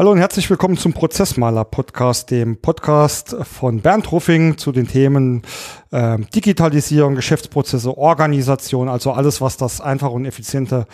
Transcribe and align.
Hallo 0.00 0.12
und 0.12 0.18
herzlich 0.18 0.48
willkommen 0.48 0.78
zum 0.78 0.94
Prozessmaler 0.94 1.66
Podcast, 1.66 2.30
dem 2.30 2.56
Podcast 2.56 3.36
von 3.42 3.82
Bernd 3.82 4.10
Ruffing 4.10 4.56
zu 4.56 4.72
den 4.72 4.88
Themen 4.88 5.42
äh, 5.90 6.18
Digitalisierung, 6.34 7.14
Geschäftsprozesse, 7.14 7.96
Organisation, 7.96 8.88
also 8.88 9.12
alles, 9.12 9.40
was 9.40 9.56
das 9.56 9.80
einfache 9.80 10.12
und 10.12 10.24
effiziente 10.24 10.86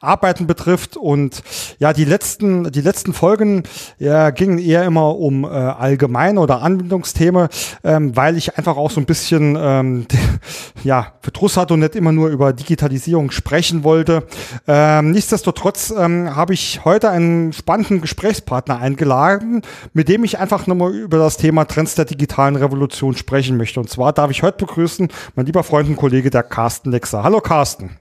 Arbeiten 0.00 0.46
betrifft. 0.46 0.96
Und 0.96 1.42
ja, 1.78 1.92
die 1.92 2.04
letzten, 2.04 2.70
die 2.70 2.80
letzten 2.80 3.12
Folgen 3.14 3.62
ja, 3.98 4.30
gingen 4.30 4.58
eher 4.58 4.84
immer 4.84 5.16
um 5.16 5.44
äh, 5.44 5.48
allgemeine 5.48 6.40
oder 6.40 6.62
Anwendungsthemen, 6.62 7.48
ähm, 7.84 8.16
weil 8.16 8.36
ich 8.36 8.58
einfach 8.58 8.76
auch 8.76 8.90
so 8.90 9.00
ein 9.00 9.06
bisschen 9.06 9.56
ähm, 9.58 10.06
ja, 10.84 11.12
Verdruss 11.20 11.56
hatte 11.56 11.74
und 11.74 11.80
nicht 11.80 11.96
immer 11.96 12.12
nur 12.12 12.28
über 12.28 12.52
Digitalisierung 12.52 13.30
sprechen 13.30 13.84
wollte. 13.84 14.26
Ähm, 14.66 15.12
nichtsdestotrotz 15.12 15.92
ähm, 15.96 16.36
habe 16.36 16.54
ich 16.54 16.84
heute 16.84 17.10
einen 17.10 17.52
spannenden 17.52 18.00
Gesprächspartner 18.00 18.78
eingeladen, 18.78 19.62
mit 19.92 20.08
dem 20.08 20.24
ich 20.24 20.38
einfach 20.38 20.66
nochmal 20.66 20.94
über 20.94 21.18
das 21.18 21.36
Thema 21.36 21.64
Trends 21.64 21.94
der 21.94 22.04
digitalen 22.04 22.56
Revolution 22.56 23.16
sprechen 23.16 23.56
möchte. 23.56 23.80
Und 23.80 23.88
zwar 23.88 24.12
darf 24.12 24.30
ich 24.30 24.41
heute 24.42 24.66
begrüßen, 24.66 25.08
mein 25.34 25.46
lieber 25.46 25.62
Freund 25.62 25.88
und 25.88 25.96
Kollege, 25.96 26.30
der 26.30 26.42
Carsten 26.42 26.90
Lexer. 26.90 27.22
Hallo 27.22 27.40
Carsten. 27.40 27.98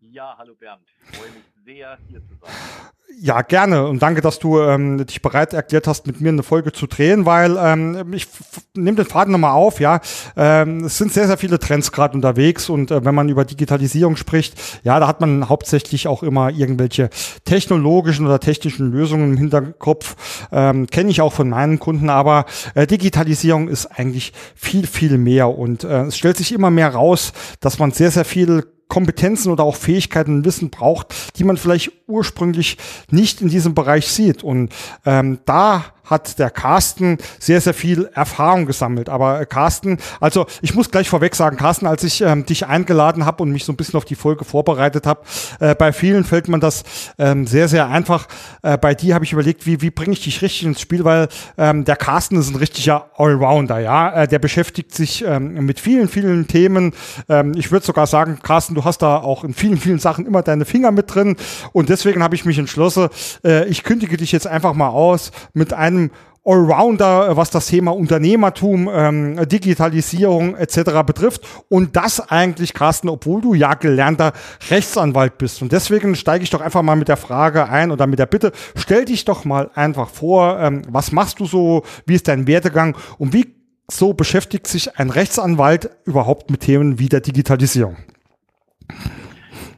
Ja, 0.00 0.34
hallo 0.38 0.54
Bernd. 0.54 0.86
Ich 1.10 1.18
freue 1.18 1.30
mich 1.30 1.44
sehr, 1.64 1.98
hier 2.08 2.20
zu 2.20 2.34
sein. 2.40 2.91
Ja, 3.24 3.42
gerne 3.42 3.86
und 3.86 4.02
danke, 4.02 4.20
dass 4.20 4.40
du 4.40 4.58
ähm, 4.58 5.06
dich 5.06 5.22
bereit 5.22 5.52
erklärt 5.52 5.86
hast, 5.86 6.08
mit 6.08 6.20
mir 6.20 6.30
eine 6.30 6.42
Folge 6.42 6.72
zu 6.72 6.88
drehen, 6.88 7.24
weil 7.24 7.56
ähm, 7.56 8.12
ich 8.12 8.26
nehme 8.74 8.96
den 8.96 9.06
Faden 9.06 9.30
nochmal 9.30 9.52
auf, 9.52 9.78
ja. 9.78 10.00
Ähm, 10.36 10.86
es 10.86 10.98
sind 10.98 11.12
sehr, 11.12 11.28
sehr 11.28 11.38
viele 11.38 11.60
Trends 11.60 11.92
gerade 11.92 12.16
unterwegs 12.16 12.68
und 12.68 12.90
äh, 12.90 13.04
wenn 13.04 13.14
man 13.14 13.28
über 13.28 13.44
Digitalisierung 13.44 14.16
spricht, 14.16 14.60
ja, 14.82 14.98
da 14.98 15.06
hat 15.06 15.20
man 15.20 15.48
hauptsächlich 15.48 16.08
auch 16.08 16.24
immer 16.24 16.50
irgendwelche 16.50 17.10
technologischen 17.44 18.26
oder 18.26 18.40
technischen 18.40 18.90
Lösungen 18.90 19.34
im 19.34 19.36
Hinterkopf. 19.36 20.48
Ähm, 20.50 20.88
Kenne 20.88 21.10
ich 21.10 21.20
auch 21.20 21.32
von 21.32 21.48
meinen 21.48 21.78
Kunden, 21.78 22.10
aber 22.10 22.44
äh, 22.74 22.88
Digitalisierung 22.88 23.68
ist 23.68 23.86
eigentlich 23.86 24.32
viel, 24.56 24.84
viel 24.84 25.16
mehr 25.16 25.56
und 25.56 25.84
äh, 25.84 26.06
es 26.06 26.18
stellt 26.18 26.38
sich 26.38 26.50
immer 26.50 26.70
mehr 26.72 26.92
raus, 26.92 27.32
dass 27.60 27.78
man 27.78 27.92
sehr, 27.92 28.10
sehr 28.10 28.24
viel 28.24 28.64
Kompetenzen 28.92 29.50
oder 29.50 29.64
auch 29.64 29.76
Fähigkeiten 29.76 30.34
und 30.34 30.44
Wissen 30.44 30.68
braucht, 30.68 31.14
die 31.38 31.44
man 31.44 31.56
vielleicht 31.56 31.92
ursprünglich 32.06 32.76
nicht 33.10 33.40
in 33.40 33.48
diesem 33.48 33.74
Bereich 33.74 34.08
sieht. 34.08 34.44
Und 34.44 34.70
ähm, 35.06 35.38
da 35.46 35.86
hat 36.12 36.38
der 36.38 36.50
Carsten 36.50 37.18
sehr, 37.40 37.60
sehr 37.60 37.74
viel 37.74 38.08
Erfahrung 38.14 38.66
gesammelt. 38.66 39.08
Aber 39.08 39.40
äh, 39.40 39.46
Carsten, 39.46 39.98
also 40.20 40.46
ich 40.60 40.74
muss 40.74 40.90
gleich 40.90 41.08
vorweg 41.08 41.34
sagen, 41.34 41.56
Carsten, 41.56 41.86
als 41.86 42.04
ich 42.04 42.20
ähm, 42.20 42.46
dich 42.46 42.66
eingeladen 42.66 43.26
habe 43.26 43.42
und 43.42 43.50
mich 43.50 43.64
so 43.64 43.72
ein 43.72 43.76
bisschen 43.76 43.96
auf 43.96 44.04
die 44.04 44.14
Folge 44.14 44.44
vorbereitet 44.44 45.06
habe, 45.06 45.22
äh, 45.58 45.74
bei 45.74 45.92
vielen 45.92 46.24
fällt 46.24 46.48
man 46.48 46.60
das 46.60 46.84
ähm, 47.18 47.46
sehr, 47.46 47.68
sehr 47.68 47.88
einfach. 47.88 48.28
Äh, 48.62 48.78
bei 48.78 48.94
dir 48.94 49.14
habe 49.14 49.24
ich 49.24 49.32
überlegt, 49.32 49.66
wie, 49.66 49.80
wie 49.80 49.90
bringe 49.90 50.12
ich 50.12 50.22
dich 50.22 50.42
richtig 50.42 50.64
ins 50.64 50.80
Spiel, 50.80 51.04
weil 51.04 51.28
ähm, 51.58 51.84
der 51.84 51.96
Carsten 51.96 52.36
ist 52.36 52.50
ein 52.50 52.56
richtiger 52.56 53.10
Allrounder, 53.16 53.78
ja. 53.80 54.22
Äh, 54.22 54.28
der 54.28 54.38
beschäftigt 54.38 54.94
sich 54.94 55.24
ähm, 55.24 55.54
mit 55.64 55.80
vielen, 55.80 56.08
vielen 56.08 56.46
Themen. 56.46 56.92
Ähm, 57.28 57.54
ich 57.56 57.72
würde 57.72 57.84
sogar 57.84 58.06
sagen, 58.06 58.38
Carsten, 58.42 58.74
du 58.74 58.84
hast 58.84 58.98
da 58.98 59.16
auch 59.16 59.44
in 59.44 59.54
vielen, 59.54 59.78
vielen 59.78 59.98
Sachen 59.98 60.26
immer 60.26 60.42
deine 60.42 60.64
Finger 60.64 60.90
mit 60.90 61.14
drin. 61.14 61.36
Und 61.72 61.88
deswegen 61.88 62.22
habe 62.22 62.34
ich 62.34 62.44
mich 62.44 62.58
entschlossen, 62.58 63.08
äh, 63.44 63.66
ich 63.68 63.82
kündige 63.82 64.16
dich 64.16 64.32
jetzt 64.32 64.46
einfach 64.46 64.74
mal 64.74 64.88
aus 64.88 65.32
mit 65.54 65.72
einem 65.72 66.01
Allrounder, 66.44 67.28
äh, 67.28 67.36
was 67.36 67.50
das 67.50 67.66
Thema 67.68 67.92
Unternehmertum, 67.92 68.90
ähm, 68.92 69.48
Digitalisierung 69.48 70.56
etc. 70.56 71.02
betrifft. 71.06 71.42
Und 71.68 71.96
das 71.96 72.30
eigentlich, 72.30 72.74
Carsten, 72.74 73.08
obwohl 73.08 73.40
du 73.40 73.54
ja 73.54 73.74
gelernter 73.74 74.32
Rechtsanwalt 74.70 75.38
bist. 75.38 75.62
Und 75.62 75.72
deswegen 75.72 76.16
steige 76.16 76.42
ich 76.42 76.50
doch 76.50 76.60
einfach 76.60 76.82
mal 76.82 76.96
mit 76.96 77.08
der 77.08 77.16
Frage 77.16 77.68
ein 77.68 77.90
oder 77.90 78.06
mit 78.06 78.18
der 78.18 78.26
Bitte, 78.26 78.52
stell 78.74 79.04
dich 79.04 79.24
doch 79.24 79.44
mal 79.44 79.70
einfach 79.74 80.08
vor, 80.08 80.58
ähm, 80.58 80.82
was 80.88 81.12
machst 81.12 81.38
du 81.40 81.46
so, 81.46 81.84
wie 82.06 82.14
ist 82.14 82.28
dein 82.28 82.46
Werdegang 82.46 82.96
und 83.18 83.32
wie 83.32 83.54
so 83.90 84.14
beschäftigt 84.14 84.66
sich 84.66 84.98
ein 84.98 85.10
Rechtsanwalt 85.10 85.90
überhaupt 86.04 86.50
mit 86.50 86.60
Themen 86.60 86.98
wie 86.98 87.08
der 87.08 87.20
Digitalisierung? 87.20 87.96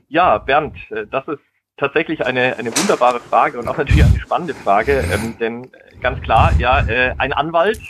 Ja, 0.09 0.39
Bernd, 0.39 0.77
äh, 0.91 1.07
das 1.11 1.27
ist 1.29 1.41
tatsächlich 1.77 2.25
eine, 2.25 2.57
eine 2.57 2.77
wunderbare 2.77 3.21
Frage 3.21 3.59
und 3.59 3.69
auch 3.69 3.77
natürlich 3.77 4.05
eine 4.05 4.21
spannende 4.21 4.55
Frage, 4.55 5.05
ähm, 5.13 5.37
denn 5.39 5.71
ganz 6.01 6.21
klar, 6.23 6.53
ja, 6.59 6.81
äh, 6.87 7.15
ein 7.19 7.33
Anwalt, 7.33 7.81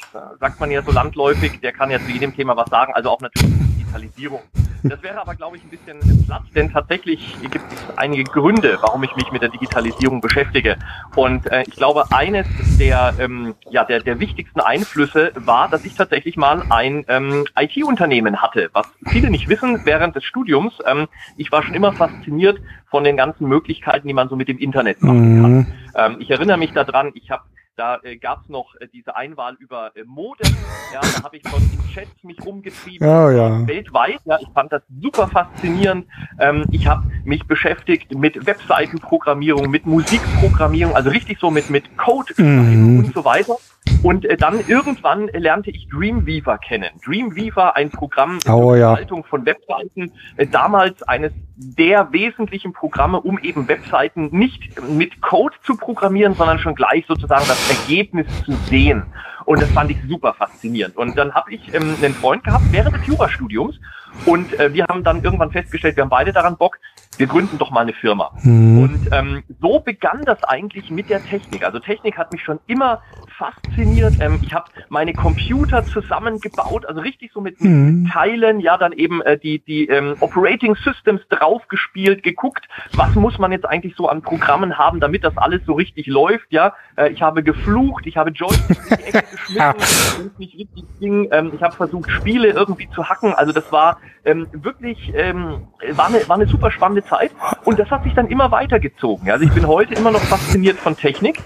sagt 0.41 0.61
man 0.61 0.71
ja 0.71 0.83
so 0.83 0.93
landläufig, 0.93 1.61
der 1.61 1.72
kann 1.72 1.91
ja 1.91 1.99
zu 1.99 2.11
jedem 2.11 2.34
Thema 2.34 2.56
was 2.56 2.71
sagen, 2.71 2.94
also 2.94 3.11
auch 3.11 3.21
natürlich 3.21 3.53
Digitalisierung. 3.94 4.41
Das 4.82 5.03
wäre 5.03 5.19
aber, 5.19 5.34
glaube 5.34 5.56
ich, 5.56 5.65
ein 5.65 5.71
bisschen 5.71 5.99
Platz, 6.27 6.43
denn 6.55 6.71
tatsächlich 6.71 7.37
gibt 7.41 7.65
es 7.72 7.97
einige 7.97 8.25
Gründe, 8.25 8.77
warum 8.82 9.03
ich 9.03 9.16
mich 9.16 9.32
mit 9.32 9.41
der 9.41 9.49
Digitalisierung 9.49 10.21
beschäftige. 10.21 10.77
Und 11.16 11.47
äh, 11.47 11.62
ich 11.66 11.75
glaube, 11.75 12.05
eines 12.12 12.47
der, 12.78 13.15
ähm, 13.19 13.55
ja, 13.71 13.84
der, 13.84 14.00
der 14.00 14.21
wichtigsten 14.21 14.60
Einflüsse 14.60 15.32
war, 15.37 15.69
dass 15.69 15.87
ich 15.87 15.94
tatsächlich 15.94 16.37
mal 16.37 16.65
ein 16.69 17.06
ähm, 17.09 17.47
IT-Unternehmen 17.59 18.43
hatte, 18.43 18.69
was 18.75 18.87
viele 19.06 19.31
nicht 19.31 19.49
wissen 19.49 19.87
während 19.87 20.16
des 20.16 20.25
Studiums. 20.25 20.75
Ähm, 20.84 21.06
ich 21.38 21.50
war 21.50 21.62
schon 21.62 21.75
immer 21.75 21.93
fasziniert 21.93 22.59
von 22.91 23.05
den 23.05 23.16
ganzen 23.16 23.49
Möglichkeiten, 23.49 24.06
die 24.06 24.15
man 24.15 24.28
so 24.28 24.37
mit 24.37 24.49
dem 24.49 24.59
Internet 24.59 25.03
machen 25.03 25.43
kann. 25.43 25.53
Mhm. 25.53 25.66
Ähm, 25.94 26.16
ich 26.19 26.31
erinnere 26.31 26.59
mich 26.59 26.72
daran, 26.72 27.12
ich 27.15 27.31
habe 27.31 27.44
da 27.77 27.99
äh, 28.03 28.17
gab 28.17 28.43
es 28.43 28.49
noch 28.49 28.75
äh, 28.77 28.89
diese 28.93 29.17
Einwahl 29.17 29.55
über 29.59 29.97
äh, 29.97 30.05
Modem. 30.05 30.55
Ja, 30.93 31.01
da 31.01 31.25
habe 31.25 31.37
ich 31.37 31.43
schon 31.49 31.61
in 31.61 31.93
Chats 31.93 32.23
mich 32.23 32.41
rumgetrieben. 32.45 33.07
Oh, 33.07 33.31
ja. 33.31 33.67
Weltweit. 33.67 34.21
Ja, 34.25 34.39
ich 34.41 34.49
fand 34.55 34.73
das 34.73 34.83
super 35.01 35.29
faszinierend. 35.29 36.07
Ähm, 36.39 36.65
ich 36.71 36.87
habe 36.87 37.05
mich 37.25 37.47
beschäftigt 37.47 38.15
mit 38.15 38.47
Webseitenprogrammierung, 38.47 39.71
mit 39.71 39.87
Musikprogrammierung, 39.87 40.95
also 40.95 41.11
richtig 41.11 41.39
so 41.41 41.51
mit, 41.51 41.71
mit 41.71 41.97
Code 41.97 42.33
mhm. 42.37 42.99
und 42.99 43.15
so 43.15 43.25
weiter. 43.25 43.57
Und 44.05 44.27
äh, 44.27 44.37
dann 44.37 44.61
irgendwann 44.69 45.29
lernte 45.29 45.71
ich 45.71 45.89
Dreamweaver 45.89 46.59
kennen. 46.59 46.91
Dreamweaver, 47.03 47.75
ein 47.75 47.91
Programm 47.91 48.39
oh, 48.47 48.75
ja. 48.75 48.99
von 49.31 49.47
Webseiten, 49.47 50.13
äh, 50.37 50.47
damals 50.47 51.03
eines 51.05 51.33
der 51.57 52.13
wesentlichen 52.13 52.75
Programme, 52.75 53.19
um 53.19 53.39
eben 53.39 53.67
Webseiten 53.67 54.29
nicht 54.31 54.79
mit 54.91 55.23
Code 55.23 55.57
zu 55.63 55.79
programmieren, 55.79 56.35
sondern 56.35 56.59
schon 56.59 56.75
gleich 56.75 57.07
sozusagen 57.09 57.45
das 57.49 57.71
Ergebnis 57.71 58.27
zu 58.45 58.53
sehen. 58.69 59.05
Und 59.47 59.63
das 59.63 59.71
fand 59.71 59.91
ich 59.91 59.97
super 60.07 60.35
faszinierend. 60.35 60.99
Und 60.99 61.17
dann 61.17 61.33
habe 61.33 61.55
ich 61.55 61.73
ähm, 61.73 61.97
einen 62.03 62.13
Freund 62.13 62.45
gehabt 62.45 62.65
während 62.73 62.95
des 62.97 63.07
Jurastudiums 63.07 63.81
und 64.27 64.59
äh, 64.59 64.73
wir 64.73 64.85
haben 64.85 65.03
dann 65.03 65.23
irgendwann 65.23 65.51
festgestellt, 65.51 65.97
wir 65.97 66.03
haben 66.03 66.11
beide 66.11 66.33
daran 66.33 66.57
Bock, 66.57 66.79
wir 67.19 67.27
gründen 67.27 67.59
doch 67.59 67.71
mal 67.71 67.81
eine 67.81 67.93
Firma. 67.93 68.31
Mhm. 68.43 68.79
Und 68.83 69.09
ähm, 69.13 69.43
so 69.61 69.81
begann 69.81 70.23
das 70.25 70.43
eigentlich 70.45 70.91
mit 70.91 71.11
der 71.11 71.25
Technik. 71.25 71.65
Also 71.65 71.79
Technik 71.79 72.19
hat 72.19 72.33
mich 72.33 72.43
schon 72.43 72.61
immer 72.67 73.03
fasziniert. 73.37 74.15
Ähm, 74.21 74.41
ich 74.43 74.55
habe 74.55 74.67
meine 74.89 75.13
Computer 75.13 75.85
zusammengebaut, 75.85 76.87
also 76.87 77.01
richtig 77.01 77.33
so 77.33 77.41
mit, 77.41 77.61
mhm. 77.61 78.09
Teilen, 78.13 78.61
ja, 78.61 78.77
dann 78.77 78.93
eben 78.93 79.23
äh, 79.23 79.39
die, 79.39 79.59
die 79.59 79.87
ähm, 79.87 80.17
Operating 80.21 80.77
Systems 80.77 81.21
draufgespielt, 81.29 82.23
geguckt, 82.23 82.69
was 82.95 83.15
muss 83.15 83.39
man 83.39 83.53
jetzt 83.53 83.67
eigentlich 83.67 83.95
so 83.97 84.09
an 84.09 84.23
Programmen 84.23 84.79
haben, 84.79 85.01
damit 85.01 85.25
das 85.25 85.37
alles 85.37 85.63
so 85.67 85.75
richtig 85.75 86.07
läuft, 86.07 86.47
ja. 86.51 86.75
Äh, 86.97 87.11
ich 87.11 87.23
habe 87.23 87.43
geflucht, 87.43 88.07
ich 88.07 88.17
habe 88.17 88.31
Joysticks 88.31 88.91
in 88.91 88.97
die 88.97 89.03
Ecke 89.05 89.25
geschmissen, 89.31 90.19
wenn 90.19 90.27
es 90.27 90.39
nicht 90.39 90.59
richtig 90.59 90.85
ging. 91.01 91.29
Ähm, 91.33 91.53
ich 91.55 91.63
habe 91.63 91.75
versucht, 91.75 92.11
Spiele 92.11 92.49
irgendwie 92.49 92.89
zu 92.91 93.09
hacken. 93.09 93.35
Also 93.35 93.53
das 93.53 93.71
war 93.73 93.99
ähm, 94.25 94.47
wirklich, 94.53 95.12
ähm, 95.15 95.69
war, 95.93 96.06
eine, 96.06 96.29
war 96.29 96.37
eine 96.37 96.47
super 96.47 96.71
spannende 96.71 97.04
Zeit. 97.06 97.31
Und 97.65 97.79
das 97.79 97.91
hat 97.91 98.05
sich 98.05 98.15
dann 98.15 98.29
immer 98.29 98.51
weitergezogen. 98.51 99.31
Also 99.31 99.45
ich 99.45 99.53
bin 99.53 99.67
heute 99.67 99.95
immer 99.95 100.11
noch 100.11 100.23
fasziniert 100.23 100.79
von 100.79 100.97
Technik. 100.97 101.39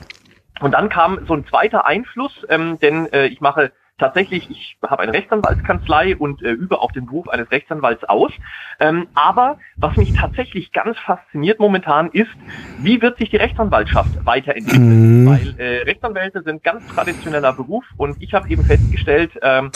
Und 0.60 0.72
dann 0.72 0.88
kam 0.88 1.24
so 1.26 1.34
ein 1.34 1.46
zweiter 1.46 1.86
Einfluss, 1.86 2.44
ähm, 2.48 2.78
denn 2.80 3.12
äh, 3.12 3.26
ich 3.26 3.40
mache 3.40 3.72
tatsächlich, 3.98 4.48
ich 4.50 4.76
habe 4.82 5.02
eine 5.02 5.12
Rechtsanwaltskanzlei 5.12 6.16
und 6.16 6.42
äh, 6.42 6.50
übe 6.50 6.80
auch 6.80 6.92
den 6.92 7.06
Beruf 7.06 7.28
eines 7.28 7.50
Rechtsanwalts 7.50 8.04
aus. 8.04 8.32
Ähm, 8.80 9.08
aber 9.14 9.58
was 9.76 9.96
mich 9.96 10.14
tatsächlich 10.14 10.72
ganz 10.72 10.96
fasziniert 10.98 11.58
momentan 11.58 12.08
ist, 12.10 12.30
wie 12.78 13.02
wird 13.02 13.18
sich 13.18 13.30
die 13.30 13.36
Rechtsanwaltschaft 13.36 14.24
weiterentwickeln? 14.24 15.24
Mhm. 15.24 15.28
Weil 15.28 15.54
äh, 15.58 15.82
Rechtsanwälte 15.82 16.42
sind 16.42 16.62
ganz 16.62 16.86
traditioneller 16.88 17.52
Beruf 17.52 17.84
und 17.96 18.22
ich 18.22 18.34
habe 18.34 18.48
eben 18.48 18.64
festgestellt, 18.64 19.32
ähm, 19.42 19.70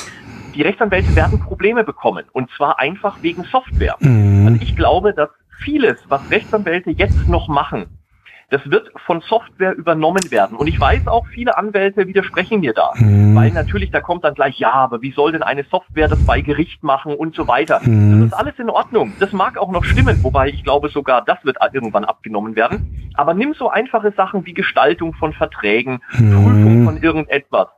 die 0.55 0.63
Rechtsanwälte 0.63 1.17
werden 1.17 1.41
Probleme 1.41 1.83
bekommen 1.83 2.25
und 2.33 2.51
zwar 2.57 2.79
einfach 2.79 3.23
wegen 3.23 3.45
Software. 3.45 3.97
Mhm. 4.01 4.47
Also 4.47 4.63
ich 4.63 4.77
glaube, 4.77 5.15
dass 5.15 5.31
vieles, 5.63 5.99
was 6.09 6.31
Rechtsanwälte 6.31 6.91
jetzt 6.91 7.29
noch 7.29 7.49
machen, 7.49 7.87
das 8.53 8.71
wird 8.71 8.93
von 9.07 9.23
Software 9.23 9.75
übernommen 9.75 10.31
werden. 10.31 10.59
Und 10.59 10.67
ich 10.67 10.79
weiß 10.79 11.09
auch, 11.09 11.27
viele 11.29 11.57
Anwälte 11.57 12.07
widersprechen 12.07 12.61
mir 12.61 12.75
da. 12.75 12.91
Mhm. 12.97 13.35
Weil 13.35 13.51
natürlich, 13.51 13.91
da 13.91 14.03
kommt 14.03 14.25
dann 14.25 14.35
gleich, 14.35 14.59
ja, 14.59 14.73
aber 14.73 15.01
wie 15.01 15.13
soll 15.13 15.33
denn 15.33 15.43
eine 15.43 15.65
Software 15.65 16.07
das 16.07 16.23
bei 16.27 16.43
Gericht 16.43 16.83
machen 16.83 17.15
und 17.15 17.35
so 17.35 17.49
weiter. 17.49 17.81
Mhm. 17.83 18.21
Das 18.21 18.27
ist 18.27 18.35
alles 18.35 18.59
in 18.59 18.69
Ordnung. 18.69 19.15
Das 19.21 19.33
mag 19.33 19.57
auch 19.57 19.73
noch 19.73 19.85
stimmen, 19.85 20.23
wobei 20.23 20.51
ich 20.51 20.65
glaube 20.65 20.91
sogar, 20.91 21.25
das 21.25 21.43
wird 21.45 21.57
irgendwann 21.73 22.05
abgenommen 22.05 22.55
werden. 22.55 23.11
Aber 23.15 23.33
nimm 23.33 23.55
so 23.55 23.71
einfache 23.71 24.13
Sachen 24.13 24.45
wie 24.45 24.53
Gestaltung 24.53 25.15
von 25.15 25.33
Verträgen, 25.33 26.03
mhm. 26.19 26.45
Prüfung 26.45 26.85
von 26.85 27.03
irgendetwas 27.03 27.69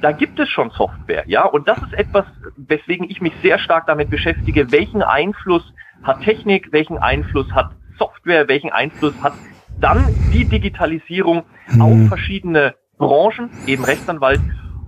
da 0.00 0.12
gibt 0.12 0.38
es 0.38 0.50
schon 0.50 0.68
Software, 0.70 1.24
ja, 1.26 1.46
und 1.46 1.66
das 1.66 1.78
ist 1.78 1.94
etwas, 1.94 2.26
weswegen 2.56 3.08
ich 3.08 3.22
mich 3.22 3.32
sehr 3.42 3.58
stark 3.58 3.86
damit 3.86 4.10
beschäftige, 4.10 4.70
welchen 4.70 5.02
Einfluss 5.02 5.72
hat 6.04 6.20
Technik, 6.20 6.72
welchen 6.72 6.98
Einfluss 6.98 7.50
hat 7.52 7.70
Software, 7.98 8.48
welchen 8.48 8.70
Einfluss 8.70 9.14
hat 9.22 9.32
Dann 9.80 10.06
die 10.32 10.44
Digitalisierung 10.44 11.44
mhm. 11.68 11.82
auf 11.82 12.08
verschiedene 12.08 12.74
Branchen, 12.98 13.50
eben 13.66 13.84
Rechtsanwalt. 13.84 14.40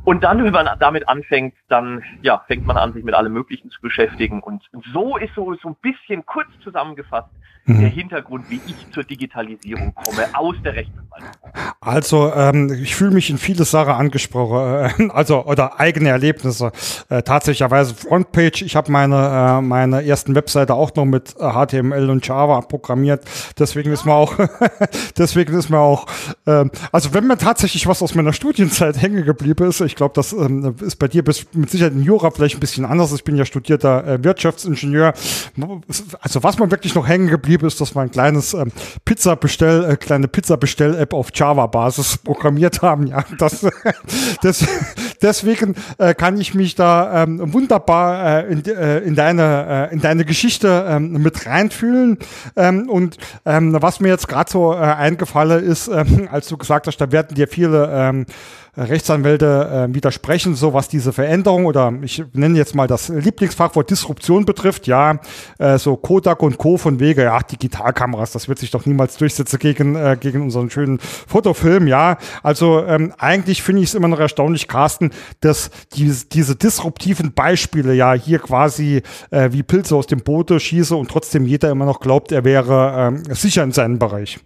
Und 0.05 0.23
dann, 0.23 0.45
wenn 0.45 0.53
man 0.53 0.69
damit 0.79 1.09
anfängt, 1.09 1.55
dann 1.69 2.05
ja, 2.23 2.45
fängt 2.47 2.65
man 2.65 2.77
an, 2.77 2.93
sich 2.93 3.03
mit 3.03 3.15
allem 3.15 3.33
Möglichen 3.33 3.71
zu 3.71 3.81
beschäftigen. 3.81 4.41
Und 4.41 4.63
so 4.93 5.17
ist 5.17 5.35
so, 5.35 5.55
so 5.55 5.71
ein 5.71 5.77
bisschen 5.83 6.25
kurz 6.25 6.49
zusammengefasst 6.63 7.31
mhm. 7.67 7.81
der 7.81 7.91
Hintergrund, 7.91 8.49
wie 8.49 8.61
ich 8.67 8.91
zur 8.93 9.05
Digitalisierung 9.05 9.95
komme, 9.95 10.27
aus 10.35 10.57
der 10.65 10.75
Rechtsanwaltung. 10.75 11.31
Also 11.81 12.33
ähm, 12.35 12.73
ich 12.83 12.95
fühle 12.95 13.13
mich 13.13 13.31
in 13.31 13.39
viele 13.39 13.65
Sachen 13.65 13.93
angesprochen, 13.93 15.09
äh, 15.09 15.11
also 15.13 15.45
oder 15.45 15.79
eigene 15.81 16.09
Erlebnisse. 16.09 16.73
Äh, 17.09 17.23
tatsächlicherweise 17.23 17.95
Frontpage. 17.95 18.63
Ich 18.63 18.77
habe 18.77 18.91
meine 18.91 19.17
äh, 19.17 19.61
meine 19.61 20.05
ersten 20.05 20.35
Webseite 20.35 20.75
auch 20.75 20.95
noch 20.95 21.05
mit 21.05 21.37
HTML 21.39 22.11
und 22.11 22.27
Java 22.27 22.61
programmiert. 22.63 23.25
Deswegen 23.59 23.93
ist 23.93 24.05
mir 24.05 24.15
auch 24.15 24.35
deswegen 25.19 25.55
ist 25.55 25.71
mir 25.71 25.79
auch 25.79 26.07
äh, 26.47 26.65
also 26.93 27.15
wenn 27.15 27.27
mir 27.27 27.39
tatsächlich 27.39 27.87
was 27.87 28.03
aus 28.03 28.15
meiner 28.15 28.33
Studienzeit 28.33 29.01
hängen 29.03 29.25
geblieben 29.25 29.69
ist, 29.69 29.81
ich 29.81 29.97
glaube, 29.97 30.15
das 30.15 30.33
ähm, 30.33 30.77
ist 30.81 30.97
bei 30.97 31.09
dir 31.09 31.25
bis, 31.25 31.47
mit 31.53 31.71
Sicherheit 31.71 31.93
in 31.93 32.03
Jura 32.03 32.31
vielleicht 32.31 32.57
ein 32.57 32.61
bisschen 32.61 32.85
anders. 32.85 33.13
Ich 33.13 33.25
bin 33.25 33.37
ja 33.37 33.45
studierter 33.45 34.07
äh, 34.07 34.25
Wirtschaftsingenieur. 34.25 35.15
Also 36.21 36.43
was 36.43 36.59
mir 36.59 36.71
wirklich 36.71 36.95
noch 36.95 37.07
hängen 37.07 37.29
geblieben 37.29 37.56
ist, 37.63 37.81
dass 37.81 37.95
wir 37.95 38.03
ein 38.03 38.11
kleines 38.11 38.55
ähm, 38.55 38.73
Pizza-Bestell, 39.05 39.91
äh, 39.91 39.97
kleine 39.97 40.29
Pizza-Bestell-App 40.29 41.13
auf 41.13 41.29
Java-Basis 41.35 42.19
programmiert 42.19 42.83
haben. 42.83 43.07
Ja, 43.07 43.25
das, 43.39 43.67
das, 44.43 44.65
deswegen 45.23 45.75
äh, 45.99 46.15
kann 46.15 46.41
ich 46.41 46.55
mich 46.55 46.75
da 46.75 47.23
ähm, 47.23 47.53
wunderbar 47.53 48.45
äh, 48.45 48.53
in, 48.53 48.65
äh, 48.65 48.99
in, 48.99 49.15
deine, 49.15 49.89
äh, 49.91 49.95
in 49.95 50.01
deine 50.01 50.25
Geschichte 50.25 50.87
ähm, 50.89 51.13
mit 51.13 51.47
reinfühlen. 51.47 52.19
Ähm, 52.57 52.89
und 52.89 53.17
ähm, 53.45 53.77
was 53.81 54.01
mir 54.01 54.09
jetzt 54.09 54.29
gerade 54.29 54.51
so 54.51 54.73
äh, 54.73 54.77
eingefallen 54.77 55.65
ist, 55.65 55.89
ähm, 55.89 56.29
als 56.31 56.49
du 56.49 56.57
gesagt 56.57 56.87
hast, 56.87 56.99
da 56.99 57.13
werden 57.13 57.35
dir 57.35 57.49
viele 57.49 57.89
ähm, 57.93 58.27
Rechtsanwälte 58.77 59.89
äh, 59.89 59.95
widersprechen, 59.95 60.55
so 60.55 60.75
was 60.75 60.89
diese 60.89 61.13
Veränderung 61.13 61.67
oder 61.67 61.93
ich 62.03 62.23
nenne 62.33 62.59
jetzt 62.59 62.75
mal 62.75 62.87
das 62.87 63.09
Lieblingsfachwort 63.09 63.91
Disruption 63.91 64.45
betrifft. 64.45 64.87
Ja, 64.87 65.19
äh, 65.59 65.79
so 65.79 65.97
Kodak 65.97 66.43
und 66.43 66.59
Co. 66.59 66.77
von 66.77 67.01
Wege, 67.01 67.25
ja, 67.25 67.39
Digitalkameras, 67.41 68.33
das 68.33 68.49
wird 68.49 68.59
sich 68.59 68.71
doch 68.71 68.87
niemals 68.87 69.17
durchsetzen 69.17 69.59
gegen, 69.59 69.97
äh, 69.97 70.17
gegen 70.21 70.43
unseren 70.43 70.71
schönen 70.71 70.99
Fotofilm. 70.99 71.87
Ja, 71.87 72.19
also 72.43 72.85
ähm, 72.85 73.13
eigentlich 73.19 73.63
finde 73.63 73.83
ich 73.83 73.89
es 73.89 73.95
immer 73.95 74.09
noch 74.09 74.21
erstaunlich, 74.21 74.69
Carsten, 74.69 75.11
dass 75.41 75.71
die, 75.95 76.13
diese 76.33 76.57
disruptiven 76.57 77.33
Beispiele 77.33 77.95
ja 77.95 78.13
hier 78.13 78.39
quasi 78.39 79.03
äh, 79.31 79.51
wie 79.53 79.63
Pilze 79.63 79.97
aus 79.97 80.07
dem 80.07 80.21
Boote 80.21 80.61
schieße 80.61 80.95
und 80.95 81.11
trotzdem 81.11 81.47
jeder 81.47 81.71
immer 81.71 81.87
noch 81.87 82.01
glaubt, 82.01 82.33
er 82.33 82.45
wäre 82.45 83.15
äh, 83.29 83.35
sicher 83.35 83.63
in 83.63 83.73
seinem 83.73 83.99
Bereich. 83.99 84.39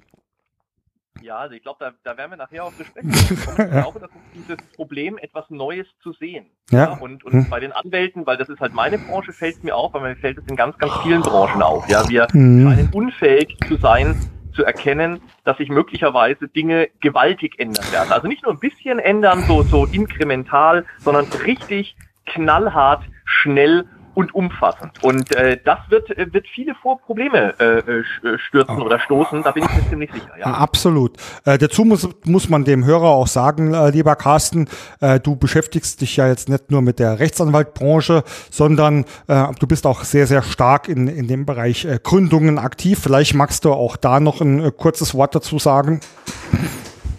Ja, 1.22 1.38
also 1.38 1.54
ich 1.54 1.62
glaube, 1.62 1.78
da, 1.80 1.92
da 2.02 2.16
werden 2.16 2.30
wir 2.30 2.36
nachher 2.36 2.64
auch 2.64 2.72
besprechen. 2.72 3.10
Ich 3.10 3.54
glaube, 3.54 4.00
das 4.00 4.10
ist 4.10 4.34
dieses 4.34 4.56
Problem, 4.74 5.18
etwas 5.18 5.50
Neues 5.50 5.86
zu 6.02 6.12
sehen. 6.14 6.46
Ja. 6.70 6.84
ja 6.84 6.92
und 6.94 7.24
und 7.24 7.32
hm. 7.32 7.50
bei 7.50 7.60
den 7.60 7.72
Anwälten, 7.72 8.26
weil 8.26 8.36
das 8.36 8.48
ist 8.48 8.60
halt 8.60 8.72
meine 8.72 8.98
Branche, 8.98 9.32
fällt 9.32 9.56
es 9.56 9.62
mir 9.62 9.76
auf, 9.76 9.92
weil 9.92 10.02
mir 10.02 10.16
fällt 10.16 10.38
es 10.38 10.46
in 10.46 10.56
ganz, 10.56 10.78
ganz 10.78 10.92
vielen 11.02 11.20
Branchen 11.20 11.62
auf. 11.62 11.88
Ja, 11.88 12.08
wir 12.08 12.26
hm. 12.30 12.62
scheinen 12.64 12.90
unfähig 12.92 13.56
zu 13.68 13.76
sein, 13.76 14.16
zu 14.54 14.64
erkennen, 14.64 15.20
dass 15.44 15.58
sich 15.58 15.68
möglicherweise 15.68 16.48
Dinge 16.48 16.88
gewaltig 17.00 17.58
ändern 17.58 17.90
werden. 17.92 18.12
Also 18.12 18.26
nicht 18.26 18.42
nur 18.42 18.52
ein 18.52 18.58
bisschen 18.58 18.98
ändern, 18.98 19.44
so, 19.46 19.62
so 19.62 19.86
inkremental, 19.86 20.84
sondern 20.98 21.26
richtig 21.44 21.96
knallhart, 22.26 23.02
schnell 23.24 23.86
und 24.14 24.34
umfassend. 24.34 25.02
Und 25.02 25.34
äh, 25.36 25.58
das 25.64 25.78
wird, 25.88 26.10
äh, 26.10 26.32
wird 26.32 26.46
viele 26.48 26.74
vor 26.74 27.00
Probleme 27.00 27.54
äh, 27.58 27.78
äh, 27.78 28.38
stürzen 28.38 28.82
oder 28.82 28.98
stoßen, 28.98 29.42
da 29.42 29.52
bin 29.52 29.64
ich 29.64 29.70
mir 29.70 29.88
ziemlich 29.88 30.12
sicher. 30.12 30.38
Ja. 30.38 30.46
Absolut. 30.46 31.16
Äh, 31.44 31.58
dazu 31.58 31.84
muss, 31.84 32.08
muss 32.24 32.48
man 32.48 32.64
dem 32.64 32.84
Hörer 32.84 33.10
auch 33.10 33.26
sagen, 33.26 33.74
äh, 33.74 33.90
lieber 33.90 34.16
Carsten, 34.16 34.68
äh, 35.00 35.20
du 35.20 35.36
beschäftigst 35.36 36.00
dich 36.00 36.16
ja 36.16 36.28
jetzt 36.28 36.48
nicht 36.48 36.70
nur 36.70 36.82
mit 36.82 36.98
der 36.98 37.18
Rechtsanwaltbranche, 37.18 38.24
sondern 38.50 39.04
äh, 39.28 39.46
du 39.58 39.66
bist 39.66 39.86
auch 39.86 40.04
sehr, 40.04 40.26
sehr 40.26 40.42
stark 40.42 40.88
in, 40.88 41.06
in 41.08 41.28
dem 41.28 41.46
Bereich 41.46 41.84
äh, 41.84 41.98
Gründungen 42.02 42.58
aktiv. 42.58 42.98
Vielleicht 43.02 43.34
magst 43.34 43.64
du 43.64 43.72
auch 43.72 43.96
da 43.96 44.20
noch 44.20 44.40
ein 44.40 44.64
äh, 44.64 44.70
kurzes 44.70 45.14
Wort 45.14 45.34
dazu 45.34 45.58
sagen. 45.58 46.00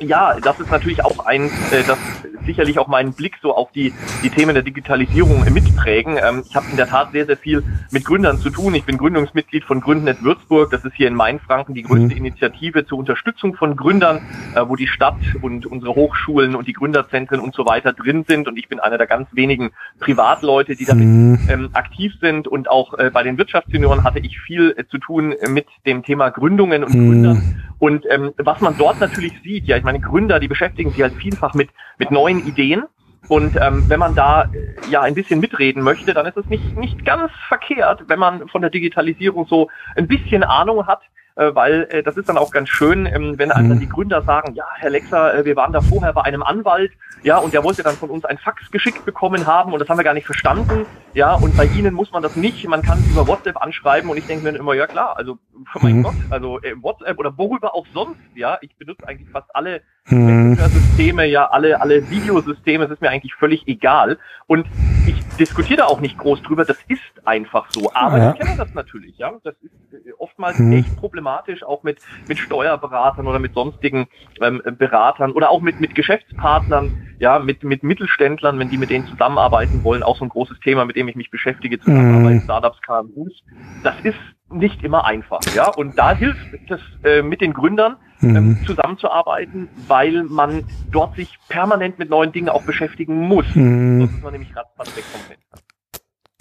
Ja, 0.01 0.35
das 0.41 0.59
ist 0.59 0.71
natürlich 0.71 1.05
auch 1.05 1.25
ein, 1.25 1.45
äh, 1.45 1.83
das 1.85 1.97
sicherlich 2.45 2.79
auch 2.79 2.87
meinen 2.87 3.13
Blick 3.13 3.37
so 3.41 3.55
auf 3.55 3.71
die, 3.71 3.93
die 4.23 4.29
Themen 4.29 4.55
der 4.55 4.63
Digitalisierung 4.63 5.45
mitprägen. 5.53 6.17
Ähm, 6.17 6.43
ich 6.47 6.55
habe 6.55 6.65
in 6.71 6.77
der 6.77 6.87
Tat 6.87 7.11
sehr, 7.11 7.27
sehr 7.27 7.37
viel 7.37 7.63
mit 7.91 8.03
Gründern 8.03 8.39
zu 8.39 8.49
tun. 8.49 8.73
Ich 8.73 8.83
bin 8.83 8.97
Gründungsmitglied 8.97 9.63
von 9.63 9.79
Gründnet 9.79 10.23
Würzburg. 10.23 10.71
Das 10.71 10.83
ist 10.83 10.95
hier 10.95 11.07
in 11.07 11.13
Mainfranken 11.13 11.75
die 11.75 11.83
größte 11.83 12.15
mhm. 12.15 12.25
Initiative 12.25 12.85
zur 12.85 12.97
Unterstützung 12.97 13.53
von 13.53 13.75
Gründern, 13.75 14.21
äh, 14.55 14.61
wo 14.67 14.75
die 14.75 14.87
Stadt 14.87 15.19
und 15.41 15.65
unsere 15.67 15.93
Hochschulen 15.93 16.55
und 16.55 16.67
die 16.67 16.73
Gründerzentren 16.73 17.39
und 17.39 17.53
so 17.53 17.65
weiter 17.67 17.93
drin 17.93 18.25
sind. 18.27 18.47
Und 18.47 18.57
ich 18.57 18.69
bin 18.69 18.79
einer 18.79 18.97
der 18.97 19.07
ganz 19.07 19.29
wenigen 19.33 19.71
Privatleute, 19.99 20.75
die 20.75 20.85
damit 20.85 21.05
mhm. 21.05 21.39
ähm, 21.47 21.69
aktiv 21.73 22.13
sind. 22.19 22.47
Und 22.47 22.69
auch 22.69 22.97
äh, 22.97 23.11
bei 23.13 23.21
den 23.23 23.37
Wirtschaftsjunioren 23.37 24.03
hatte 24.03 24.19
ich 24.19 24.39
viel 24.39 24.73
äh, 24.77 24.87
zu 24.87 24.97
tun 24.97 25.35
mit 25.49 25.67
dem 25.85 26.03
Thema 26.03 26.29
Gründungen 26.29 26.83
und 26.83 26.93
mhm. 26.95 27.07
Gründern. 27.07 27.55
Und 27.81 28.05
ähm, 28.11 28.31
was 28.37 28.61
man 28.61 28.77
dort 28.77 28.99
natürlich 28.99 29.33
sieht, 29.43 29.65
ja, 29.65 29.75
ich 29.75 29.83
meine, 29.83 29.90
Gründer, 29.99 30.39
die 30.39 30.47
beschäftigen 30.47 30.91
sich 30.91 31.01
halt 31.01 31.13
vielfach 31.13 31.53
mit, 31.53 31.69
mit 31.97 32.11
neuen 32.11 32.45
Ideen. 32.47 32.83
Und 33.27 33.55
ähm, 33.61 33.87
wenn 33.87 33.99
man 33.99 34.15
da 34.15 34.43
äh, 34.45 34.89
ja 34.89 35.01
ein 35.01 35.13
bisschen 35.13 35.39
mitreden 35.39 35.83
möchte, 35.83 36.13
dann 36.13 36.25
ist 36.25 36.37
es 36.37 36.45
nicht, 36.47 36.75
nicht 36.77 37.05
ganz 37.05 37.31
verkehrt, 37.47 38.03
wenn 38.07 38.19
man 38.19 38.47
von 38.49 38.61
der 38.61 38.71
Digitalisierung 38.71 39.45
so 39.47 39.69
ein 39.95 40.07
bisschen 40.07 40.43
Ahnung 40.43 40.87
hat, 40.87 41.01
weil 41.35 41.87
äh, 41.89 42.03
das 42.03 42.17
ist 42.17 42.29
dann 42.29 42.37
auch 42.37 42.51
ganz 42.51 42.69
schön, 42.69 43.05
ähm, 43.05 43.37
wenn 43.37 43.51
einem 43.51 43.69
dann 43.69 43.77
mhm. 43.77 43.81
die 43.81 43.89
Gründer 43.89 44.21
sagen, 44.21 44.53
ja, 44.53 44.65
Herr 44.75 44.89
Lexer, 44.89 45.33
äh, 45.33 45.45
wir 45.45 45.55
waren 45.55 45.73
da 45.73 45.81
vorher 45.81 46.13
bei 46.13 46.23
einem 46.23 46.43
Anwalt, 46.43 46.91
ja, 47.23 47.37
und 47.37 47.53
der 47.53 47.63
wollte 47.63 47.83
dann 47.83 47.95
von 47.95 48.09
uns 48.09 48.25
ein 48.25 48.37
Fax 48.37 48.69
geschickt 48.71 49.05
bekommen 49.05 49.45
haben 49.45 49.73
und 49.73 49.79
das 49.79 49.89
haben 49.89 49.97
wir 49.97 50.03
gar 50.03 50.13
nicht 50.13 50.25
verstanden, 50.25 50.85
ja, 51.13 51.33
und 51.33 51.55
bei 51.55 51.65
Ihnen 51.65 51.93
muss 51.93 52.11
man 52.11 52.23
das 52.23 52.35
nicht, 52.35 52.67
man 52.67 52.81
kann 52.81 52.99
es 52.99 53.07
über 53.07 53.27
WhatsApp 53.27 53.61
anschreiben 53.61 54.09
und 54.09 54.17
ich 54.17 54.25
denke 54.25 54.51
mir 54.51 54.57
immer, 54.57 54.73
ja 54.73 54.87
klar, 54.87 55.17
also, 55.17 55.37
oh 55.75 55.79
mein 55.81 55.97
mhm. 55.97 56.03
Gott, 56.03 56.15
also 56.29 56.59
äh, 56.61 56.75
WhatsApp 56.81 57.17
oder 57.19 57.37
worüber 57.37 57.75
auch 57.75 57.85
sonst, 57.93 58.19
ja, 58.35 58.57
ich 58.61 58.75
benutze 58.77 59.07
eigentlich 59.07 59.29
fast 59.29 59.53
alle 59.55 59.81
mhm. 60.09 60.55
Systeme, 60.55 61.25
ja, 61.25 61.45
alle, 61.45 61.79
alle 61.81 62.09
Videosysteme, 62.09 62.85
es 62.85 62.91
ist 62.91 63.01
mir 63.01 63.09
eigentlich 63.09 63.33
völlig 63.35 63.67
egal 63.67 64.17
und 64.47 64.67
ich 65.07 65.15
diskutiere 65.37 65.77
da 65.77 65.85
auch 65.85 66.01
nicht 66.01 66.17
groß 66.17 66.41
drüber, 66.43 66.65
das 66.65 66.77
ist 66.87 67.01
einfach 67.25 67.67
so, 67.69 67.91
aber 67.93 68.17
ja. 68.17 68.31
ich 68.31 68.39
kenne 68.39 68.57
das 68.57 68.73
natürlich, 68.73 69.17
ja, 69.17 69.31
das 69.43 69.55
ist 69.61 69.93
äh, 69.93 70.11
oftmals 70.17 70.59
mhm. 70.59 70.73
echt 70.73 70.95
problematisch, 70.97 71.63
auch 71.63 71.83
mit, 71.83 71.99
mit 72.27 72.37
Steuerberatern 72.37 73.27
oder 73.27 73.39
mit 73.39 73.53
sonstigen 73.53 74.07
ähm, 74.41 74.61
Beratern 74.77 75.31
oder 75.31 75.49
auch 75.49 75.61
mit, 75.61 75.79
mit 75.79 75.95
Geschäftspartnern, 75.95 77.15
ja, 77.19 77.39
mit, 77.39 77.63
mit 77.63 77.83
Mittelständlern, 77.83 78.57
wenn 78.59 78.69
die 78.69 78.77
mit 78.77 78.89
denen 78.89 79.07
zusammenarbeiten 79.07 79.83
wollen, 79.83 80.03
auch 80.03 80.17
so 80.17 80.25
ein 80.25 80.29
großes 80.29 80.59
Thema, 80.59 80.85
mit 80.85 80.95
dem 80.95 81.07
ich 81.07 81.15
mich 81.15 81.29
beschäftige, 81.29 81.79
Zusammenarbeit, 81.79 82.35
mhm. 82.35 82.41
Startups, 82.41 82.81
KMUs. 82.81 83.43
Das 83.83 83.95
ist 84.03 84.17
nicht 84.51 84.83
immer 84.83 85.05
einfach, 85.05 85.39
ja, 85.55 85.69
und 85.69 85.97
da 85.97 86.13
hilft 86.15 86.69
das 86.69 86.81
äh, 87.03 87.21
mit 87.21 87.41
den 87.41 87.53
Gründern, 87.53 87.97
ähm, 88.23 88.49
mhm. 88.49 88.65
zusammenzuarbeiten, 88.65 89.69
weil 89.87 90.23
man 90.23 90.63
dort 90.91 91.15
sich 91.15 91.37
permanent 91.49 91.97
mit 91.97 92.09
neuen 92.09 92.31
Dingen 92.31 92.49
auch 92.49 92.63
beschäftigen 92.63 93.27
muss. 93.27 93.45
Mhm. 93.55 94.01
Sonst 94.01 94.13
ist 94.15 94.23
man 94.23 94.33
nämlich 94.33 94.55
ratzfatz 94.55 94.95
weg 94.95 95.03
vom 95.05 95.21
Fenster. 95.21 95.57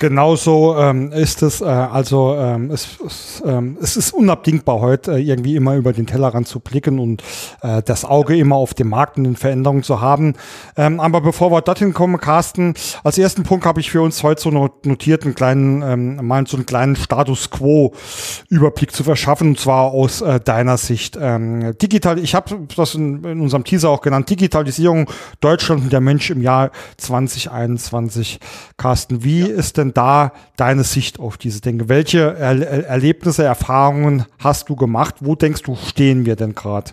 Genauso 0.00 0.78
ähm, 0.78 1.12
ist 1.12 1.42
es, 1.42 1.60
äh, 1.60 1.66
also 1.66 2.34
ähm, 2.34 2.70
es, 2.70 2.88
es, 3.06 3.42
ähm, 3.44 3.76
es 3.82 3.98
ist 3.98 4.14
unabdingbar 4.14 4.80
heute, 4.80 5.16
äh, 5.16 5.20
irgendwie 5.20 5.56
immer 5.56 5.76
über 5.76 5.92
den 5.92 6.06
Tellerrand 6.06 6.48
zu 6.48 6.58
blicken 6.58 6.98
und 6.98 7.22
äh, 7.60 7.82
das 7.82 8.06
Auge 8.06 8.34
immer 8.34 8.56
auf 8.56 8.72
dem 8.72 8.88
Markt 8.88 9.18
und 9.18 9.24
den 9.24 9.36
Veränderungen 9.36 9.82
zu 9.82 10.00
haben. 10.00 10.36
Ähm, 10.74 11.00
aber 11.00 11.20
bevor 11.20 11.52
wir 11.52 11.60
dorthin 11.60 11.92
kommen, 11.92 12.18
Carsten, 12.18 12.72
als 13.04 13.18
ersten 13.18 13.42
Punkt 13.42 13.66
habe 13.66 13.80
ich 13.80 13.90
für 13.90 14.00
uns 14.00 14.22
heute 14.22 14.40
so 14.40 14.50
notiert, 14.50 15.24
einen 15.24 15.34
kleinen, 15.34 15.82
ähm, 15.82 16.26
mal 16.26 16.46
so 16.46 16.56
einen 16.56 16.64
kleinen 16.64 16.96
Status 16.96 17.50
Quo-Überblick 17.50 18.92
zu 18.92 19.04
verschaffen, 19.04 19.48
und 19.48 19.60
zwar 19.60 19.90
aus 19.90 20.22
äh, 20.22 20.40
deiner 20.40 20.78
Sicht. 20.78 21.18
Ähm, 21.20 21.76
digital, 21.76 22.18
ich 22.18 22.34
habe 22.34 22.66
das 22.74 22.94
in, 22.94 23.22
in 23.24 23.40
unserem 23.42 23.64
Teaser 23.64 23.90
auch 23.90 24.00
genannt, 24.00 24.30
Digitalisierung 24.30 25.10
Deutschland 25.42 25.82
und 25.82 25.92
der 25.92 26.00
Mensch 26.00 26.30
im 26.30 26.40
Jahr 26.40 26.70
2021. 26.96 28.40
Carsten, 28.78 29.24
wie 29.24 29.40
ja. 29.40 29.46
ist 29.48 29.76
denn 29.76 29.89
denn 29.90 29.94
da 29.94 30.32
deine 30.56 30.84
Sicht 30.84 31.18
auf 31.18 31.36
diese 31.36 31.60
Dinge? 31.60 31.88
Welche 31.88 32.36
er 32.36 32.86
Erlebnisse, 32.86 33.44
Erfahrungen 33.44 34.24
hast 34.38 34.68
du 34.68 34.76
gemacht? 34.76 35.16
Wo 35.20 35.34
denkst 35.34 35.62
du, 35.62 35.76
stehen 35.76 36.24
wir 36.26 36.36
denn 36.36 36.54
gerade? 36.54 36.92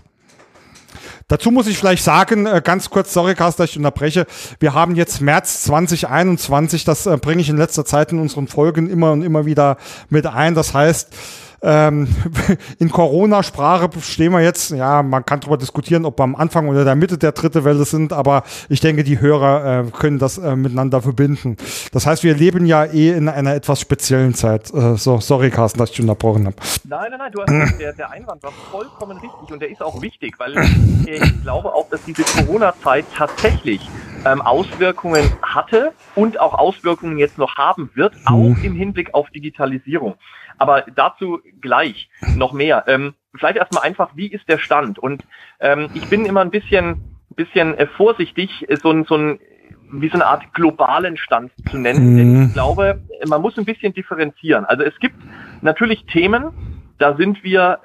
Dazu 1.28 1.52
muss 1.52 1.68
ich 1.68 1.78
vielleicht 1.78 2.04
sagen, 2.04 2.46
äh, 2.46 2.62
ganz 2.64 2.90
kurz, 2.90 3.14
sorry, 3.14 3.36
Carsten, 3.36 3.64
dass 3.64 3.72
ich 3.72 3.78
unterbreche. 3.78 4.26
Wir 4.60 4.74
haben 4.74 4.96
jetzt 4.96 5.20
März 5.20 5.64
2021, 5.64 6.86
das 6.86 7.06
äh, 7.06 7.18
bringe 7.18 7.42
ich 7.42 7.50
in 7.50 7.58
letzter 7.58 7.84
Zeit 7.84 8.14
in 8.14 8.20
unseren 8.20 8.48
Folgen 8.48 8.90
immer 8.90 9.12
und 9.12 9.24
immer 9.24 9.46
wieder 9.46 9.78
mit 10.10 10.26
ein. 10.26 10.56
Das 10.56 10.74
heißt, 10.74 11.14
ähm, 11.62 12.08
in 12.80 12.90
Corona-Sprache 12.90 13.90
stehen 14.02 14.32
wir 14.32 14.42
jetzt, 14.42 14.72
ja, 14.72 15.02
man 15.04 15.26
kann 15.26 15.40
darüber 15.40 15.58
diskutieren, 15.58 16.06
ob 16.06 16.20
wir 16.20 16.24
am 16.24 16.36
Anfang 16.36 16.68
oder 16.68 16.84
der 16.84 16.96
Mitte 16.96 17.18
der 17.18 17.32
dritte 17.32 17.64
Welle 17.66 17.86
sind, 17.86 18.14
aber 18.14 18.44
ich 18.70 18.80
denke, 18.80 19.04
die 19.04 19.20
Hörer 19.20 19.88
äh, 19.88 19.92
können 19.92 20.20
das 20.20 20.38
äh, 20.38 20.56
miteinander 20.56 21.02
verbinden. 21.02 21.58
Das 21.92 22.06
heißt, 22.06 22.24
wir 22.24 22.36
leben 22.36 22.66
ja 22.66 22.86
eh 22.86 23.12
in 23.12 23.30
einer 23.30 23.56
etwas 23.56 23.82
speziellen 23.82 24.34
Zeit. 24.34 24.74
Äh, 24.74 24.96
so, 24.98 25.20
sorry, 25.20 25.50
Carsten, 25.50 25.80
dass 25.80 25.92
ich 25.92 26.02
unterbrochen 26.02 26.46
habe. 26.46 26.56
Nein, 26.84 27.08
nein, 27.10 27.20
nein, 27.20 27.32
du 27.32 27.42
hast 27.42 27.80
der, 27.80 27.94
der 27.94 28.12
Einwand 28.12 28.44
war 28.44 28.52
vollkommen 28.72 29.18
richtig 29.18 29.52
und 29.52 29.62
der 29.62 29.70
ist 29.70 29.82
auch 29.82 30.02
wichtig, 30.02 30.36
weil 30.40 30.56
ich 31.06 31.42
glaube 31.42 31.74
auch, 31.74 31.90
dass 31.90 32.04
diese 32.04 32.24
Corona-Zeit 32.24 33.06
tatsächlich 33.16 33.82
ähm, 34.26 34.42
Auswirkungen 34.42 35.30
hatte 35.42 35.92
und 36.16 36.40
auch 36.40 36.54
Auswirkungen 36.54 37.18
jetzt 37.18 37.38
noch 37.38 37.56
haben 37.56 37.90
wird, 37.96 38.16
auch 38.26 38.56
mhm. 38.56 38.64
im 38.64 38.76
Hinblick 38.76 39.14
auf 39.14 39.30
Digitalisierung. 39.30 40.16
Aber 40.58 40.86
dazu 40.96 41.40
gleich 41.62 42.10
noch 42.36 42.54
mehr. 42.54 42.84
Ähm, 42.88 43.14
vielleicht 43.36 43.58
erstmal 43.58 43.84
einfach, 43.84 44.12
wie 44.16 44.28
ist 44.28 44.48
der 44.50 44.58
Stand? 44.58 45.00
Und 45.00 45.24
ähm, 45.60 45.90
ich 45.94 46.08
bin 46.08 46.26
immer 46.26 46.42
ein 46.42 46.52
bisschen, 46.52 47.18
bisschen 47.36 47.78
äh, 47.78 47.88
vorsichtig, 47.88 48.70
äh, 48.70 48.78
so, 48.78 48.92
ein 48.92 49.06
so 49.06 49.16
ein 49.16 49.40
wie 49.92 50.10
so 50.10 50.16
eine 50.16 50.26
Art 50.26 50.54
globalen 50.54 51.18
Stand 51.18 51.52
zu 51.70 51.78
nennen. 51.78 52.14
Mhm. 52.14 52.18
Denn 52.18 52.44
ich 52.48 52.54
glaube, 52.54 53.02
man 53.28 53.42
muss 53.42 53.58
ein 53.58 53.66
bisschen 53.66 53.94
differenzieren. 53.94 54.66
Also 54.66 54.84
es 54.84 54.98
gibt 55.00 55.16
natürlich 55.62 56.06
Themen, 56.06 56.52
da 56.98 57.16
sind 57.16 57.44
wir 57.44 57.80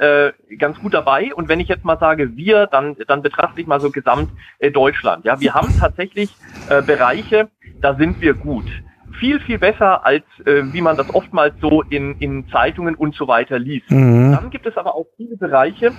äh, 0.48 0.56
ganz 0.56 0.78
gut 0.78 0.94
dabei. 0.94 1.34
Und 1.34 1.48
wenn 1.48 1.60
ich 1.60 1.68
jetzt 1.68 1.84
mal 1.84 1.98
sage 1.98 2.36
wir, 2.36 2.66
dann, 2.66 2.96
dann 3.06 3.22
betrachte 3.22 3.60
ich 3.60 3.66
mal 3.66 3.80
so 3.80 3.90
gesamt 3.90 4.30
äh, 4.58 4.70
Deutschland. 4.70 5.24
Ja, 5.24 5.40
wir 5.40 5.54
haben 5.54 5.68
tatsächlich 5.78 6.34
äh, 6.68 6.82
Bereiche, 6.82 7.48
da 7.80 7.94
sind 7.94 8.20
wir 8.20 8.34
gut. 8.34 8.66
Viel, 9.22 9.38
viel 9.38 9.60
besser, 9.60 10.04
als 10.04 10.24
äh, 10.46 10.64
wie 10.72 10.80
man 10.80 10.96
das 10.96 11.08
oftmals 11.14 11.54
so 11.60 11.82
in, 11.82 12.16
in 12.18 12.44
Zeitungen 12.48 12.96
und 12.96 13.14
so 13.14 13.28
weiter 13.28 13.56
liest. 13.56 13.88
Mhm. 13.88 14.32
Dann 14.32 14.50
gibt 14.50 14.66
es 14.66 14.76
aber 14.76 14.96
auch 14.96 15.06
viele 15.16 15.36
Bereiche, 15.36 15.92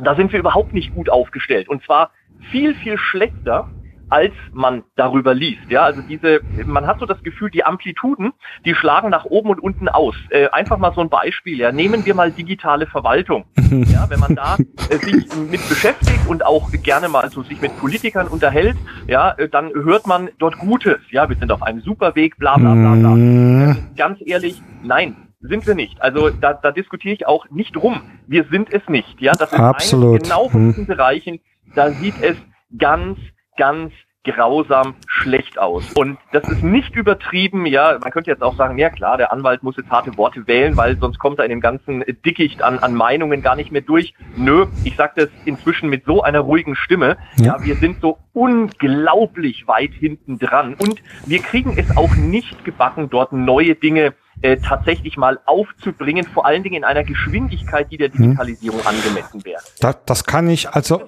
da 0.00 0.14
sind 0.14 0.30
wir 0.30 0.38
überhaupt 0.38 0.72
nicht 0.72 0.94
gut 0.94 1.10
aufgestellt. 1.10 1.68
Und 1.68 1.82
zwar 1.82 2.12
viel, 2.52 2.76
viel 2.76 2.98
schlechter, 2.98 3.66
als 4.12 4.34
man 4.52 4.82
darüber 4.94 5.32
liest. 5.32 5.70
Ja, 5.70 5.84
also 5.84 6.02
diese, 6.02 6.40
man 6.66 6.86
hat 6.86 7.00
so 7.00 7.06
das 7.06 7.22
Gefühl, 7.22 7.50
die 7.50 7.64
Amplituden, 7.64 8.32
die 8.66 8.74
schlagen 8.74 9.08
nach 9.08 9.24
oben 9.24 9.48
und 9.48 9.60
unten 9.60 9.88
aus. 9.88 10.14
Äh, 10.28 10.48
einfach 10.50 10.76
mal 10.76 10.92
so 10.94 11.00
ein 11.00 11.08
Beispiel. 11.08 11.58
Ja, 11.58 11.72
nehmen 11.72 12.04
wir 12.04 12.14
mal 12.14 12.30
digitale 12.30 12.86
Verwaltung. 12.86 13.46
Ja, 13.70 14.10
wenn 14.10 14.20
man 14.20 14.34
da 14.34 14.58
äh, 14.90 14.98
sich 14.98 15.26
mit 15.50 15.66
beschäftigt 15.66 16.28
und 16.28 16.44
auch 16.44 16.70
gerne 16.82 17.08
mal 17.08 17.30
so 17.30 17.42
sich 17.42 17.62
mit 17.62 17.74
Politikern 17.78 18.28
unterhält, 18.28 18.76
ja, 19.06 19.30
äh, 19.32 19.48
dann 19.48 19.70
hört 19.72 20.06
man 20.06 20.28
dort 20.38 20.58
Gutes. 20.58 20.98
Ja, 21.10 21.30
wir 21.30 21.36
sind 21.36 21.50
auf 21.50 21.62
einem 21.62 21.80
super 21.80 22.14
Weg, 22.14 22.36
bla 22.36 22.58
bla 22.58 22.74
bla 22.74 22.94
bla. 22.94 23.16
Äh, 23.16 23.76
ganz 23.96 24.18
ehrlich, 24.26 24.60
nein, 24.82 25.16
sind 25.40 25.66
wir 25.66 25.74
nicht. 25.74 26.02
Also 26.02 26.28
da, 26.28 26.52
da 26.52 26.70
diskutiere 26.70 27.14
ich 27.14 27.26
auch 27.26 27.48
nicht 27.48 27.78
rum. 27.78 28.02
Wir 28.26 28.44
sind 28.50 28.70
es 28.70 28.86
nicht. 28.88 29.22
Ja, 29.22 29.32
das 29.32 29.52
ist 29.52 29.58
Absolut. 29.58 30.16
Ein, 30.16 30.22
genau 30.24 30.48
von 30.50 30.68
diesen 30.68 30.86
Bereichen. 30.86 31.40
Da 31.74 31.92
sieht 31.92 32.20
es 32.20 32.36
ganz 32.76 33.18
ganz 33.56 33.92
grausam 34.24 34.94
schlecht 35.06 35.58
aus. 35.58 35.92
Und 35.94 36.18
das 36.32 36.48
ist 36.48 36.62
nicht 36.62 36.94
übertrieben, 36.94 37.66
ja, 37.66 37.98
man 38.00 38.12
könnte 38.12 38.30
jetzt 38.30 38.42
auch 38.42 38.56
sagen, 38.56 38.78
ja 38.78 38.88
klar, 38.88 39.16
der 39.16 39.32
Anwalt 39.32 39.62
muss 39.62 39.76
jetzt 39.76 39.90
harte 39.90 40.16
Worte 40.16 40.46
wählen, 40.46 40.76
weil 40.76 40.96
sonst 40.98 41.18
kommt 41.18 41.38
er 41.38 41.44
in 41.44 41.50
dem 41.50 41.60
ganzen 41.60 42.04
Dickicht 42.24 42.62
an, 42.62 42.78
an 42.78 42.94
Meinungen 42.94 43.42
gar 43.42 43.56
nicht 43.56 43.72
mehr 43.72 43.80
durch. 43.80 44.14
Nö, 44.36 44.66
ich 44.84 44.96
sage 44.96 45.12
das 45.16 45.28
inzwischen 45.44 45.88
mit 45.88 46.04
so 46.04 46.22
einer 46.22 46.40
ruhigen 46.40 46.76
Stimme. 46.76 47.16
Ja. 47.36 47.56
ja, 47.56 47.64
wir 47.64 47.74
sind 47.76 48.00
so 48.00 48.18
unglaublich 48.32 49.66
weit 49.66 49.92
hinten 49.92 50.38
dran 50.38 50.74
und 50.74 51.02
wir 51.26 51.40
kriegen 51.40 51.76
es 51.76 51.96
auch 51.96 52.14
nicht 52.14 52.64
gebacken, 52.64 53.10
dort 53.10 53.32
neue 53.32 53.74
Dinge 53.74 54.14
äh, 54.40 54.56
tatsächlich 54.56 55.16
mal 55.16 55.38
aufzubringen, 55.46 56.26
vor 56.26 56.46
allen 56.46 56.62
Dingen 56.62 56.76
in 56.76 56.84
einer 56.84 57.04
Geschwindigkeit, 57.04 57.90
die 57.90 57.98
der 57.98 58.08
mhm. 58.08 58.22
Digitalisierung 58.22 58.80
hm. 58.80 58.86
angemessen 58.86 59.44
wäre. 59.44 59.60
Das, 59.80 59.96
das 60.06 60.24
kann 60.24 60.48
ich 60.48 60.70
also 60.70 61.02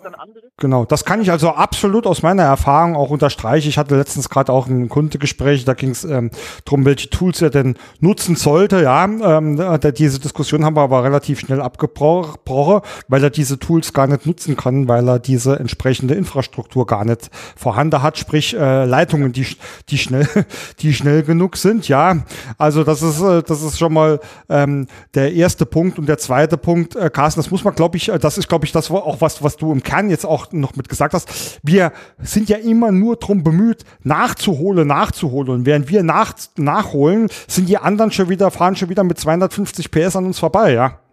genau, 0.57 0.85
das 0.85 1.05
kann 1.05 1.21
ich 1.21 1.31
also 1.31 1.51
absolut 1.51 2.07
aus 2.07 2.23
meiner 2.23 2.45
Erfahrung 2.45 2.95
auch 2.97 3.11
unterstreichen. 3.11 3.69
Ich 3.69 3.79
hatte 3.79 3.97
letztens 3.97 4.29
gerade 4.29 4.53
auch 4.53 4.67
ein 4.67 4.89
Kundegespräch, 4.89 5.65
da 5.65 5.75
ging 5.75 5.91
es 5.91 6.05
ähm, 6.05 6.31
darum, 6.65 6.85
welche 6.85 7.11
Tools 7.11 7.43
er 7.43 7.51
denn 7.51 7.77
nutzen 8.01 8.37
sollte. 8.37 8.83
Ja, 8.83 9.05
ähm, 9.05 9.61
diese 9.97 10.21
Diskussion 10.21 10.65
haben 10.65 10.77
wir 10.77 10.83
aber 10.83 11.03
relativ 11.03 11.41
schnell 11.41 11.61
abgebrochen, 11.61 12.81
weil 13.09 13.23
er 13.23 13.31
diese 13.31 13.59
Tools 13.59 13.93
gar 13.93 14.07
nicht 14.07 14.27
nutzen 14.27 14.57
kann, 14.57 14.87
weil 14.89 15.09
er 15.09 15.19
diese 15.19 15.59
entsprechende 15.59 16.15
Infrastruktur 16.15 16.87
gar 16.87 17.05
nicht 17.05 17.31
vorhanden 17.57 18.03
hat, 18.03 18.19
sprich 18.19 18.55
äh, 18.55 18.85
Leitungen, 18.85 19.33
die 19.33 19.47
die 19.89 19.99
schnell 19.99 20.29
die 20.81 20.95
schnell 20.95 21.23
genug 21.23 21.57
sind. 21.57 21.89
Ja, 21.89 22.25
also 22.59 22.85
das 22.85 23.03
ist 23.03 23.14
äh, 23.21 23.43
das 23.43 23.63
ist 23.63 23.79
schon 23.79 23.93
mal 23.93 24.21
ähm, 24.49 24.87
der 25.15 25.33
erste 25.33 25.67
Punkt. 25.67 25.99
Und 25.99 26.07
der 26.07 26.19
zweite 26.19 26.57
Punkt, 26.57 26.97
äh, 26.97 27.11
Carsten, 27.11 27.41
das 27.41 27.51
muss 27.51 27.65
man, 27.65 27.75
glaube 27.75 27.97
ich, 27.97 28.09
äh, 28.09 28.19
das 28.19 28.39
ist, 28.39 28.49
glaube 28.49 28.65
ich, 28.65 28.73
das 28.73 28.91
auch 28.91 29.21
was, 29.21 29.43
was 29.43 29.57
du 29.57 29.73
im 29.73 29.83
Kern 29.83 30.11
jetzt 30.11 30.27
auch 30.27 30.53
noch 30.53 30.77
mit 30.77 30.89
gesagt 30.89 31.15
hast. 31.15 31.61
Wir 31.63 31.93
sind 32.23 32.49
ja 32.49 32.57
immer 32.57 32.93
nur 32.93 33.17
drum 33.17 33.43
bemüht, 33.43 33.85
nachzuholen, 34.03 34.89
nachzuholen. 34.89 35.51
Und 35.51 35.67
während 35.67 35.89
wir 35.89 36.03
nach, 36.03 36.35
nachholen, 36.57 37.29
sind 37.47 37.69
die 37.69 37.79
anderen 37.79 38.11
schon 38.11 38.29
wieder, 38.29 38.51
fahren 38.51 38.77
schon 38.77 38.89
wieder 38.89 39.05
mit 39.05 39.19
250 39.19 39.91
PS 39.91 40.17
an 40.17 40.27
uns 40.27 40.39
vorbei, 40.39 40.73
ja. 40.73 41.04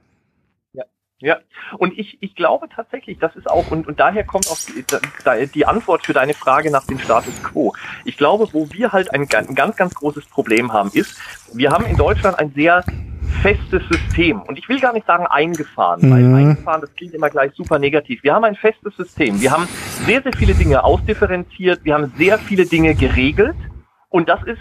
Ja, 1.21 1.37
und 1.77 1.97
ich, 1.97 2.17
ich 2.21 2.35
glaube 2.35 2.67
tatsächlich, 2.67 3.19
das 3.19 3.35
ist 3.35 3.47
auch, 3.47 3.69
und, 3.69 3.87
und 3.87 3.99
daher 3.99 4.23
kommt 4.23 4.49
auch 4.49 4.57
die, 4.57 5.47
die 5.53 5.65
Antwort 5.67 6.03
für 6.03 6.13
deine 6.13 6.33
Frage 6.33 6.71
nach 6.71 6.87
dem 6.87 6.97
Status 6.97 7.43
quo. 7.43 7.73
Ich 8.05 8.17
glaube, 8.17 8.47
wo 8.53 8.71
wir 8.71 8.91
halt 8.91 9.13
ein, 9.13 9.27
ein 9.31 9.55
ganz, 9.55 9.75
ganz 9.75 9.93
großes 9.93 10.25
Problem 10.25 10.73
haben, 10.73 10.89
ist, 10.93 11.19
wir 11.53 11.71
haben 11.71 11.85
in 11.85 11.95
Deutschland 11.95 12.39
ein 12.39 12.51
sehr 12.55 12.83
festes 13.43 13.83
System. 13.87 14.41
Und 14.41 14.57
ich 14.57 14.67
will 14.67 14.79
gar 14.79 14.93
nicht 14.93 15.05
sagen 15.05 15.27
eingefahren, 15.27 16.01
mhm. 16.01 16.11
weil 16.11 16.35
eingefahren, 16.35 16.81
das 16.81 16.93
klingt 16.95 17.13
immer 17.13 17.29
gleich 17.29 17.51
super 17.53 17.77
negativ. 17.77 18.23
Wir 18.23 18.33
haben 18.33 18.43
ein 18.43 18.55
festes 18.55 18.95
System. 18.95 19.39
Wir 19.39 19.51
haben 19.51 19.67
sehr, 20.05 20.23
sehr 20.23 20.33
viele 20.33 20.55
Dinge 20.55 20.83
ausdifferenziert. 20.83 21.83
Wir 21.83 21.93
haben 21.93 22.11
sehr 22.17 22.39
viele 22.39 22.65
Dinge 22.65 22.95
geregelt. 22.95 23.55
Und 24.09 24.27
das 24.27 24.41
ist 24.43 24.59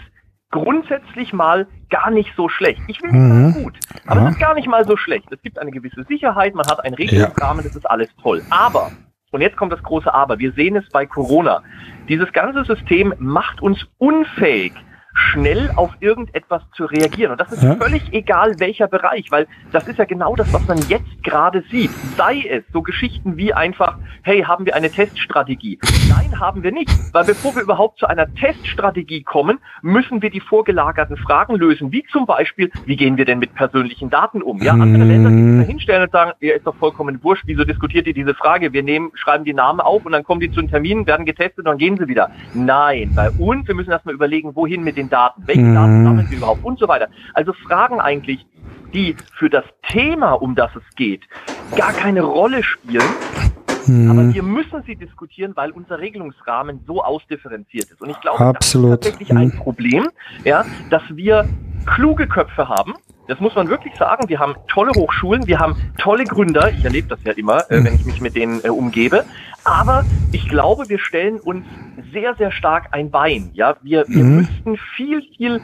grundsätzlich 0.51 1.33
mal 1.33 1.67
gar 1.89 2.11
nicht 2.11 2.31
so 2.35 2.49
schlecht. 2.49 2.81
Ich 2.87 3.01
will 3.01 3.11
nicht 3.11 3.21
mhm. 3.21 3.51
sagen 3.51 3.63
gut, 3.63 3.79
aber 4.05 4.21
es 4.23 4.31
ist 4.31 4.39
gar 4.39 4.53
nicht 4.53 4.67
mal 4.67 4.85
so 4.85 4.97
schlecht. 4.97 5.31
Es 5.31 5.41
gibt 5.41 5.57
eine 5.57 5.71
gewisse 5.71 6.03
Sicherheit, 6.03 6.53
man 6.53 6.65
hat 6.67 6.83
einen 6.83 6.95
Regelungsrahmen, 6.95 7.63
ja. 7.63 7.67
das 7.67 7.75
ist 7.75 7.85
alles 7.89 8.09
toll. 8.21 8.41
Aber, 8.49 8.91
und 9.31 9.41
jetzt 9.41 9.57
kommt 9.57 9.71
das 9.71 9.81
große 9.81 10.13
Aber, 10.13 10.37
wir 10.39 10.51
sehen 10.51 10.75
es 10.75 10.87
bei 10.89 11.05
Corona. 11.05 11.63
Dieses 12.09 12.31
ganze 12.33 12.63
System 12.65 13.13
macht 13.17 13.61
uns 13.61 13.85
unfähig, 13.97 14.73
schnell 15.13 15.71
auf 15.75 15.91
irgendetwas 15.99 16.61
zu 16.75 16.85
reagieren. 16.85 17.31
Und 17.31 17.41
das 17.41 17.51
ist 17.51 17.63
ja. 17.63 17.75
völlig 17.75 18.13
egal, 18.13 18.55
welcher 18.59 18.87
Bereich, 18.87 19.31
weil 19.31 19.47
das 19.71 19.87
ist 19.87 19.99
ja 19.99 20.05
genau 20.05 20.35
das, 20.35 20.51
was 20.53 20.65
man 20.67 20.77
jetzt 20.89 21.23
gerade 21.23 21.63
sieht. 21.69 21.91
Sei 22.17 22.45
es 22.49 22.63
so 22.73 22.81
Geschichten 22.81 23.37
wie 23.37 23.53
einfach, 23.53 23.97
hey, 24.23 24.41
haben 24.41 24.65
wir 24.65 24.75
eine 24.75 24.89
Teststrategie? 24.89 25.79
Nein, 26.09 26.39
haben 26.39 26.63
wir 26.63 26.71
nicht, 26.71 26.91
weil 27.13 27.25
bevor 27.25 27.55
wir 27.55 27.61
überhaupt 27.61 27.99
zu 27.99 28.07
einer 28.07 28.33
Teststrategie 28.33 29.23
kommen, 29.23 29.59
müssen 29.81 30.21
wir 30.21 30.29
die 30.29 30.39
vorgelagerten 30.39 31.17
Fragen 31.17 31.55
lösen, 31.55 31.91
wie 31.91 32.03
zum 32.11 32.25
Beispiel, 32.25 32.71
wie 32.85 32.95
gehen 32.95 33.17
wir 33.17 33.25
denn 33.25 33.39
mit 33.39 33.53
persönlichen 33.53 34.09
Daten 34.09 34.41
um? 34.41 34.61
Ja, 34.61 34.73
andere 34.73 35.03
Länder, 35.03 35.29
die 35.29 35.43
sich 35.43 35.61
da 35.61 35.67
hinstellen 35.67 36.03
und 36.03 36.11
sagen, 36.11 36.31
ja, 36.39 36.55
ist 36.55 36.65
doch 36.65 36.75
vollkommen 36.75 37.23
wurscht, 37.23 37.43
wieso 37.45 37.63
diskutiert 37.63 38.07
ihr 38.07 38.13
diese 38.13 38.33
Frage? 38.33 38.73
Wir 38.73 38.83
nehmen, 38.83 39.11
schreiben 39.15 39.43
die 39.43 39.53
Namen 39.53 39.79
auf 39.79 40.05
und 40.05 40.11
dann 40.11 40.23
kommen 40.23 40.41
die 40.41 40.51
zu 40.51 40.59
einem 40.59 40.69
Termin, 40.69 41.05
werden 41.05 41.25
getestet 41.25 41.59
und 41.59 41.65
dann 41.65 41.77
gehen 41.77 41.97
sie 41.97 42.07
wieder. 42.07 42.31
Nein, 42.53 43.11
bei 43.15 43.29
uns, 43.31 43.67
wir 43.67 43.75
müssen 43.75 43.91
erstmal 43.91 44.15
überlegen, 44.15 44.55
wohin 44.55 44.83
mit 44.83 44.97
den 44.97 45.00
Daten, 45.09 45.43
welche 45.45 45.61
mhm. 45.61 45.75
Daten 45.75 46.03
sammeln 46.03 46.29
wir 46.29 46.37
überhaupt 46.37 46.63
und 46.63 46.79
so 46.79 46.87
weiter. 46.87 47.07
Also 47.33 47.53
Fragen 47.53 47.99
eigentlich, 47.99 48.45
die 48.93 49.15
für 49.37 49.49
das 49.49 49.65
Thema, 49.89 50.33
um 50.33 50.55
das 50.55 50.71
es 50.75 50.95
geht, 50.95 51.21
gar 51.75 51.93
keine 51.93 52.21
Rolle 52.21 52.63
spielen. 52.63 53.07
Mhm. 53.87 54.11
Aber 54.11 54.33
wir 54.33 54.43
müssen 54.43 54.83
sie 54.85 54.95
diskutieren, 54.95 55.53
weil 55.55 55.71
unser 55.71 55.99
Regelungsrahmen 55.99 56.81
so 56.85 57.03
ausdifferenziert 57.03 57.89
ist. 57.89 58.01
Und 58.01 58.09
ich 58.09 58.19
glaube, 58.21 58.39
Absolut. 58.39 58.91
das 58.91 58.97
ist 58.97 59.03
tatsächlich 59.03 59.31
mhm. 59.31 59.37
ein 59.37 59.51
Problem, 59.57 60.09
ja, 60.43 60.65
dass 60.89 61.03
wir 61.09 61.47
kluge 61.85 62.27
Köpfe 62.27 62.69
haben, 62.69 62.93
das 63.31 63.39
muss 63.39 63.55
man 63.55 63.69
wirklich 63.69 63.95
sagen. 63.95 64.27
Wir 64.27 64.39
haben 64.39 64.55
tolle 64.67 64.91
Hochschulen, 64.91 65.47
wir 65.47 65.57
haben 65.57 65.77
tolle 65.97 66.25
Gründer. 66.25 66.69
Ich 66.71 66.83
erlebe 66.83 67.07
das 67.07 67.19
ja 67.23 67.31
immer, 67.31 67.59
äh, 67.71 67.81
wenn 67.81 67.95
ich 67.95 68.05
mich 68.05 68.19
mit 68.19 68.35
denen 68.35 68.61
äh, 68.63 68.69
umgebe. 68.69 69.23
Aber 69.63 70.05
ich 70.31 70.47
glaube, 70.49 70.89
wir 70.89 70.99
stellen 70.99 71.39
uns 71.39 71.65
sehr, 72.11 72.35
sehr 72.35 72.51
stark 72.51 72.89
ein 72.91 73.11
Bein. 73.11 73.51
Ja, 73.53 73.75
wir, 73.81 74.05
wir 74.07 74.23
mhm. 74.23 74.37
müssten 74.37 74.77
viel, 74.95 75.21
viel 75.35 75.61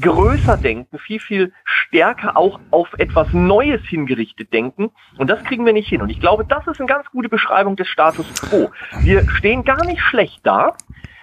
größer 0.00 0.56
denken, 0.56 0.98
viel, 0.98 1.20
viel 1.20 1.52
stärker 1.64 2.36
auch 2.36 2.58
auf 2.70 2.88
etwas 2.98 3.32
Neues 3.32 3.82
hingerichtet 3.82 4.52
denken. 4.52 4.90
Und 5.18 5.30
das 5.30 5.42
kriegen 5.44 5.64
wir 5.66 5.72
nicht 5.72 5.88
hin. 5.88 6.02
Und 6.02 6.10
ich 6.10 6.20
glaube, 6.20 6.44
das 6.44 6.66
ist 6.66 6.80
eine 6.80 6.88
ganz 6.88 7.06
gute 7.10 7.28
Beschreibung 7.28 7.76
des 7.76 7.88
Status 7.88 8.26
quo. 8.34 8.70
Wir 9.00 9.28
stehen 9.30 9.64
gar 9.64 9.84
nicht 9.84 10.00
schlecht 10.00 10.40
da, 10.42 10.74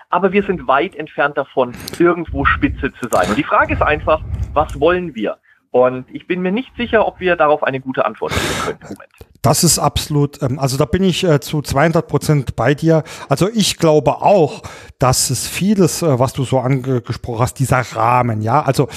aber 0.09 0.31
wir 0.31 0.43
sind 0.43 0.67
weit 0.67 0.95
entfernt 0.95 1.37
davon, 1.37 1.73
irgendwo 1.99 2.45
Spitze 2.45 2.93
zu 2.93 3.07
sein. 3.09 3.29
Und 3.29 3.37
die 3.37 3.43
Frage 3.43 3.73
ist 3.73 3.81
einfach, 3.81 4.21
was 4.53 4.79
wollen 4.79 5.15
wir? 5.15 5.37
Und 5.71 6.05
ich 6.11 6.27
bin 6.27 6.41
mir 6.41 6.51
nicht 6.51 6.75
sicher, 6.75 7.07
ob 7.07 7.21
wir 7.21 7.37
darauf 7.37 7.63
eine 7.63 7.79
gute 7.79 8.05
Antwort 8.05 8.33
geben 8.33 8.45
können 8.65 8.79
im 8.81 8.87
Moment. 8.89 9.11
Das 9.41 9.63
ist 9.63 9.79
absolut, 9.79 10.41
ähm, 10.43 10.59
also 10.59 10.77
da 10.77 10.85
bin 10.85 11.03
ich 11.03 11.23
äh, 11.23 11.39
zu 11.39 11.61
200 11.61 12.07
Prozent 12.07 12.55
bei 12.55 12.75
dir. 12.75 13.03
Also 13.29 13.49
ich 13.49 13.77
glaube 13.77 14.21
auch, 14.21 14.61
dass 14.99 15.29
es 15.29 15.47
vieles, 15.47 16.01
äh, 16.01 16.19
was 16.19 16.33
du 16.33 16.43
so 16.43 16.59
angesprochen 16.59 17.39
hast, 17.39 17.57
dieser 17.59 17.79
Rahmen, 17.79 18.41
ja, 18.41 18.61
also 18.61 18.87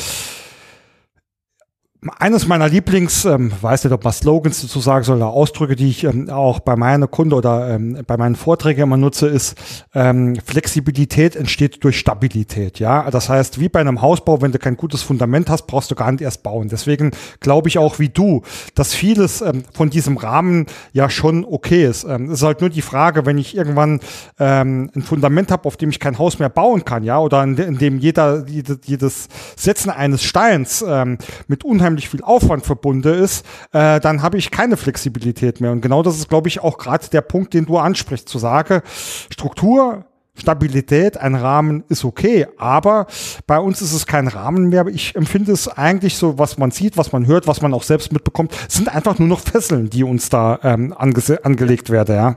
eines 2.18 2.46
meiner 2.46 2.68
Lieblings, 2.68 3.24
ähm, 3.24 3.52
weiß 3.60 3.84
nicht, 3.84 3.92
ob 3.92 4.04
man 4.04 4.12
Slogans 4.12 4.60
dazu 4.60 4.80
sagen 4.80 5.04
soll, 5.04 5.16
oder 5.16 5.28
Ausdrücke, 5.28 5.76
die 5.76 5.88
ich 5.88 6.04
ähm, 6.04 6.28
auch 6.28 6.60
bei 6.60 6.76
meiner 6.76 7.06
Kunde 7.06 7.36
oder 7.36 7.70
ähm, 7.70 7.98
bei 8.06 8.16
meinen 8.16 8.36
Vorträgen 8.36 8.82
immer 8.82 8.96
nutze, 8.96 9.26
ist, 9.26 9.56
ähm, 9.94 10.36
Flexibilität 10.44 11.36
entsteht 11.36 11.82
durch 11.82 11.98
Stabilität. 11.98 12.78
Ja, 12.78 13.10
das 13.10 13.28
heißt, 13.28 13.60
wie 13.60 13.68
bei 13.68 13.80
einem 13.80 14.02
Hausbau, 14.02 14.42
wenn 14.42 14.52
du 14.52 14.58
kein 14.58 14.76
gutes 14.76 15.02
Fundament 15.02 15.48
hast, 15.48 15.66
brauchst 15.66 15.90
du 15.90 15.94
gar 15.94 16.12
nicht 16.12 16.20
erst 16.20 16.42
bauen. 16.42 16.68
Deswegen 16.68 17.12
glaube 17.40 17.68
ich 17.68 17.78
auch 17.78 17.98
wie 17.98 18.10
du, 18.10 18.42
dass 18.74 18.92
vieles 18.92 19.40
ähm, 19.40 19.64
von 19.72 19.90
diesem 19.90 20.16
Rahmen 20.16 20.66
ja 20.92 21.08
schon 21.08 21.44
okay 21.44 21.86
ist. 21.86 22.04
Ähm, 22.04 22.26
es 22.26 22.40
ist 22.40 22.42
halt 22.42 22.60
nur 22.60 22.70
die 22.70 22.82
Frage, 22.82 23.24
wenn 23.26 23.38
ich 23.38 23.56
irgendwann 23.56 24.00
ähm, 24.38 24.90
ein 24.94 25.02
Fundament 25.02 25.50
habe, 25.50 25.66
auf 25.66 25.76
dem 25.76 25.90
ich 25.90 26.00
kein 26.00 26.18
Haus 26.18 26.38
mehr 26.38 26.50
bauen 26.50 26.84
kann, 26.84 27.02
ja, 27.02 27.18
oder 27.18 27.42
in, 27.42 27.56
in 27.56 27.78
dem 27.78 27.98
jeder, 27.98 28.44
jede, 28.46 28.78
jedes 28.84 29.28
Setzen 29.56 29.90
eines 29.90 30.22
Steins 30.22 30.84
ähm, 30.86 31.18
mit 31.48 31.64
unheimlich 31.64 31.93
viel 32.02 32.22
Aufwand 32.22 32.64
verbunden 32.64 33.14
ist, 33.14 33.44
äh, 33.72 34.00
dann 34.00 34.22
habe 34.22 34.38
ich 34.38 34.50
keine 34.50 34.76
Flexibilität 34.76 35.60
mehr. 35.60 35.72
Und 35.72 35.80
genau 35.80 36.02
das 36.02 36.16
ist, 36.18 36.28
glaube 36.28 36.48
ich, 36.48 36.60
auch 36.60 36.78
gerade 36.78 37.08
der 37.08 37.22
Punkt, 37.22 37.54
den 37.54 37.66
du 37.66 37.78
ansprichst, 37.78 38.28
zu 38.28 38.38
sagen, 38.38 38.82
Struktur, 39.30 40.04
Stabilität, 40.36 41.16
ein 41.16 41.36
Rahmen 41.36 41.84
ist 41.88 42.04
okay, 42.04 42.48
aber 42.58 43.06
bei 43.46 43.58
uns 43.58 43.80
ist 43.80 43.92
es 43.92 44.06
kein 44.06 44.26
Rahmen 44.26 44.68
mehr. 44.68 44.86
Ich 44.88 45.14
empfinde 45.14 45.52
es 45.52 45.68
eigentlich 45.68 46.16
so, 46.16 46.38
was 46.38 46.58
man 46.58 46.72
sieht, 46.72 46.96
was 46.96 47.12
man 47.12 47.26
hört, 47.26 47.46
was 47.46 47.62
man 47.62 47.72
auch 47.72 47.84
selbst 47.84 48.12
mitbekommt, 48.12 48.52
sind 48.68 48.88
einfach 48.88 49.18
nur 49.18 49.28
noch 49.28 49.40
Fesseln, 49.40 49.90
die 49.90 50.02
uns 50.02 50.30
da 50.30 50.58
ähm, 50.62 50.92
angelegt 50.92 51.90
werden, 51.90 52.16
ja. 52.16 52.36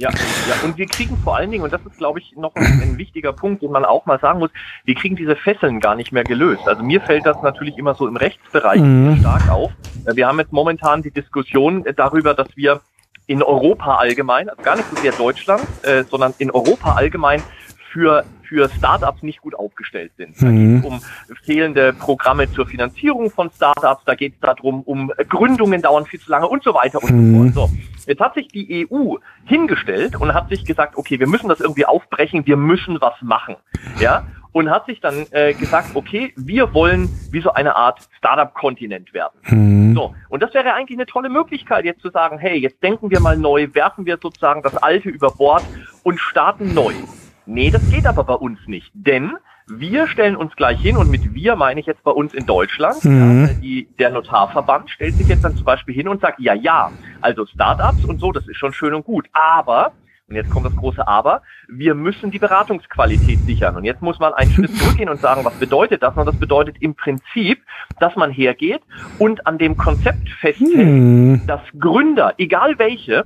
Ja, 0.00 0.08
ja, 0.48 0.54
und 0.64 0.78
wir 0.78 0.86
kriegen 0.86 1.18
vor 1.18 1.36
allen 1.36 1.50
Dingen, 1.50 1.62
und 1.62 1.74
das 1.74 1.82
ist, 1.84 1.98
glaube 1.98 2.20
ich, 2.20 2.34
noch 2.34 2.54
ein, 2.54 2.80
ein, 2.82 2.96
wichtiger 2.96 3.34
Punkt, 3.34 3.62
den 3.62 3.70
man 3.70 3.84
auch 3.84 4.06
mal 4.06 4.18
sagen 4.18 4.38
muss, 4.38 4.50
wir 4.86 4.94
kriegen 4.94 5.14
diese 5.14 5.36
Fesseln 5.36 5.78
gar 5.78 5.94
nicht 5.94 6.10
mehr 6.10 6.24
gelöst. 6.24 6.66
Also 6.66 6.82
mir 6.82 7.02
fällt 7.02 7.26
das 7.26 7.42
natürlich 7.42 7.76
immer 7.76 7.94
so 7.94 8.08
im 8.08 8.16
Rechtsbereich 8.16 8.80
mhm. 8.80 9.18
stark 9.20 9.50
auf. 9.50 9.72
Wir 10.14 10.26
haben 10.26 10.38
jetzt 10.38 10.54
momentan 10.54 11.02
die 11.02 11.10
Diskussion 11.10 11.84
darüber, 11.96 12.32
dass 12.32 12.48
wir 12.56 12.80
in 13.26 13.42
Europa 13.42 13.96
allgemein, 13.96 14.48
also 14.48 14.62
gar 14.62 14.76
nicht 14.76 14.88
so 14.88 14.96
sehr 14.96 15.12
Deutschland, 15.12 15.62
äh, 15.82 16.04
sondern 16.04 16.32
in 16.38 16.50
Europa 16.50 16.94
allgemein 16.94 17.42
für 17.92 18.24
für 18.50 18.68
Startups 18.68 19.22
nicht 19.22 19.40
gut 19.42 19.54
aufgestellt 19.54 20.10
sind. 20.16 20.34
Da 20.42 20.50
geht 20.50 20.60
es 20.60 20.82
mhm. 20.82 20.84
um 20.84 21.00
fehlende 21.44 21.92
Programme 21.92 22.50
zur 22.50 22.66
Finanzierung 22.66 23.30
von 23.30 23.48
Startups, 23.54 24.02
da 24.04 24.16
geht 24.16 24.34
es 24.34 24.40
darum, 24.40 24.82
um 24.82 25.12
Gründungen 25.28 25.82
dauern 25.82 26.04
viel 26.04 26.18
zu 26.18 26.30
lange 26.32 26.48
und 26.48 26.64
so 26.64 26.74
weiter 26.74 27.00
und 27.00 27.10
mhm. 27.10 27.52
so 27.52 27.60
fort. 27.60 27.70
So, 27.70 28.06
jetzt 28.08 28.20
hat 28.20 28.34
sich 28.34 28.48
die 28.48 28.88
EU 28.90 29.14
hingestellt 29.44 30.20
und 30.20 30.34
hat 30.34 30.48
sich 30.48 30.64
gesagt, 30.64 30.96
okay, 30.96 31.20
wir 31.20 31.28
müssen 31.28 31.48
das 31.48 31.60
irgendwie 31.60 31.86
aufbrechen, 31.86 32.44
wir 32.44 32.56
müssen 32.56 33.00
was 33.00 33.14
machen. 33.22 33.54
Ja, 34.00 34.26
und 34.52 34.68
hat 34.68 34.86
sich 34.86 35.00
dann 35.00 35.26
äh, 35.30 35.54
gesagt, 35.54 35.90
okay, 35.94 36.32
wir 36.36 36.74
wollen 36.74 37.08
wie 37.30 37.40
so 37.40 37.52
eine 37.52 37.76
Art 37.76 38.00
Startup-Kontinent 38.18 39.14
werden. 39.14 39.38
Mhm. 39.48 39.94
So, 39.94 40.14
und 40.28 40.42
das 40.42 40.52
wäre 40.54 40.74
eigentlich 40.74 40.98
eine 40.98 41.06
tolle 41.06 41.28
Möglichkeit, 41.28 41.84
jetzt 41.84 42.02
zu 42.02 42.10
sagen, 42.10 42.38
hey, 42.38 42.58
jetzt 42.58 42.82
denken 42.82 43.10
wir 43.10 43.20
mal 43.20 43.36
neu, 43.36 43.68
werfen 43.74 44.06
wir 44.06 44.18
sozusagen 44.20 44.62
das 44.62 44.76
Alte 44.76 45.08
über 45.08 45.30
Bord 45.30 45.62
und 46.02 46.18
starten 46.18 46.74
neu. 46.74 46.94
Nee, 47.52 47.70
das 47.70 47.82
geht 47.90 48.06
aber 48.06 48.22
bei 48.22 48.34
uns 48.34 48.60
nicht, 48.66 48.92
denn 48.94 49.32
wir 49.66 50.06
stellen 50.06 50.36
uns 50.36 50.54
gleich 50.54 50.80
hin 50.80 50.96
und 50.96 51.10
mit 51.10 51.34
wir 51.34 51.56
meine 51.56 51.80
ich 51.80 51.86
jetzt 51.86 52.04
bei 52.04 52.12
uns 52.12 52.32
in 52.32 52.46
Deutschland. 52.46 53.04
Mhm. 53.04 53.46
Ja, 53.46 53.54
die, 53.54 53.88
der 53.98 54.10
Notarverband 54.10 54.88
stellt 54.88 55.14
sich 55.14 55.26
jetzt 55.26 55.44
dann 55.44 55.56
zum 55.56 55.64
Beispiel 55.64 55.94
hin 55.94 56.06
und 56.06 56.20
sagt, 56.20 56.38
ja, 56.38 56.54
ja, 56.54 56.92
also 57.20 57.46
Startups 57.46 58.04
und 58.04 58.20
so, 58.20 58.30
das 58.30 58.46
ist 58.46 58.56
schon 58.56 58.72
schön 58.72 58.94
und 58.94 59.04
gut, 59.04 59.28
aber 59.32 59.92
und 60.28 60.36
jetzt 60.36 60.50
kommt 60.50 60.64
das 60.64 60.76
große 60.76 61.08
Aber. 61.08 61.42
Wir 61.66 61.96
müssen 61.96 62.30
die 62.30 62.38
Beratungsqualität 62.38 63.40
sichern. 63.40 63.74
Und 63.74 63.82
jetzt 63.82 64.00
muss 64.00 64.20
man 64.20 64.32
einen 64.32 64.52
Schritt 64.52 64.72
zurückgehen 64.76 65.08
und 65.08 65.20
sagen, 65.20 65.44
was 65.44 65.54
bedeutet 65.54 66.04
das? 66.04 66.16
Und 66.16 66.24
das 66.24 66.36
bedeutet 66.36 66.76
im 66.78 66.94
Prinzip, 66.94 67.60
dass 67.98 68.14
man 68.14 68.30
hergeht 68.30 68.80
und 69.18 69.44
an 69.48 69.58
dem 69.58 69.76
Konzept 69.76 70.28
festhält, 70.40 70.70
hm. 70.72 71.46
dass 71.48 71.60
Gründer, 71.76 72.34
egal 72.38 72.78
welche, 72.78 73.24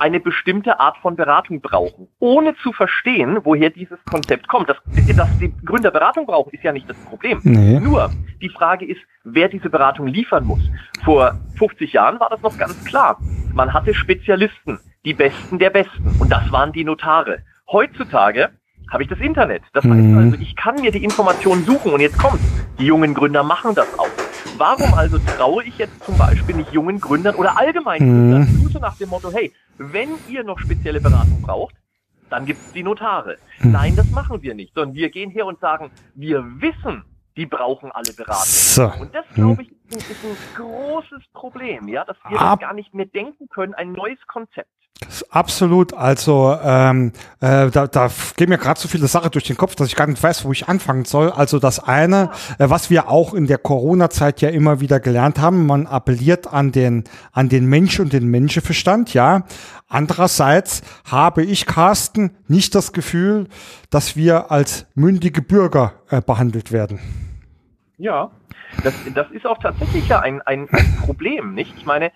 eine 0.00 0.18
bestimmte 0.18 0.80
Art 0.80 0.96
von 0.98 1.14
Beratung 1.14 1.60
brauchen, 1.60 2.08
ohne 2.18 2.54
zu 2.56 2.72
verstehen, 2.72 3.38
woher 3.44 3.70
dieses 3.70 3.98
Konzept 4.04 4.48
kommt. 4.48 4.68
Das, 4.68 4.78
dass 5.16 5.38
die 5.38 5.52
Gründer 5.64 5.90
Beratung 5.90 6.26
brauchen, 6.26 6.50
ist 6.52 6.64
ja 6.64 6.72
nicht 6.72 6.88
das 6.88 6.96
Problem. 7.04 7.40
Nee. 7.42 7.78
Nur 7.78 8.10
die 8.40 8.48
Frage 8.48 8.86
ist, 8.86 9.00
wer 9.24 9.48
diese 9.48 9.68
Beratung 9.68 10.06
liefern 10.06 10.44
muss. 10.44 10.60
Vor 11.04 11.38
50 11.58 11.92
Jahren 11.92 12.18
war 12.18 12.30
das 12.30 12.40
noch 12.40 12.56
ganz 12.56 12.82
klar. 12.84 13.18
Man 13.52 13.72
hatte 13.72 13.94
Spezialisten, 13.94 14.80
die 15.04 15.14
Besten 15.14 15.58
der 15.58 15.70
Besten, 15.70 16.16
und 16.18 16.30
das 16.32 16.50
waren 16.50 16.72
die 16.72 16.84
Notare. 16.84 17.42
Heutzutage 17.70 18.50
habe 18.90 19.02
ich 19.02 19.08
das 19.08 19.20
Internet. 19.20 19.62
Das 19.72 19.84
heißt 19.84 19.94
mhm. 19.94 20.18
also, 20.18 20.36
ich 20.40 20.56
kann 20.56 20.80
mir 20.80 20.90
die 20.90 21.04
Informationen 21.04 21.64
suchen 21.64 21.92
und 21.92 22.00
jetzt 22.00 22.18
kommt. 22.18 22.40
Die 22.78 22.86
jungen 22.86 23.14
Gründer 23.14 23.42
machen 23.42 23.74
das 23.74 23.86
auch. 23.98 24.08
Warum 24.60 24.92
also 24.92 25.18
traue 25.18 25.64
ich 25.64 25.78
jetzt 25.78 26.04
zum 26.04 26.18
Beispiel 26.18 26.54
nicht 26.54 26.70
jungen 26.70 27.00
Gründern 27.00 27.34
oder 27.36 27.56
allgemein 27.56 28.02
mhm. 28.02 28.44
Gründern 28.44 28.70
zu, 28.70 28.78
nach 28.78 28.94
dem 28.98 29.08
Motto, 29.08 29.32
hey, 29.32 29.54
wenn 29.78 30.10
ihr 30.28 30.44
noch 30.44 30.58
spezielle 30.58 31.00
Beratung 31.00 31.40
braucht, 31.40 31.74
dann 32.28 32.44
gibt 32.44 32.60
es 32.60 32.72
die 32.74 32.82
Notare. 32.82 33.38
Mhm. 33.60 33.72
Nein, 33.72 33.96
das 33.96 34.10
machen 34.10 34.42
wir 34.42 34.54
nicht, 34.54 34.74
sondern 34.74 34.94
wir 34.94 35.08
gehen 35.08 35.30
her 35.30 35.46
und 35.46 35.58
sagen, 35.60 35.90
wir 36.14 36.44
wissen, 36.60 37.04
die 37.38 37.46
brauchen 37.46 37.90
alle 37.90 38.12
Beratung. 38.12 38.44
So. 38.44 38.92
Und 39.00 39.14
das, 39.14 39.24
glaube 39.34 39.62
ich, 39.62 39.70
ist 39.88 40.24
ein, 40.24 40.36
großes 40.56 41.22
Problem, 41.32 41.88
ja, 41.88 42.04
dass 42.04 42.18
wir 42.28 42.38
Ab 42.38 42.60
das 42.60 42.68
gar 42.68 42.74
nicht 42.74 42.92
mehr 42.92 43.06
denken 43.06 43.48
können, 43.48 43.72
ein 43.72 43.92
neues 43.92 44.18
Konzept. 44.26 44.68
Absolut. 45.30 45.94
Also 45.94 46.56
ähm, 46.62 47.12
äh, 47.40 47.70
da, 47.70 47.86
da 47.86 48.10
gehen 48.36 48.48
mir 48.50 48.58
gerade 48.58 48.78
so 48.78 48.86
viele 48.86 49.08
Sachen 49.08 49.30
durch 49.30 49.44
den 49.44 49.56
Kopf, 49.56 49.74
dass 49.74 49.88
ich 49.88 49.96
gar 49.96 50.06
nicht 50.06 50.22
weiß, 50.22 50.44
wo 50.44 50.52
ich 50.52 50.68
anfangen 50.68 51.04
soll. 51.04 51.30
Also 51.30 51.58
das 51.58 51.78
eine, 51.80 52.30
äh, 52.58 52.68
was 52.68 52.90
wir 52.90 53.08
auch 53.08 53.32
in 53.32 53.46
der 53.46 53.58
Corona-Zeit 53.58 54.40
ja 54.40 54.50
immer 54.50 54.80
wieder 54.80 55.00
gelernt 55.00 55.38
haben, 55.38 55.66
man 55.66 55.86
appelliert 55.86 56.52
an 56.52 56.70
den 56.70 57.04
an 57.32 57.48
den 57.48 57.66
Mensch 57.66 57.98
und 57.98 58.12
den 58.12 58.26
Menschenverstand. 58.26 59.14
Ja. 59.14 59.44
Andererseits 59.88 60.82
habe 61.04 61.44
ich 61.44 61.66
Carsten 61.66 62.30
nicht 62.46 62.74
das 62.74 62.92
Gefühl, 62.92 63.48
dass 63.88 64.16
wir 64.16 64.50
als 64.50 64.86
mündige 64.94 65.42
Bürger 65.42 65.94
äh, 66.10 66.20
behandelt 66.20 66.72
werden. 66.72 67.00
Ja, 68.00 68.30
das, 68.82 68.94
das 69.14 69.30
ist 69.30 69.44
auch 69.46 69.58
tatsächlich 69.58 70.08
ja 70.08 70.20
ein, 70.20 70.40
ein, 70.40 70.66
ein 70.70 70.96
Problem, 71.04 71.54
nicht? 71.54 71.74
Ich 71.76 71.84
meine, 71.84 72.12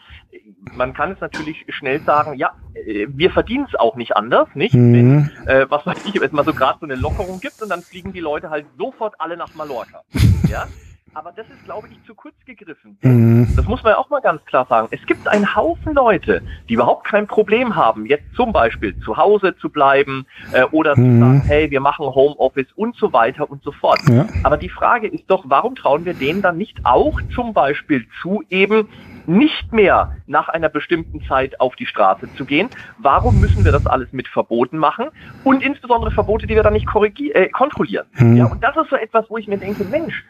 man 0.73 0.95
kann 0.95 1.13
es 1.13 1.21
natürlich 1.21 1.67
schnell 1.69 2.01
sagen, 2.01 2.35
ja, 2.39 2.55
äh, 2.73 3.07
wir 3.11 3.31
verdienen 3.31 3.67
es 3.69 3.79
auch 3.79 3.95
nicht 3.95 4.17
anders, 4.17 4.49
nicht? 4.55 4.75
Mhm. 4.75 5.29
Wenn, 5.45 5.47
äh, 5.47 5.67
was 5.69 5.85
weiß 5.85 5.99
ich, 6.07 6.15
wenn 6.15 6.23
es 6.23 6.33
mal 6.33 6.45
so 6.47 6.55
gerade 6.55 6.79
so 6.81 6.87
eine 6.87 6.95
Lockerung 6.95 7.39
gibt 7.39 7.61
und 7.61 7.69
dann 7.69 7.83
fliegen 7.83 8.15
die 8.15 8.21
Leute 8.21 8.49
halt 8.49 8.65
sofort 8.79 9.15
alle 9.19 9.37
nach 9.37 9.55
Mallorca. 9.55 10.01
Ja? 10.49 10.67
Aber 11.15 11.33
das 11.33 11.47
ist, 11.49 11.65
glaube 11.65 11.89
ich, 11.89 12.07
zu 12.07 12.15
kurz 12.15 12.35
gegriffen. 12.45 12.99
Mhm. 13.03 13.49
Das 13.55 13.67
muss 13.67 13.83
man 13.83 13.93
ja 13.93 13.99
auch 13.99 14.11
mal 14.11 14.21
ganz 14.21 14.45
klar 14.45 14.67
sagen. 14.69 14.89
Es 14.91 15.05
gibt 15.07 15.29
einen 15.29 15.55
Haufen 15.55 15.95
Leute, 15.95 16.43
die 16.69 16.75
überhaupt 16.75 17.07
kein 17.07 17.27
Problem 17.27 17.77
haben, 17.77 18.07
jetzt 18.07 18.25
zum 18.35 18.53
Beispiel 18.53 18.99
zu 19.01 19.17
Hause 19.17 19.57
zu 19.57 19.69
bleiben 19.69 20.27
äh, 20.53 20.65
oder 20.65 20.97
mhm. 20.97 21.05
zu 21.05 21.19
sagen, 21.21 21.43
hey, 21.47 21.71
wir 21.71 21.81
machen 21.81 22.07
Homeoffice 22.07 22.73
und 22.75 22.97
so 22.97 23.13
weiter 23.13 23.49
und 23.49 23.63
so 23.63 23.73
fort. 23.73 24.01
Ja. 24.09 24.27
Aber 24.43 24.57
die 24.57 24.69
Frage 24.69 25.07
ist 25.07 25.25
doch, 25.29 25.45
warum 25.47 25.77
trauen 25.77 26.05
wir 26.05 26.15
denen 26.15 26.43
dann 26.43 26.59
nicht 26.59 26.85
auch 26.85 27.21
zum 27.35 27.55
Beispiel 27.55 28.07
zu, 28.21 28.43
eben 28.51 28.89
nicht 29.27 29.73
mehr 29.73 30.17
nach 30.27 30.49
einer 30.49 30.69
bestimmten 30.69 31.23
Zeit 31.23 31.61
auf 31.61 31.77
die 31.77 31.87
Straße 31.87 32.29
zu 32.37 32.45
gehen. 32.45 32.69
Warum 32.99 33.41
müssen 33.41 33.65
wir 33.65 33.73
das 33.73 33.87
alles 33.87 34.13
mit 34.13 34.29
Verboten 34.29 34.79
machen? 34.79 35.09
Und 35.45 35.63
insbesondere 35.63 36.11
Verbote, 36.11 36.47
die 36.47 36.55
wir 36.55 36.63
dann 36.63 36.73
nicht 36.73 36.87
äh, 36.95 37.49
kontrollieren. 37.49 38.07
Hm. 38.15 38.37
Ja, 38.37 38.47
und 38.47 38.63
das 38.63 38.77
ist 38.77 38.91
so 38.91 38.97
etwas, 38.97 39.27
wo 39.29 39.39
ich 39.39 39.49
mir 39.49 39.59
denke, 39.59 39.85
Mensch, 39.85 40.25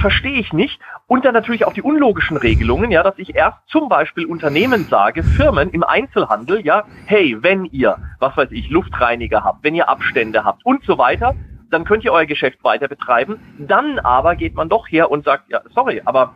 verstehe 0.00 0.38
ich 0.38 0.52
nicht. 0.52 0.80
Und 1.06 1.24
dann 1.24 1.34
natürlich 1.34 1.64
auch 1.64 1.72
die 1.72 1.82
unlogischen 1.82 2.36
Regelungen, 2.36 2.90
ja, 2.90 3.02
dass 3.02 3.18
ich 3.18 3.34
erst 3.34 3.58
zum 3.68 3.88
Beispiel 3.88 4.26
Unternehmen 4.26 4.86
sage, 4.88 5.22
Firmen 5.22 5.70
im 5.70 5.82
Einzelhandel, 5.82 6.64
ja, 6.64 6.84
hey, 7.06 7.36
wenn 7.40 7.64
ihr, 7.66 7.96
was 8.18 8.36
weiß 8.36 8.50
ich, 8.52 8.70
Luftreiniger 8.70 9.44
habt, 9.44 9.64
wenn 9.64 9.74
ihr 9.74 9.88
Abstände 9.88 10.44
habt 10.44 10.64
und 10.64 10.84
so 10.84 10.98
weiter, 10.98 11.34
dann 11.70 11.84
könnt 11.84 12.04
ihr 12.04 12.12
euer 12.12 12.26
Geschäft 12.26 12.62
weiter 12.64 12.88
betreiben. 12.88 13.38
Dann 13.58 13.98
aber 14.00 14.36
geht 14.36 14.54
man 14.54 14.68
doch 14.68 14.88
her 14.88 15.10
und 15.10 15.24
sagt, 15.24 15.50
ja, 15.50 15.60
sorry, 15.74 16.02
aber 16.04 16.34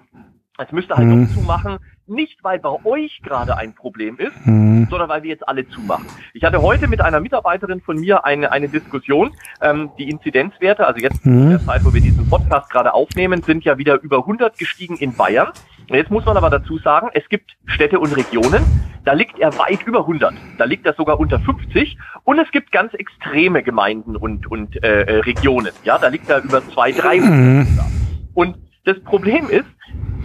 es 0.59 0.71
müsste 0.71 0.95
halt 0.95 1.09
hm. 1.09 1.27
doch 1.27 1.35
zumachen, 1.35 1.79
nicht 2.07 2.45
weil 2.45 2.59
bei 2.61 2.85
euch 2.85 3.21
gerade 3.23 3.57
ein 3.57 3.75
Problem 3.75 4.19
ist, 4.19 4.35
hm. 4.45 4.87
sondern 4.89 5.09
weil 5.09 5.23
wir 5.23 5.31
jetzt 5.31 5.49
alle 5.49 5.69
zumachen. 5.69 6.07
Ich 6.33 6.45
hatte 6.45 6.63
heute 6.63 6.87
mit 6.87 7.01
einer 7.01 7.19
Mitarbeiterin 7.19 7.81
von 7.81 7.99
mir 7.99 8.25
eine, 8.25 8.53
eine 8.53 8.69
Diskussion. 8.69 9.33
Ähm, 9.61 9.91
die 9.99 10.09
Inzidenzwerte, 10.09 10.87
also 10.87 11.01
jetzt 11.01 11.25
hm. 11.25 11.43
in 11.43 11.51
der 11.51 11.61
Zeit, 11.61 11.85
wo 11.85 11.93
wir 11.93 12.01
diesen 12.01 12.29
Podcast 12.29 12.71
gerade 12.71 12.95
aufnehmen, 12.95 13.43
sind 13.43 13.65
ja 13.65 13.79
wieder 13.79 14.01
über 14.01 14.19
100 14.19 14.57
gestiegen 14.57 14.97
in 14.97 15.15
Bayern. 15.15 15.49
Jetzt 15.89 16.11
muss 16.11 16.25
man 16.25 16.37
aber 16.37 16.51
dazu 16.51 16.79
sagen, 16.79 17.11
es 17.15 17.29
gibt 17.29 17.57
Städte 17.67 17.99
und 17.99 18.17
Regionen, 18.17 18.63
da 19.05 19.13
liegt 19.13 19.39
er 19.39 19.59
weit 19.59 19.83
über 19.87 20.01
100. 20.01 20.35
Da 20.57 20.65
liegt 20.65 20.87
er 20.87 20.95
sogar 20.95 21.19
unter 21.19 21.39
50. 21.41 21.99
Und 22.23 22.39
es 22.39 22.51
gibt 22.53 22.73
ganz 22.73 22.95
extreme 22.95 23.63
Gemeinden 23.63 24.17
und, 24.17 24.47
und 24.47 24.83
äh, 24.83 25.03
äh 25.03 25.19
Regionen. 25.21 25.73
Ja, 25.83 25.99
da 25.99 26.09
liegt 26.09 26.31
er 26.31 26.43
über 26.43 26.67
200, 26.67 27.05
300. 27.05 27.31
Mhm. 27.31 27.67
Und 28.33 28.57
das 28.85 29.01
Problem 29.01 29.49
ist, 29.51 29.67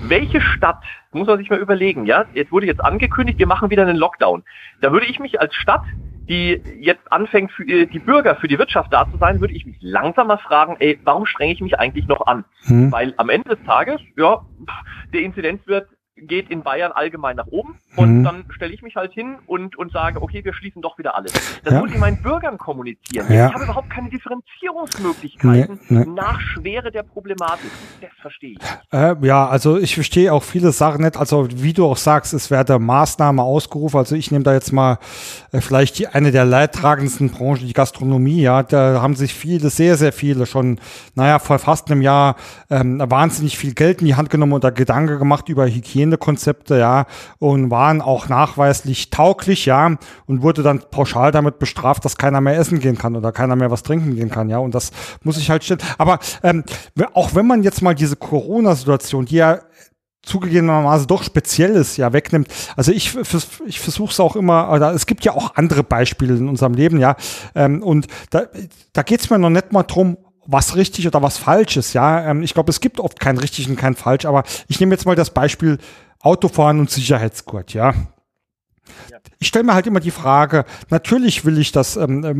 welche 0.10 0.42
Stadt, 0.42 0.84
muss 1.12 1.28
man 1.28 1.38
sich 1.38 1.50
mal 1.50 1.60
überlegen, 1.60 2.06
ja, 2.06 2.26
jetzt 2.34 2.52
wurde 2.52 2.68
jetzt 2.68 2.84
angekündigt, 2.84 3.40
wir 3.40 3.48
machen 3.48 3.70
wieder 3.70 3.84
einen 3.84 3.98
Lockdown. 3.98 4.44
Da 4.82 4.92
würde 4.92 5.08
ich 5.08 5.20
mich 5.20 5.40
als 5.40 5.56
Stadt 5.56 5.84
die 6.30 6.62
jetzt 6.80 7.12
anfängt, 7.12 7.52
für 7.52 7.66
die 7.66 8.00
Bürger, 8.00 8.36
für 8.36 8.48
die 8.48 8.60
Wirtschaft 8.60 8.94
da 8.94 9.10
zu 9.12 9.18
sein, 9.18 9.42
würde 9.42 9.56
ich 9.56 9.66
mich 9.66 9.78
langsam 9.82 10.28
mal 10.28 10.38
fragen, 10.38 10.78
ey, 10.80 11.00
warum 11.04 11.26
strenge 11.26 11.52
ich 11.52 11.60
mich 11.60 11.80
eigentlich 11.80 12.08
noch 12.08 12.28
an? 12.28 12.46
Hm. 12.66 12.92
Weil 12.92 13.16
am 13.18 13.30
Ende 13.30 13.56
des 13.56 13.66
Tages, 13.66 14.00
ja, 14.16 14.46
der 15.12 15.22
Inzidenzwert 15.22 15.90
geht 16.22 16.50
in 16.50 16.64
Bayern 16.64 16.92
allgemein 16.92 17.36
nach 17.36 17.48
oben 17.48 17.80
und 17.96 18.20
mhm. 18.20 18.24
dann 18.24 18.46
stelle 18.50 18.74
ich 18.74 18.82
mich 18.82 18.96
halt 18.96 19.14
hin 19.14 19.38
und, 19.48 19.76
und 19.78 19.92
sage, 19.92 20.22
okay, 20.22 20.44
wir 20.44 20.54
schließen 20.54 20.82
doch 20.82 20.98
wieder 20.98 21.16
alles. 21.16 21.34
Das 21.64 21.74
ja. 21.74 21.80
muss 21.80 21.92
ich 21.92 21.98
meinen 21.98 22.22
Bürgern 22.22 22.58
kommunizieren. 22.58 23.32
Ja. 23.32 23.48
Ich 23.48 23.54
habe 23.54 23.64
überhaupt 23.66 23.90
keine 23.90 24.10
Differenzierungsmöglichkeiten 24.10 25.80
nee, 25.90 26.00
nee. 26.00 26.06
nach 26.06 26.40
Schwere 26.40 26.92
der 26.92 27.04
Problematik. 27.04 27.72
Das 28.02 28.12
verstehe 28.22 28.52
ich. 28.52 28.60
Äh, 28.92 29.16
ja, 29.26 29.48
also 29.48 29.78
ich 29.78 29.96
verstehe 29.96 30.32
auch 30.34 30.44
viele 30.44 30.72
Sachen 30.72 31.04
nicht. 31.04 31.18
Also 31.18 31.48
wie 31.52 31.74
du 31.74 31.86
auch 31.86 31.98
sagst, 31.98 32.34
es 32.34 32.52
werde 32.52 32.80
Maßnahme 32.80 33.42
ausgerufen. 33.42 33.98
Also 33.98 34.16
ich 34.16 34.32
nehme 34.32 34.44
da 34.44 34.54
jetzt 34.54 34.72
mal 34.72 35.00
äh, 35.52 35.62
vielleicht 35.62 36.00
die, 36.00 36.08
eine 36.08 36.32
der 36.32 36.46
leidtragendsten 36.46 37.30
Branchen, 37.30 37.68
die 37.68 37.74
Gastronomie. 37.74 38.42
Ja, 38.42 38.64
da 38.64 39.02
haben 39.02 39.16
sich 39.16 39.34
viele, 39.34 39.70
sehr, 39.70 39.98
sehr 39.98 40.12
viele 40.14 40.46
schon, 40.46 40.80
naja, 41.16 41.40
vor 41.40 41.60
fast 41.60 41.92
einem 41.92 42.02
Jahr 42.02 42.36
ähm, 42.70 43.02
wahnsinnig 43.04 43.58
viel 43.58 43.74
Geld 43.74 44.02
in 44.02 44.08
die 44.08 44.16
Hand 44.16 44.30
genommen 44.30 44.54
und 44.54 44.64
da 44.64 44.70
Gedanke 44.70 45.18
gemacht 45.18 45.50
über 45.50 45.66
Hygienekonzepte, 46.10 46.78
ja, 46.78 47.06
und 47.40 47.72
waren 47.72 48.02
auch 48.02 48.30
nachweislich 48.30 49.10
tauglich, 49.10 49.66
ja, 49.66 49.98
und 50.26 50.42
wurde 50.42 50.64
dann 50.64 50.82
pauschal 50.92 51.32
damit 51.32 51.60
bestraft, 51.60 52.06
dass 52.06 52.18
keiner 52.18 52.42
mehr 52.42 52.58
essen 52.58 52.80
gehen 52.80 52.98
kann 52.98 53.16
oder 53.16 53.32
keiner 53.32 53.56
mehr 53.56 53.72
was 53.72 53.84
trinken 53.84 54.16
gehen 54.16 54.30
kann, 54.30 54.50
ja, 54.50 54.58
und 54.58 54.76
das 54.76 54.92
muss 55.24 55.38
ich 55.38 55.50
halt 55.50 55.64
stellen. 55.64 55.82
Aber 55.98 56.20
ähm, 56.44 56.64
auch 57.14 57.36
wenn 57.36 57.48
man 57.48 57.64
jetzt 57.64 57.82
mal 57.82 57.96
diese 57.96 58.16
Corona-Situation, 58.16 59.26
die 59.26 59.36
ja 59.36 59.60
zugegebenermaßen 60.22 61.08
doch 61.08 61.24
speziell 61.24 61.72
ist, 61.72 61.98
ja, 61.98 62.12
wegnimmt. 62.12 62.50
Also 62.76 62.92
ich, 62.92 63.18
ich 63.66 63.80
versuche 63.80 64.12
es 64.12 64.20
auch 64.20 64.36
immer, 64.36 64.70
oder 64.72 64.94
es 64.94 65.06
gibt 65.06 65.24
ja 65.24 65.34
auch 65.34 65.56
andere 65.56 65.84
Beispiele 65.84 66.36
in 66.36 66.50
unserem 66.50 66.74
Leben, 66.74 67.00
ja, 67.00 67.16
ähm, 67.56 67.82
und 67.82 68.08
da, 68.30 68.44
da 68.94 69.04
geht 69.04 69.22
es 69.22 69.30
mir 69.30 69.40
noch 69.40 69.50
nicht 69.50 69.72
mal 69.72 69.84
drum, 69.84 70.18
was 70.52 70.76
richtig 70.76 71.08
oder 71.08 71.22
was 71.22 71.38
falsch 71.38 71.78
ist, 71.78 71.94
ja. 71.94 72.30
Ähm, 72.30 72.42
ich 72.42 72.54
glaube, 72.54 72.72
es 72.72 72.82
gibt 72.82 73.00
oft 73.00 73.20
kein 73.20 73.38
richtig 73.38 73.70
und 73.70 73.76
kein 73.76 73.96
falsch, 73.96 74.26
aber 74.26 74.44
ich 74.68 74.80
nehme 74.80 74.94
jetzt 74.94 75.06
mal 75.06 75.16
das 75.16 75.30
Beispiel 75.30 75.78
Autofahren 76.22 76.80
und 76.80 76.90
Sicherheitsgurt, 76.90 77.74
ja. 77.74 77.94
Ich 79.38 79.48
stelle 79.48 79.64
mir 79.64 79.74
halt 79.76 79.86
immer 79.86 80.00
die 80.00 80.12
Frage, 80.12 80.66
natürlich 80.90 81.46
will 81.46 81.60
ich 81.60 81.72
das, 81.72 81.96
ähm, 81.96 82.24
äh, 82.24 82.34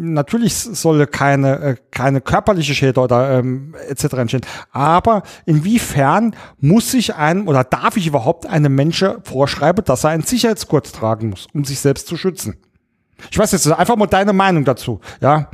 natürlich 0.00 0.54
soll 0.54 1.06
keine, 1.06 1.58
äh, 1.58 1.76
keine 1.90 2.20
körperliche 2.20 2.74
Schäde 2.74 3.00
oder 3.00 3.38
ähm, 3.38 3.74
etc. 3.88 4.04
entstehen, 4.14 4.46
aber 4.70 5.24
inwiefern 5.44 6.36
muss 6.58 6.94
ich 6.94 7.16
einem 7.16 7.48
oder 7.48 7.64
darf 7.64 7.96
ich 7.96 8.06
überhaupt 8.06 8.46
einem 8.46 8.74
Menschen 8.74 9.22
vorschreiben, 9.24 9.84
dass 9.84 10.04
er 10.04 10.10
einen 10.10 10.22
Sicherheitsgurt 10.22 10.92
tragen 10.92 11.30
muss, 11.30 11.48
um 11.52 11.64
sich 11.64 11.80
selbst 11.80 12.06
zu 12.06 12.16
schützen? 12.16 12.56
Ich 13.30 13.38
weiß 13.38 13.52
jetzt 13.52 13.70
einfach 13.70 13.96
mal 13.96 14.06
deine 14.06 14.32
Meinung 14.32 14.64
dazu, 14.64 15.00
ja. 15.20 15.50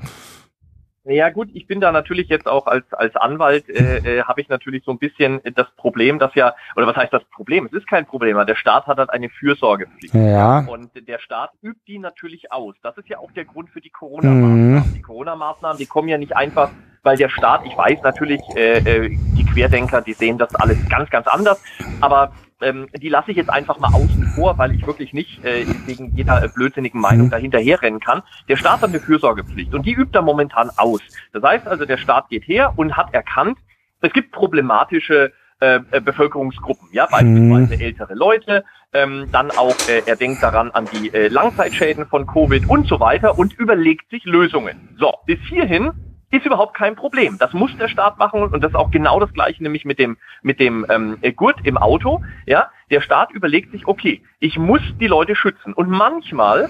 Ja 1.09 1.31
gut, 1.31 1.49
ich 1.55 1.67
bin 1.67 1.81
da 1.81 1.93
natürlich 1.93 2.29
jetzt 2.29 2.49
auch 2.49 2.67
als 2.67 2.85
als 2.93 3.15
Anwalt 3.15 3.69
äh, 3.69 4.19
äh, 4.19 4.23
habe 4.25 4.41
ich 4.41 4.49
natürlich 4.49 4.83
so 4.85 4.91
ein 4.91 4.99
bisschen 4.99 5.41
das 5.55 5.67
Problem, 5.77 6.19
dass 6.19 6.35
ja 6.35 6.55
oder 6.75 6.87
was 6.87 6.97
heißt 6.97 7.13
das 7.13 7.23
Problem? 7.25 7.67
Es 7.67 7.73
ist 7.73 7.87
kein 7.87 8.07
Problem, 8.07 8.37
der 8.45 8.57
Staat 8.57 8.87
hat 8.87 8.99
halt 8.99 9.11
eine 9.11 9.29
Fürsorgepflicht 9.29 10.15
ja. 10.15 10.61
und 10.67 10.91
der 11.07 11.19
Staat 11.21 11.51
übt 11.63 11.81
die 11.87 11.99
natürlich 11.99 12.51
aus. 12.51 12.75
Das 12.83 12.97
ist 12.99 13.09
ja 13.09 13.19
auch 13.19 13.31
der 13.33 13.45
Grund 13.45 13.71
für 13.71 13.81
die 13.81 13.91
Corona-Maßnahmen. 13.91 14.75
Mhm. 14.75 14.95
Die 14.95 15.03
Corona-Maßnahmen, 15.03 15.79
die 15.79 15.87
kommen 15.87 16.09
ja 16.09 16.19
nicht 16.19 16.35
einfach, 16.37 16.71
weil 17.05 17.17
der 17.17 17.29
Staat, 17.29 17.65
ich 17.65 17.77
weiß 17.77 18.03
natürlich, 18.03 18.41
äh, 18.57 18.79
äh, 18.79 19.17
die 19.37 19.47
Querdenker, 19.47 20.03
die 20.03 20.13
sehen 20.13 20.39
das 20.39 20.55
alles 20.57 20.77
ganz 20.89 21.09
ganz 21.11 21.29
anders, 21.29 21.63
aber 22.01 22.33
ähm, 22.61 22.89
die 22.95 23.09
lasse 23.09 23.31
ich 23.31 23.37
jetzt 23.37 23.51
einfach 23.51 23.79
mal 23.79 23.93
außen 23.93 24.33
vor, 24.35 24.57
weil 24.59 24.75
ich 24.75 24.87
wirklich 24.87 25.13
nicht 25.13 25.45
äh, 25.45 25.67
wegen 25.87 26.13
jeder 26.17 26.43
äh, 26.43 26.49
blödsinnigen 26.49 27.01
Meinung 27.01 27.27
mhm. 27.27 27.31
dahinterher 27.31 27.83
rennen 27.83 28.01
kann. 28.01 28.23
Der 28.49 28.57
Staat 28.57 28.81
hat 28.81 28.89
eine 28.89 29.01
Fürsorgepflicht 29.01 29.75
und 29.75 29.85
die 29.85 29.93
übt 29.93 30.17
er 30.17 30.23
momentan 30.23 30.71
aus. 30.77 31.01
Das 31.33 31.43
heißt 31.43 31.67
also, 31.67 31.85
der 31.85 31.99
Staat 31.99 32.29
geht 32.29 32.47
her 32.49 32.73
und 32.77 32.97
hat 32.97 33.13
erkannt, 33.13 33.59
es 34.01 34.13
gibt 34.13 34.33
problematische 34.33 35.33
äh, 35.61 35.81
äh 35.91 36.01
Bevölkerungsgruppen, 36.01 36.89
ja, 36.93 37.07
beispielsweise 37.07 37.77
mhm. 37.77 37.81
ältere 37.81 38.15
Leute, 38.15 38.65
ähm, 38.93 39.29
dann 39.33 39.51
auch, 39.51 39.77
äh, 39.89 40.03
er 40.07 40.17
denkt 40.17 40.43
daran 40.43 40.71
an 40.71 40.87
die 40.93 41.13
äh, 41.13 41.29
Langzeitschäden 41.29 42.07
von 42.07 42.27
Covid 42.27 42.69
und 42.69 42.87
so 42.87 43.01
weiter 43.01 43.39
und 43.39 43.53
überlegt 43.55 44.11
sich 44.11 44.25
Lösungen. 44.25 44.97
So, 44.99 45.13
bis 45.27 45.39
hierhin 45.49 45.93
ist 46.31 46.45
überhaupt 46.45 46.75
kein 46.75 46.97
Problem. 46.97 47.39
Das 47.39 47.53
muss 47.53 47.77
der 47.79 47.89
Staat 47.89 48.19
machen 48.19 48.43
und 48.43 48.63
das 48.63 48.71
ist 48.71 48.77
auch 48.77 48.91
genau 48.91 49.21
das 49.21 49.33
gleiche, 49.33 49.63
nämlich 49.63 49.85
mit 49.85 49.99
dem 49.99 50.17
mit 50.43 50.61
dem 50.61 50.87
ähm, 50.89 51.19
Gurt 51.37 51.65
im 51.65 51.77
Auto. 51.77 52.23
Ja, 52.47 52.71
der 52.91 53.01
Staat 53.01 53.31
überlegt 53.33 53.73
sich, 53.73 53.87
okay, 53.87 54.23
ich 54.41 54.59
muss 54.59 54.81
die 55.01 55.07
Leute 55.07 55.37
schützen 55.37 55.73
und 55.73 55.89
manchmal 55.89 56.69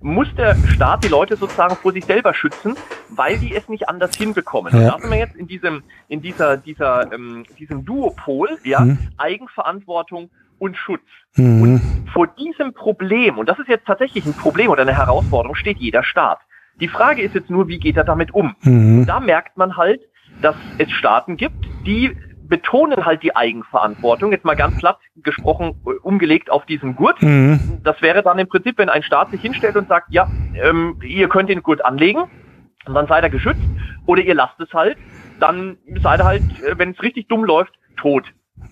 muss 0.00 0.28
der 0.36 0.54
Staat 0.68 1.04
die 1.04 1.08
Leute 1.08 1.36
sozusagen 1.36 1.76
vor 1.76 1.92
sich 1.92 2.04
selber 2.04 2.34
schützen, 2.34 2.76
weil 3.08 3.38
die 3.38 3.54
es 3.54 3.68
nicht 3.68 3.88
anders 3.88 4.14
hinbekommen. 4.16 4.74
Ja. 4.74 4.90
da 4.92 4.98
sind 4.98 5.10
wir 5.10 5.18
jetzt 5.18 5.36
in 5.36 5.46
diesem 5.48 5.82
in 6.08 6.20
dieser 6.20 6.56
dieser 6.56 7.12
ähm, 7.12 7.44
diesem 7.58 7.84
Duopol, 7.84 8.58
ja, 8.64 8.80
mhm. 8.80 8.98
Eigenverantwortung 9.16 10.30
und 10.58 10.76
Schutz. 10.76 11.02
Mhm. 11.36 11.62
Und 11.62 12.10
vor 12.12 12.26
diesem 12.26 12.74
Problem, 12.74 13.38
und 13.38 13.48
das 13.48 13.58
ist 13.58 13.68
jetzt 13.68 13.86
tatsächlich 13.86 14.24
ein 14.26 14.34
Problem 14.34 14.70
oder 14.70 14.82
eine 14.82 14.96
Herausforderung, 14.96 15.56
steht 15.56 15.78
jeder 15.78 16.04
Staat. 16.04 16.38
Die 16.80 16.88
Frage 16.88 17.22
ist 17.22 17.34
jetzt 17.34 17.50
nur, 17.50 17.68
wie 17.68 17.78
geht 17.78 17.96
er 17.96 18.04
damit 18.04 18.32
um? 18.32 18.54
Mhm. 18.62 19.06
Da 19.06 19.20
merkt 19.20 19.56
man 19.56 19.76
halt, 19.76 20.02
dass 20.42 20.56
es 20.78 20.90
Staaten 20.90 21.36
gibt, 21.36 21.64
die 21.86 22.16
betonen 22.46 23.04
halt 23.06 23.22
die 23.22 23.34
Eigenverantwortung, 23.34 24.32
jetzt 24.32 24.44
mal 24.44 24.54
ganz 24.54 24.76
platt 24.78 24.98
gesprochen, 25.16 25.76
äh, 25.86 25.90
umgelegt 26.02 26.50
auf 26.50 26.66
diesen 26.66 26.94
Gurt. 26.96 27.22
Mhm. 27.22 27.80
Das 27.82 28.00
wäre 28.02 28.22
dann 28.22 28.38
im 28.38 28.48
Prinzip, 28.48 28.78
wenn 28.78 28.88
ein 28.88 29.02
Staat 29.02 29.30
sich 29.30 29.40
hinstellt 29.40 29.76
und 29.76 29.88
sagt, 29.88 30.12
ja, 30.12 30.28
ähm, 30.54 30.98
ihr 31.02 31.28
könnt 31.28 31.48
den 31.48 31.62
Gurt 31.62 31.84
anlegen 31.84 32.24
und 32.86 32.94
dann 32.94 33.06
seid 33.06 33.24
ihr 33.24 33.30
geschützt 33.30 33.62
oder 34.06 34.22
ihr 34.22 34.34
lasst 34.34 34.60
es 34.60 34.72
halt, 34.72 34.98
dann 35.40 35.78
seid 36.02 36.20
ihr 36.20 36.24
halt, 36.24 36.42
äh, 36.62 36.78
wenn 36.78 36.90
es 36.90 37.02
richtig 37.02 37.28
dumm 37.28 37.44
läuft, 37.44 37.72
tot. 37.96 38.24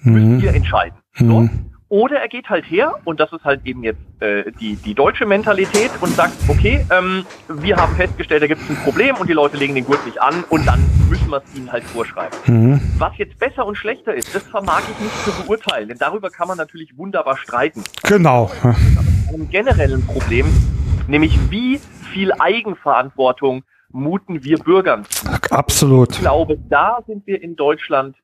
Mhm. 0.03 0.13
Müsst 0.13 0.45
ihr 0.45 0.55
entscheiden. 0.55 0.99
So? 1.15 1.41
Mhm. 1.41 1.72
Oder 1.93 2.21
er 2.21 2.29
geht 2.29 2.49
halt 2.49 2.65
her, 2.71 2.95
und 3.05 3.21
das 3.21 3.31
ist 3.35 3.45
halt 3.45 3.67
eben 3.67 3.85
jetzt 3.85 4.01
äh, 4.21 4.51
die, 4.53 4.77
die 4.77 4.95
deutsche 4.95 5.27
Mentalität, 5.27 5.91
und 6.01 6.09
sagt, 6.15 6.33
okay, 6.49 6.87
ähm, 6.91 7.27
wir 7.49 7.77
haben 7.77 7.95
festgestellt, 7.97 8.43
da 8.43 8.47
gibt 8.47 8.63
es 8.63 8.71
ein 8.71 8.77
Problem 8.77 9.17
und 9.17 9.29
die 9.29 9.35
Leute 9.35 9.59
legen 9.59 9.75
den 9.75 9.85
Gurt 9.85 10.03
nicht 10.07 10.19
an 10.19 10.43
und 10.49 10.67
dann 10.67 10.83
müssen 11.11 11.29
wir 11.29 11.43
es 11.45 11.55
ihnen 11.55 11.71
halt 11.71 11.85
vorschreiben. 11.85 12.39
Mhm. 12.47 12.81
Was 12.97 13.13
jetzt 13.19 13.39
besser 13.39 13.67
und 13.67 13.77
schlechter 13.77 14.15
ist, 14.15 14.35
das 14.35 14.43
vermag 14.45 14.81
ich 14.91 14.99
nicht 15.01 15.15
zu 15.23 15.43
beurteilen, 15.43 15.89
denn 15.89 15.99
darüber 15.99 16.31
kann 16.31 16.49
man 16.49 16.57
natürlich 16.57 16.97
wunderbar 16.97 17.37
streiten. 17.37 17.85
Genau. 18.05 18.51
Einem 19.29 19.51
generellen 19.51 20.07
Problem, 20.07 20.47
nämlich 21.09 21.39
wie 21.51 21.79
viel 22.11 22.33
Eigenverantwortung 22.33 23.65
muten 23.91 24.43
wir 24.43 24.57
Bürgern 24.57 25.05
zu. 25.05 25.27
Absolut. 25.51 26.13
Ich 26.13 26.21
glaube, 26.21 26.57
da 26.71 27.01
sind 27.07 27.27
wir 27.27 27.43
in 27.43 27.55
Deutschland 27.55 28.17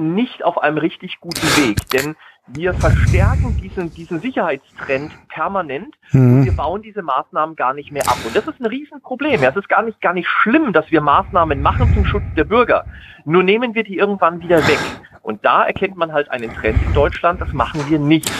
nicht 0.00 0.42
auf 0.42 0.56
einem 0.56 0.78
richtig 0.78 1.20
guten 1.20 1.46
Weg, 1.58 1.76
denn 1.90 2.16
wir 2.48 2.74
verstärken 2.74 3.56
diesen, 3.62 3.92
diesen 3.94 4.20
Sicherheitstrend 4.20 5.12
permanent 5.28 5.94
mhm. 6.10 6.38
und 6.38 6.44
wir 6.44 6.52
bauen 6.52 6.82
diese 6.82 7.02
Maßnahmen 7.02 7.56
gar 7.56 7.72
nicht 7.72 7.92
mehr 7.92 8.06
ab. 8.08 8.18
Und 8.26 8.34
das 8.34 8.46
ist 8.46 8.60
ein 8.60 8.66
Riesenproblem. 8.66 9.42
Ja, 9.42 9.50
es 9.50 9.56
ist 9.56 9.68
gar 9.68 9.82
nicht, 9.82 10.00
gar 10.00 10.12
nicht 10.12 10.28
schlimm, 10.28 10.72
dass 10.72 10.90
wir 10.90 11.00
Maßnahmen 11.00 11.62
machen 11.62 11.92
zum 11.94 12.04
Schutz 12.04 12.24
der 12.36 12.44
Bürger. 12.44 12.84
Nur 13.24 13.42
nehmen 13.42 13.74
wir 13.74 13.84
die 13.84 13.96
irgendwann 13.96 14.40
wieder 14.40 14.66
weg. 14.66 14.80
Und 15.22 15.44
da 15.44 15.64
erkennt 15.64 15.96
man 15.96 16.12
halt 16.12 16.30
einen 16.30 16.52
Trend 16.52 16.82
in 16.84 16.92
Deutschland, 16.94 17.40
das 17.40 17.52
machen 17.52 17.80
wir 17.88 17.98
nicht. 17.98 18.30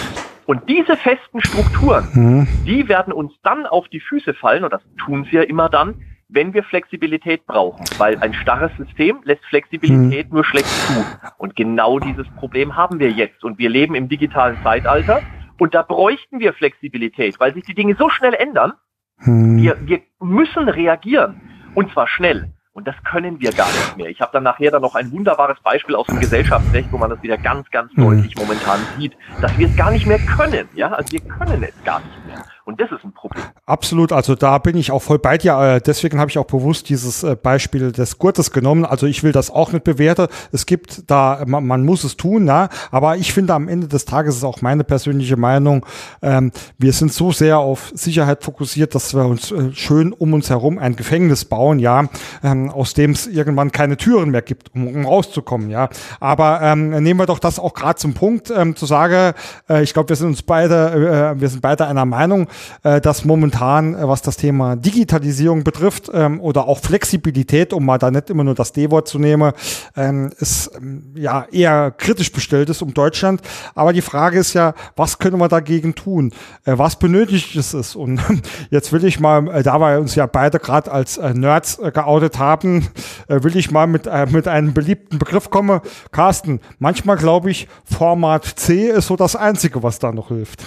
Und 0.46 0.68
diese 0.68 0.96
festen 0.96 1.40
Strukturen, 1.40 2.08
mhm. 2.12 2.48
die 2.66 2.88
werden 2.88 3.12
uns 3.12 3.32
dann 3.44 3.66
auf 3.66 3.88
die 3.88 4.00
Füße 4.00 4.34
fallen, 4.34 4.64
und 4.64 4.72
das 4.72 4.82
tun 4.98 5.24
sie 5.30 5.36
ja 5.36 5.42
immer 5.42 5.68
dann, 5.68 5.94
wenn 6.32 6.54
wir 6.54 6.62
Flexibilität 6.64 7.46
brauchen, 7.46 7.84
weil 7.98 8.18
ein 8.18 8.34
starres 8.34 8.70
System 8.76 9.20
lässt 9.24 9.44
Flexibilität 9.44 10.26
hm. 10.26 10.34
nur 10.34 10.44
schlecht 10.44 10.66
zu. 10.66 11.04
Und 11.38 11.54
genau 11.56 11.98
dieses 11.98 12.26
Problem 12.36 12.76
haben 12.76 12.98
wir 12.98 13.10
jetzt. 13.10 13.44
Und 13.44 13.58
wir 13.58 13.68
leben 13.68 13.94
im 13.94 14.08
digitalen 14.08 14.56
Zeitalter 14.62 15.20
und 15.58 15.74
da 15.74 15.82
bräuchten 15.82 16.40
wir 16.40 16.54
Flexibilität, 16.54 17.38
weil 17.38 17.54
sich 17.54 17.64
die 17.64 17.74
Dinge 17.74 17.96
so 17.98 18.08
schnell 18.08 18.34
ändern. 18.34 18.72
Hm. 19.18 19.58
Wir, 19.58 19.76
wir 19.86 20.00
müssen 20.20 20.68
reagieren 20.68 21.40
und 21.74 21.92
zwar 21.92 22.08
schnell. 22.08 22.52
Und 22.74 22.88
das 22.88 22.94
können 23.04 23.38
wir 23.38 23.52
gar 23.52 23.66
nicht 23.66 23.96
mehr. 23.98 24.08
Ich 24.08 24.22
habe 24.22 24.32
dann 24.32 24.44
nachher 24.44 24.70
dann 24.70 24.80
noch 24.80 24.94
ein 24.94 25.12
wunderbares 25.12 25.60
Beispiel 25.60 25.94
aus 25.94 26.06
dem 26.06 26.20
Gesellschaftsrecht, 26.20 26.90
wo 26.90 26.96
man 26.96 27.10
das 27.10 27.22
wieder 27.22 27.36
ganz, 27.36 27.70
ganz 27.70 27.92
hm. 27.92 28.04
deutlich 28.04 28.34
momentan 28.36 28.80
sieht, 28.96 29.14
dass 29.42 29.56
wir 29.58 29.68
es 29.68 29.76
gar 29.76 29.90
nicht 29.90 30.06
mehr 30.06 30.18
können. 30.18 30.66
Ja, 30.74 30.90
also 30.92 31.12
wir 31.12 31.20
können 31.20 31.62
es 31.62 31.84
gar 31.84 32.00
nicht 32.00 32.26
mehr. 32.26 32.42
Und 32.64 32.80
das 32.80 32.92
ist 32.92 33.04
ein 33.04 33.12
Problem. 33.12 33.42
Absolut, 33.66 34.12
also 34.12 34.36
da 34.36 34.58
bin 34.58 34.76
ich 34.76 34.92
auch 34.92 35.02
voll 35.02 35.18
bei 35.18 35.36
dir. 35.36 35.58
Äh, 35.58 35.80
deswegen 35.80 36.20
habe 36.20 36.30
ich 36.30 36.38
auch 36.38 36.46
bewusst 36.46 36.88
dieses 36.88 37.24
äh, 37.24 37.34
Beispiel 37.34 37.90
des 37.90 38.18
Gurtes 38.18 38.52
genommen. 38.52 38.84
Also 38.84 39.06
ich 39.06 39.24
will 39.24 39.32
das 39.32 39.50
auch 39.50 39.72
nicht 39.72 39.82
bewerten. 39.82 40.28
Es 40.52 40.64
gibt 40.66 41.10
da, 41.10 41.42
man, 41.44 41.66
man 41.66 41.84
muss 41.84 42.04
es 42.04 42.16
tun, 42.16 42.46
ja. 42.46 42.68
Aber 42.92 43.16
ich 43.16 43.32
finde 43.32 43.54
am 43.54 43.66
Ende 43.66 43.88
des 43.88 44.04
Tages 44.04 44.36
ist 44.36 44.44
auch 44.44 44.62
meine 44.62 44.84
persönliche 44.84 45.36
Meinung, 45.36 45.84
ähm, 46.22 46.52
wir 46.78 46.92
sind 46.92 47.12
so 47.12 47.32
sehr 47.32 47.58
auf 47.58 47.90
Sicherheit 47.94 48.44
fokussiert, 48.44 48.94
dass 48.94 49.12
wir 49.14 49.24
uns 49.24 49.50
äh, 49.50 49.72
schön 49.72 50.12
um 50.12 50.32
uns 50.32 50.48
herum 50.48 50.78
ein 50.78 50.94
Gefängnis 50.94 51.44
bauen, 51.44 51.80
ja, 51.80 52.04
ähm, 52.44 52.70
aus 52.70 52.94
dem 52.94 53.10
es 53.10 53.26
irgendwann 53.26 53.72
keine 53.72 53.96
Türen 53.96 54.30
mehr 54.30 54.42
gibt, 54.42 54.74
um, 54.74 54.86
um 54.86 55.04
rauszukommen, 55.04 55.68
ja. 55.68 55.88
Aber 56.20 56.60
ähm, 56.62 56.90
nehmen 57.02 57.18
wir 57.18 57.26
doch 57.26 57.40
das 57.40 57.58
auch 57.58 57.74
gerade 57.74 57.96
zum 57.96 58.14
Punkt, 58.14 58.52
ähm, 58.56 58.76
zu 58.76 58.86
sagen, 58.86 59.34
äh, 59.68 59.82
ich 59.82 59.94
glaube, 59.94 60.10
wir 60.10 60.16
sind 60.16 60.28
uns 60.28 60.42
beide, 60.42 61.34
äh, 61.36 61.40
wir 61.40 61.48
sind 61.48 61.60
beide 61.60 61.86
einer 61.86 62.04
Meinung, 62.04 62.46
äh, 62.82 63.00
dass 63.00 63.24
momentan, 63.24 63.94
äh, 63.94 64.08
was 64.08 64.22
das 64.22 64.36
Thema 64.36 64.76
Digitalisierung 64.76 65.64
betrifft 65.64 66.10
ähm, 66.12 66.40
oder 66.40 66.66
auch 66.66 66.80
Flexibilität, 66.80 67.72
um 67.72 67.84
mal 67.84 67.98
da 67.98 68.10
nicht 68.10 68.30
immer 68.30 68.44
nur 68.44 68.54
das 68.54 68.72
D-Wort 68.72 69.08
zu 69.08 69.18
nehmen, 69.18 69.52
ähm, 69.96 70.30
ist 70.38 70.70
ähm, 70.76 71.12
ja 71.14 71.46
eher 71.50 71.90
kritisch 71.90 72.32
bestellt 72.32 72.68
ist 72.70 72.82
um 72.82 72.94
Deutschland. 72.94 73.40
Aber 73.74 73.92
die 73.92 74.02
Frage 74.02 74.38
ist 74.38 74.54
ja, 74.54 74.74
was 74.96 75.18
können 75.18 75.38
wir 75.38 75.48
dagegen 75.48 75.94
tun? 75.94 76.32
Äh, 76.64 76.78
was 76.78 76.96
benötigt 76.96 77.54
es? 77.56 77.94
Und 77.94 78.20
jetzt 78.70 78.92
will 78.92 79.04
ich 79.04 79.20
mal, 79.20 79.48
äh, 79.48 79.62
da 79.62 79.78
wir 79.78 79.98
uns 80.00 80.14
ja 80.14 80.26
beide 80.26 80.58
gerade 80.58 80.90
als 80.90 81.18
äh, 81.18 81.34
Nerds 81.34 81.78
äh, 81.78 81.90
geoutet 81.92 82.38
haben, 82.38 82.88
äh, 83.28 83.42
will 83.42 83.56
ich 83.56 83.70
mal 83.70 83.86
mit, 83.86 84.06
äh, 84.06 84.26
mit 84.26 84.48
einem 84.48 84.74
beliebten 84.74 85.18
Begriff 85.18 85.50
kommen. 85.50 85.80
Carsten, 86.10 86.60
manchmal 86.78 87.16
glaube 87.16 87.50
ich, 87.50 87.68
Format 87.84 88.44
C 88.44 88.88
ist 88.88 89.06
so 89.06 89.16
das 89.16 89.36
Einzige, 89.36 89.82
was 89.82 89.98
da 89.98 90.12
noch 90.12 90.28
hilft. 90.28 90.64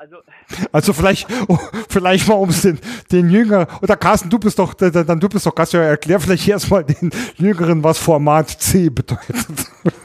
Also. 0.00 0.16
Also 0.72 0.92
vielleicht, 0.92 1.26
oh, 1.48 1.58
vielleicht 1.88 2.26
mal 2.28 2.34
um 2.34 2.50
den, 2.50 2.78
den 3.12 3.28
Jünger, 3.28 3.66
oder 3.82 3.96
Carsten, 3.96 4.30
du 4.30 4.38
bist 4.38 4.58
doch, 4.58 4.72
dann 4.74 5.20
du 5.20 5.28
bist 5.28 5.46
doch 5.46 5.54
Gast, 5.54 5.72
ja, 5.72 5.82
erklär 5.82 6.20
vielleicht 6.20 6.46
erstmal 6.48 6.84
den 6.84 7.10
Jüngeren, 7.36 7.82
was 7.84 7.98
Format 7.98 8.48
C 8.48 8.88
bedeutet. 8.88 9.36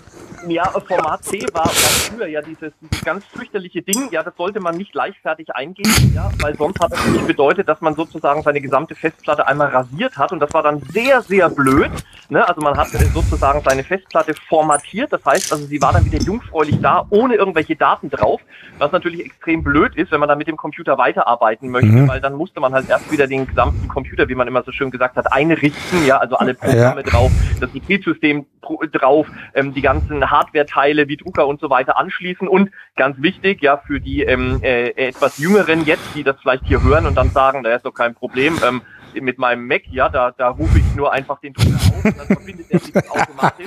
Ja, 0.48 0.66
Format 0.66 1.24
C 1.24 1.40
war, 1.54 1.66
war 1.66 1.72
früher 1.72 2.28
ja 2.28 2.42
dieses, 2.42 2.72
dieses 2.82 3.04
ganz 3.04 3.26
fürchterliche 3.26 3.82
Ding, 3.82 4.10
ja, 4.12 4.24
das 4.24 4.36
sollte 4.38 4.60
man 4.60 4.78
nicht 4.78 4.94
leichtfertig 4.94 5.56
eingehen, 5.56 6.14
ja, 6.14 6.32
weil 6.42 6.56
sonst 6.56 6.80
hat 6.80 6.92
das 6.92 7.06
nicht 7.08 7.28
bedeutet, 7.28 7.68
dass 7.68 7.82
man 7.82 7.96
sozusagen 7.96 8.44
seine 8.44 8.62
gesamte 8.62 8.96
Festplatte 8.96 9.48
einmal 9.48 9.70
rasiert 9.70 10.18
hat. 10.18 10.32
Und 10.32 10.40
das 10.40 10.54
war 10.54 10.64
dann 10.64 10.82
sehr, 10.92 11.22
sehr 11.22 11.50
blöd, 11.50 11.92
ne, 12.30 12.48
also 12.48 12.62
man 12.62 12.78
hat 12.78 12.88
sozusagen 12.88 13.62
seine 13.64 13.84
Festplatte 13.84 14.34
formatiert, 14.48 15.12
das 15.12 15.24
heißt, 15.26 15.52
also 15.52 15.66
sie 15.66 15.82
war 15.82 15.94
dann 15.94 16.06
wieder 16.06 16.20
jungfräulich 16.20 16.80
da, 16.82 17.06
ohne 17.10 17.36
irgendwelche 17.36 17.76
Daten 17.76 18.10
drauf, 18.10 18.42
was 18.78 18.92
natürlich 18.92 19.26
extrem 19.26 19.64
blöd 19.64 19.96
ist, 19.96 20.12
wenn 20.12 20.20
man 20.20 20.30
dann 20.30 20.38
mit 20.38 20.48
dem 20.48 20.58
Computer 20.58 20.98
weiterarbeiten 20.98 21.70
möchte, 21.70 21.88
mhm. 21.92 22.08
weil 22.08 22.22
dann 22.22 22.36
musste 22.36 22.60
man 22.60 22.74
halt 22.74 22.90
erst 22.90 23.12
wieder 23.12 23.28
den 23.28 23.48
gesamten 23.48 23.88
Computer, 23.88 24.28
wie 24.30 24.36
man 24.36 24.48
immer 24.48 24.64
so 24.64 24.72
schön 24.72 24.92
gesagt 24.92 25.16
hat, 25.16 25.32
einrichten, 25.32 26.06
ja, 26.06 26.18
also 26.18 26.36
alle 26.36 26.54
Programme 26.54 27.02
ja. 27.02 27.10
drauf, 27.10 27.32
das 27.60 27.70
Betriebssystem 27.72 28.46
drauf, 28.92 29.28
ähm, 29.54 29.74
die 29.74 29.82
ganzen 29.82 30.32
Hardware-Teile 30.36 31.08
wie 31.08 31.17
Drucker 31.17 31.48
und 31.48 31.60
so 31.60 31.69
weiter 31.69 31.98
anschließen 31.98 32.48
und 32.48 32.71
ganz 32.95 33.21
wichtig, 33.21 33.62
ja, 33.62 33.78
für 33.78 34.00
die 34.00 34.24
ähm, 34.24 34.60
äh, 34.62 34.89
etwas 35.08 35.38
Jüngeren 35.38 35.86
jetzt, 35.86 36.15
die 36.15 36.24
das 36.24 36.36
vielleicht 36.41 36.65
hier 36.65 36.84
hören 36.84 37.06
und 37.06 37.15
dann 37.15 37.30
sagen, 37.30 37.63
da 37.63 37.74
ist 37.76 37.86
doch 37.86 37.93
kein 37.93 38.13
Problem, 38.13 38.60
ähm, 38.65 38.82
mit 39.13 39.38
meinem 39.38 39.67
Mac, 39.67 39.84
ja, 39.91 40.10
da, 40.10 40.32
da 40.32 40.50
rufe 40.50 40.80
ich 40.80 40.95
nur 40.95 41.13
einfach 41.13 41.39
den 41.39 41.54
Drucker 41.54 41.76
auf 41.76 42.06
und 42.06 42.17
dann 42.17 42.28
verbindet 42.28 42.65
er 42.69 42.80
sich 42.80 42.95
automatisch. 43.10 43.65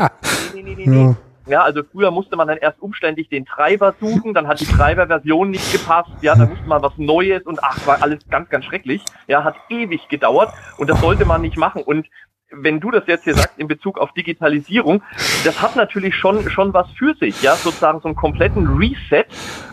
Nee, 0.54 0.62
nee, 0.62 0.74
nee, 0.76 0.86
nee, 0.86 1.04
nee. 1.06 1.14
Ja, 1.48 1.62
also 1.62 1.82
früher 1.82 2.10
musste 2.10 2.36
man 2.36 2.46
dann 2.46 2.58
erst 2.58 2.78
umständlich 2.80 3.30
den 3.30 3.46
Treiber 3.46 3.94
suchen, 3.98 4.34
dann 4.34 4.46
hat 4.46 4.60
die 4.60 4.66
Treiberversion 4.66 5.50
nicht 5.50 5.72
gepasst, 5.72 6.10
ja, 6.20 6.34
dann 6.34 6.50
musste 6.50 6.68
man 6.68 6.82
was 6.82 6.92
Neues 6.98 7.44
und 7.44 7.64
ach, 7.64 7.86
war 7.86 8.02
alles 8.02 8.18
ganz, 8.28 8.50
ganz 8.50 8.66
schrecklich. 8.66 9.02
Ja, 9.28 9.44
hat 9.44 9.56
ewig 9.70 10.08
gedauert 10.08 10.52
und 10.76 10.90
das 10.90 11.00
sollte 11.00 11.24
man 11.24 11.40
nicht 11.40 11.56
machen. 11.56 11.82
Und 11.82 12.06
wenn 12.50 12.80
du 12.80 12.90
das 12.90 13.04
jetzt 13.06 13.24
hier 13.24 13.34
sagst 13.34 13.58
in 13.58 13.68
Bezug 13.68 13.98
auf 13.98 14.12
Digitalisierung, 14.12 15.02
das 15.44 15.60
hat 15.60 15.76
natürlich 15.76 16.14
schon, 16.14 16.48
schon 16.50 16.72
was 16.72 16.88
für 16.92 17.14
sich, 17.14 17.42
ja, 17.42 17.56
sozusagen 17.56 18.00
so 18.00 18.08
einen 18.08 18.16
kompletten 18.16 18.66
Reset, 18.78 19.26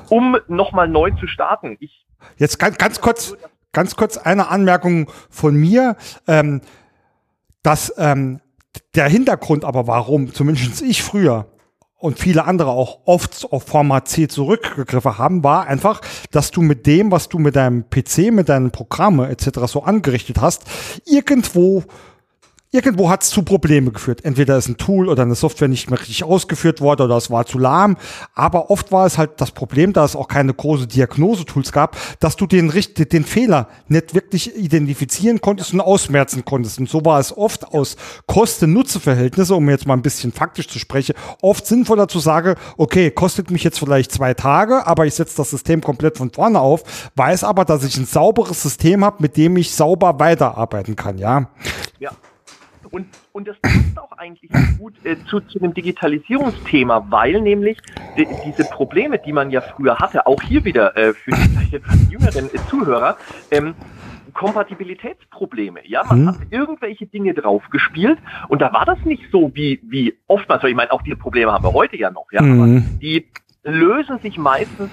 um 0.10 0.38
nochmal 0.48 0.88
neu 0.88 1.12
zu 1.12 1.28
starten. 1.28 1.78
Ich 1.80 2.06
jetzt 2.38 2.60
ganz, 2.60 2.78
ganz 2.78 3.02
kurz, 3.02 3.36
ganz 3.72 3.96
kurz 3.96 4.18
eine 4.18 4.50
Anmerkung 4.50 5.12
von 5.30 5.56
mir, 5.56 5.96
ähm, 6.28 6.62
dass 7.64 7.94
ähm, 7.98 8.42
der 8.96 9.08
Hintergrund 9.08 9.64
aber 9.66 9.88
warum, 9.88 10.34
zumindest 10.34 10.82
ich 10.82 11.04
früher, 11.04 11.48
und 11.98 12.20
viele 12.20 12.46
andere 12.46 12.70
auch 12.70 13.00
oft 13.06 13.48
auf 13.52 13.64
Format 13.64 14.08
C 14.08 14.28
zurückgegriffen 14.28 15.18
haben, 15.18 15.44
war 15.44 15.66
einfach, 15.66 16.02
dass 16.30 16.52
du 16.52 16.62
mit 16.62 16.86
dem, 16.86 17.12
was 17.12 17.30
du 17.30 17.40
mit 17.40 17.56
deinem 17.56 17.90
PC, 17.90 18.32
mit 18.32 18.50
deinen 18.50 18.70
Programmen 18.70 19.28
etc. 19.28 19.62
so 19.66 19.84
angerichtet 19.84 20.40
hast, 20.40 20.66
irgendwo 21.06 21.84
irgendwo 22.76 23.10
hat 23.10 23.24
es 23.24 23.30
zu 23.30 23.44
Probleme 23.44 23.92
geführt. 23.92 24.26
Entweder 24.26 24.58
ist 24.58 24.68
ein 24.68 24.78
Tool 24.78 25.08
oder 25.08 25.24
eine 25.24 25.36
Software 25.36 25.70
nicht 25.70 25.90
mehr 25.90 26.00
richtig 26.00 26.24
ausgeführt 26.26 26.82
worden 26.82 27.04
oder 27.04 27.16
es 27.16 27.32
war 27.32 27.46
zu 27.46 27.58
lahm. 27.58 27.96
Aber 28.34 28.70
oft 28.70 28.92
war 28.92 29.06
es 29.06 29.18
halt 29.18 29.32
das 29.38 29.52
Problem, 29.52 29.94
da 29.94 30.04
es 30.04 30.16
auch 30.16 30.28
keine 30.28 30.54
große 30.54 30.86
Diagnosetools 30.86 31.72
gab, 31.72 31.98
dass 32.20 32.36
du 32.36 32.46
den, 32.46 32.72
den 32.72 33.24
Fehler 33.24 33.70
nicht 33.88 34.14
wirklich 34.14 34.56
identifizieren 34.56 35.40
konntest 35.40 35.74
und 35.74 35.80
ausmerzen 35.80 36.44
konntest. 36.44 36.80
Und 36.80 36.90
so 36.90 37.04
war 37.06 37.20
es 37.20 37.36
oft 37.36 37.66
aus 37.74 37.96
Kosten-Nutze-Verhältnisse, 38.28 39.56
um 39.56 39.70
jetzt 39.70 39.88
mal 39.88 39.94
ein 39.94 40.02
bisschen 40.02 40.34
faktisch 40.34 40.68
zu 40.68 40.78
sprechen, 40.78 41.16
oft 41.42 41.66
sinnvoller 41.66 42.10
zu 42.10 42.20
sagen, 42.20 42.56
okay, 42.78 43.10
kostet 43.10 43.52
mich 43.52 43.64
jetzt 43.64 43.80
vielleicht 43.80 44.12
zwei 44.12 44.34
Tage, 44.34 44.86
aber 44.86 45.06
ich 45.06 45.14
setze 45.14 45.38
das 45.38 45.50
System 45.50 45.80
komplett 45.82 46.18
von 46.18 46.32
vorne 46.32 46.60
auf, 46.60 46.84
weiß 47.16 47.46
aber, 47.46 47.64
dass 47.64 47.86
ich 47.86 47.96
ein 47.98 48.06
sauberes 48.06 48.62
System 48.62 49.06
habe, 49.06 49.18
mit 49.22 49.38
dem 49.38 49.56
ich 49.56 49.74
sauber 49.74 50.20
weiterarbeiten 50.20 50.98
kann, 50.98 51.18
ja. 51.18 51.50
Ja. 52.00 52.12
Und, 52.92 53.08
und 53.32 53.48
das 53.48 53.58
passt 53.60 53.98
auch 53.98 54.12
eigentlich 54.14 54.52
gut 54.78 54.94
äh, 55.04 55.18
zu, 55.26 55.40
zu 55.42 55.60
dem 55.60 55.74
Digitalisierungsthema, 55.74 57.06
weil 57.10 57.42
nämlich 57.42 57.78
die, 58.18 58.28
diese 58.46 58.66
Probleme, 58.66 59.20
die 59.20 59.34
man 59.34 59.52
ja 59.52 59.62
früher 59.62 59.98
hatte, 60.00 60.26
auch 60.28 60.42
hier 60.42 60.64
wieder 60.66 60.96
äh, 60.96 61.14
für 61.14 61.32
die 61.32 61.76
etwas 61.76 62.12
jüngeren 62.12 62.46
äh, 62.46 62.58
Zuhörer, 62.70 63.18
ähm, 63.52 63.76
Kompatibilitätsprobleme. 64.34 65.88
Ja, 65.88 66.04
man 66.04 66.20
hm. 66.20 66.28
hat 66.28 66.38
irgendwelche 66.50 67.06
Dinge 67.06 67.34
draufgespielt 67.34 68.20
und 68.50 68.62
da 68.62 68.74
war 68.74 68.86
das 68.86 69.00
nicht 69.06 69.24
so 69.32 69.52
wie, 69.56 69.80
wie 69.84 70.14
oftmals, 70.28 70.64
ich 70.66 70.76
meine, 70.76 70.92
auch 70.92 71.02
diese 71.02 71.16
Probleme 71.16 71.52
haben 71.52 71.64
wir 71.64 71.74
heute 71.74 71.98
ja 71.98 72.12
noch, 72.12 72.32
ja, 72.32 72.42
hm. 72.42 72.62
aber 72.62 72.82
die 73.00 73.28
lösen 73.64 74.20
sich 74.20 74.38
meistens 74.38 74.90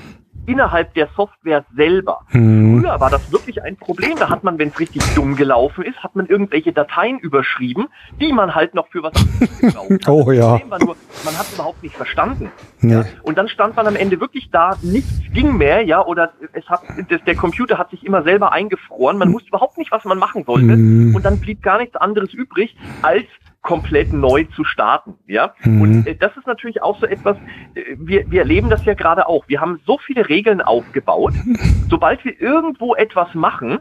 innerhalb 0.46 0.94
der 0.94 1.08
Software 1.16 1.64
selber. 1.76 2.20
Hm. 2.28 2.80
Früher 2.80 3.00
war 3.00 3.10
das 3.10 3.30
wirklich 3.32 3.62
ein 3.62 3.76
Problem. 3.76 4.16
Da 4.18 4.28
hat 4.28 4.44
man, 4.44 4.58
wenn 4.58 4.68
es 4.68 4.78
richtig 4.78 5.02
dumm 5.14 5.36
gelaufen 5.36 5.84
ist, 5.84 6.02
hat 6.02 6.16
man 6.16 6.26
irgendwelche 6.26 6.72
Dateien 6.72 7.18
überschrieben, 7.18 7.88
die 8.20 8.32
man 8.32 8.54
halt 8.54 8.74
noch 8.74 8.88
für 8.88 9.02
was 9.02 9.12
gebraucht 9.60 9.90
hat. 9.90 10.08
oh 10.08 10.30
ja. 10.32 10.60
war 10.68 10.78
nur, 10.78 10.96
man 11.24 11.38
hat 11.38 11.46
es 11.46 11.54
überhaupt 11.54 11.82
nicht 11.82 11.96
verstanden. 11.96 12.50
Nee. 12.80 12.94
Ja. 12.94 13.04
Und 13.22 13.38
dann 13.38 13.48
stand 13.48 13.76
man 13.76 13.86
am 13.86 13.96
Ende 13.96 14.20
wirklich 14.20 14.50
da, 14.50 14.76
nichts 14.82 15.10
ging 15.32 15.56
mehr, 15.56 15.82
ja, 15.82 16.04
oder 16.04 16.32
es 16.52 16.68
hat, 16.68 16.82
das, 17.08 17.22
der 17.24 17.36
Computer 17.36 17.78
hat 17.78 17.90
sich 17.90 18.04
immer 18.04 18.22
selber 18.22 18.52
eingefroren. 18.52 19.18
Man 19.18 19.32
wusste 19.32 19.48
überhaupt 19.48 19.78
nicht, 19.78 19.90
was 19.92 20.04
man 20.04 20.18
machen 20.18 20.44
sollte. 20.44 20.72
Hm. 20.72 21.14
Und 21.14 21.24
dann 21.24 21.40
blieb 21.40 21.62
gar 21.62 21.78
nichts 21.78 21.96
anderes 21.96 22.32
übrig, 22.34 22.76
als 23.02 23.24
komplett 23.62 24.12
neu 24.12 24.44
zu 24.54 24.64
starten. 24.64 25.14
Ja, 25.26 25.54
mhm. 25.64 25.80
und 25.80 26.06
äh, 26.06 26.16
das 26.16 26.36
ist 26.36 26.46
natürlich 26.46 26.82
auch 26.82 26.98
so 27.00 27.06
etwas. 27.06 27.36
Äh, 27.74 27.96
wir, 27.96 28.30
wir 28.30 28.40
erleben 28.40 28.68
das 28.68 28.84
ja 28.84 28.94
gerade 28.94 29.28
auch. 29.28 29.48
Wir 29.48 29.60
haben 29.60 29.80
so 29.86 29.98
viele 29.98 30.28
Regeln 30.28 30.60
aufgebaut. 30.60 31.34
Sobald 31.88 32.24
wir 32.24 32.38
irgendwo 32.40 32.94
etwas 32.94 33.34
machen, 33.34 33.78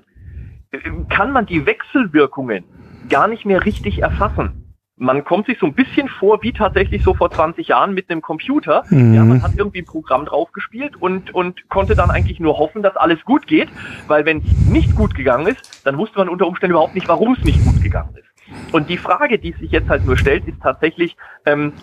äh, 0.71 0.77
kann 1.09 1.31
man 1.31 1.45
die 1.45 1.65
Wechselwirkungen 1.65 2.63
gar 3.09 3.27
nicht 3.27 3.45
mehr 3.45 3.65
richtig 3.65 3.99
erfassen. 3.99 4.57
Man 4.97 5.23
kommt 5.23 5.47
sich 5.47 5.57
so 5.57 5.65
ein 5.65 5.73
bisschen 5.73 6.07
vor 6.07 6.43
wie 6.43 6.53
tatsächlich 6.53 7.03
so 7.03 7.15
vor 7.15 7.31
20 7.31 7.69
Jahren 7.69 7.95
mit 7.95 8.11
einem 8.11 8.21
Computer. 8.21 8.83
Mhm. 8.89 9.15
Ja, 9.15 9.23
man 9.23 9.41
hat 9.41 9.53
irgendwie 9.57 9.81
ein 9.81 9.85
Programm 9.85 10.25
draufgespielt 10.25 10.95
und, 10.95 11.33
und 11.33 11.67
konnte 11.69 11.95
dann 11.95 12.11
eigentlich 12.11 12.39
nur 12.39 12.59
hoffen, 12.59 12.83
dass 12.83 12.95
alles 12.97 13.19
gut 13.25 13.47
geht, 13.47 13.69
weil 14.07 14.25
wenn 14.25 14.43
es 14.43 14.67
nicht 14.69 14.95
gut 14.95 15.15
gegangen 15.15 15.47
ist, 15.47 15.87
dann 15.87 15.97
wusste 15.97 16.19
man 16.19 16.29
unter 16.29 16.45
Umständen 16.45 16.73
überhaupt 16.73 16.93
nicht, 16.93 17.07
warum 17.07 17.33
es 17.33 17.43
nicht 17.43 17.65
gut 17.65 17.81
gegangen 17.81 18.13
ist. 18.15 18.30
Und 18.71 18.89
die 18.89 18.97
Frage, 18.97 19.39
die 19.39 19.53
sich 19.53 19.71
jetzt 19.71 19.89
halt 19.89 20.05
nur 20.05 20.17
stellt, 20.17 20.47
ist 20.47 20.61
tatsächlich, 20.61 21.15
ähm, 21.45 21.73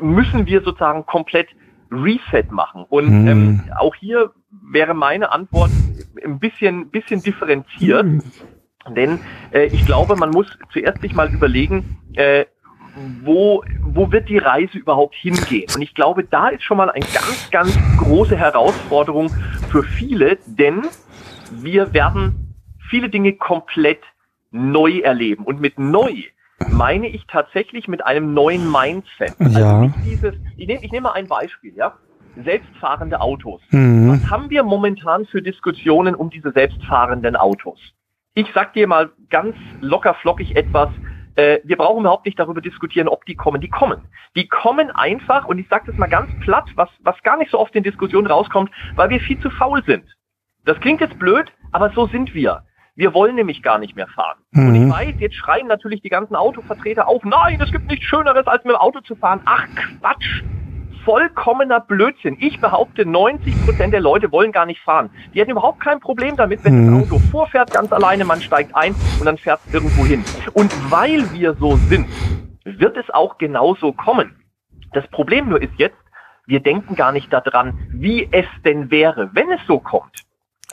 müssen 0.00 0.46
wir 0.46 0.62
sozusagen 0.62 1.06
komplett 1.06 1.48
Reset 1.90 2.50
machen? 2.50 2.84
Und 2.88 3.06
hm. 3.06 3.28
ähm, 3.28 3.62
auch 3.78 3.94
hier 3.94 4.32
wäre 4.50 4.94
meine 4.94 5.32
Antwort 5.32 5.70
ein 6.24 6.38
bisschen, 6.38 6.90
bisschen 6.90 7.22
differenziert. 7.22 8.02
Hm. 8.02 8.22
Denn 8.94 9.20
äh, 9.52 9.66
ich 9.66 9.86
glaube, 9.86 10.16
man 10.16 10.30
muss 10.30 10.46
zuerst 10.72 11.00
sich 11.00 11.14
mal 11.14 11.32
überlegen, 11.32 11.98
äh, 12.14 12.44
wo, 13.22 13.64
wo 13.82 14.12
wird 14.12 14.28
die 14.28 14.38
Reise 14.38 14.78
überhaupt 14.78 15.14
hingehen? 15.14 15.66
Und 15.74 15.82
ich 15.82 15.94
glaube, 15.94 16.24
da 16.24 16.48
ist 16.48 16.62
schon 16.62 16.76
mal 16.76 16.90
eine 16.90 17.04
ganz, 17.04 17.50
ganz 17.50 17.78
große 17.98 18.36
Herausforderung 18.36 19.30
für 19.70 19.82
viele, 19.82 20.38
denn 20.46 20.82
wir 21.50 21.92
werden 21.92 22.54
viele 22.88 23.08
Dinge 23.08 23.32
komplett 23.32 24.00
neu 24.54 25.00
erleben. 25.00 25.44
Und 25.44 25.60
mit 25.60 25.78
neu 25.78 26.22
meine 26.70 27.08
ich 27.08 27.26
tatsächlich 27.26 27.88
mit 27.88 28.06
einem 28.06 28.32
neuen 28.32 28.70
Mindset. 28.70 29.34
Also 29.38 29.58
ja. 29.58 29.92
dieses, 30.04 30.34
ich 30.56 30.66
nehme 30.66 30.84
ich 30.84 30.92
nehm 30.92 31.02
mal 31.02 31.12
ein 31.12 31.26
Beispiel, 31.26 31.74
ja. 31.76 31.94
Selbstfahrende 32.42 33.20
Autos. 33.20 33.60
Mhm. 33.70 34.08
Was 34.08 34.30
haben 34.30 34.50
wir 34.50 34.64
momentan 34.64 35.24
für 35.26 35.42
Diskussionen 35.42 36.14
um 36.14 36.30
diese 36.30 36.50
selbstfahrenden 36.52 37.36
Autos? 37.36 37.78
Ich 38.34 38.46
sag 38.54 38.72
dir 38.72 38.88
mal 38.88 39.10
ganz 39.30 39.54
locker 39.80 40.14
flockig 40.14 40.56
etwas, 40.56 40.88
äh, 41.36 41.58
wir 41.64 41.76
brauchen 41.76 42.00
überhaupt 42.00 42.26
nicht 42.26 42.38
darüber 42.38 42.60
diskutieren, 42.60 43.08
ob 43.08 43.24
die 43.26 43.34
kommen. 43.34 43.60
Die 43.60 43.68
kommen. 43.68 44.02
Die 44.36 44.48
kommen 44.48 44.90
einfach, 44.90 45.46
und 45.46 45.58
ich 45.58 45.68
sage 45.68 45.84
das 45.86 45.96
mal 45.96 46.08
ganz 46.08 46.28
platt, 46.40 46.64
was, 46.74 46.88
was 47.00 47.20
gar 47.22 47.36
nicht 47.36 47.50
so 47.50 47.58
oft 47.58 47.74
in 47.74 47.82
Diskussionen 47.82 48.26
rauskommt, 48.26 48.70
weil 48.96 49.10
wir 49.10 49.20
viel 49.20 49.38
zu 49.40 49.50
faul 49.50 49.82
sind. 49.84 50.04
Das 50.64 50.78
klingt 50.80 51.00
jetzt 51.00 51.18
blöd, 51.18 51.52
aber 51.72 51.90
so 51.90 52.06
sind 52.06 52.34
wir. 52.34 52.62
Wir 52.96 53.12
wollen 53.12 53.34
nämlich 53.34 53.62
gar 53.62 53.78
nicht 53.78 53.96
mehr 53.96 54.06
fahren. 54.06 54.38
Mhm. 54.52 54.68
Und 54.68 54.74
ich 54.76 54.92
weiß, 54.92 55.14
jetzt 55.18 55.34
schreien 55.34 55.66
natürlich 55.66 56.00
die 56.02 56.08
ganzen 56.10 56.36
Autovertreter 56.36 57.08
auf, 57.08 57.24
nein, 57.24 57.60
es 57.60 57.72
gibt 57.72 57.88
nichts 57.90 58.04
Schöneres, 58.06 58.46
als 58.46 58.64
mit 58.64 58.72
dem 58.74 58.78
Auto 58.78 59.00
zu 59.00 59.16
fahren. 59.16 59.40
Ach 59.44 59.66
Quatsch! 60.00 60.42
vollkommener 61.04 61.80
Blödsinn. 61.80 62.38
Ich 62.40 62.58
behaupte, 62.60 63.04
90 63.04 63.66
Prozent 63.66 63.92
der 63.92 64.00
Leute 64.00 64.32
wollen 64.32 64.52
gar 64.52 64.64
nicht 64.64 64.80
fahren. 64.80 65.10
Die 65.34 65.40
hätten 65.40 65.50
überhaupt 65.50 65.80
kein 65.80 66.00
Problem 66.00 66.34
damit, 66.34 66.64
wenn 66.64 66.86
Mhm. 66.86 67.00
das 67.02 67.12
Auto 67.12 67.18
vorfährt, 67.30 67.70
ganz 67.72 67.92
alleine, 67.92 68.24
man 68.24 68.40
steigt 68.40 68.74
ein 68.74 68.94
und 69.20 69.26
dann 69.26 69.36
fährt 69.36 69.60
es 69.66 69.74
irgendwo 69.74 70.06
hin. 70.06 70.24
Und 70.54 70.72
weil 70.90 71.30
wir 71.32 71.52
so 71.60 71.76
sind, 71.76 72.06
wird 72.64 72.96
es 72.96 73.10
auch 73.10 73.36
genauso 73.36 73.92
kommen. 73.92 74.34
Das 74.94 75.06
Problem 75.08 75.50
nur 75.50 75.60
ist 75.60 75.74
jetzt, 75.76 75.96
wir 76.46 76.60
denken 76.60 76.94
gar 76.94 77.12
nicht 77.12 77.30
daran, 77.30 77.78
wie 77.90 78.26
es 78.32 78.46
denn 78.64 78.90
wäre, 78.90 79.28
wenn 79.34 79.50
es 79.50 79.60
so 79.66 79.80
kommt. 79.80 80.24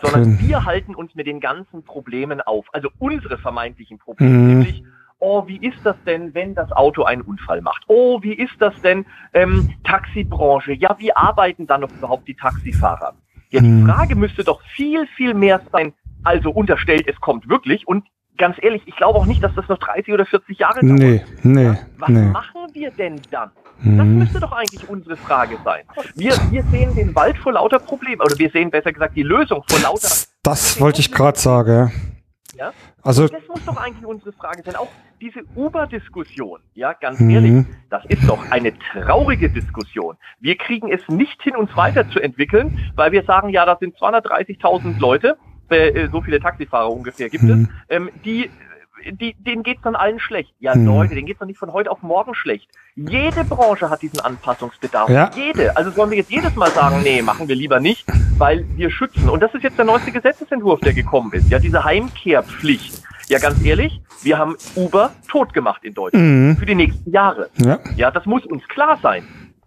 Sondern 0.01 0.23
Schön. 0.23 0.39
wir 0.47 0.65
halten 0.65 0.95
uns 0.95 1.13
mit 1.15 1.27
den 1.27 1.39
ganzen 1.39 1.83
Problemen 1.83 2.41
auf. 2.41 2.65
Also 2.73 2.89
unsere 2.99 3.37
vermeintlichen 3.37 3.99
Probleme, 3.99 4.31
Mhm. 4.37 4.47
nämlich 4.47 4.83
oh, 5.23 5.45
wie 5.47 5.57
ist 5.57 5.77
das 5.83 5.95
denn, 6.03 6.33
wenn 6.33 6.55
das 6.55 6.71
Auto 6.71 7.03
einen 7.03 7.21
Unfall 7.21 7.61
macht? 7.61 7.83
Oh, 7.87 8.23
wie 8.23 8.33
ist 8.33 8.55
das 8.59 8.73
denn, 8.81 9.05
ähm, 9.33 9.71
Taxibranche? 9.83 10.73
Ja, 10.73 10.95
wie 10.97 11.15
arbeiten 11.15 11.67
dann 11.67 11.81
noch 11.81 11.91
überhaupt 11.91 12.27
die 12.27 12.33
Taxifahrer? 12.33 13.13
Ja, 13.51 13.61
die 13.61 13.67
Hm. 13.67 13.85
Frage 13.85 14.15
müsste 14.15 14.43
doch 14.43 14.61
viel, 14.63 15.05
viel 15.15 15.35
mehr 15.35 15.61
sein, 15.71 15.93
also 16.23 16.49
unterstellt, 16.49 17.07
es 17.07 17.19
kommt 17.21 17.47
wirklich. 17.47 17.87
Und 17.87 18.07
ganz 18.37 18.57
ehrlich, 18.61 18.81
ich 18.85 18.95
glaube 18.95 19.19
auch 19.19 19.25
nicht, 19.25 19.43
dass 19.43 19.53
das 19.55 19.67
noch 19.67 19.77
30 19.77 20.13
oder 20.13 20.25
40 20.25 20.57
Jahre 20.59 20.79
dauert. 20.81 20.99
Nee, 20.99 21.21
nee, 21.43 21.63
Ja, 21.63 21.77
was 21.97 22.09
nee. 22.09 22.25
machen 22.25 22.61
wir 22.73 22.91
denn 22.91 23.21
dann? 23.31 23.51
Das 23.83 24.05
Mhm. 24.05 24.17
müsste 24.19 24.39
doch 24.39 24.51
eigentlich 24.51 24.87
unsere 24.87 25.17
Frage 25.17 25.57
sein. 25.63 25.83
Wir, 26.15 26.31
wir 26.51 26.63
sehen 26.71 26.93
den 26.95 27.15
Wald 27.15 27.37
vor 27.39 27.53
lauter 27.53 27.79
Problemen, 27.79 28.21
oder 28.21 28.37
wir 28.37 28.49
sehen 28.51 28.69
besser 28.69 28.91
gesagt 28.93 29.15
die 29.15 29.23
Lösung 29.23 29.63
vor 29.67 29.79
lauter. 29.79 30.07
Das 30.43 30.79
wollte 30.79 30.99
ich 31.01 31.11
gerade 31.11 31.39
sagen. 31.39 31.91
Ja? 32.55 32.73
Also, 33.01 33.27
Das 33.27 33.41
muss 33.47 33.63
doch 33.65 33.77
eigentlich 33.77 34.05
unsere 34.05 34.33
Frage 34.33 34.61
sein. 34.63 34.75
Auch 34.75 34.91
diese 35.19 35.39
Uber-Diskussion, 35.55 36.59
ja, 36.75 36.93
ganz 36.93 37.19
Mhm. 37.19 37.29
ehrlich, 37.31 37.65
das 37.89 38.05
ist 38.05 38.27
doch 38.29 38.51
eine 38.51 38.71
traurige 38.77 39.49
Diskussion. 39.49 40.15
Wir 40.39 40.57
kriegen 40.57 40.91
es 40.91 41.01
nicht 41.09 41.41
hin, 41.41 41.55
uns 41.55 41.75
weiterzuentwickeln, 41.75 42.77
weil 42.95 43.11
wir 43.11 43.23
sagen, 43.23 43.49
ja, 43.49 43.65
das 43.65 43.79
sind 43.79 43.95
230.000 43.97 44.99
Leute, 44.99 45.37
äh, 45.77 46.09
so 46.11 46.21
viele 46.21 46.39
Taxifahrer 46.39 46.91
ungefähr 46.91 47.29
gibt 47.29 47.43
Mhm. 47.43 47.69
es, 47.89 47.95
ähm, 47.97 48.09
die 48.25 48.49
die, 49.13 49.33
denen 49.33 49.63
geht's 49.63 49.81
dann 49.81 49.95
allen 49.95 50.19
schlecht. 50.19 50.53
Ja, 50.59 50.75
Mhm. 50.75 50.85
Leute, 50.85 51.15
denen 51.15 51.25
geht's 51.25 51.39
doch 51.39 51.47
nicht 51.47 51.57
von 51.57 51.73
heute 51.73 51.89
auf 51.89 52.03
morgen 52.03 52.35
schlecht. 52.35 52.69
Jede 52.95 53.43
Branche 53.45 53.89
hat 53.89 54.03
diesen 54.03 54.19
Anpassungsbedarf. 54.19 55.09
Ja. 55.09 55.31
Jede. 55.35 55.75
Also 55.75 55.89
sollen 55.89 56.11
wir 56.11 56.19
jetzt 56.19 56.29
jedes 56.29 56.55
Mal 56.55 56.69
sagen, 56.69 57.01
nee, 57.01 57.19
machen 57.23 57.47
wir 57.47 57.55
lieber 57.55 57.79
nicht, 57.79 58.05
weil 58.37 58.63
wir 58.75 58.91
schützen. 58.91 59.27
Und 59.27 59.41
das 59.41 59.51
ist 59.55 59.63
jetzt 59.63 59.79
der 59.79 59.85
neueste 59.85 60.11
Gesetzesentwurf, 60.11 60.81
der 60.81 60.93
gekommen 60.93 61.31
ist. 61.33 61.49
Ja, 61.49 61.57
diese 61.57 61.83
Heimkehrpflicht. 61.83 63.01
Ja, 63.27 63.39
ganz 63.39 63.63
ehrlich, 63.65 63.99
wir 64.21 64.37
haben 64.37 64.55
Uber 64.75 65.11
tot 65.27 65.51
gemacht 65.53 65.83
in 65.83 65.95
Deutschland. 65.95 66.23
Mhm. 66.23 66.57
Für 66.57 66.65
die 66.67 66.75
nächsten 66.75 67.11
Jahre. 67.11 67.49
ja. 67.57 67.79
Ja, 67.95 68.11
das 68.11 68.27
muss 68.27 68.45
uns 68.45 68.67
klar 68.67 68.99
sein. 69.01 69.23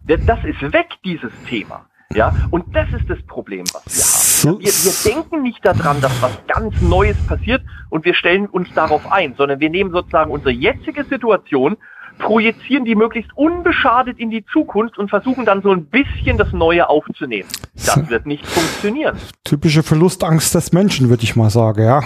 Das 0.07 0.21
ist 0.45 0.73
weg, 0.73 0.91
dieses 1.05 1.33
Thema. 1.49 1.87
Ja, 2.13 2.33
und 2.53 2.77
das 2.77 2.89
ist 2.93 3.11
das 3.11 3.21
Problem, 3.27 3.65
was 3.73 3.85
wir 3.87 3.93
So-. 4.43 4.59
Wir, 4.59 4.67
wir 4.67 5.13
denken 5.13 5.43
nicht 5.43 5.65
daran, 5.65 6.01
dass 6.01 6.13
was 6.21 6.33
ganz 6.49 6.81
Neues 6.81 7.17
passiert 7.27 7.63
und 7.91 8.05
wir 8.05 8.15
stellen 8.15 8.47
uns 8.47 8.69
darauf 8.75 9.11
ein, 9.11 9.35
sondern 9.37 9.61
wir 9.61 9.71
nehmen 9.71 9.91
sozusagen 9.93 10.31
unsere 10.31 10.51
jetzige 10.51 11.05
Situation, 11.05 11.77
projizieren 12.19 12.85
die 12.85 12.95
möglichst 12.95 13.31
unbeschadet 13.37 14.19
in 14.19 14.31
die 14.31 14.45
Zukunft 14.53 14.99
und 14.99 15.09
versuchen 15.09 15.45
dann 15.45 15.63
so 15.63 15.73
ein 15.73 15.85
bisschen 15.87 16.39
das 16.39 16.53
Neue 16.53 16.89
aufzunehmen. 16.89 17.49
Das 17.75 17.95
So. 17.95 18.09
wird 18.09 18.27
nicht 18.27 18.47
funktionieren. 18.47 19.17
Typische 19.45 19.83
Verlustangst 19.83 20.55
des 20.55 20.73
Menschen, 20.73 21.09
würde 21.09 21.25
ich 21.25 21.35
mal 21.37 21.51
sagen, 21.51 21.83
ja. 21.85 22.03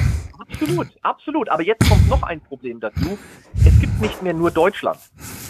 Absolut, 0.51 0.89
absolut. 1.03 1.49
Aber 1.49 1.63
jetzt 1.63 1.89
kommt 1.89 2.09
noch 2.09 2.23
ein 2.23 2.41
Problem 2.41 2.81
dazu. 2.81 3.19
Es 3.55 3.81
gibt 3.81 4.01
nicht 4.01 4.23
mehr 4.23 4.35
nur 4.35 4.51
Deutschland. 4.51 4.99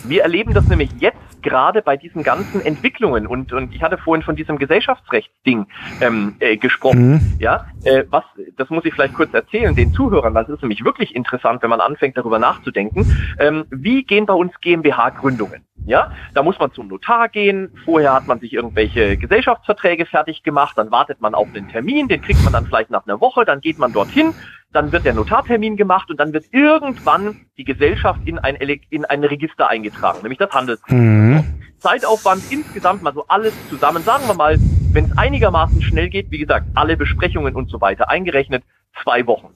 Wir 0.05 0.23
erleben 0.23 0.55
das 0.55 0.67
nämlich 0.69 0.91
jetzt 1.01 1.19
gerade 1.43 1.83
bei 1.83 1.97
diesen 1.97 2.23
ganzen 2.23 2.61
Entwicklungen. 2.65 3.27
Und, 3.27 3.53
und 3.53 3.75
ich 3.75 3.83
hatte 3.83 3.99
vorhin 3.99 4.23
von 4.23 4.37
diesem 4.37 4.59
Gesellschaftsrechtsding 4.59 5.67
ähm, 6.01 6.37
äh, 6.41 6.57
gesprochen. 6.57 7.11
Mhm. 7.11 7.21
Ja, 7.39 7.67
äh, 7.85 8.05
was, 8.11 8.25
das 8.57 8.71
muss 8.71 8.85
ich 8.85 8.95
vielleicht 8.95 9.15
kurz 9.15 9.33
erzählen, 9.33 9.75
den 9.75 9.93
Zuhörern, 9.93 10.35
das 10.35 10.49
ist 10.49 10.63
nämlich 10.63 10.85
wirklich 10.85 11.15
interessant, 11.15 11.63
wenn 11.63 11.71
man 11.71 11.81
anfängt, 11.81 12.17
darüber 12.17 12.39
nachzudenken. 12.39 13.17
Ähm, 13.39 13.65
wie 13.71 14.05
gehen 14.05 14.27
bei 14.27 14.35
uns 14.35 14.53
GmbH-Gründungen? 14.61 15.65
Ja, 15.87 16.13
da 16.35 16.43
muss 16.43 16.59
man 16.59 16.71
zum 16.73 16.89
Notar 16.89 17.29
gehen. 17.31 17.73
Vorher 17.85 18.13
hat 18.13 18.27
man 18.27 18.41
sich 18.41 18.53
irgendwelche 18.53 19.17
Gesellschaftsverträge 19.17 20.05
fertig 20.05 20.43
gemacht. 20.43 20.77
Dann 20.77 20.91
wartet 20.91 21.23
man 21.23 21.35
auf 21.35 21.51
den 21.53 21.69
Termin. 21.69 22.09
Den 22.09 22.21
kriegt 22.21 22.43
man 22.45 22.53
dann 22.53 22.67
vielleicht 22.67 22.91
nach 22.91 23.07
einer 23.07 23.23
Woche. 23.23 23.47
Dann 23.47 23.63
geht 23.63 23.79
man 23.79 23.95
dorthin. 23.95 24.35
Dann 24.73 24.93
wird 24.93 25.07
der 25.07 25.15
Notartermin 25.15 25.77
gemacht 25.79 26.11
und 26.11 26.21
dann 26.21 26.33
wird 26.35 26.45
irgendwann 26.53 27.47
die 27.57 27.65
Gesellschaft 27.65 28.21
in 28.27 28.39
ein, 28.39 28.55
Ele- 28.57 28.81
in 28.91 29.07
ein 29.07 29.25
Register 29.25 29.69
eingetragen, 29.69 30.19
nämlich 30.23 30.39
das 30.39 30.51
Handelsregister. 30.51 30.95
Mhm. 30.95 31.45
Zeitaufwand 31.79 32.43
insgesamt 32.51 33.03
mal 33.03 33.15
so 33.15 33.25
alles 33.29 33.55
zusammen, 33.71 34.03
sagen 34.03 34.25
wir 34.27 34.35
mal, 34.35 34.57
wenn 34.93 35.07
es 35.07 35.17
einigermaßen 35.17 35.81
schnell 35.81 36.11
geht, 36.11 36.31
wie 36.31 36.39
gesagt, 36.39 36.67
alle 36.75 36.97
Besprechungen 36.99 37.55
und 37.55 37.71
so 37.71 37.81
weiter 37.81 38.11
eingerechnet, 38.11 38.63
zwei 39.03 39.27
Wochen. 39.27 39.55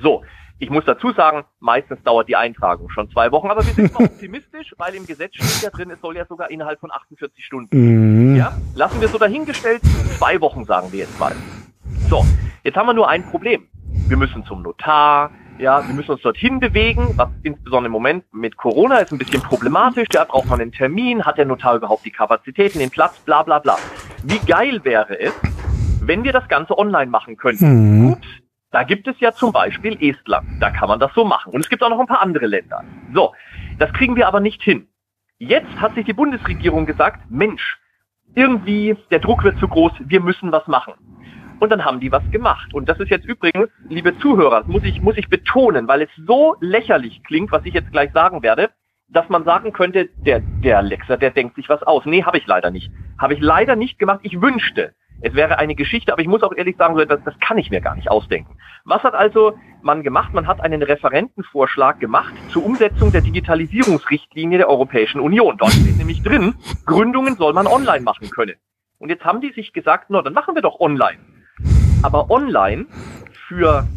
So, 0.00 0.22
ich 0.58 0.70
muss 0.70 0.84
dazu 0.86 1.12
sagen, 1.12 1.44
meistens 1.60 2.02
dauert 2.02 2.28
die 2.28 2.36
Eintragung 2.36 2.88
schon 2.88 3.10
zwei 3.10 3.30
Wochen, 3.32 3.50
aber 3.50 3.66
wir 3.66 3.74
sind 3.74 3.92
mal 3.98 4.04
optimistisch, 4.06 4.72
weil 4.78 4.94
im 4.94 5.04
Gesetz 5.04 5.34
steht 5.34 5.62
ja 5.62 5.70
drin, 5.70 5.90
es 5.90 6.00
soll 6.00 6.16
ja 6.16 6.24
sogar 6.24 6.50
innerhalb 6.50 6.80
von 6.80 6.90
48 6.90 7.44
Stunden. 7.44 7.76
Mhm. 8.30 8.36
Ja, 8.36 8.56
lassen 8.74 8.98
wir 9.00 9.08
so 9.08 9.18
dahingestellt, 9.18 9.82
zwei 10.16 10.40
Wochen 10.40 10.64
sagen 10.64 10.90
wir 10.92 11.00
jetzt 11.00 11.18
mal. 11.20 11.32
So, 12.08 12.24
jetzt 12.62 12.76
haben 12.76 12.86
wir 12.86 12.94
nur 12.94 13.08
ein 13.10 13.24
Problem. 13.24 13.68
Wir 14.06 14.18
müssen 14.18 14.44
zum 14.44 14.62
Notar, 14.62 15.30
ja, 15.58 15.86
wir 15.86 15.94
müssen 15.94 16.10
uns 16.10 16.22
dorthin 16.22 16.60
bewegen, 16.60 17.14
was 17.16 17.28
insbesondere 17.42 17.86
im 17.86 17.92
Moment 17.92 18.24
mit 18.34 18.56
Corona 18.56 18.98
ist 18.98 19.12
ein 19.12 19.18
bisschen 19.18 19.40
problematisch. 19.40 20.08
Da 20.10 20.24
braucht 20.24 20.46
man 20.46 20.60
einen 20.60 20.72
Termin, 20.72 21.24
hat 21.24 21.38
der 21.38 21.46
Notar 21.46 21.76
überhaupt 21.76 22.04
die 22.04 22.10
Kapazitäten, 22.10 22.80
den 22.80 22.90
Platz, 22.90 23.18
bla 23.20 23.42
bla 23.42 23.60
bla. 23.60 23.76
Wie 24.22 24.38
geil 24.40 24.80
wäre 24.84 25.18
es, 25.18 25.32
wenn 26.02 26.22
wir 26.22 26.32
das 26.32 26.46
Ganze 26.48 26.78
online 26.78 27.10
machen 27.10 27.36
könnten? 27.36 28.02
Mhm. 28.02 28.12
Ups, 28.12 28.28
da 28.72 28.82
gibt 28.82 29.08
es 29.08 29.18
ja 29.20 29.32
zum 29.32 29.52
Beispiel 29.52 29.96
Estland, 30.00 30.46
da 30.60 30.70
kann 30.70 30.88
man 30.88 31.00
das 31.00 31.12
so 31.14 31.24
machen. 31.24 31.52
Und 31.52 31.60
es 31.60 31.70
gibt 31.70 31.82
auch 31.82 31.90
noch 31.90 32.00
ein 32.00 32.06
paar 32.06 32.20
andere 32.20 32.46
Länder. 32.46 32.84
So, 33.14 33.32
das 33.78 33.92
kriegen 33.94 34.16
wir 34.16 34.28
aber 34.28 34.40
nicht 34.40 34.62
hin. 34.62 34.88
Jetzt 35.38 35.80
hat 35.80 35.94
sich 35.94 36.04
die 36.04 36.12
Bundesregierung 36.12 36.84
gesagt, 36.84 37.30
Mensch, 37.30 37.78
irgendwie 38.34 38.96
der 39.10 39.20
Druck 39.20 39.44
wird 39.44 39.58
zu 39.60 39.68
groß, 39.68 39.92
wir 40.00 40.20
müssen 40.20 40.52
was 40.52 40.66
machen. 40.66 40.94
Und 41.60 41.70
dann 41.70 41.84
haben 41.84 42.00
die 42.00 42.12
was 42.12 42.22
gemacht. 42.30 42.74
Und 42.74 42.88
das 42.88 42.98
ist 43.00 43.10
jetzt 43.10 43.26
übrigens, 43.26 43.68
liebe 43.88 44.18
Zuhörer, 44.18 44.60
das 44.60 44.68
muss 44.68 44.84
ich, 44.84 45.00
muss 45.00 45.16
ich 45.16 45.28
betonen, 45.28 45.88
weil 45.88 46.02
es 46.02 46.10
so 46.26 46.56
lächerlich 46.60 47.22
klingt, 47.24 47.52
was 47.52 47.64
ich 47.64 47.74
jetzt 47.74 47.92
gleich 47.92 48.12
sagen 48.12 48.42
werde, 48.42 48.70
dass 49.08 49.28
man 49.28 49.44
sagen 49.44 49.72
könnte, 49.72 50.08
der, 50.16 50.40
der 50.40 50.78
Alexa, 50.78 51.16
der 51.16 51.30
denkt 51.30 51.56
sich 51.56 51.68
was 51.68 51.82
aus. 51.82 52.04
Nee, 52.06 52.24
habe 52.24 52.38
ich 52.38 52.46
leider 52.46 52.70
nicht. 52.70 52.90
Habe 53.18 53.34
ich 53.34 53.40
leider 53.40 53.76
nicht 53.76 53.98
gemacht. 53.98 54.20
Ich 54.22 54.40
wünschte, 54.40 54.94
es 55.20 55.34
wäre 55.34 55.58
eine 55.58 55.74
Geschichte, 55.74 56.12
aber 56.12 56.22
ich 56.22 56.28
muss 56.28 56.42
auch 56.42 56.54
ehrlich 56.54 56.76
sagen, 56.76 56.94
so 56.94 57.00
etwas, 57.00 57.20
das 57.24 57.38
kann 57.40 57.58
ich 57.58 57.70
mir 57.70 57.80
gar 57.80 57.94
nicht 57.94 58.10
ausdenken. 58.10 58.56
Was 58.84 59.02
hat 59.02 59.14
also 59.14 59.56
man 59.82 60.02
gemacht? 60.02 60.34
Man 60.34 60.46
hat 60.46 60.60
einen 60.60 60.82
Referentenvorschlag 60.82 62.00
gemacht 62.00 62.34
zur 62.50 62.64
Umsetzung 62.64 63.12
der 63.12 63.20
Digitalisierungsrichtlinie 63.20 64.58
der 64.58 64.68
Europäischen 64.68 65.20
Union. 65.20 65.56
Dort 65.56 65.72
steht 65.72 65.96
nämlich 65.96 66.22
drin, 66.22 66.54
Gründungen 66.84 67.36
soll 67.36 67.52
man 67.52 67.66
online 67.66 68.02
machen 68.02 68.30
können. 68.30 68.56
Und 68.98 69.08
jetzt 69.10 69.24
haben 69.24 69.40
die 69.40 69.52
sich 69.52 69.72
gesagt, 69.72 70.10
no, 70.10 70.22
dann 70.22 70.32
machen 70.34 70.54
wir 70.54 70.62
doch 70.62 70.80
online. 70.80 71.18
Aber 72.04 72.30
online 72.30 72.84
für 73.48 73.88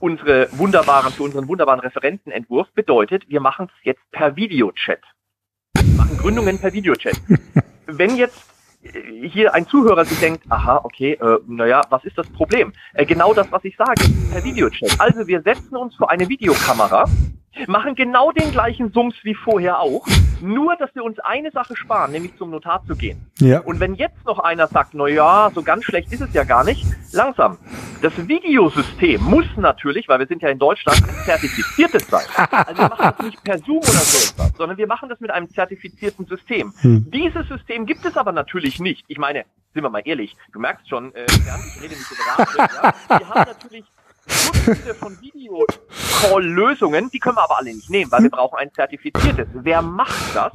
unsere 0.00 0.48
wunderbaren, 0.52 1.12
für 1.12 1.22
unseren 1.22 1.48
wunderbaren 1.48 1.80
Referentenentwurf 1.80 2.72
bedeutet, 2.72 3.28
wir 3.28 3.40
machen 3.40 3.66
es 3.66 3.84
jetzt 3.84 4.00
per 4.10 4.36
Videochat. 4.36 5.00
Wir 5.76 5.94
machen 5.94 6.16
Gründungen 6.16 6.58
per 6.58 6.72
Videochat. 6.72 7.20
Wenn 7.86 8.16
jetzt 8.16 8.42
äh, 8.82 9.28
hier 9.28 9.52
ein 9.52 9.66
Zuhörer 9.66 10.06
sich 10.06 10.18
denkt, 10.18 10.44
aha, 10.48 10.80
okay, 10.82 11.12
äh, 11.12 11.40
naja, 11.46 11.82
was 11.90 12.02
ist 12.06 12.16
das 12.16 12.26
Problem? 12.30 12.72
Äh, 12.94 13.04
genau 13.04 13.34
das, 13.34 13.52
was 13.52 13.62
ich 13.64 13.76
sage, 13.76 14.02
per 14.32 14.42
Videochat. 14.42 14.98
Also 14.98 15.26
wir 15.26 15.42
setzen 15.42 15.76
uns 15.76 15.94
vor 15.94 16.10
eine 16.10 16.30
Videokamera, 16.30 17.04
machen 17.66 17.94
genau 17.94 18.32
den 18.32 18.50
gleichen 18.50 18.92
Sums 18.92 19.14
wie 19.22 19.34
vorher 19.34 19.80
auch, 19.80 20.06
nur 20.40 20.76
dass 20.76 20.94
wir 20.94 21.04
uns 21.04 21.18
eine 21.20 21.50
Sache 21.50 21.76
sparen, 21.76 22.12
nämlich 22.12 22.36
zum 22.36 22.50
Notar 22.50 22.84
zu 22.86 22.96
gehen. 22.96 23.30
Ja. 23.38 23.60
Und 23.60 23.80
wenn 23.80 23.94
jetzt 23.94 24.24
noch 24.24 24.38
einer 24.38 24.66
sagt, 24.66 24.94
na 24.94 25.06
ja, 25.06 25.50
so 25.54 25.62
ganz 25.62 25.84
schlecht 25.84 26.12
ist 26.12 26.20
es 26.20 26.32
ja 26.32 26.44
gar 26.44 26.64
nicht, 26.64 26.84
langsam. 27.12 27.58
Das 28.00 28.12
Videosystem 28.28 29.22
muss 29.22 29.46
natürlich, 29.56 30.08
weil 30.08 30.18
wir 30.18 30.26
sind 30.26 30.42
ja 30.42 30.48
in 30.48 30.58
Deutschland, 30.58 31.02
ein 31.02 31.24
zertifiziertes 31.24 32.06
sein. 32.08 32.24
Also 32.52 32.82
wir 32.82 32.88
machen 32.88 33.14
das 33.16 33.26
nicht 33.26 33.44
per 33.44 33.58
Zoom 33.58 33.78
oder 33.78 33.86
so 33.86 34.32
etwas, 34.32 34.56
sondern 34.56 34.78
wir 34.78 34.86
machen 34.86 35.08
das 35.08 35.20
mit 35.20 35.30
einem 35.30 35.48
zertifizierten 35.50 36.26
System. 36.26 36.72
Hm. 36.80 37.10
Dieses 37.10 37.46
System 37.48 37.86
gibt 37.86 38.04
es 38.04 38.16
aber 38.16 38.32
natürlich 38.32 38.80
nicht. 38.80 39.04
Ich 39.08 39.18
meine, 39.18 39.44
sind 39.72 39.82
wir 39.82 39.90
mal 39.90 40.02
ehrlich, 40.04 40.36
du 40.52 40.58
merkst 40.58 40.88
schon, 40.88 41.14
äh, 41.14 41.24
ich 41.24 41.82
rede 41.82 41.94
nicht 41.94 42.10
in 42.10 42.44
Rate, 42.44 42.58
ja? 42.58 43.18
Wir 43.18 43.28
haben 43.28 43.50
natürlich 43.50 43.84
Dutzende 44.26 44.94
von 44.94 45.20
Video-Call-Lösungen, 45.20 47.10
die 47.10 47.18
können 47.18 47.36
wir 47.36 47.44
aber 47.44 47.58
alle 47.58 47.74
nicht 47.74 47.90
nehmen, 47.90 48.10
weil 48.10 48.22
wir 48.22 48.30
brauchen 48.30 48.58
ein 48.58 48.72
zertifiziertes. 48.72 49.48
Wer 49.54 49.82
macht 49.82 50.34
das? 50.34 50.52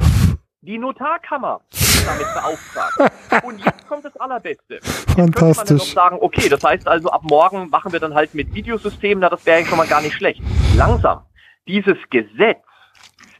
Die 0.61 0.77
Notarkammer 0.77 1.61
damit 2.05 2.27
beauftragt. 2.33 3.13
Und 3.43 3.63
jetzt 3.63 3.87
kommt 3.87 4.05
das 4.05 4.15
Allerbeste. 4.17 4.75
Jetzt 4.75 5.07
könnte 5.15 5.43
man 5.43 5.53
Fantastisch. 5.53 5.93
sagen, 5.93 6.17
okay, 6.21 6.49
das 6.49 6.63
heißt 6.63 6.87
also, 6.87 7.09
ab 7.09 7.21
morgen 7.23 7.69
machen 7.69 7.91
wir 7.91 7.99
dann 7.99 8.13
halt 8.13 8.33
mit 8.33 8.53
Videosystemen, 8.53 9.19
na, 9.21 9.29
das 9.29 9.45
wäre 9.45 9.61
ja 9.61 9.65
schon 9.65 9.77
mal 9.77 9.87
gar 9.87 10.01
nicht 10.01 10.15
schlecht. 10.15 10.41
Langsam. 10.75 11.25
Dieses 11.67 11.97
Gesetz 12.09 12.63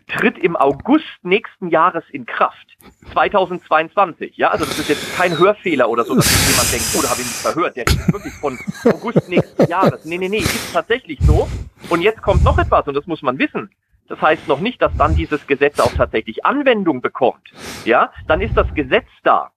tritt 0.07 0.37
im 0.37 0.55
August 0.55 1.05
nächsten 1.23 1.69
Jahres 1.69 2.03
in 2.11 2.25
Kraft. 2.25 2.65
2022. 3.13 4.37
Ja, 4.37 4.49
also 4.49 4.65
das 4.65 4.79
ist 4.79 4.89
jetzt 4.89 5.15
kein 5.17 5.37
Hörfehler 5.37 5.89
oder 5.89 6.03
so, 6.05 6.15
dass 6.15 6.49
jemand 6.49 6.71
denkt, 6.71 6.85
oh, 6.97 7.01
da 7.01 7.09
habe 7.09 7.21
ich 7.21 7.27
nicht 7.27 7.41
verhört. 7.41 7.75
Der 7.75 7.87
ist 7.87 8.13
wirklich 8.13 8.33
von 8.35 8.57
August 8.85 9.29
nächsten 9.29 9.67
Jahres. 9.69 10.05
Nee, 10.05 10.17
nee, 10.17 10.29
nee, 10.29 10.37
ist 10.39 10.73
tatsächlich 10.73 11.19
so. 11.21 11.47
Und 11.89 12.01
jetzt 12.01 12.21
kommt 12.21 12.43
noch 12.43 12.57
etwas 12.57 12.87
und 12.87 12.93
das 12.93 13.05
muss 13.07 13.21
man 13.21 13.37
wissen. 13.37 13.69
Das 14.07 14.21
heißt 14.21 14.47
noch 14.47 14.61
nicht, 14.61 14.81
dass 14.81 14.95
dann 14.97 15.15
dieses 15.15 15.45
Gesetz 15.47 15.79
auch 15.79 15.91
tatsächlich 15.93 16.45
Anwendung 16.45 17.01
bekommt. 17.01 17.51
Ja, 17.83 18.11
dann 18.27 18.39
ist 18.41 18.55
das 18.55 18.73
Gesetz 18.73 19.07
da. 19.23 19.51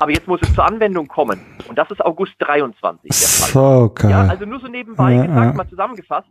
Aber 0.00 0.10
jetzt 0.10 0.26
muss 0.26 0.40
es 0.42 0.52
zur 0.52 0.64
Anwendung 0.64 1.06
kommen. 1.06 1.40
Und 1.68 1.78
das 1.78 1.88
ist 1.92 2.04
August 2.04 2.32
23 2.40 3.08
der 3.08 3.28
Fall. 3.28 3.48
So, 3.50 3.60
okay. 3.84 4.10
Ja, 4.10 4.22
also 4.26 4.44
nur 4.44 4.58
so 4.58 4.66
nebenbei 4.66 5.12
Ja, 5.14 5.26
gesagt, 5.26 5.46
ja. 5.46 5.52
mal 5.52 5.68
zusammengefasst. 5.68 6.26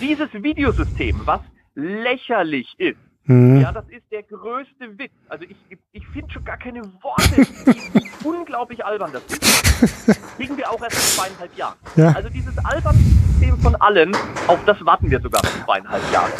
Dieses 0.00 0.32
Videosystem, 0.32 1.20
was 1.26 1.40
lächerlich 1.74 2.74
ist, 2.78 2.98
Mhm. 3.24 3.60
ja, 3.60 3.70
das 3.70 3.84
ist 3.88 4.02
der 4.10 4.24
größte 4.24 4.98
Witz. 4.98 5.12
Also 5.28 5.44
ich, 5.44 5.54
ich 5.92 6.04
finde 6.08 6.28
schon 6.32 6.44
gar 6.44 6.56
keine 6.56 6.82
Worte, 7.02 7.36
wie, 7.36 8.00
wie 8.00 8.10
unglaublich 8.28 8.84
albern 8.84 9.12
das 9.12 9.22
ist. 9.26 10.20
Kriegen 10.36 10.56
wir 10.56 10.68
auch 10.68 10.82
erst 10.82 10.96
in 10.96 11.00
zweieinhalb 11.24 11.56
Jahren. 11.56 11.76
Ja. 11.94 12.08
Also 12.16 12.28
dieses 12.30 12.58
albernste 12.64 13.00
System 13.04 13.56
von 13.60 13.76
allen, 13.76 14.12
auf 14.48 14.58
das 14.64 14.84
warten 14.84 15.08
wir 15.08 15.20
sogar 15.20 15.40
zweieinhalb 15.64 16.02
Jahre. 16.12 16.32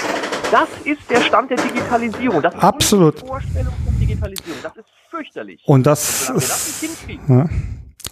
Das 0.51 0.69
ist 0.85 1.09
der 1.09 1.21
Stand 1.21 1.51
der 1.51 1.59
Digitalisierung. 1.59 2.43
Das 2.43 2.53
ist 2.53 2.61
Absolut. 2.65 3.13
unsere 3.15 3.29
Vorstellung 3.29 3.75
von 3.85 4.01
Digitalisierung. 4.01 4.59
Das 4.65 4.77
ist 4.77 4.89
fürchterlich. 5.09 5.63
Und 5.67 5.87
das 5.87 6.29
wir 6.31 6.35
das 6.35 6.67
ist, 6.69 6.83
nicht 6.83 7.07
hinkriegen, 7.07 7.39
ja. 7.39 7.49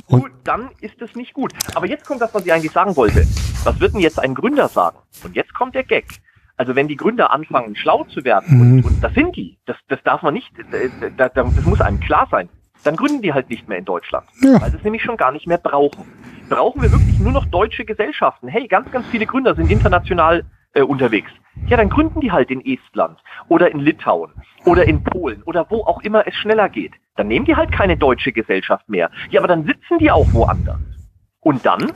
Und- 0.07 0.21
gut, 0.23 0.33
dann 0.45 0.71
ist 0.81 1.03
es 1.03 1.17
nicht 1.17 1.35
gut. 1.35 1.53
Aber 1.75 1.87
jetzt 1.87 2.07
kommt 2.07 2.21
das, 2.21 2.33
was 2.33 2.47
ich 2.47 2.53
eigentlich 2.53 2.71
sagen 2.73 2.95
wollte. 2.95 3.27
Was 3.65 3.81
wird 3.81 3.95
denn 3.95 4.01
jetzt 4.01 4.21
ein 4.21 4.35
Gründer 4.37 4.69
sagen? 4.69 4.99
Und 5.25 5.35
jetzt 5.35 5.53
kommt 5.55 5.75
der 5.75 5.83
Gag. 5.83 6.07
Also 6.61 6.77
wenn 6.77 6.89
die 6.89 6.97
Gründer 6.97 7.33
anfangen, 7.33 7.75
schlau 7.75 8.05
zu 8.05 8.23
werden, 8.23 8.45
Mhm. 8.59 8.61
und, 8.61 8.85
und 8.85 9.03
das 9.03 9.15
sind 9.15 9.35
die, 9.35 9.57
das, 9.65 9.79
das 9.89 9.99
darf 10.03 10.21
man 10.23 10.35
nicht, 10.35 10.53
äh, 10.59 10.91
da- 11.17 11.31
da- 11.31 11.45
das 11.45 11.65
muss 11.65 11.81
einem 11.81 12.01
klar 12.01 12.29
sein, 12.31 12.51
dann 12.85 12.97
gründen 12.97 13.23
die 13.23 13.33
halt 13.33 13.49
nicht 13.49 13.67
mehr 13.67 13.79
in 13.79 13.87
Deutschland. 13.87 14.27
Ja. 14.43 14.61
Weil 14.61 14.71
sie 14.71 14.77
es 14.77 14.85
nämlich 14.85 15.03
schon 15.03 15.17
gar 15.17 15.33
nicht 15.33 15.47
mehr 15.47 15.57
brauchen. 15.57 16.05
Brauchen 16.51 16.83
wir 16.83 16.93
wirklich 16.93 17.19
nur 17.19 17.33
noch 17.33 17.47
deutsche 17.47 17.87
Gesellschaften? 17.87 18.47
Hey, 18.49 18.69
ganz, 18.69 18.91
ganz 18.91 19.07
viele 19.07 19.25
Gründer 19.25 19.55
sind 19.55 19.71
international 19.71 20.45
äh, 20.75 20.83
unterwegs. 20.83 21.31
Ja, 21.67 21.79
dann 21.79 21.89
gründen 21.89 22.21
die 22.21 22.31
halt 22.31 22.51
in 22.51 22.61
Estland 22.63 23.19
oder 23.49 23.71
in 23.71 23.81
Litauen 23.81 24.31
oder 24.67 24.85
in 24.87 25.03
Polen 25.03 25.43
oder 25.45 25.65
wo 25.71 25.85
auch 25.85 26.03
immer 26.03 26.27
es 26.27 26.35
schneller 26.35 26.69
geht. 26.69 26.93
Dann 27.17 27.29
nehmen 27.29 27.47
die 27.47 27.57
halt 27.57 27.73
keine 27.73 27.97
deutsche 27.97 28.33
Gesellschaft 28.33 28.87
mehr. 28.87 29.11
Ja, 29.31 29.41
aber 29.41 29.49
dann 29.49 29.65
sitzen 29.65 29.99
die 29.99 30.11
auch 30.11 30.27
woanders. 30.35 30.79
Und 31.41 31.65
dann? 31.65 31.91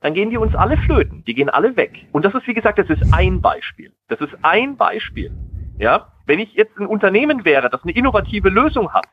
Dann 0.00 0.14
gehen 0.14 0.30
die 0.30 0.36
uns 0.38 0.54
alle 0.54 0.76
flöten. 0.76 1.24
Die 1.26 1.34
gehen 1.34 1.50
alle 1.50 1.76
weg. 1.76 2.06
Und 2.12 2.24
das 2.24 2.34
ist, 2.34 2.46
wie 2.46 2.54
gesagt, 2.54 2.78
das 2.78 2.88
ist 2.88 3.02
ein 3.12 3.40
Beispiel. 3.40 3.92
Das 4.08 4.20
ist 4.20 4.32
ein 4.42 4.76
Beispiel. 4.76 5.32
Ja, 5.78 6.08
wenn 6.26 6.38
ich 6.38 6.54
jetzt 6.54 6.76
ein 6.78 6.86
Unternehmen 6.86 7.44
wäre, 7.44 7.68
das 7.70 7.82
eine 7.82 7.92
innovative 7.92 8.48
Lösung 8.48 8.92
hat, 8.92 9.06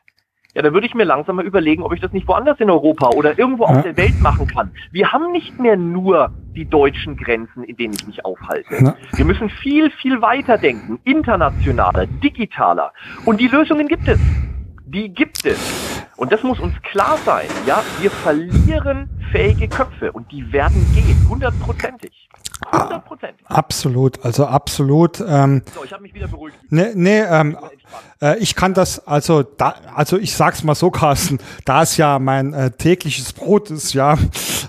ja, 0.54 0.62
dann 0.62 0.72
würde 0.72 0.86
ich 0.86 0.94
mir 0.94 1.04
langsam 1.04 1.36
mal 1.36 1.44
überlegen, 1.44 1.82
ob 1.82 1.92
ich 1.92 2.00
das 2.00 2.12
nicht 2.12 2.26
woanders 2.26 2.58
in 2.60 2.70
Europa 2.70 3.10
oder 3.10 3.38
irgendwo 3.38 3.64
Ja. 3.64 3.70
auf 3.70 3.82
der 3.82 3.96
Welt 3.98 4.18
machen 4.22 4.46
kann. 4.46 4.70
Wir 4.90 5.12
haben 5.12 5.30
nicht 5.30 5.60
mehr 5.60 5.76
nur 5.76 6.30
die 6.54 6.64
deutschen 6.64 7.16
Grenzen, 7.16 7.62
in 7.64 7.76
denen 7.76 7.92
ich 7.92 8.06
mich 8.06 8.24
aufhalte. 8.24 8.74
Ja. 8.82 8.94
Wir 9.14 9.24
müssen 9.26 9.50
viel, 9.50 9.90
viel 9.90 10.22
weiter 10.22 10.56
denken, 10.56 10.98
internationaler, 11.04 12.06
digitaler. 12.06 12.92
Und 13.26 13.38
die 13.40 13.48
Lösungen 13.48 13.86
gibt 13.86 14.08
es. 14.08 14.18
Die 14.86 15.12
gibt 15.12 15.44
es. 15.44 15.95
Und 16.16 16.32
das 16.32 16.42
muss 16.42 16.58
uns 16.60 16.74
klar 16.82 17.18
sein. 17.24 17.46
Ja, 17.66 17.82
wir 18.00 18.10
verlieren 18.10 19.08
fähige 19.32 19.68
Köpfe 19.68 20.12
und 20.12 20.30
die 20.32 20.50
werden 20.52 20.86
gehen, 20.94 21.26
hundertprozentig. 21.28 22.28
Hundertprozentig. 22.72 23.46
absolut, 23.48 24.24
also 24.24 24.46
absolut. 24.46 25.20
Ähm, 25.20 25.62
So, 25.74 25.84
ich 25.84 25.92
habe 25.92 26.02
mich 26.02 26.14
wieder 26.14 26.26
beruhigt. 26.28 26.56
nee, 26.70 26.92
nee, 26.94 27.20
ähm. 27.20 27.56
Äh, 28.20 28.38
ich 28.38 28.54
kann 28.54 28.74
das, 28.74 29.06
also 29.06 29.42
da, 29.42 29.74
also 29.94 30.18
ich 30.18 30.34
sag's 30.34 30.64
mal 30.64 30.74
so, 30.74 30.90
Carsten, 30.90 31.38
da 31.64 31.82
es 31.82 31.96
ja 31.96 32.18
mein 32.18 32.54
äh, 32.54 32.70
tägliches 32.70 33.32
Brot 33.32 33.70
ist, 33.70 33.94
ja, 33.94 34.16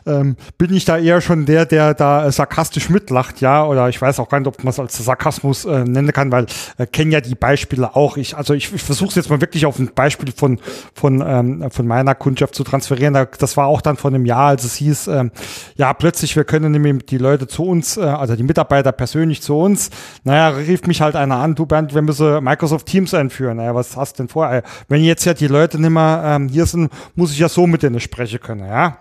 ähm, 0.05 0.35
bin 0.57 0.73
ich 0.73 0.85
da 0.85 0.97
eher 0.97 1.21
schon 1.21 1.45
der, 1.45 1.65
der 1.65 1.93
da 1.93 2.25
äh, 2.25 2.31
sarkastisch 2.31 2.89
mitlacht, 2.89 3.41
ja, 3.41 3.65
oder 3.65 3.89
ich 3.89 4.01
weiß 4.01 4.19
auch 4.19 4.29
gar 4.29 4.39
nicht, 4.39 4.47
ob 4.47 4.63
man 4.63 4.71
es 4.71 4.79
als 4.79 4.97
Sarkasmus 4.97 5.65
äh, 5.65 5.83
nennen 5.83 6.11
kann, 6.11 6.31
weil 6.31 6.45
äh, 6.77 6.85
kenne 6.85 7.11
ja 7.11 7.21
die 7.21 7.35
Beispiele 7.35 7.95
auch. 7.95 8.17
Ich, 8.17 8.35
also 8.35 8.53
ich, 8.53 8.73
ich 8.73 8.83
versuche 8.83 9.09
es 9.09 9.15
jetzt 9.15 9.29
mal 9.29 9.41
wirklich 9.41 9.65
auf 9.65 9.79
ein 9.79 9.91
Beispiel 9.93 10.31
von 10.31 10.59
von 10.93 11.23
ähm, 11.25 11.71
von 11.71 11.87
meiner 11.87 12.15
Kundschaft 12.15 12.55
zu 12.55 12.63
transferieren. 12.63 13.13
Da, 13.13 13.25
das 13.25 13.57
war 13.57 13.67
auch 13.67 13.81
dann 13.81 13.97
vor 13.97 14.11
einem 14.11 14.25
Jahr, 14.25 14.47
als 14.47 14.63
es 14.63 14.75
hieß, 14.75 15.07
ähm, 15.07 15.31
ja 15.75 15.93
plötzlich 15.93 16.35
wir 16.35 16.43
können 16.43 16.71
nämlich 16.71 17.05
die 17.05 17.17
Leute 17.17 17.47
zu 17.47 17.63
uns, 17.63 17.97
äh, 17.97 18.01
also 18.01 18.35
die 18.35 18.43
Mitarbeiter 18.43 18.91
persönlich 18.91 19.41
zu 19.41 19.57
uns. 19.57 19.89
Naja, 20.23 20.49
rief 20.49 20.85
mich 20.87 21.01
halt 21.01 21.15
einer 21.15 21.37
an, 21.37 21.55
du 21.55 21.65
Bernd, 21.65 21.93
wir 21.93 22.01
müssen 22.01 22.43
Microsoft 22.43 22.85
Teams 22.87 23.06
einführen. 23.13 23.57
Naja, 23.57 23.75
was 23.75 23.95
hast 23.95 24.19
denn 24.19 24.27
vor? 24.27 24.49
Ey? 24.49 24.61
Wenn 24.87 25.03
jetzt 25.03 25.25
ja 25.25 25.33
die 25.33 25.47
Leute 25.47 25.79
nicht 25.79 25.89
mehr 25.89 26.21
ähm, 26.25 26.49
hier 26.49 26.65
sind, 26.65 26.91
muss 27.15 27.31
ich 27.31 27.39
ja 27.39 27.49
so 27.49 27.67
mit 27.67 27.83
denen 27.83 27.99
sprechen 27.99 28.39
können, 28.39 28.67
ja. 28.67 28.97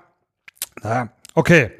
Ja, 0.82 1.08
okay. 1.34 1.72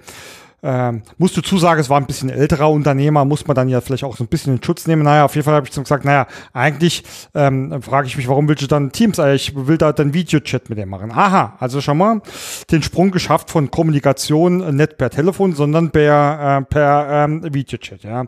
Ähm, 0.63 1.03
musst 1.19 1.37
du 1.37 1.43
zusagen, 1.43 1.81
es 1.81 1.91
war 1.91 2.01
ein 2.01 2.07
bisschen 2.07 2.31
älterer 2.31 2.71
Unternehmer, 2.71 3.25
muss 3.25 3.47
man 3.47 3.55
dann 3.55 3.69
ja 3.69 3.81
vielleicht 3.81 4.05
auch 4.05 4.17
so 4.17 4.25
ein 4.25 4.29
bisschen 4.29 4.57
in 4.57 4.63
Schutz 4.63 4.87
nehmen. 4.87 5.03
Naja, 5.03 5.25
auf 5.25 5.35
jeden 5.35 5.45
Fall 5.45 5.55
habe 5.55 5.67
ich 5.67 5.73
dann 5.73 5.85
gesagt, 5.85 6.05
naja, 6.05 6.27
eigentlich 6.53 7.05
ähm, 7.35 7.83
frage 7.83 8.07
ich 8.09 8.17
mich, 8.17 8.27
warum 8.27 8.49
willst 8.49 8.63
du 8.63 8.67
dann 8.67 8.91
Teams? 8.91 9.19
Äh, 9.19 9.35
Ich 9.35 9.55
will 9.55 9.79
da 9.79 9.93
dann 9.93 10.15
Videochat 10.15 10.69
mit 10.69 10.79
dem 10.79 10.89
machen. 10.89 11.13
Aha, 11.13 11.57
also 11.61 11.81
schon 11.81 11.99
mal 11.99 12.23
den 12.71 12.83
Sprung 12.83 13.11
geschafft 13.11 13.51
von 13.51 13.71
Kommunikation 13.71 14.63
äh, 14.63 14.73
nicht 14.73 14.99
per 14.99 15.11
Telefon, 15.11 15.55
sondern 15.55 15.91
per, 15.91 16.59
äh, 16.59 16.63
per 16.63 17.09
ähm, 17.11 17.55
Videochat, 17.55 18.03
ja. 18.03 18.25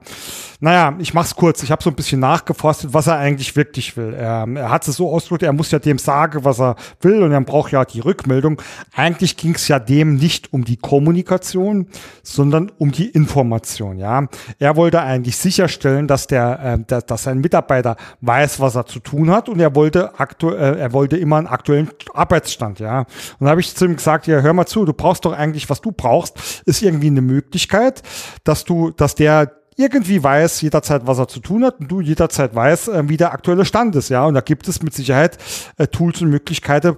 Naja, 0.61 0.95
ich 0.99 1.14
mach's 1.14 1.35
kurz. 1.35 1.62
Ich 1.62 1.70
habe 1.70 1.83
so 1.83 1.91
ein 1.91 1.97
bisschen 1.97 2.20
nachgeforstet, 2.20 2.93
was 2.93 3.07
er 3.07 3.16
eigentlich 3.16 3.57
wirklich 3.57 3.97
will. 3.97 4.12
Er, 4.12 4.47
er 4.55 4.70
hat 4.70 4.87
es 4.87 4.97
so 4.97 5.11
ausgedrückt, 5.11 5.45
er 5.45 5.53
muss 5.53 5.70
ja 5.70 5.79
dem 5.79 5.99
sagen, 5.99 6.45
was 6.45 6.61
er 6.61 6.76
will 7.01 7.22
und 7.22 7.33
er 7.33 7.41
braucht 7.41 7.72
ja 7.72 7.85
die 7.85 8.01
Rückmeldung. 8.01 8.61
Eigentlich 8.95 9.37
ging 9.37 9.55
es 9.55 9.68
ja 9.68 9.79
dem 9.79 10.16
nicht 10.16 10.53
um 10.53 10.64
die 10.64 10.76
Kommunikation, 10.76 11.87
sondern 12.33 12.70
um 12.79 12.93
die 12.93 13.09
Information, 13.09 13.99
ja. 13.99 14.26
Er 14.59 14.76
wollte 14.76 15.01
eigentlich 15.01 15.37
sicherstellen, 15.37 16.07
dass 16.07 16.26
der, 16.26 16.61
äh, 16.62 16.79
dass, 16.87 17.07
dass 17.07 17.22
sein 17.24 17.39
Mitarbeiter 17.39 17.97
weiß, 18.20 18.61
was 18.61 18.74
er 18.74 18.87
zu 18.87 19.01
tun 19.01 19.31
hat 19.31 19.49
und 19.49 19.61
er 19.61 19.74
wollte 19.74 20.18
aktuell, 20.18 20.76
äh, 20.76 20.81
er 20.81 20.93
wollte 20.93 21.16
immer 21.16 21.37
einen 21.37 21.47
aktuellen 21.47 21.91
Arbeitsstand, 22.14 22.81
ja. 22.81 23.01
Und 23.39 23.45
da 23.45 23.51
habe 23.51 23.61
ich 23.61 23.74
zu 23.74 23.85
ihm 23.85 23.97
gesagt, 23.97 24.26
ja, 24.26 24.41
hör 24.41 24.53
mal 24.53 24.66
zu, 24.66 24.85
du 24.85 24.93
brauchst 24.93 25.24
doch 25.24 25.33
eigentlich, 25.33 25.68
was 25.70 25.81
du 25.81 25.93
brauchst, 25.93 26.62
ist 26.66 26.83
irgendwie 26.83 27.09
eine 27.09 27.22
Möglichkeit, 27.22 28.03
dass 28.45 28.64
du, 28.64 28.91
dass 28.91 29.14
der 29.14 29.53
irgendwie 29.76 30.22
weiß 30.22 30.61
jederzeit, 30.61 31.07
was 31.07 31.18
er 31.18 31.29
zu 31.29 31.39
tun 31.39 31.64
hat 31.64 31.79
und 31.79 31.89
du 31.89 32.01
jederzeit 32.01 32.55
weiß, 32.55 32.89
äh, 32.89 33.09
wie 33.09 33.16
der 33.16 33.33
aktuelle 33.33 33.64
Stand 33.64 33.95
ist, 33.97 34.11
ja. 34.11 34.26
Und 34.26 34.35
da 34.35 34.41
gibt 34.41 34.68
es 34.68 34.83
mit 34.83 34.93
Sicherheit 34.93 35.39
äh, 35.76 35.87
Tools 35.87 36.20
und 36.20 36.31
Möglichkeiten, 36.31 36.97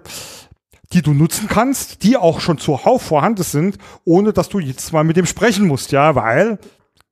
die 0.92 1.02
du 1.02 1.12
nutzen 1.12 1.48
kannst, 1.48 2.02
die 2.02 2.16
auch 2.16 2.40
schon 2.40 2.58
zuhauf 2.58 3.02
vorhanden 3.02 3.42
sind, 3.42 3.78
ohne 4.04 4.32
dass 4.32 4.48
du 4.48 4.58
jetzt 4.58 4.92
mal 4.92 5.04
mit 5.04 5.16
dem 5.16 5.26
sprechen 5.26 5.66
musst, 5.66 5.92
ja, 5.92 6.14
weil 6.14 6.58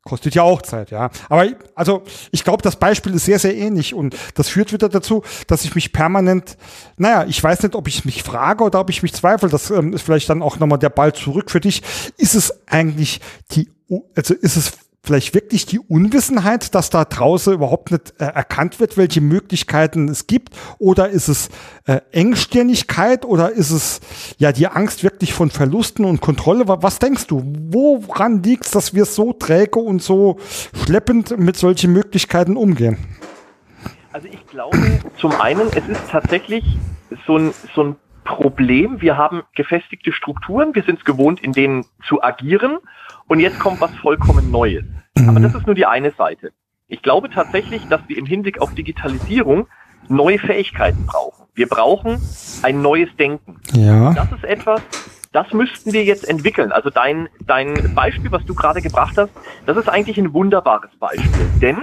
kostet 0.08 0.34
ja 0.34 0.42
auch 0.42 0.62
Zeit, 0.62 0.90
ja. 0.90 1.10
Aber 1.28 1.46
also 1.74 2.02
ich 2.32 2.42
glaube, 2.42 2.62
das 2.62 2.76
Beispiel 2.76 3.14
ist 3.14 3.26
sehr, 3.26 3.38
sehr 3.38 3.54
ähnlich 3.54 3.94
und 3.94 4.16
das 4.34 4.48
führt 4.48 4.72
wieder 4.72 4.88
dazu, 4.88 5.22
dass 5.46 5.64
ich 5.64 5.74
mich 5.74 5.92
permanent, 5.92 6.56
naja, 6.96 7.26
ich 7.28 7.42
weiß 7.42 7.62
nicht, 7.62 7.74
ob 7.74 7.86
ich 7.88 8.04
mich 8.06 8.22
frage 8.22 8.64
oder 8.64 8.80
ob 8.80 8.90
ich 8.90 9.02
mich 9.02 9.12
zweifle. 9.12 9.50
Das 9.50 9.70
ähm, 9.70 9.92
ist 9.92 10.02
vielleicht 10.02 10.30
dann 10.30 10.42
auch 10.42 10.58
nochmal 10.58 10.78
der 10.78 10.88
Ball 10.88 11.12
zurück 11.12 11.50
für 11.50 11.60
dich. 11.60 11.82
Ist 12.16 12.34
es 12.34 12.66
eigentlich 12.66 13.20
die, 13.52 13.70
also 14.16 14.34
ist 14.34 14.56
es 14.56 14.72
vielleicht 15.02 15.34
wirklich 15.34 15.64
die 15.64 15.78
Unwissenheit, 15.78 16.74
dass 16.74 16.90
da 16.90 17.04
draußen 17.04 17.52
überhaupt 17.54 17.90
nicht 17.92 18.14
äh, 18.20 18.24
erkannt 18.24 18.80
wird, 18.80 18.96
welche 18.96 19.20
Möglichkeiten 19.20 20.08
es 20.08 20.26
gibt? 20.26 20.50
Oder 20.78 21.08
ist 21.08 21.28
es 21.28 21.48
äh, 21.86 22.00
Engstirnigkeit 22.12 23.24
oder 23.24 23.50
ist 23.52 23.70
es 23.70 24.00
ja 24.38 24.52
die 24.52 24.66
Angst 24.66 25.04
wirklich 25.04 25.32
von 25.32 25.50
Verlusten 25.50 26.04
und 26.04 26.20
Kontrolle? 26.20 26.68
Wa- 26.68 26.78
Was 26.82 26.98
denkst 26.98 27.26
du? 27.26 27.42
Woran 27.70 28.42
liegt 28.42 28.66
es, 28.66 28.70
dass 28.72 28.92
wir 28.94 29.04
so 29.04 29.32
träge 29.32 29.78
und 29.78 30.02
so 30.02 30.38
schleppend 30.84 31.38
mit 31.38 31.56
solchen 31.56 31.92
Möglichkeiten 31.92 32.56
umgehen? 32.56 32.98
Also 34.12 34.28
ich 34.28 34.46
glaube, 34.48 34.78
zum 35.20 35.32
einen, 35.40 35.68
es 35.68 35.88
ist 35.88 36.00
tatsächlich 36.10 36.64
so 37.26 37.38
ein, 37.38 37.54
so 37.74 37.82
ein 37.84 37.96
Problem. 38.24 39.00
Wir 39.00 39.16
haben 39.16 39.42
gefestigte 39.54 40.12
Strukturen, 40.12 40.74
wir 40.74 40.82
sind 40.82 40.98
es 40.98 41.04
gewohnt, 41.06 41.40
in 41.40 41.52
denen 41.52 41.86
zu 42.06 42.22
agieren 42.22 42.78
und 43.28 43.40
jetzt 43.40 43.58
kommt 43.58 43.80
was 43.80 43.94
vollkommen 43.96 44.50
Neues. 44.50 44.84
Aber 45.26 45.40
das 45.40 45.54
ist 45.54 45.66
nur 45.66 45.74
die 45.74 45.86
eine 45.86 46.12
Seite. 46.12 46.52
Ich 46.86 47.02
glaube 47.02 47.28
tatsächlich, 47.30 47.86
dass 47.88 48.00
wir 48.06 48.16
im 48.16 48.26
Hinblick 48.26 48.60
auf 48.60 48.74
Digitalisierung 48.74 49.66
neue 50.08 50.38
Fähigkeiten 50.38 51.06
brauchen. 51.06 51.46
Wir 51.54 51.68
brauchen 51.68 52.20
ein 52.62 52.82
neues 52.82 53.08
Denken. 53.16 53.60
Ja. 53.72 54.14
Das 54.14 54.30
ist 54.32 54.44
etwas, 54.44 54.80
das 55.32 55.52
müssten 55.52 55.92
wir 55.92 56.04
jetzt 56.04 56.26
entwickeln. 56.26 56.72
Also 56.72 56.88
dein, 56.88 57.28
dein 57.44 57.94
Beispiel, 57.94 58.32
was 58.32 58.44
du 58.46 58.54
gerade 58.54 58.80
gebracht 58.80 59.18
hast, 59.18 59.30
das 59.66 59.76
ist 59.76 59.88
eigentlich 59.88 60.18
ein 60.18 60.32
wunderbares 60.32 60.90
Beispiel. 60.98 61.50
Denn 61.60 61.78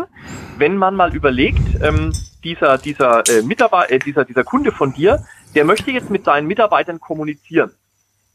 wenn 0.57 0.77
man 0.77 0.95
mal 0.95 1.13
überlegt, 1.13 1.81
ähm, 1.83 2.11
dieser, 2.43 2.77
dieser, 2.77 3.27
äh, 3.29 3.41
Mitarbeiter, 3.43 3.91
äh, 3.91 3.99
dieser, 3.99 4.25
dieser 4.25 4.43
Kunde 4.43 4.71
von 4.71 4.93
dir, 4.93 5.25
der 5.53 5.65
möchte 5.65 5.91
jetzt 5.91 6.09
mit 6.09 6.25
seinen 6.25 6.47
Mitarbeitern 6.47 6.99
kommunizieren. 6.99 7.71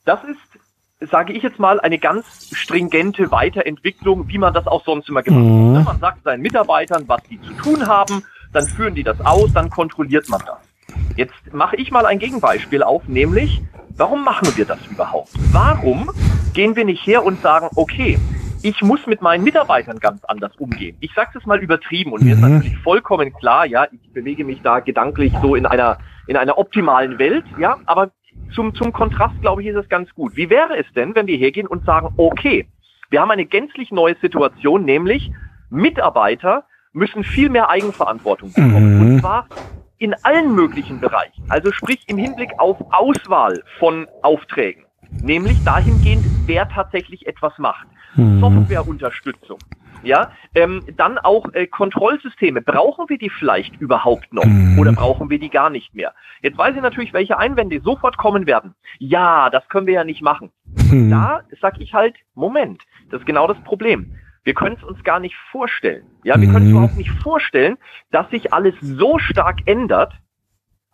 Das 0.04 0.22
ist, 0.24 0.38
sage 1.00 1.32
ich 1.32 1.42
jetzt 1.42 1.58
mal, 1.58 1.80
eine 1.80 1.98
ganz 1.98 2.26
stringente 2.52 3.30
Weiterentwicklung, 3.30 4.28
wie 4.28 4.38
man 4.38 4.52
das 4.52 4.66
auch 4.66 4.84
sonst 4.84 5.08
immer 5.08 5.22
gemacht 5.22 5.44
Mhm. 5.44 5.68
hat. 5.68 5.72
Ne? 5.78 5.82
Man 5.84 5.98
sagt 6.00 6.22
seinen 6.24 6.42
Mitarbeitern, 6.42 7.04
was 7.06 7.22
die 7.30 7.40
zu 7.42 7.52
tun 7.54 7.86
haben. 7.86 8.22
dann 8.52 8.66
führen 8.66 8.96
die 8.96 9.04
das 9.04 9.20
aus, 9.24 9.52
dann 9.52 9.70
kontrolliert 9.70 10.28
man 10.28 10.40
das. 10.44 10.58
Jetzt 11.16 11.52
mache 11.52 11.76
ich 11.76 11.92
mal 11.92 12.04
ein 12.04 12.18
Gegenbeispiel 12.18 12.82
auf, 12.82 13.06
nämlich, 13.06 13.62
warum 13.96 14.24
machen 14.24 14.48
wir 14.56 14.64
das 14.64 14.84
überhaupt? 14.88 15.30
Warum 15.52 16.10
gehen 16.52 16.74
wir 16.74 16.84
nicht 16.84 17.06
her 17.06 17.24
und 17.24 17.40
sagen, 17.42 17.68
okay, 17.76 18.18
ich 18.62 18.82
muss 18.82 19.06
mit 19.06 19.22
meinen 19.22 19.44
Mitarbeitern 19.44 20.00
ganz 20.00 20.24
anders 20.24 20.56
umgehen. 20.56 20.96
Ich 20.98 21.14
sage 21.14 21.38
es 21.38 21.46
mal 21.46 21.60
übertrieben 21.60 22.12
und 22.12 22.24
mir 22.24 22.34
ist 22.34 22.40
Mhm. 22.42 22.54
natürlich 22.56 22.78
vollkommen 22.78 23.32
klar, 23.32 23.66
ja, 23.66 23.86
ich 23.92 24.12
bewege 24.12 24.44
mich 24.44 24.62
da 24.62 24.80
gedanklich 24.80 25.32
so 25.40 25.54
in 25.54 25.64
einer 25.64 25.98
in 26.26 26.36
einer 26.36 26.58
optimalen 26.58 27.18
Welt, 27.20 27.44
ja, 27.58 27.78
aber 27.86 28.10
zum 28.54 28.74
zum 28.74 28.92
Kontrast 28.92 29.40
glaube 29.40 29.62
ich 29.62 29.68
ist 29.68 29.76
es 29.76 29.88
ganz 29.88 30.12
gut. 30.14 30.36
Wie 30.36 30.50
wäre 30.50 30.76
es 30.76 30.86
denn, 30.94 31.14
wenn 31.14 31.26
wir 31.26 31.36
hergehen 31.36 31.66
und 31.66 31.84
sagen, 31.84 32.12
okay, 32.16 32.66
wir 33.10 33.20
haben 33.20 33.30
eine 33.30 33.46
gänzlich 33.46 33.90
neue 33.90 34.16
Situation, 34.20 34.84
nämlich 34.84 35.32
Mitarbeiter 35.70 36.64
müssen 36.92 37.22
viel 37.24 37.48
mehr 37.48 37.70
Eigenverantwortung 37.70 38.52
bekommen 38.52 38.96
Mhm. 38.96 39.00
und 39.14 39.20
zwar 39.20 39.46
in 39.98 40.14
allen 40.24 40.54
möglichen 40.54 41.00
Bereichen. 41.00 41.44
Also 41.48 41.70
sprich 41.72 42.04
im 42.08 42.18
Hinblick 42.18 42.50
auf 42.58 42.78
Auswahl 42.90 43.62
von 43.78 44.06
Aufträgen, 44.22 44.84
nämlich 45.22 45.62
dahingehend, 45.64 46.24
wer 46.46 46.68
tatsächlich 46.68 47.26
etwas 47.26 47.52
macht. 47.58 47.86
Mhm. 48.16 48.40
Softwareunterstützung. 48.40 49.58
Ja, 50.02 50.30
ähm, 50.54 50.82
dann 50.96 51.18
auch 51.18 51.52
äh, 51.52 51.66
Kontrollsysteme. 51.66 52.62
Brauchen 52.62 53.08
wir 53.08 53.18
die 53.18 53.28
vielleicht 53.28 53.78
überhaupt 53.80 54.32
noch 54.32 54.46
Mhm. 54.46 54.78
oder 54.78 54.92
brauchen 54.92 55.28
wir 55.28 55.38
die 55.38 55.50
gar 55.50 55.68
nicht 55.68 55.94
mehr? 55.94 56.14
Jetzt 56.40 56.56
weiß 56.56 56.74
ich 56.74 56.80
natürlich, 56.80 57.12
welche 57.12 57.38
Einwände 57.38 57.80
sofort 57.82 58.16
kommen 58.16 58.46
werden. 58.46 58.74
Ja, 58.98 59.50
das 59.50 59.68
können 59.68 59.86
wir 59.86 59.94
ja 59.94 60.04
nicht 60.04 60.22
machen. 60.22 60.50
Hm. 60.88 61.10
Da 61.10 61.42
sag 61.60 61.78
ich 61.80 61.92
halt, 61.92 62.16
Moment, 62.34 62.82
das 63.10 63.20
ist 63.20 63.26
genau 63.26 63.46
das 63.46 63.60
Problem. 63.64 64.14
Wir 64.42 64.54
können 64.54 64.76
es 64.76 64.82
uns 64.84 65.04
gar 65.04 65.20
nicht 65.20 65.36
vorstellen. 65.52 66.04
Ja, 66.24 66.40
wir 66.40 66.46
können 66.48 66.64
es 66.64 66.70
Mhm. 66.70 66.76
überhaupt 66.78 66.96
nicht 66.96 67.10
vorstellen, 67.22 67.76
dass 68.10 68.28
sich 68.30 68.54
alles 68.54 68.74
so 68.80 69.18
stark 69.18 69.58
ändert, 69.66 70.14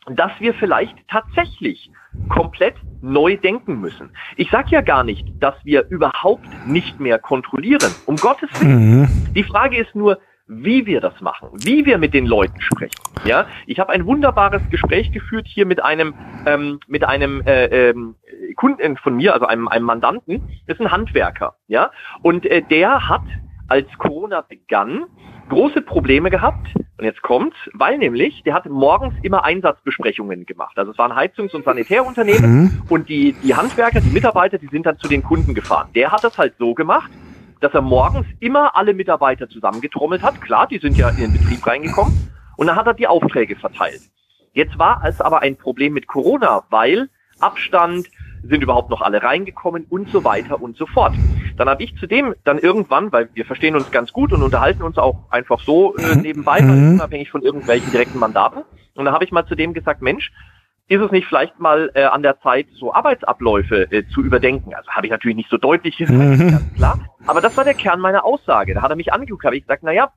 dass 0.09 0.33
wir 0.41 0.53
vielleicht 0.55 0.97
tatsächlich 1.09 1.91
komplett 2.29 2.75
neu 3.03 3.37
denken 3.37 3.81
müssen. 3.81 4.11
Ich 4.37 4.51
sage 4.51 4.69
ja 4.71 4.81
gar 4.81 5.05
nicht, 5.05 5.27
dass 5.41 5.55
wir 5.65 5.87
überhaupt 5.89 6.47
nicht 6.67 6.99
mehr 7.01 7.19
kontrollieren. 7.19 7.93
Um 8.07 8.17
Gottes 8.17 8.49
Willen. 8.61 9.01
Mhm. 9.01 9.09
Die 9.35 9.45
Frage 9.45 9.77
ist 9.77 9.95
nur, 9.95 10.19
wie 10.49 10.87
wir 10.87 11.01
das 11.01 11.21
machen, 11.21 11.49
wie 11.65 11.85
wir 11.87 11.99
mit 11.99 12.15
den 12.15 12.27
Leuten 12.27 12.61
sprechen. 12.61 12.95
Ja, 13.25 13.47
ich 13.67 13.81
habe 13.81 13.91
ein 13.93 14.07
wunderbares 14.07 14.63
Gespräch 14.71 15.11
geführt 15.11 15.47
hier 15.49 15.67
mit 15.67 15.83
einem 15.83 16.15
ähm, 16.47 16.79
mit 16.87 17.05
einem 17.05 17.43
äh, 17.43 17.89
ähm, 17.91 18.15
Kunden 18.55 18.97
von 18.97 19.17
mir, 19.17 19.35
also 19.35 19.47
einem, 19.47 19.67
einem 19.69 19.85
Mandanten. 19.85 20.43
Das 20.67 20.79
ist 20.79 20.87
ein 20.87 20.93
Handwerker. 20.93 21.57
Ja, 21.67 21.91
und 22.23 22.47
äh, 22.47 22.63
der 22.63 23.09
hat 23.09 23.23
als 23.69 23.87
Corona 23.99 24.43
begann 24.43 25.05
große 25.49 25.83
Probleme 25.83 26.31
gehabt. 26.31 26.69
Und 26.99 27.05
jetzt 27.05 27.23
kommt's, 27.23 27.57
weil 27.75 27.99
nämlich 27.99 28.43
der 28.45 28.55
hat 28.55 28.67
morgens 28.67 29.15
immer 29.23 29.45
Einsatzbesprechungen 29.45 30.47
gemacht. 30.47 30.79
Also 30.79 30.93
es 30.93 30.99
waren 30.99 31.15
Heizungs- 31.15 31.55
und 31.55 31.65
Sanitärunternehmen 31.65 32.51
Mhm. 32.63 32.83
und 32.89 33.09
die, 33.09 33.35
die 33.45 33.55
Handwerker, 33.55 34.01
die 34.01 34.11
Mitarbeiter, 34.11 34.59
die 34.59 34.69
sind 34.69 34.87
dann 34.87 34.99
zu 34.99 35.09
den 35.09 35.23
Kunden 35.23 35.55
gefahren. 35.55 35.89
Der 35.95 36.11
hat 36.11 36.25
das 36.25 36.39
halt 36.39 36.55
so 36.59 36.75
gemacht, 36.75 37.11
dass 37.61 37.75
er 37.75 37.83
morgens 37.83 38.27
immer 38.41 38.77
alle 38.77 38.95
Mitarbeiter 38.95 39.49
zusammengetrommelt 39.49 40.23
hat. 40.23 40.41
Klar, 40.41 40.67
die 40.67 40.79
sind 40.79 40.97
ja 40.97 41.11
in 41.11 41.17
den 41.17 41.33
Betrieb 41.33 41.67
reingekommen. 41.67 42.33
Und 42.57 42.67
dann 42.69 42.77
hat 42.77 42.87
er 42.87 42.95
die 42.95 43.07
Aufträge 43.07 43.57
verteilt. 43.57 44.01
Jetzt 44.53 44.79
war 44.79 45.03
es 45.05 45.21
aber 45.21 45.43
ein 45.43 45.57
Problem 45.57 45.93
mit 45.93 46.07
Corona, 46.07 46.65
weil 46.71 47.11
Abstand, 47.41 48.09
sind 48.49 48.63
überhaupt 48.63 48.91
noch 48.91 49.03
alle 49.03 49.23
reingekommen 49.23 49.87
und 49.89 50.09
so 50.11 50.25
weiter 50.25 50.61
und 50.61 50.77
so 50.77 50.87
fort. 50.87 51.15
Dann 51.57 51.69
habe 51.69 51.83
ich 51.83 51.97
zudem 51.97 52.35
dann 52.45 52.59
irgendwann, 52.59 53.13
weil 53.13 53.29
wir 53.35 53.45
verstehen 53.45 53.77
uns 53.77 53.91
ganz 53.91 54.13
gut 54.13 54.33
und 54.33 54.43
unterhalten 54.43 54.83
uns 54.83 54.99
auch 54.99 55.31
einfach 55.31 55.61
so 55.61 55.97
äh, 55.97 56.17
nebenbei, 56.17 56.59
weil 56.61 56.77
Mhm. 56.77 56.95
unabhängig 56.95 57.31
von 57.31 57.43
irgendwelchen 57.43 57.91
direkten 57.91 58.19
Mandaten. 58.19 58.63
Und 58.95 59.05
da 59.05 59.13
habe 59.13 59.25
ich 59.25 59.33
mal 59.33 59.47
zu 59.47 59.55
dem 59.55 59.73
gesagt, 59.75 60.03
Mensch, 60.03 60.33
ist 60.89 61.01
es 61.01 61.11
nicht 61.11 61.27
vielleicht 61.27 61.59
mal 61.59 61.91
äh, 61.95 62.05
an 62.05 62.23
der 62.23 62.39
Zeit, 62.41 62.67
so 62.79 62.93
Arbeitsabläufe 62.95 63.91
äh, 63.91 64.05
zu 64.09 64.23
überdenken? 64.23 64.75
Also 64.75 64.91
habe 64.91 65.07
ich 65.07 65.11
natürlich 65.11 65.37
nicht 65.37 65.51
so 65.51 65.57
deutlich 65.57 65.97
gesagt, 65.97 66.19
Mhm. 66.19 66.39
ganz 66.51 66.75
klar. 66.75 66.99
Aber 67.27 67.41
das 67.41 67.57
war 67.57 67.65
der 67.65 67.75
Kern 67.75 68.01
meiner 68.01 68.25
Aussage. 68.25 68.75
Da 68.75 68.83
hat 68.83 68.91
er 68.91 68.97
mich 68.97 69.13
angeguckt, 69.13 69.45
habe 69.45 69.57
ich 69.57 69.63
gesagt, 69.63 69.83
na 69.85 69.93
ja, 69.93 70.13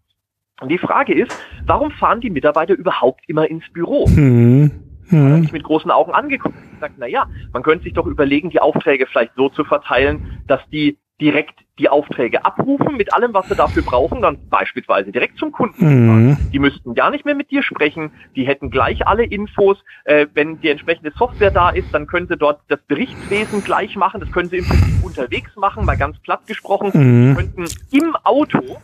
und 0.62 0.70
die 0.70 0.78
Frage 0.78 1.14
ist, 1.14 1.32
warum 1.66 1.90
fahren 1.92 2.20
die 2.22 2.30
Mitarbeiter 2.30 2.74
überhaupt 2.74 3.22
immer 3.28 3.50
ins 3.50 3.64
Büro? 3.72 4.08
Mhm. 4.10 4.89
Hat 5.12 5.20
Mhm. 5.20 5.40
mich 5.42 5.52
mit 5.52 5.64
großen 5.64 5.92
Augen 5.92 6.14
angeguckt 6.14 6.56
und 6.56 6.72
gesagt, 6.74 6.96
na 6.98 7.08
ja, 7.08 7.28
man 7.54 7.64
könnte 7.64 7.84
sich 7.84 7.94
doch 7.94 8.06
überlegen, 8.06 8.50
die 8.50 8.62
Aufträge 8.62 9.06
vielleicht 9.08 9.34
so 9.36 9.50
zu 9.50 9.64
verteilen, 9.64 10.42
dass 10.48 10.62
die 10.72 10.98
direkt 11.22 11.60
die 11.80 11.90
Aufträge 11.90 12.46
abrufen 12.46 12.96
mit 12.96 13.14
allem, 13.14 13.34
was 13.34 13.48
sie 13.50 13.56
dafür 13.56 13.84
brauchen, 13.84 14.22
dann 14.22 14.38
beispielsweise 14.50 15.12
direkt 15.12 15.38
zum 15.38 15.52
Kunden. 15.52 16.30
Mhm. 16.30 16.38
Die 16.54 16.60
müssten 16.60 16.94
gar 16.94 17.12
nicht 17.12 17.26
mehr 17.26 17.36
mit 17.36 17.52
dir 17.52 17.62
sprechen, 17.62 18.12
die 18.36 18.46
hätten 18.46 18.70
gleich 18.70 19.06
alle 19.06 19.24
Infos. 19.26 19.78
Äh, 20.06 20.28
wenn 20.34 20.62
die 20.62 20.70
entsprechende 20.70 21.12
Software 21.18 21.52
da 21.52 21.70
ist, 21.70 21.94
dann 21.94 22.08
können 22.08 22.28
sie 22.28 22.38
dort 22.38 22.62
das 22.70 22.80
Berichtswesen 22.88 23.64
gleich 23.64 23.96
machen, 23.98 24.22
das 24.22 24.32
können 24.32 24.50
sie 24.50 24.58
im 24.58 24.66
Prinzip 24.66 25.04
unterwegs 25.04 25.56
machen, 25.56 25.86
mal 25.86 25.98
ganz 25.98 26.18
platt 26.20 26.46
gesprochen. 26.48 26.92
Mhm. 26.94 27.36
könnten 27.36 27.66
im 27.92 28.16
Auto 28.24 28.78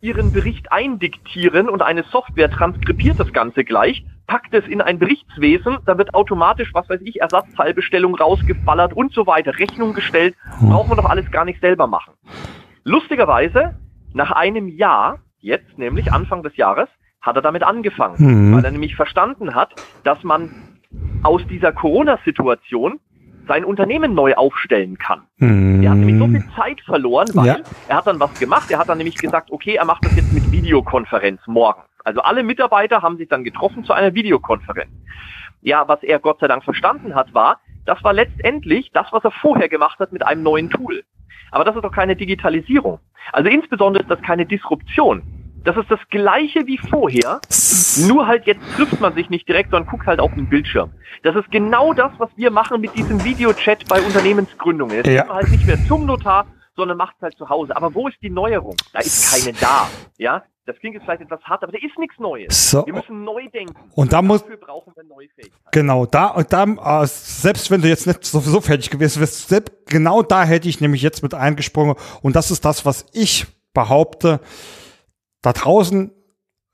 ihren 0.00 0.32
Bericht 0.32 0.70
eindiktieren 0.70 1.68
und 1.68 1.82
eine 1.82 2.04
Software 2.04 2.50
transkribiert 2.50 3.18
das 3.18 3.32
Ganze 3.32 3.64
gleich, 3.64 4.04
packt 4.26 4.54
es 4.54 4.66
in 4.66 4.80
ein 4.80 4.98
Berichtswesen, 4.98 5.78
da 5.86 5.98
wird 5.98 6.14
automatisch, 6.14 6.70
was 6.72 6.88
weiß 6.88 7.00
ich, 7.02 7.20
Ersatzteilbestellung 7.20 8.14
rausgeballert 8.14 8.92
und 8.92 9.12
so 9.12 9.26
weiter, 9.26 9.58
Rechnung 9.58 9.94
gestellt, 9.94 10.36
brauchen 10.60 10.90
wir 10.90 10.96
doch 10.96 11.06
alles 11.08 11.30
gar 11.30 11.44
nicht 11.44 11.60
selber 11.60 11.86
machen. 11.86 12.14
Lustigerweise, 12.84 13.76
nach 14.12 14.30
einem 14.30 14.68
Jahr, 14.68 15.18
jetzt 15.40 15.78
nämlich 15.78 16.12
Anfang 16.12 16.42
des 16.42 16.56
Jahres, 16.56 16.88
hat 17.20 17.36
er 17.36 17.42
damit 17.42 17.64
angefangen, 17.64 18.16
Mhm. 18.18 18.56
weil 18.56 18.64
er 18.64 18.70
nämlich 18.70 18.94
verstanden 18.94 19.54
hat, 19.54 19.74
dass 20.04 20.22
man 20.22 20.78
aus 21.22 21.42
dieser 21.48 21.72
Corona-Situation 21.72 23.00
sein 23.48 23.64
Unternehmen 23.64 24.14
neu 24.14 24.34
aufstellen 24.34 24.98
kann. 24.98 25.22
Mhm. 25.38 25.82
Er 25.82 25.90
hat 25.90 25.98
nämlich 25.98 26.18
so 26.18 26.26
viel 26.28 26.44
Zeit 26.54 26.80
verloren, 26.82 27.28
weil 27.34 27.46
Ja. 27.46 27.56
er 27.88 27.96
hat 27.96 28.06
dann 28.06 28.20
was 28.20 28.32
gemacht. 28.38 28.70
Er 28.70 28.78
hat 28.78 28.88
dann 28.88 28.98
nämlich 28.98 29.16
gesagt, 29.16 29.50
okay, 29.50 29.74
er 29.76 29.84
macht 29.84 30.04
das 30.04 30.14
jetzt 30.14 30.32
mit 30.32 30.50
Videokonferenz 30.52 31.40
morgen. 31.46 31.82
Also 32.04 32.20
alle 32.20 32.42
Mitarbeiter 32.42 33.02
haben 33.02 33.16
sich 33.16 33.28
dann 33.28 33.44
getroffen 33.44 33.84
zu 33.84 33.92
einer 33.92 34.14
Videokonferenz. 34.14 34.90
Ja, 35.62 35.88
was 35.88 36.02
er 36.02 36.18
Gott 36.20 36.38
sei 36.40 36.46
Dank 36.46 36.62
verstanden 36.64 37.14
hat, 37.14 37.34
war, 37.34 37.60
das 37.84 38.02
war 38.04 38.12
letztendlich 38.12 38.90
das, 38.92 39.06
was 39.10 39.24
er 39.24 39.30
vorher 39.32 39.68
gemacht 39.68 39.98
hat 39.98 40.12
mit 40.12 40.24
einem 40.24 40.42
neuen 40.42 40.70
Tool. 40.70 41.02
Aber 41.50 41.64
das 41.64 41.74
ist 41.74 41.82
doch 41.82 41.92
keine 41.92 42.14
Digitalisierung. 42.14 43.00
Also 43.32 43.48
insbesondere 43.48 44.02
ist 44.02 44.10
das 44.10 44.20
keine 44.22 44.46
Disruption. 44.46 45.22
Das 45.64 45.76
ist 45.76 45.90
das 45.90 46.00
gleiche 46.10 46.66
wie 46.66 46.78
vorher, 46.78 47.40
nur 48.06 48.26
halt 48.26 48.46
jetzt 48.46 48.60
trifft 48.76 49.00
man 49.00 49.14
sich 49.14 49.28
nicht 49.28 49.46
direkt, 49.48 49.70
sondern 49.70 49.90
guckt 49.90 50.06
halt 50.06 50.20
auf 50.20 50.32
den 50.34 50.48
Bildschirm. 50.48 50.90
Das 51.24 51.36
ist 51.36 51.50
genau 51.50 51.92
das, 51.92 52.12
was 52.18 52.30
wir 52.36 52.50
machen 52.50 52.80
mit 52.80 52.94
diesem 52.96 53.22
Videochat 53.24 53.86
bei 53.88 54.00
Unternehmensgründungen. 54.00 54.96
Jetzt 54.96 55.06
Ja. 55.08 55.22
geht 55.22 55.28
man 55.28 55.36
halt 55.36 55.50
nicht 55.50 55.66
mehr 55.66 55.78
zum 55.86 56.06
Notar, 56.06 56.46
sondern 56.76 56.96
macht 56.96 57.16
es 57.16 57.22
halt 57.22 57.36
zu 57.36 57.48
Hause. 57.48 57.76
Aber 57.76 57.94
wo 57.94 58.08
ist 58.08 58.16
die 58.22 58.30
Neuerung? 58.30 58.76
Da 58.92 59.00
ist 59.00 59.30
keine 59.44 59.52
da. 59.58 59.88
Ja, 60.16 60.44
das 60.64 60.78
klingt 60.78 60.94
jetzt 60.94 61.04
vielleicht 61.04 61.22
etwas 61.22 61.42
hart, 61.42 61.62
aber 61.64 61.72
da 61.72 61.78
ist 61.78 61.98
nichts 61.98 62.18
Neues. 62.18 62.70
So. 62.70 62.86
Wir 62.86 62.94
müssen 62.94 63.24
neu 63.24 63.48
denken. 63.52 63.74
Und 63.94 64.12
da 64.12 64.22
muss, 64.22 64.42
Dafür 64.42 64.58
brauchen 64.58 64.92
wir 64.94 65.02
neue 65.04 65.28
Fähigkeiten. 65.34 65.64
Genau, 65.72 66.06
da 66.06 66.26
und 66.28 66.52
da, 66.52 66.64
äh, 67.02 67.06
selbst 67.06 67.70
wenn 67.70 67.82
du 67.82 67.88
jetzt 67.88 68.06
nicht 68.06 68.24
sowieso 68.24 68.60
fertig 68.60 68.90
gewesen 68.90 69.20
wärst, 69.20 69.52
genau 69.86 70.22
da 70.22 70.44
hätte 70.44 70.68
ich 70.68 70.80
nämlich 70.80 71.02
jetzt 71.02 71.22
mit 71.22 71.34
eingesprungen. 71.34 71.96
Und 72.22 72.36
das 72.36 72.50
ist 72.50 72.64
das, 72.64 72.86
was 72.86 73.06
ich 73.12 73.46
behaupte. 73.74 74.40
Da 75.42 75.52
draußen 75.52 76.10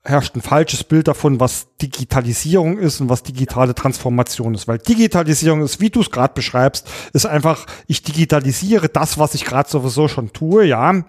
herrscht 0.05 0.35
ein 0.35 0.41
falsches 0.41 0.83
Bild 0.83 1.07
davon, 1.07 1.39
was 1.39 1.67
Digitalisierung 1.81 2.77
ist 2.77 3.01
und 3.01 3.09
was 3.09 3.23
digitale 3.23 3.73
Transformation 3.73 4.53
ist. 4.53 4.67
Weil 4.67 4.77
Digitalisierung 4.77 5.63
ist, 5.63 5.79
wie 5.79 5.89
du 5.89 6.01
es 6.01 6.11
gerade 6.11 6.33
beschreibst, 6.33 6.87
ist 7.13 7.25
einfach, 7.25 7.65
ich 7.87 8.03
digitalisiere 8.03 8.87
das, 8.87 9.17
was 9.17 9.33
ich 9.33 9.45
gerade 9.45 9.69
sowieso 9.69 10.07
schon 10.07 10.31
tue, 10.31 10.65
ja. 10.65 11.03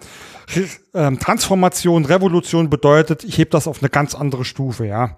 Ähm, 0.96 1.18
Transformation, 1.18 2.06
Revolution 2.06 2.70
bedeutet, 2.70 3.22
ich 3.22 3.36
hebe 3.36 3.50
das 3.50 3.68
auf 3.68 3.82
eine 3.82 3.90
ganz 3.90 4.14
andere 4.14 4.44
Stufe, 4.44 4.86
ja. 4.86 5.16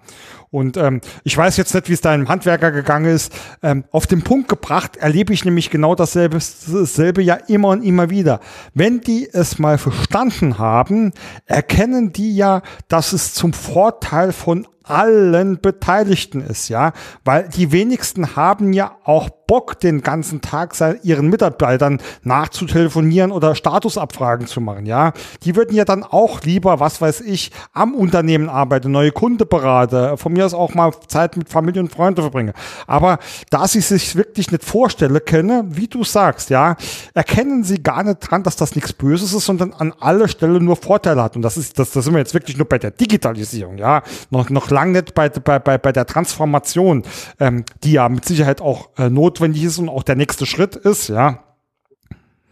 Und 0.51 0.77
ähm, 0.77 0.99
ich 1.23 1.37
weiß 1.37 1.57
jetzt 1.57 1.73
nicht, 1.73 1.89
wie 1.89 1.93
es 1.93 2.01
deinem 2.01 2.27
Handwerker 2.27 2.71
gegangen 2.71 3.05
ist. 3.05 3.33
Ähm, 3.61 3.85
auf 3.91 4.07
den 4.07 4.23
Punkt 4.23 4.49
gebracht 4.49 4.97
erlebe 4.97 5.31
ich 5.31 5.45
nämlich 5.45 5.69
genau 5.69 5.95
dasselbe, 5.95 6.39
dasselbe 6.39 7.21
ja 7.21 7.35
immer 7.35 7.69
und 7.69 7.83
immer 7.83 8.09
wieder. 8.09 8.39
Wenn 8.73 8.99
die 8.99 9.29
es 9.31 9.59
mal 9.59 9.77
verstanden 9.77 10.57
haben, 10.57 11.13
erkennen 11.45 12.11
die 12.11 12.35
ja, 12.35 12.61
dass 12.87 13.13
es 13.13 13.33
zum 13.33 13.53
Vorteil 13.53 14.33
von 14.33 14.67
allen 14.89 15.59
Beteiligten 15.61 16.41
ist, 16.41 16.69
ja, 16.69 16.93
weil 17.23 17.49
die 17.49 17.71
wenigsten 17.71 18.35
haben 18.35 18.73
ja 18.73 18.95
auch 19.03 19.29
Bock, 19.49 19.79
den 19.79 20.01
ganzen 20.03 20.41
Tag 20.41 20.75
ihren 21.01 21.27
Mitarbeitern 21.27 21.99
nachzutelefonieren 22.21 23.31
oder 23.31 23.55
Statusabfragen 23.55 24.45
zu 24.45 24.61
machen, 24.61 24.85
ja. 24.85 25.11
Die 25.41 25.55
würden 25.55 25.75
ja 25.75 25.85
dann 25.85 26.03
auch 26.03 26.41
lieber, 26.43 26.79
was 26.79 27.01
weiß 27.01 27.21
ich, 27.21 27.49
am 27.73 27.95
Unternehmen 27.95 28.47
arbeiten, 28.47 28.91
neue 28.91 29.11
Kunde 29.11 29.47
berate, 29.47 30.17
von 30.17 30.33
mir 30.33 30.45
aus 30.45 30.53
auch 30.53 30.75
mal 30.75 30.91
Zeit 31.07 31.35
mit 31.35 31.49
Familie 31.49 31.81
und 31.81 31.91
Freunden 31.91 32.21
verbringe. 32.21 32.53
Aber 32.85 33.17
da 33.49 33.67
sie 33.67 33.81
sich 33.81 34.15
wirklich 34.15 34.51
nicht 34.51 34.63
vorstellen 34.63 35.19
können, 35.25 35.75
wie 35.75 35.87
du 35.87 36.03
sagst, 36.03 36.51
ja, 36.51 36.75
erkennen 37.15 37.63
sie 37.63 37.81
gar 37.81 38.03
nicht 38.03 38.19
dran, 38.19 38.43
dass 38.43 38.55
das 38.55 38.75
nichts 38.75 38.93
Böses 38.93 39.33
ist, 39.33 39.47
sondern 39.47 39.73
an 39.73 39.95
alle 39.99 40.27
Stellen 40.27 40.63
nur 40.63 40.75
Vorteile 40.75 41.23
hat. 41.23 41.35
Und 41.35 41.41
das 41.41 41.57
ist, 41.57 41.79
das, 41.79 41.89
das 41.89 42.05
sind 42.05 42.13
wir 42.13 42.19
jetzt 42.19 42.35
wirklich 42.35 42.57
nur 42.57 42.69
bei 42.69 42.77
der 42.77 42.91
Digitalisierung, 42.91 43.79
ja. 43.79 44.03
Noch, 44.29 44.51
noch 44.51 44.69
lange 44.79 44.93
nicht 44.93 45.13
bei, 45.13 45.29
bei, 45.29 45.59
bei, 45.59 45.77
bei 45.77 45.91
der 45.91 46.05
Transformation, 46.05 47.03
ähm, 47.39 47.65
die 47.83 47.93
ja 47.93 48.07
mit 48.09 48.25
Sicherheit 48.25 48.61
auch 48.61 48.89
äh, 48.97 49.09
notwendig 49.09 49.63
ist 49.63 49.77
und 49.77 49.89
auch 49.89 50.03
der 50.03 50.15
nächste 50.15 50.45
Schritt 50.45 50.75
ist, 50.75 51.09
ja. 51.09 51.43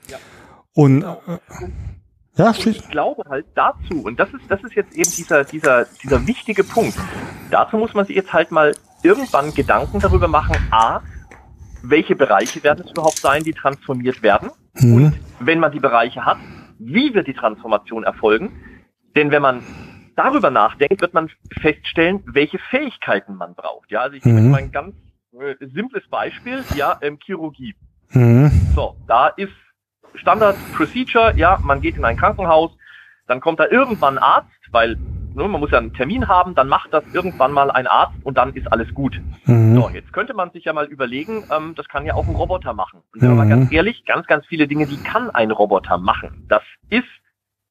ja. 0.09 0.17
Und 0.73 1.03
äh, 1.03 1.15
ja, 2.36 2.49
und 2.49 2.67
ich 2.67 2.89
glaube 2.89 3.23
halt 3.30 3.47
dazu, 3.55 4.03
und 4.03 4.19
das 4.19 4.30
ist, 4.30 4.43
das 4.49 4.63
ist 4.63 4.75
jetzt 4.75 4.93
eben 4.93 5.09
dieser, 5.09 5.43
dieser, 5.43 5.86
dieser 6.03 6.28
wichtige 6.28 6.63
Punkt. 6.63 6.97
Dazu 7.49 7.78
muss 7.78 7.93
man 7.95 8.05
sich 8.05 8.15
jetzt 8.15 8.32
halt 8.32 8.51
mal 8.51 8.75
irgendwann 9.01 9.53
Gedanken 9.53 9.99
darüber 9.99 10.28
machen, 10.28 10.55
A, 10.69 11.01
welche 11.82 12.15
Bereiche 12.15 12.61
werden 12.63 12.84
es 12.86 12.91
überhaupt 12.91 13.19
sein, 13.19 13.43
die 13.43 13.53
transformiert 13.53 14.21
werden? 14.21 14.51
Mhm. 14.75 14.93
Und 14.93 15.19
wenn 15.39 15.59
man 15.59 15.71
die 15.71 15.80
Bereiche 15.80 16.25
hat, 16.25 16.38
wie 16.78 17.13
wird 17.15 17.28
die 17.28 17.34
Transformation 17.34 18.03
erfolgen? 18.03 18.51
Denn 19.15 19.32
wenn 19.32 19.41
man 19.41 19.63
darüber 20.18 20.49
nachdenkt, 20.49 21.01
wird 21.01 21.13
man 21.13 21.30
feststellen, 21.61 22.24
welche 22.26 22.59
Fähigkeiten 22.59 23.36
man 23.36 23.55
braucht. 23.55 23.89
Ja, 23.91 24.01
also 24.01 24.18
ich 24.18 24.26
nehme 24.26 24.41
mhm. 24.41 24.51
mal 24.51 24.57
ein 24.57 24.72
ganz 24.72 24.95
äh, 25.39 25.55
simples 25.74 26.07
Beispiel, 26.09 26.63
ja, 26.76 26.97
ähm, 27.01 27.18
Chirurgie. 27.24 27.76
Mhm. 28.09 28.51
So, 28.76 28.95
da 29.07 29.28
ist 29.30 29.53
Standard 30.15 30.57
Procedure, 30.76 31.34
ja, 31.36 31.59
man 31.63 31.82
geht 31.82 31.95
in 31.95 32.05
ein 32.05 32.18
Krankenhaus, 32.18 32.72
dann 33.28 33.39
kommt 33.39 33.59
da 33.59 33.68
irgendwann 33.68 34.18
ein 34.18 34.24
Arzt, 34.24 34.49
weil 34.72 34.97
ne, 35.36 35.47
man 35.47 35.61
muss 35.61 35.72
ja 35.72 35.78
einen 35.78 35.93
Termin 35.93 36.28
haben, 36.28 36.55
dann 36.55 36.68
macht 36.68 36.91
das 36.93 37.03
irgendwann 37.13 37.51
mal 37.51 37.70
ein 37.70 37.88
Arzt 37.88 38.18
und 38.24 38.38
dann 38.38 38.53
ist 38.53 38.72
alles 38.72 38.93
gut. 38.93 39.22
Mhm. 39.45 39.76
So, 39.76 39.89
jetzt 39.89 40.11
könnte 40.11 40.34
man 40.34 40.51
sich 40.51 40.65
ja 40.65 40.74
mal 40.74 40.86
überlegen, 40.86 41.43
ähm, 41.55 41.76
das 41.76 41.88
kann 41.88 42.05
ja 42.05 42.15
auch 42.15 42.28
ein 42.28 42.36
Roboter 42.36 42.74
machen. 42.74 43.01
Und 43.13 43.22
wenn 43.22 43.32
mhm. 43.32 43.38
man 43.38 43.49
ganz 43.49 43.72
ehrlich, 43.72 44.05
ganz, 44.05 44.26
ganz 44.28 44.45
viele 44.47 44.68
Dinge, 44.68 44.88
die 44.88 44.97
kann 44.97 45.30
ein 45.30 45.51
Roboter 45.51 45.97
machen. 45.97 46.45
Das 46.49 46.63
ist 46.89 47.05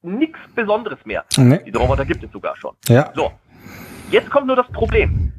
nichts 0.06 0.38
Besonderes 0.54 0.98
mehr. 1.04 1.24
Nee. 1.36 1.60
Diese 1.66 1.78
Roboter 1.78 2.04
gibt 2.04 2.22
es 2.22 2.30
sogar 2.32 2.56
schon. 2.56 2.74
Ja. 2.88 3.12
So, 3.14 3.32
jetzt 4.10 4.30
kommt 4.30 4.46
nur 4.46 4.56
das 4.56 4.68
Problem. 4.68 5.32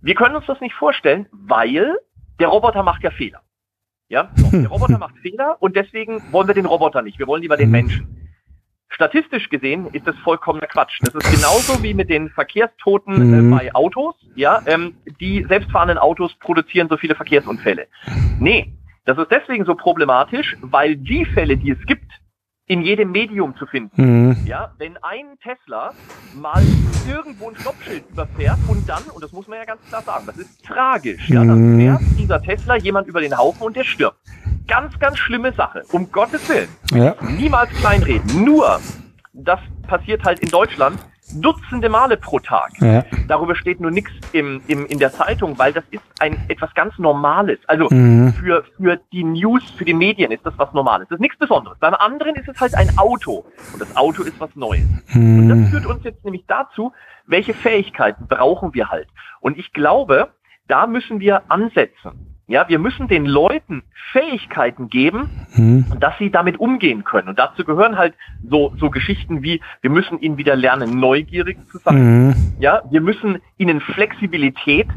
Wir 0.00 0.14
können 0.14 0.34
uns 0.34 0.46
das 0.46 0.60
nicht 0.60 0.74
vorstellen, 0.74 1.26
weil 1.32 1.98
der 2.40 2.48
Roboter 2.48 2.82
macht 2.82 3.02
ja 3.02 3.10
Fehler. 3.10 3.42
Ja, 4.08 4.30
so, 4.36 4.50
der 4.50 4.68
Roboter 4.68 4.98
macht 4.98 5.16
Fehler 5.18 5.56
und 5.60 5.76
deswegen 5.76 6.22
wollen 6.32 6.46
wir 6.46 6.54
den 6.54 6.66
Roboter 6.66 7.02
nicht. 7.02 7.18
Wir 7.18 7.26
wollen 7.26 7.42
lieber 7.42 7.56
den 7.56 7.68
mhm. 7.68 7.72
Menschen. 7.72 8.22
Statistisch 8.88 9.48
gesehen 9.48 9.86
ist 9.92 10.06
das 10.06 10.14
vollkommener 10.18 10.66
Quatsch. 10.66 11.00
Das 11.00 11.14
ist 11.14 11.34
genauso 11.34 11.82
wie 11.82 11.94
mit 11.94 12.10
den 12.10 12.28
Verkehrstoten 12.28 13.14
äh, 13.14 13.40
mhm. 13.40 13.50
bei 13.50 13.74
Autos. 13.74 14.14
Ja, 14.34 14.60
ähm, 14.66 14.96
die 15.18 15.46
selbstfahrenden 15.48 15.96
Autos 15.96 16.34
produzieren 16.40 16.88
so 16.90 16.98
viele 16.98 17.14
Verkehrsunfälle. 17.14 17.86
Nee, 18.38 18.74
das 19.06 19.16
ist 19.16 19.30
deswegen 19.30 19.64
so 19.64 19.74
problematisch, 19.74 20.56
weil 20.60 20.96
die 20.96 21.24
Fälle, 21.24 21.56
die 21.56 21.70
es 21.70 21.86
gibt, 21.86 22.04
in 22.66 22.82
jedem 22.82 23.10
Medium 23.10 23.56
zu 23.56 23.66
finden. 23.66 24.28
Mhm. 24.28 24.36
Ja, 24.46 24.72
wenn 24.78 24.96
ein 25.02 25.38
Tesla 25.42 25.92
mal 26.34 26.62
irgendwo 27.08 27.50
ein 27.50 27.56
Stoppschild 27.56 28.04
überfährt 28.10 28.58
und 28.68 28.88
dann, 28.88 29.02
und 29.14 29.22
das 29.22 29.32
muss 29.32 29.48
man 29.48 29.58
ja 29.58 29.64
ganz 29.64 29.80
klar 29.88 30.02
sagen, 30.02 30.26
das 30.26 30.38
ist 30.38 30.64
tragisch, 30.64 31.28
ja, 31.28 31.44
dann 31.44 31.74
mhm. 31.74 31.78
fährt 31.78 32.00
dieser 32.18 32.40
Tesla 32.40 32.76
jemand 32.76 33.08
über 33.08 33.20
den 33.20 33.36
Haufen 33.36 33.62
und 33.62 33.76
der 33.76 33.84
stirbt. 33.84 34.18
Ganz, 34.68 34.98
ganz 34.98 35.18
schlimme 35.18 35.52
Sache. 35.52 35.82
Um 35.90 36.10
Gottes 36.10 36.48
Willen. 36.48 36.68
Ja. 36.92 37.16
Niemals 37.20 37.70
kleinreden. 37.70 38.44
Nur, 38.44 38.80
das 39.32 39.60
passiert 39.86 40.24
halt 40.24 40.38
in 40.38 40.48
Deutschland 40.48 40.98
Dutzende 41.40 41.88
Male 41.88 42.16
pro 42.16 42.38
Tag. 42.38 42.72
Ja. 42.80 43.04
Darüber 43.28 43.54
steht 43.54 43.80
nur 43.80 43.90
nichts 43.90 44.10
im, 44.32 44.60
im, 44.66 44.86
in 44.86 44.98
der 44.98 45.12
Zeitung, 45.12 45.58
weil 45.58 45.72
das 45.72 45.84
ist 45.90 46.02
ein 46.18 46.44
etwas 46.48 46.74
ganz 46.74 46.98
Normales. 46.98 47.58
Also 47.66 47.88
mhm. 47.90 48.32
für, 48.34 48.64
für 48.76 49.00
die 49.12 49.24
News, 49.24 49.62
für 49.76 49.84
die 49.84 49.94
Medien 49.94 50.32
ist 50.32 50.44
das 50.44 50.54
was 50.56 50.72
Normales. 50.72 51.08
Das 51.08 51.16
ist 51.16 51.22
nichts 51.22 51.38
Besonderes. 51.38 51.78
Beim 51.78 51.94
anderen 51.94 52.34
ist 52.36 52.48
es 52.48 52.60
halt 52.60 52.74
ein 52.74 52.96
Auto. 52.98 53.44
Und 53.72 53.80
das 53.80 53.96
Auto 53.96 54.22
ist 54.22 54.38
was 54.40 54.54
Neues. 54.56 54.86
Mhm. 55.12 55.38
Und 55.38 55.48
das 55.48 55.70
führt 55.70 55.86
uns 55.86 56.04
jetzt 56.04 56.24
nämlich 56.24 56.44
dazu, 56.46 56.92
welche 57.26 57.54
Fähigkeiten 57.54 58.26
brauchen 58.26 58.74
wir 58.74 58.90
halt. 58.90 59.08
Und 59.40 59.58
ich 59.58 59.72
glaube, 59.72 60.32
da 60.68 60.86
müssen 60.86 61.20
wir 61.20 61.42
ansetzen. 61.50 62.31
Ja, 62.46 62.68
wir 62.68 62.78
müssen 62.78 63.08
den 63.08 63.24
Leuten 63.24 63.82
Fähigkeiten 64.12 64.88
geben, 64.88 65.30
mhm. 65.54 65.86
dass 66.00 66.18
sie 66.18 66.30
damit 66.30 66.58
umgehen 66.60 67.04
können. 67.04 67.28
Und 67.28 67.38
dazu 67.38 67.64
gehören 67.64 67.96
halt 67.96 68.14
so, 68.48 68.74
so 68.78 68.90
Geschichten 68.90 69.42
wie, 69.42 69.60
wir 69.80 69.90
müssen 69.90 70.20
ihnen 70.20 70.36
wieder 70.36 70.56
lernen, 70.56 70.98
neugierig 70.98 71.58
zu 71.70 71.78
sein. 71.78 72.26
Mhm. 72.26 72.34
Ja, 72.58 72.82
wir 72.90 73.00
müssen 73.00 73.38
ihnen 73.58 73.80
Flexibilität 73.80 74.88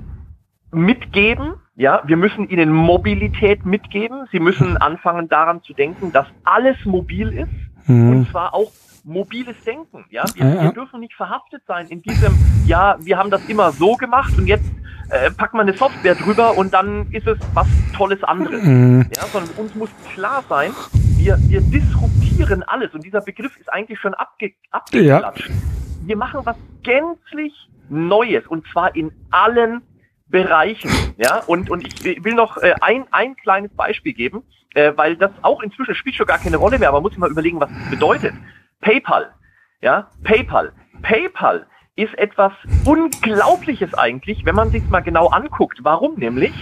mitgeben. 0.71 1.53
Ja, 1.75 2.01
wir 2.05 2.17
müssen 2.17 2.49
ihnen 2.49 2.71
Mobilität 2.71 3.65
mitgeben. 3.65 4.25
Sie 4.31 4.39
müssen 4.39 4.77
anfangen 4.77 5.29
daran 5.29 5.61
zu 5.61 5.73
denken, 5.73 6.11
dass 6.11 6.27
alles 6.43 6.77
mobil 6.85 7.29
ist. 7.29 7.74
Mhm. 7.87 8.09
Und 8.09 8.29
zwar 8.29 8.53
auch 8.53 8.71
mobiles 9.03 9.55
Denken. 9.65 10.05
Ja, 10.09 10.25
wir, 10.33 10.45
ja, 10.45 10.55
ja. 10.55 10.63
wir 10.63 10.71
dürfen 10.71 10.99
nicht 10.99 11.13
verhaftet 11.13 11.61
sein 11.67 11.87
in 11.87 12.01
diesem, 12.01 12.35
ja, 12.65 12.97
wir 12.99 13.17
haben 13.17 13.29
das 13.29 13.45
immer 13.47 13.71
so 13.71 13.95
gemacht 13.95 14.37
und 14.37 14.47
jetzt 14.47 14.69
äh, 15.09 15.29
packt 15.31 15.53
man 15.53 15.67
eine 15.67 15.77
Software 15.77 16.15
drüber 16.15 16.57
und 16.57 16.73
dann 16.73 17.11
ist 17.11 17.27
es 17.27 17.37
was 17.53 17.67
Tolles 17.95 18.23
anderes. 18.23 18.63
Mhm. 18.63 19.07
Ja, 19.15 19.23
sondern 19.27 19.51
uns 19.57 19.75
muss 19.75 19.89
klar 20.13 20.43
sein, 20.49 20.71
wir, 21.17 21.37
wir 21.47 21.61
disruptieren 21.61 22.63
alles 22.63 22.93
und 22.93 23.03
dieser 23.03 23.21
Begriff 23.21 23.55
ist 23.57 23.71
eigentlich 23.71 23.99
schon 23.99 24.13
abge, 24.15 24.53
abgeklatscht. 24.71 25.49
Ja. 25.49 25.55
Wir 26.03 26.17
machen 26.17 26.41
was 26.43 26.57
gänzlich 26.83 27.53
Neues 27.89 28.45
und 28.47 28.65
zwar 28.71 28.95
in 28.95 29.11
allen 29.29 29.81
Bereichen. 30.27 30.89
Ja, 31.17 31.43
und, 31.45 31.69
und 31.69 31.85
ich 31.85 32.23
will 32.23 32.33
noch 32.33 32.57
äh, 32.57 32.73
ein, 32.81 33.05
ein 33.11 33.35
kleines 33.35 33.71
Beispiel 33.75 34.13
geben, 34.13 34.43
äh, 34.75 34.93
weil 34.95 35.15
das 35.15 35.31
auch 35.41 35.61
inzwischen 35.63 35.95
spielt 35.95 36.15
schon 36.15 36.27
gar 36.27 36.37
keine 36.37 36.57
Rolle 36.57 36.77
mehr, 36.77 36.89
aber 36.89 36.97
man 36.97 37.03
muss 37.03 37.13
sich 37.13 37.19
mal 37.19 37.31
überlegen, 37.31 37.59
was 37.59 37.69
das 37.69 37.89
bedeutet. 37.89 38.33
PayPal. 38.81 39.33
Ja, 39.81 40.09
PayPal. 40.23 40.73
PayPal 41.01 41.65
ist 41.95 42.17
etwas 42.17 42.51
Unglaubliches 42.85 43.93
eigentlich, 43.93 44.45
wenn 44.45 44.55
man 44.55 44.69
sich 44.69 44.87
mal 44.89 44.99
genau 44.99 45.27
anguckt. 45.27 45.79
Warum 45.83 46.15
nämlich? 46.15 46.53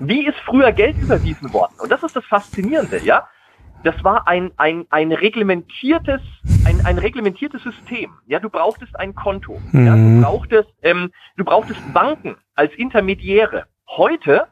Wie 0.00 0.26
ist 0.26 0.38
früher 0.44 0.72
Geld 0.72 0.96
überwiesen 0.98 1.52
worden? 1.52 1.74
Und 1.78 1.90
das 1.92 2.02
ist 2.02 2.16
das 2.16 2.24
Faszinierende, 2.24 2.98
ja? 3.04 3.28
Das 3.84 4.02
war 4.02 4.26
ein, 4.26 4.50
ein, 4.56 4.86
ein 4.90 5.12
reglementiertes, 5.12 6.20
ein, 6.64 6.84
ein 6.84 6.98
reglementiertes 6.98 7.62
System. 7.62 8.10
Ja, 8.26 8.40
du 8.40 8.48
brauchtest 8.48 8.98
ein 8.98 9.14
Konto. 9.14 9.60
Mhm. 9.72 9.86
Ja, 9.86 9.92
du 9.92 9.98
mhm. 9.98 10.22
brauchtest, 10.22 10.68
ähm, 10.82 11.12
du 11.36 11.44
brauchtest 11.44 11.80
Banken 11.92 12.36
als 12.54 12.72
Intermediäre. 12.74 13.66
Heute 13.88 14.46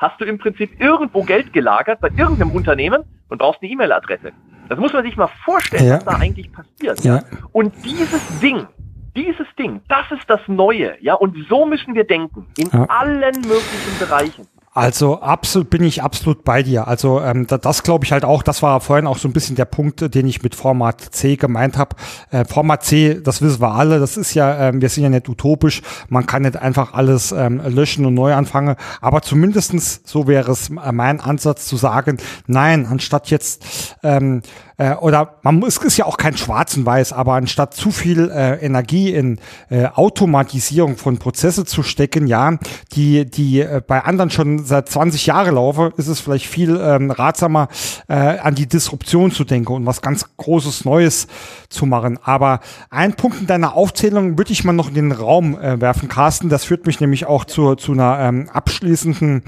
hast 0.00 0.20
du 0.20 0.24
im 0.24 0.38
Prinzip 0.38 0.80
irgendwo 0.80 1.22
Geld 1.22 1.52
gelagert 1.52 2.00
bei 2.00 2.08
irgendeinem 2.08 2.50
Unternehmen 2.50 3.04
und 3.28 3.38
brauchst 3.38 3.62
eine 3.62 3.70
E-Mail-Adresse. 3.70 4.32
Das 4.68 4.78
muss 4.78 4.92
man 4.92 5.04
sich 5.04 5.16
mal 5.16 5.28
vorstellen, 5.44 5.86
ja. 5.86 5.96
was 5.96 6.04
da 6.04 6.12
eigentlich 6.12 6.50
passiert. 6.50 7.04
Ja. 7.04 7.22
Und 7.52 7.74
dieses 7.84 8.40
Ding, 8.40 8.66
dieses 9.14 9.46
Ding, 9.58 9.82
das 9.88 10.10
ist 10.10 10.28
das 10.28 10.40
Neue, 10.46 10.96
ja, 11.00 11.14
und 11.14 11.36
so 11.48 11.66
müssen 11.66 11.94
wir 11.94 12.04
denken, 12.04 12.46
in 12.56 12.68
ja. 12.72 12.84
allen 12.84 13.34
möglichen 13.42 13.98
Bereichen. 13.98 14.46
Also 14.72 15.20
absolut 15.20 15.68
bin 15.68 15.82
ich 15.82 16.00
absolut 16.00 16.44
bei 16.44 16.62
dir. 16.62 16.86
Also 16.86 17.20
ähm, 17.20 17.48
das, 17.48 17.60
das 17.60 17.82
glaube 17.82 18.04
ich 18.04 18.12
halt 18.12 18.24
auch. 18.24 18.44
Das 18.44 18.62
war 18.62 18.80
vorhin 18.80 19.08
auch 19.08 19.18
so 19.18 19.26
ein 19.26 19.32
bisschen 19.32 19.56
der 19.56 19.64
Punkt, 19.64 20.14
den 20.14 20.28
ich 20.28 20.44
mit 20.44 20.54
Format 20.54 21.00
C 21.00 21.34
gemeint 21.34 21.76
habe. 21.76 21.96
Äh, 22.30 22.44
Format 22.44 22.84
C, 22.84 23.20
das 23.20 23.42
wissen 23.42 23.60
wir 23.60 23.72
alle. 23.72 23.98
Das 23.98 24.16
ist 24.16 24.32
ja, 24.34 24.68
ähm, 24.68 24.80
wir 24.80 24.88
sind 24.88 25.02
ja 25.02 25.08
nicht 25.10 25.28
utopisch. 25.28 25.82
Man 26.08 26.24
kann 26.26 26.42
nicht 26.42 26.56
einfach 26.56 26.94
alles 26.94 27.32
ähm, 27.32 27.60
löschen 27.66 28.06
und 28.06 28.14
neu 28.14 28.32
anfangen. 28.32 28.76
Aber 29.00 29.22
zumindestens 29.22 30.02
so 30.04 30.28
wäre 30.28 30.52
es 30.52 30.70
mein 30.70 31.20
Ansatz 31.20 31.66
zu 31.66 31.76
sagen, 31.76 32.18
nein, 32.46 32.86
anstatt 32.86 33.28
jetzt 33.28 33.96
ähm, 34.04 34.42
äh, 34.80 34.94
oder 34.94 35.34
man 35.42 35.62
es 35.62 35.76
ist 35.76 35.98
ja 35.98 36.06
auch 36.06 36.16
kein 36.16 36.36
Schwarz 36.36 36.76
und 36.76 36.86
Weiß, 36.86 37.12
aber 37.12 37.34
anstatt 37.34 37.74
zu 37.74 37.90
viel 37.90 38.30
äh, 38.30 38.64
Energie 38.64 39.12
in 39.12 39.38
äh, 39.68 39.86
Automatisierung 39.86 40.96
von 40.96 41.18
Prozesse 41.18 41.66
zu 41.66 41.82
stecken, 41.82 42.26
ja, 42.26 42.56
die 42.92 43.30
die 43.30 43.60
äh, 43.60 43.82
bei 43.86 44.02
anderen 44.02 44.30
schon 44.30 44.59
seit 44.64 44.88
20 44.88 45.26
Jahren 45.26 45.54
laufen, 45.54 45.92
ist 45.96 46.08
es 46.08 46.20
vielleicht 46.20 46.46
viel 46.46 46.78
ähm, 46.80 47.10
ratsamer 47.10 47.68
äh, 48.08 48.14
an 48.14 48.54
die 48.54 48.66
Disruption 48.66 49.30
zu 49.30 49.44
denken 49.44 49.72
und 49.72 49.86
was 49.86 50.02
ganz 50.02 50.24
Großes 50.36 50.84
Neues 50.84 51.26
zu 51.68 51.86
machen. 51.86 52.18
Aber 52.22 52.60
ein 52.90 53.14
Punkt 53.14 53.40
in 53.40 53.46
deiner 53.46 53.74
Aufzählung 53.74 54.38
würde 54.38 54.52
ich 54.52 54.64
mal 54.64 54.72
noch 54.72 54.88
in 54.88 54.94
den 54.94 55.12
Raum 55.12 55.58
äh, 55.58 55.80
werfen, 55.80 56.08
Carsten. 56.08 56.48
Das 56.48 56.64
führt 56.64 56.86
mich 56.86 57.00
nämlich 57.00 57.26
auch 57.26 57.44
zu, 57.44 57.74
zu 57.74 57.92
einer 57.92 58.18
ähm, 58.20 58.48
abschließenden 58.52 59.42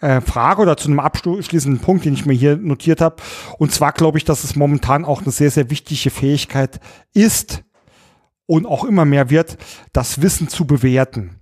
äh, 0.00 0.20
Frage 0.20 0.62
oder 0.62 0.76
zu 0.76 0.88
einem 0.88 1.00
abschließenden 1.00 1.80
Punkt, 1.80 2.04
den 2.04 2.14
ich 2.14 2.26
mir 2.26 2.34
hier 2.34 2.56
notiert 2.56 3.00
habe. 3.00 3.16
Und 3.58 3.72
zwar 3.72 3.92
glaube 3.92 4.18
ich, 4.18 4.24
dass 4.24 4.44
es 4.44 4.56
momentan 4.56 5.04
auch 5.04 5.22
eine 5.22 5.30
sehr, 5.30 5.50
sehr 5.50 5.70
wichtige 5.70 6.10
Fähigkeit 6.10 6.80
ist 7.14 7.62
und 8.46 8.66
auch 8.66 8.84
immer 8.84 9.04
mehr 9.04 9.30
wird, 9.30 9.58
das 9.92 10.22
Wissen 10.22 10.48
zu 10.48 10.66
bewerten. 10.66 11.36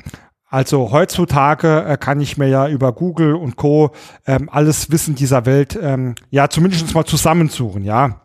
Also 0.55 0.93
heutzutage 0.93 1.85
äh, 1.85 1.97
kann 1.97 2.21
ich 2.21 2.37
mir 2.37 2.47
ja 2.47 2.69
über 2.69 2.93
Google 2.93 3.35
und 3.35 3.57
Co. 3.57 3.91
Ähm, 4.25 4.49
alles 4.49 4.89
Wissen 4.93 5.17
dieser 5.17 5.47
Welt 5.47 5.77
ähm, 5.83 6.15
ja 6.31 6.49
zumindest 6.49 6.95
mal 6.95 7.05
zusammensuchen, 7.05 7.83
ja. 7.83 8.21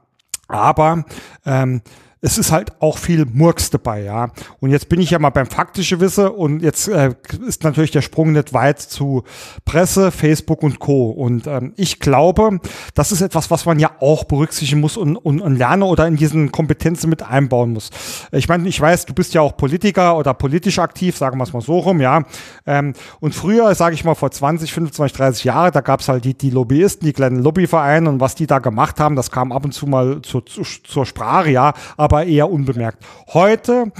Aber 0.47 1.05
ähm, 1.43 1.81
es 2.21 2.37
ist 2.37 2.51
halt 2.51 2.81
auch 2.81 2.97
viel 2.97 3.25
Murks 3.25 3.69
dabei, 3.69 4.03
ja. 4.03 4.29
Und 4.59 4.71
jetzt 4.71 4.89
bin 4.89 4.99
ich 4.99 5.11
ja 5.11 5.19
mal 5.19 5.29
beim 5.29 5.45
faktischen 5.45 6.01
Wisse 6.01 6.31
und 6.31 6.61
jetzt 6.61 6.89
äh, 6.89 7.13
ist 7.47 7.63
natürlich 7.63 7.91
der 7.91 8.01
Sprung 8.01 8.33
nicht 8.33 8.53
weit 8.53 8.79
zu 8.79 9.23
Presse, 9.63 10.11
Facebook 10.11 10.61
und 10.63 10.79
Co. 10.79 11.11
Und 11.11 11.47
ähm, 11.47 11.73
ich 11.77 11.99
glaube, 11.99 12.59
das 12.93 13.13
ist 13.13 13.21
etwas, 13.21 13.49
was 13.51 13.65
man 13.65 13.79
ja 13.79 13.91
auch 14.01 14.25
berücksichtigen 14.25 14.81
muss 14.81 14.97
und, 14.97 15.15
und, 15.15 15.39
und 15.39 15.55
lernen 15.55 15.83
oder 15.83 16.07
in 16.07 16.17
diesen 16.17 16.51
Kompetenzen 16.51 17.09
mit 17.09 17.23
einbauen 17.23 17.71
muss. 17.71 17.89
Ich 18.33 18.49
meine, 18.49 18.67
ich 18.67 18.79
weiß, 18.79 19.05
du 19.05 19.13
bist 19.13 19.33
ja 19.33 19.39
auch 19.39 19.55
Politiker 19.55 20.17
oder 20.17 20.33
politisch 20.33 20.79
aktiv, 20.79 21.15
sagen 21.15 21.37
wir 21.37 21.43
es 21.45 21.53
mal 21.53 21.61
so 21.61 21.79
rum, 21.79 22.01
ja. 22.01 22.23
Ähm, 22.65 22.93
und 23.21 23.33
früher, 23.33 23.73
sage 23.75 23.95
ich 23.95 24.03
mal, 24.03 24.15
vor 24.15 24.31
20, 24.31 24.73
25, 24.73 25.17
30 25.17 25.43
Jahren, 25.45 25.71
da 25.71 25.79
gab 25.79 26.01
es 26.01 26.09
halt 26.09 26.25
die, 26.25 26.37
die 26.37 26.49
Lobbyisten, 26.49 27.05
die 27.05 27.13
kleinen 27.13 27.41
Lobbyvereine 27.41 28.09
und 28.09 28.19
was 28.19 28.35
die 28.35 28.45
da 28.45 28.59
gemacht 28.59 28.99
haben, 28.99 29.15
das 29.15 29.31
kam 29.31 29.53
ab 29.53 29.63
und 29.63 29.71
zu 29.71 29.87
mal 29.87 30.21
zu, 30.21 30.41
zu, 30.41 30.63
zur 30.63 31.05
Sprache, 31.05 31.51
ja, 31.51 31.73
aber 31.95 32.08
eher 32.11 32.49
unbemerkt. 32.49 33.05
Heute 33.33 33.91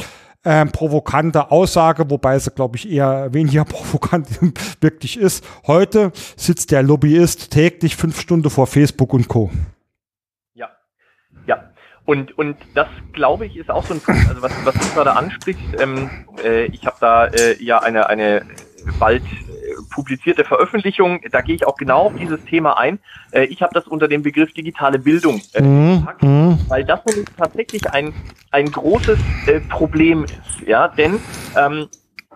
ähm, 0.46 0.72
provokante 0.72 1.52
Aussage, 1.52 2.10
wobei 2.10 2.40
sie, 2.40 2.52
glaube 2.52 2.78
ich, 2.78 2.90
eher 2.90 3.34
weniger 3.34 3.66
provokant 3.66 4.28
wirklich 4.82 5.18
ist. 5.18 5.46
Heute 5.68 6.12
sitzt 6.36 6.72
der 6.72 6.84
Lobbyist 6.84 7.52
täglich 7.52 7.96
fünf 7.96 8.20
Stunden 8.20 8.50
vor 8.50 8.68
Facebook 8.68 9.14
und 9.14 9.28
Co. 9.28 9.52
Ja, 10.54 10.70
ja. 11.46 11.70
Und, 12.06 12.38
und 12.38 12.58
das, 12.74 12.88
glaube 13.14 13.46
ich, 13.46 13.58
ist 13.58 13.70
auch 13.70 13.86
so 13.86 13.94
ein 13.94 14.00
Punkt, 14.00 14.28
also 14.28 14.42
was, 14.42 14.54
was 14.64 14.74
du 14.76 14.94
gerade 14.96 15.16
ansprichst. 15.16 15.80
Ähm, 15.80 16.10
äh, 16.44 16.66
ich 16.66 16.86
habe 16.86 16.98
da 17.00 17.26
äh, 17.28 17.62
ja 17.62 17.80
eine, 17.80 18.08
eine 18.08 18.46
bald 19.00 19.24
publizierte 19.90 20.44
Veröffentlichung, 20.44 21.22
da 21.32 21.42
gehe 21.42 21.56
ich 21.56 21.66
auch 21.68 21.76
genau 21.76 22.04
auf 22.04 22.16
dieses 22.16 22.44
Thema 22.46 22.78
ein. 22.78 23.00
Äh, 23.32 23.46
ich 23.46 23.62
habe 23.62 23.74
das 23.74 23.88
unter 23.88 24.08
dem 24.08 24.24
Begriff 24.24 24.54
digitale 24.54 25.00
Bildung 25.00 25.42
äh, 25.54 25.62
mhm. 25.62 26.00
gepackt, 26.00 26.24
mhm. 26.24 26.60
weil 26.68 26.86
das 26.86 27.06
nämlich 27.06 27.28
tatsächlich 27.38 27.90
ein, 27.92 28.14
ein 28.52 28.72
großes 28.72 29.20
äh, 29.48 29.60
Problem 29.62 30.24
ist. 30.24 30.68
Ja, 30.68 30.88
denn 30.88 31.20
ähm, 31.58 31.88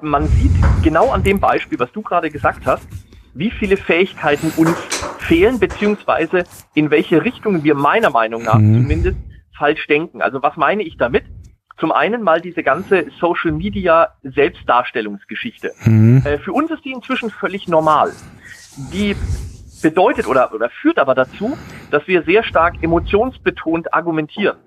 man 0.02 0.28
sieht 0.28 0.52
genau 0.84 1.12
an 1.12 1.24
dem 1.24 1.40
Beispiel, 1.40 1.80
was 1.80 1.92
du 1.92 2.02
gerade 2.02 2.30
gesagt 2.30 2.66
hast, 2.66 2.88
wie 3.34 3.50
viele 3.50 3.78
Fähigkeiten 3.78 4.52
uns 4.58 4.78
fehlen, 5.20 5.60
beziehungsweise 5.60 6.44
in 6.76 6.92
welche 6.92 7.24
Richtung 7.24 7.64
wir 7.64 7.76
meiner 7.76 8.10
Meinung 8.10 8.44
nach 8.44 8.60
mhm. 8.60 8.82
zumindest 8.82 9.18
falsch 9.58 9.88
denken. 9.88 10.22
Also 10.22 10.44
was 10.44 10.58
meine 10.58 10.84
ich 10.84 10.98
damit? 10.98 11.24
Zum 11.80 11.92
einen 11.92 12.22
mal 12.22 12.42
diese 12.42 12.64
ganze 12.64 13.08
Social 13.20 13.52
Media 13.52 14.10
Selbstdarstellungsgeschichte. 14.24 15.72
Mhm. 15.86 16.24
Äh, 16.26 16.38
für 16.40 16.54
uns 16.54 16.72
ist 16.72 16.86
die 16.86 16.92
inzwischen 16.92 17.30
völlig 17.30 17.68
normal. 17.68 18.12
Die 18.92 19.16
bedeutet 19.82 20.28
oder, 20.28 20.54
oder 20.54 20.70
führt 20.70 20.98
aber 20.98 21.14
dazu, 21.14 21.58
dass 21.92 22.08
wir 22.08 22.24
sehr 22.24 22.44
stark 22.44 22.82
emotionsbetont 22.82 23.94
argumentieren. 23.94 24.58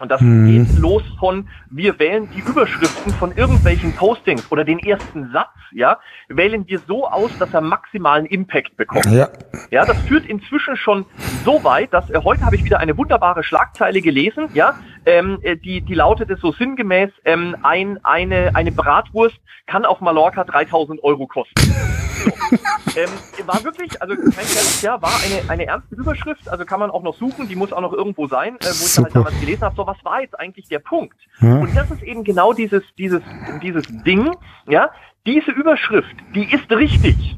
Und 0.00 0.10
das 0.10 0.20
hm. 0.20 0.46
geht 0.46 0.78
los 0.78 1.02
von, 1.18 1.48
wir 1.70 1.98
wählen 1.98 2.28
die 2.34 2.40
Überschriften 2.40 3.12
von 3.14 3.36
irgendwelchen 3.36 3.94
Postings 3.94 4.50
oder 4.52 4.64
den 4.64 4.78
ersten 4.78 5.32
Satz, 5.32 5.50
ja, 5.72 5.98
wählen 6.28 6.66
wir 6.68 6.78
so 6.86 7.08
aus, 7.08 7.36
dass 7.38 7.52
er 7.52 7.60
maximalen 7.60 8.26
Impact 8.26 8.76
bekommt. 8.76 9.06
Ja, 9.06 9.28
ja 9.70 9.84
das 9.84 9.98
führt 10.02 10.24
inzwischen 10.26 10.76
schon 10.76 11.04
so 11.44 11.64
weit, 11.64 11.92
dass 11.92 12.10
äh, 12.10 12.20
heute 12.22 12.44
habe 12.44 12.54
ich 12.54 12.64
wieder 12.64 12.78
eine 12.78 12.96
wunderbare 12.96 13.42
Schlagzeile 13.42 14.00
gelesen, 14.00 14.48
ja, 14.54 14.78
ähm, 15.06 15.38
äh, 15.42 15.56
die, 15.56 15.80
die 15.80 15.94
lautete 15.94 16.36
so 16.36 16.52
sinngemäß, 16.52 17.10
ähm, 17.24 17.56
ein, 17.62 17.98
eine, 18.04 18.54
eine 18.54 18.72
Bratwurst 18.72 19.38
kann 19.66 19.84
auf 19.84 20.00
Mallorca 20.00 20.44
3000 20.44 21.02
Euro 21.02 21.26
kosten. 21.26 21.54
So. 21.60 22.30
Ähm, 22.96 23.10
war 23.46 23.62
wirklich, 23.62 24.00
also 24.02 24.14
kein 24.14 24.32
Scherz, 24.32 24.82
ja, 24.82 25.00
war 25.00 25.12
eine, 25.24 25.50
eine 25.50 25.66
ernste 25.66 25.94
Überschrift, 25.94 26.48
also 26.48 26.64
kann 26.64 26.80
man 26.80 26.90
auch 26.90 27.02
noch 27.02 27.14
suchen, 27.14 27.48
die 27.48 27.54
muss 27.54 27.72
auch 27.72 27.80
noch 27.80 27.92
irgendwo 27.92 28.26
sein, 28.26 28.56
äh, 28.56 28.64
wo 28.64 28.86
ich 28.86 28.98
halt 28.98 29.14
damals 29.14 29.38
gelesen 29.40 29.62
habe, 29.62 29.76
so 29.76 29.86
was 29.86 30.02
war 30.04 30.20
jetzt 30.20 30.38
eigentlich 30.38 30.68
der 30.68 30.80
Punkt? 30.80 31.16
Ja. 31.40 31.58
Und 31.58 31.76
das 31.76 31.90
ist 31.90 32.02
eben 32.02 32.24
genau 32.24 32.52
dieses, 32.52 32.82
dieses, 32.96 33.22
dieses 33.62 33.84
Ding, 34.04 34.34
ja, 34.66 34.90
diese 35.26 35.50
Überschrift, 35.50 36.16
die 36.34 36.52
ist 36.52 36.70
richtig. 36.70 37.36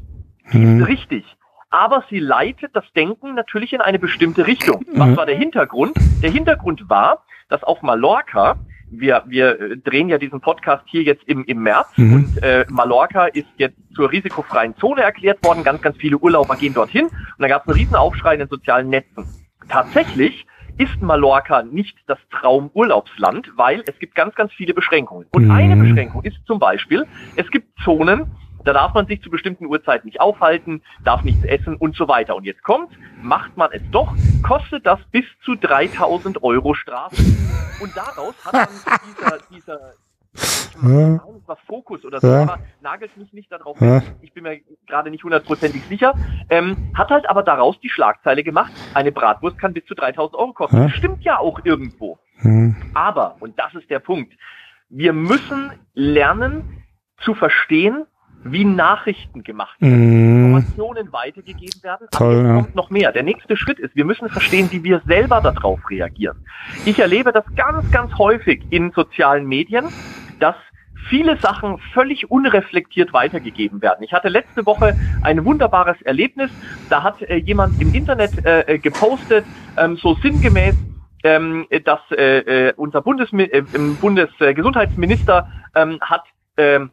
Die 0.53 0.57
mhm. 0.57 0.81
ist 0.81 0.87
richtig. 0.87 1.37
Aber 1.69 2.03
sie 2.09 2.19
leitet 2.19 2.75
das 2.75 2.85
Denken 2.93 3.35
natürlich 3.35 3.71
in 3.71 3.81
eine 3.81 3.99
bestimmte 3.99 4.45
Richtung. 4.45 4.85
Was 4.93 5.09
mhm. 5.09 5.17
war 5.17 5.25
der 5.25 5.37
Hintergrund? 5.37 5.93
Der 6.21 6.31
Hintergrund 6.31 6.89
war, 6.89 7.23
dass 7.51 7.63
auf 7.63 7.81
Mallorca 7.81 8.57
wir, 8.91 9.23
wir 9.27 9.59
äh, 9.59 9.77
drehen 9.77 10.09
ja 10.09 10.17
diesen 10.17 10.41
Podcast 10.41 10.83
hier 10.87 11.03
jetzt 11.03 11.23
im, 11.25 11.45
im 11.45 11.63
März 11.63 11.87
mhm. 11.95 12.13
und 12.13 12.43
äh, 12.43 12.65
Mallorca 12.69 13.25
ist 13.25 13.47
jetzt 13.57 13.77
zur 13.95 14.11
risikofreien 14.11 14.75
Zone 14.77 15.01
erklärt 15.01 15.43
worden. 15.45 15.63
Ganz, 15.63 15.81
ganz 15.81 15.97
viele 15.97 16.17
Urlauber 16.17 16.55
gehen 16.55 16.73
dorthin 16.73 17.05
und 17.05 17.13
da 17.39 17.47
gab 17.47 17.61
es 17.61 17.67
einen 17.67 17.77
Riesenaufschrei 17.77 18.33
in 18.33 18.39
den 18.39 18.49
sozialen 18.49 18.89
Netzen. 18.89 19.25
Tatsächlich 19.69 20.45
ist 20.77 21.01
Mallorca 21.01 21.63
nicht 21.63 21.97
das 22.07 22.17
Traumurlaubsland, 22.31 23.51
weil 23.55 23.83
es 23.87 23.97
gibt 23.99 24.15
ganz, 24.15 24.35
ganz 24.35 24.51
viele 24.53 24.73
Beschränkungen. 24.73 25.27
Und 25.31 25.45
mhm. 25.45 25.51
eine 25.51 25.75
Beschränkung 25.75 26.23
ist 26.23 26.37
zum 26.45 26.59
Beispiel, 26.59 27.05
es 27.35 27.49
gibt 27.51 27.67
Zonen, 27.83 28.31
da 28.67 28.73
darf 28.73 28.93
man 28.93 29.07
sich 29.07 29.21
zu 29.21 29.29
bestimmten 29.29 29.65
Uhrzeiten 29.65 30.07
nicht 30.07 30.19
aufhalten, 30.19 30.81
darf 31.03 31.23
nichts 31.23 31.43
essen 31.45 31.75
und 31.75 31.95
so 31.95 32.07
weiter. 32.07 32.35
Und 32.35 32.45
jetzt 32.45 32.63
kommt, 32.63 32.91
macht 33.21 33.57
man 33.57 33.71
es 33.71 33.81
doch, 33.91 34.13
kostet 34.43 34.85
das 34.85 34.99
bis 35.11 35.25
zu 35.43 35.55
3000 35.55 36.43
Euro 36.43 36.73
Strafe. 36.73 37.15
Und 37.81 37.95
daraus 37.95 38.35
hat 38.45 38.53
dann 38.53 38.99
dieser, 39.07 39.37
dieser 39.49 39.93
ich 40.33 40.81
meine, 40.81 41.19
war 41.45 41.57
Fokus 41.67 42.05
oder 42.05 42.21
so, 42.21 42.27
ja. 42.27 42.43
aber 42.43 42.59
nagelt 42.81 43.15
mich 43.17 43.33
nicht 43.33 43.51
darauf 43.51 43.79
ja. 43.81 44.01
Ich 44.21 44.33
bin 44.33 44.43
mir 44.43 44.61
gerade 44.87 45.11
nicht 45.11 45.23
hundertprozentig 45.23 45.83
sicher. 45.85 46.13
Ähm, 46.49 46.91
hat 46.93 47.09
halt 47.09 47.29
aber 47.29 47.43
daraus 47.43 47.79
die 47.81 47.89
Schlagzeile 47.89 48.43
gemacht, 48.43 48.71
eine 48.93 49.11
Bratwurst 49.11 49.59
kann 49.59 49.73
bis 49.73 49.85
zu 49.85 49.93
3000 49.93 50.35
Euro 50.35 50.53
kosten. 50.53 50.77
Ja. 50.77 50.89
Stimmt 50.89 51.23
ja 51.23 51.39
auch 51.39 51.59
irgendwo. 51.65 52.17
Mhm. 52.37 52.75
Aber, 52.93 53.35
und 53.41 53.59
das 53.59 53.73
ist 53.75 53.89
der 53.89 53.99
Punkt, 53.99 54.33
wir 54.89 55.13
müssen 55.13 55.71
lernen 55.93 56.83
zu 57.17 57.35
verstehen, 57.35 58.05
wie 58.43 58.65
Nachrichten 58.65 59.43
gemacht 59.43 59.79
werden, 59.81 59.99
mm. 59.99 60.55
Informationen 60.55 61.13
weitergegeben 61.13 61.83
werden, 61.83 62.07
Toll, 62.11 62.39
aber 62.39 62.47
es 62.47 62.63
kommt 62.63 62.75
noch 62.75 62.89
mehr. 62.89 63.11
Der 63.11 63.23
nächste 63.23 63.55
Schritt 63.55 63.79
ist, 63.79 63.95
wir 63.95 64.05
müssen 64.05 64.29
verstehen, 64.29 64.69
wie 64.71 64.83
wir 64.83 65.01
selber 65.05 65.41
darauf 65.41 65.79
reagieren. 65.89 66.45
Ich 66.85 66.99
erlebe 66.99 67.31
das 67.31 67.45
ganz, 67.55 67.89
ganz 67.91 68.17
häufig 68.17 68.63
in 68.69 68.91
sozialen 68.91 69.45
Medien, 69.47 69.85
dass 70.39 70.55
viele 71.09 71.37
Sachen 71.37 71.77
völlig 71.93 72.29
unreflektiert 72.29 73.13
weitergegeben 73.13 73.81
werden. 73.81 74.03
Ich 74.03 74.13
hatte 74.13 74.29
letzte 74.29 74.65
Woche 74.65 74.95
ein 75.23 75.43
wunderbares 75.45 76.01
Erlebnis. 76.03 76.51
Da 76.89 77.03
hat 77.03 77.21
äh, 77.21 77.37
jemand 77.37 77.81
im 77.81 77.93
Internet 77.93 78.45
äh, 78.45 78.61
äh 78.61 78.77
gepostet, 78.77 79.45
ähm, 79.77 79.97
so 79.97 80.15
sinngemäß, 80.15 80.75
ähm, 81.23 81.67
dass 81.85 81.99
äh, 82.11 82.69
äh 82.69 82.73
unser 82.75 83.01
Bundes 83.01 83.31
äh, 83.33 83.63
Bundesgesundheitsminister 83.99 85.47
ähm, 85.75 85.99
hat 86.01 86.23
ähm, 86.57 86.91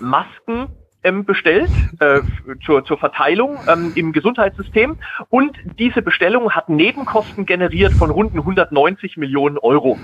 Masken 0.00 0.68
ähm, 1.04 1.24
bestellt 1.24 1.70
äh, 2.00 2.20
zur, 2.64 2.84
zur 2.84 2.98
Verteilung 2.98 3.58
ähm, 3.68 3.92
im 3.94 4.12
Gesundheitssystem 4.12 4.96
und 5.28 5.56
diese 5.78 6.02
Bestellung 6.02 6.50
hat 6.52 6.68
Nebenkosten 6.68 7.46
generiert 7.46 7.92
von 7.92 8.10
rund 8.10 8.32
190 8.32 9.16
Millionen 9.16 9.58
Euro. 9.58 9.98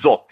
So. 0.00 0.22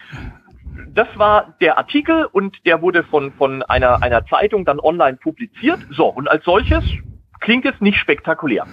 Das 0.94 1.08
war 1.16 1.54
der 1.60 1.78
Artikel 1.78 2.26
und 2.26 2.64
der 2.66 2.82
wurde 2.82 3.02
von, 3.04 3.32
von 3.32 3.62
einer, 3.62 4.02
einer 4.02 4.24
Zeitung 4.26 4.64
dann 4.64 4.78
online 4.78 5.16
publiziert. 5.16 5.80
So, 5.90 6.06
und 6.06 6.28
als 6.28 6.44
solches 6.44 6.84
klingt 7.40 7.66
es 7.66 7.78
nicht 7.80 7.98
spektakulär. 7.98 8.66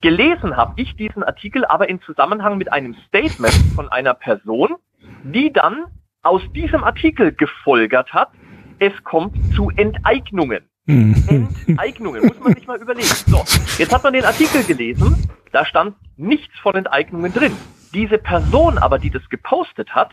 Gelesen 0.00 0.56
habe 0.56 0.74
ich 0.76 0.96
diesen 0.96 1.22
Artikel 1.22 1.64
aber 1.64 1.88
in 1.88 2.00
Zusammenhang 2.02 2.58
mit 2.58 2.72
einem 2.72 2.94
Statement 3.08 3.54
von 3.74 3.88
einer 3.88 4.14
Person, 4.14 4.74
die 5.22 5.52
dann 5.52 5.86
aus 6.22 6.42
diesem 6.52 6.84
Artikel 6.84 7.32
gefolgert 7.32 8.12
hat, 8.12 8.30
es 8.78 8.92
kommt 9.04 9.36
zu 9.54 9.70
Enteignungen. 9.70 10.68
Enteignungen, 11.66 12.26
muss 12.26 12.40
man 12.40 12.54
sich 12.54 12.66
mal 12.66 12.80
überlegen. 12.80 13.08
So, 13.26 13.44
jetzt 13.78 13.92
hat 13.92 14.02
man 14.02 14.12
den 14.12 14.24
Artikel 14.24 14.62
gelesen, 14.64 15.16
da 15.52 15.64
stand 15.64 15.96
nichts 16.16 16.58
von 16.58 16.74
Enteignungen 16.74 17.32
drin. 17.32 17.52
Diese 17.94 18.18
Person 18.18 18.76
aber, 18.78 18.98
die 18.98 19.10
das 19.10 19.26
gepostet 19.30 19.94
hat, 19.94 20.10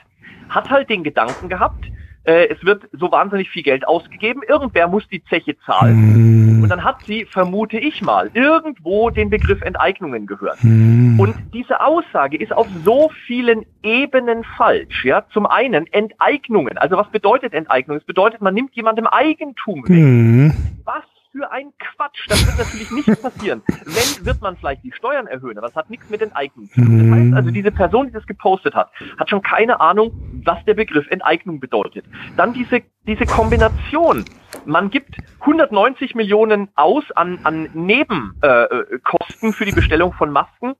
hat 0.49 0.69
halt 0.69 0.89
den 0.89 1.03
Gedanken 1.03 1.49
gehabt, 1.49 1.85
äh, 2.23 2.47
es 2.49 2.63
wird 2.63 2.83
so 2.91 3.11
wahnsinnig 3.11 3.49
viel 3.49 3.63
Geld 3.63 3.87
ausgegeben, 3.87 4.41
irgendwer 4.47 4.87
muss 4.87 5.07
die 5.07 5.23
Zeche 5.23 5.57
zahlen. 5.65 6.59
Mm. 6.59 6.63
Und 6.63 6.69
dann 6.69 6.83
hat 6.83 6.97
sie, 7.05 7.25
vermute 7.25 7.77
ich 7.79 8.01
mal, 8.01 8.29
irgendwo 8.33 9.09
den 9.09 9.29
Begriff 9.29 9.61
Enteignungen 9.61 10.27
gehört. 10.27 10.63
Mm. 10.63 11.19
Und 11.19 11.35
diese 11.53 11.81
Aussage 11.81 12.37
ist 12.37 12.53
auf 12.53 12.67
so 12.85 13.09
vielen 13.25 13.65
Ebenen 13.81 14.43
falsch. 14.57 15.03
Ja, 15.03 15.25
zum 15.33 15.47
einen 15.47 15.87
Enteignungen. 15.91 16.77
Also 16.77 16.95
was 16.97 17.09
bedeutet 17.09 17.53
Enteignung? 17.53 17.97
Es 17.97 18.03
bedeutet, 18.03 18.41
man 18.41 18.53
nimmt 18.53 18.75
jemandem 18.75 19.07
Eigentum 19.07 19.83
weg. 19.87 19.97
Mm. 19.97 20.51
Was 20.83 21.03
für 21.31 21.51
ein 21.51 21.71
Quatsch. 21.79 22.27
Das 22.27 22.45
wird 22.45 22.57
natürlich 22.57 22.91
nicht 22.91 23.21
passieren. 23.21 23.61
Wenn, 23.85 24.25
wird 24.25 24.41
man 24.41 24.57
vielleicht 24.57 24.83
die 24.83 24.91
Steuern 24.91 25.27
erhöhen, 25.27 25.57
aber 25.57 25.67
das 25.67 25.75
hat 25.75 25.89
nichts 25.89 26.09
mit 26.09 26.21
Enteignung 26.21 26.67
zu 26.69 26.81
tun. 26.81 27.09
Das 27.09 27.17
heißt 27.17 27.33
also, 27.33 27.51
diese 27.51 27.71
Person, 27.71 28.07
die 28.07 28.13
das 28.13 28.25
gepostet 28.27 28.75
hat, 28.75 28.91
hat 29.17 29.29
schon 29.29 29.41
keine 29.41 29.79
Ahnung, 29.79 30.11
was 30.43 30.63
der 30.65 30.73
Begriff 30.73 31.07
Enteignung 31.09 31.59
bedeutet. 31.59 32.05
Dann 32.37 32.53
diese, 32.53 32.81
diese 33.07 33.25
Kombination. 33.25 34.25
Man 34.65 34.89
gibt 34.89 35.15
190 35.41 36.15
Millionen 36.15 36.69
aus 36.75 37.03
an, 37.15 37.39
an 37.43 37.69
Nebenkosten 37.73 39.49
äh, 39.49 39.53
für 39.53 39.65
die 39.65 39.71
Bestellung 39.71 40.13
von 40.13 40.31
Masken 40.31 40.73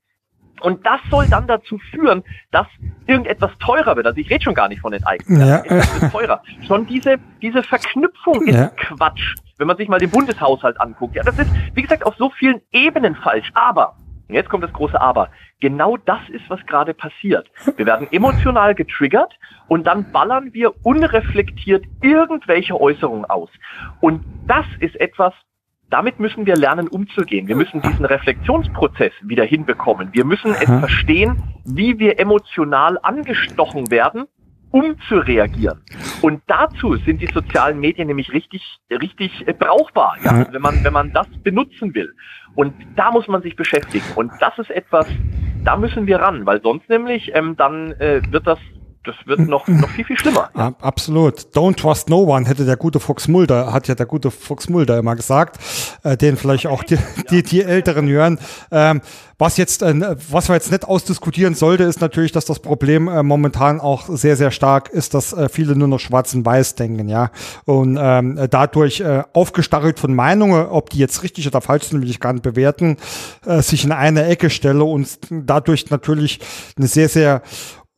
Und 0.60 0.86
das 0.86 1.00
soll 1.10 1.26
dann 1.28 1.46
dazu 1.46 1.78
führen, 1.90 2.22
dass 2.50 2.66
irgendetwas 3.06 3.50
teurer 3.58 3.96
wird. 3.96 4.06
Also 4.06 4.18
ich 4.18 4.30
rede 4.30 4.44
schon 4.44 4.54
gar 4.54 4.68
nicht 4.68 4.80
von 4.80 4.92
Enteignung. 4.92 5.40
Ja. 5.40 5.64
Etwas 5.64 6.12
teurer. 6.12 6.42
Schon 6.66 6.86
diese, 6.86 7.16
diese 7.40 7.62
Verknüpfung 7.62 8.46
ist 8.46 8.54
ja. 8.54 8.68
Quatsch. 8.68 9.34
Wenn 9.62 9.68
man 9.68 9.76
sich 9.76 9.88
mal 9.88 10.00
den 10.00 10.10
Bundeshaushalt 10.10 10.80
anguckt. 10.80 11.14
Ja, 11.14 11.22
das 11.22 11.38
ist, 11.38 11.48
wie 11.74 11.82
gesagt, 11.82 12.04
auf 12.04 12.16
so 12.16 12.30
vielen 12.30 12.60
Ebenen 12.72 13.14
falsch. 13.14 13.48
Aber, 13.54 13.94
jetzt 14.26 14.48
kommt 14.48 14.64
das 14.64 14.72
große 14.72 15.00
Aber. 15.00 15.28
Genau 15.60 15.96
das 15.96 16.18
ist, 16.30 16.42
was 16.50 16.58
gerade 16.66 16.94
passiert. 16.94 17.48
Wir 17.76 17.86
werden 17.86 18.08
emotional 18.10 18.74
getriggert 18.74 19.38
und 19.68 19.86
dann 19.86 20.10
ballern 20.10 20.52
wir 20.52 20.72
unreflektiert 20.84 21.84
irgendwelche 22.00 22.80
Äußerungen 22.80 23.24
aus. 23.26 23.50
Und 24.00 24.24
das 24.48 24.66
ist 24.80 25.00
etwas, 25.00 25.32
damit 25.90 26.18
müssen 26.18 26.44
wir 26.44 26.56
lernen, 26.56 26.88
umzugehen. 26.88 27.46
Wir 27.46 27.54
müssen 27.54 27.80
diesen 27.82 28.04
Reflexionsprozess 28.04 29.12
wieder 29.22 29.44
hinbekommen. 29.44 30.08
Wir 30.10 30.24
müssen 30.24 30.56
es 30.56 30.64
verstehen, 30.64 31.40
wie 31.64 32.00
wir 32.00 32.18
emotional 32.18 32.98
angestochen 33.00 33.92
werden, 33.92 34.26
um 34.72 34.96
zu 35.08 35.18
reagieren. 35.18 35.80
Und 36.22 36.42
dazu 36.46 36.96
sind 36.96 37.20
die 37.20 37.28
sozialen 37.32 37.78
Medien 37.78 38.08
nämlich 38.08 38.32
richtig, 38.32 38.78
richtig 38.90 39.46
äh, 39.46 39.52
brauchbar, 39.52 40.16
ja, 40.24 40.46
wenn 40.52 40.62
man, 40.62 40.82
wenn 40.82 40.92
man 40.92 41.12
das 41.12 41.26
benutzen 41.42 41.94
will. 41.94 42.12
Und 42.54 42.74
da 42.96 43.10
muss 43.10 43.28
man 43.28 43.42
sich 43.42 43.54
beschäftigen. 43.56 44.04
Und 44.16 44.32
das 44.40 44.58
ist 44.58 44.70
etwas, 44.70 45.06
da 45.64 45.76
müssen 45.76 46.06
wir 46.06 46.18
ran, 46.18 46.44
weil 46.46 46.60
sonst 46.60 46.88
nämlich 46.88 47.30
ähm, 47.34 47.56
dann 47.56 47.92
äh, 47.92 48.20
wird 48.30 48.46
das 48.46 48.58
das 49.04 49.16
wird 49.24 49.40
noch, 49.40 49.66
noch 49.66 49.88
viel, 49.90 50.04
viel 50.04 50.16
schlimmer. 50.16 50.50
Ja. 50.56 50.74
Absolut. 50.80 51.40
Don't 51.54 51.76
trust 51.76 52.08
no 52.08 52.22
one, 52.22 52.46
hätte 52.46 52.64
der 52.64 52.76
gute 52.76 53.00
Fuchs 53.00 53.26
Mulder, 53.26 53.72
hat 53.72 53.88
ja 53.88 53.94
der 53.94 54.06
gute 54.06 54.30
Fuchs 54.30 54.68
Mulder 54.68 54.98
immer 54.98 55.16
gesagt, 55.16 55.58
äh, 56.04 56.16
den 56.16 56.36
vielleicht 56.36 56.66
auch 56.68 56.84
die, 56.84 56.98
die, 57.30 57.42
die 57.42 57.62
Älteren 57.62 58.08
hören. 58.08 58.38
Ähm, 58.70 59.00
was 59.38 59.56
jetzt, 59.56 59.82
äh, 59.82 60.16
was 60.30 60.48
wir 60.48 60.54
jetzt 60.54 60.70
nicht 60.70 60.84
ausdiskutieren 60.84 61.54
sollte, 61.54 61.82
ist 61.82 62.00
natürlich, 62.00 62.30
dass 62.30 62.44
das 62.44 62.60
Problem 62.60 63.08
äh, 63.08 63.24
momentan 63.24 63.80
auch 63.80 64.08
sehr, 64.08 64.36
sehr 64.36 64.52
stark 64.52 64.88
ist, 64.90 65.14
dass 65.14 65.32
äh, 65.32 65.48
viele 65.48 65.74
nur 65.74 65.88
noch 65.88 65.98
schwarz 65.98 66.32
und 66.34 66.46
weiß 66.46 66.76
denken, 66.76 67.08
ja. 67.08 67.32
Und 67.64 67.98
ähm, 68.00 68.38
dadurch 68.50 69.00
äh, 69.00 69.24
aufgestachelt 69.32 69.98
von 69.98 70.14
Meinungen, 70.14 70.66
ob 70.66 70.90
die 70.90 70.98
jetzt 70.98 71.24
richtig 71.24 71.48
oder 71.48 71.60
falsch 71.60 71.86
sind, 71.86 72.02
will 72.02 72.10
ich 72.10 72.20
gar 72.20 72.32
nicht 72.32 72.44
bewerten, 72.44 72.98
äh, 73.44 73.62
sich 73.62 73.84
in 73.84 73.90
eine 73.90 74.26
Ecke 74.26 74.48
stelle 74.48 74.84
und 74.84 75.18
dadurch 75.28 75.90
natürlich 75.90 76.38
eine 76.76 76.86
sehr, 76.86 77.08
sehr 77.08 77.42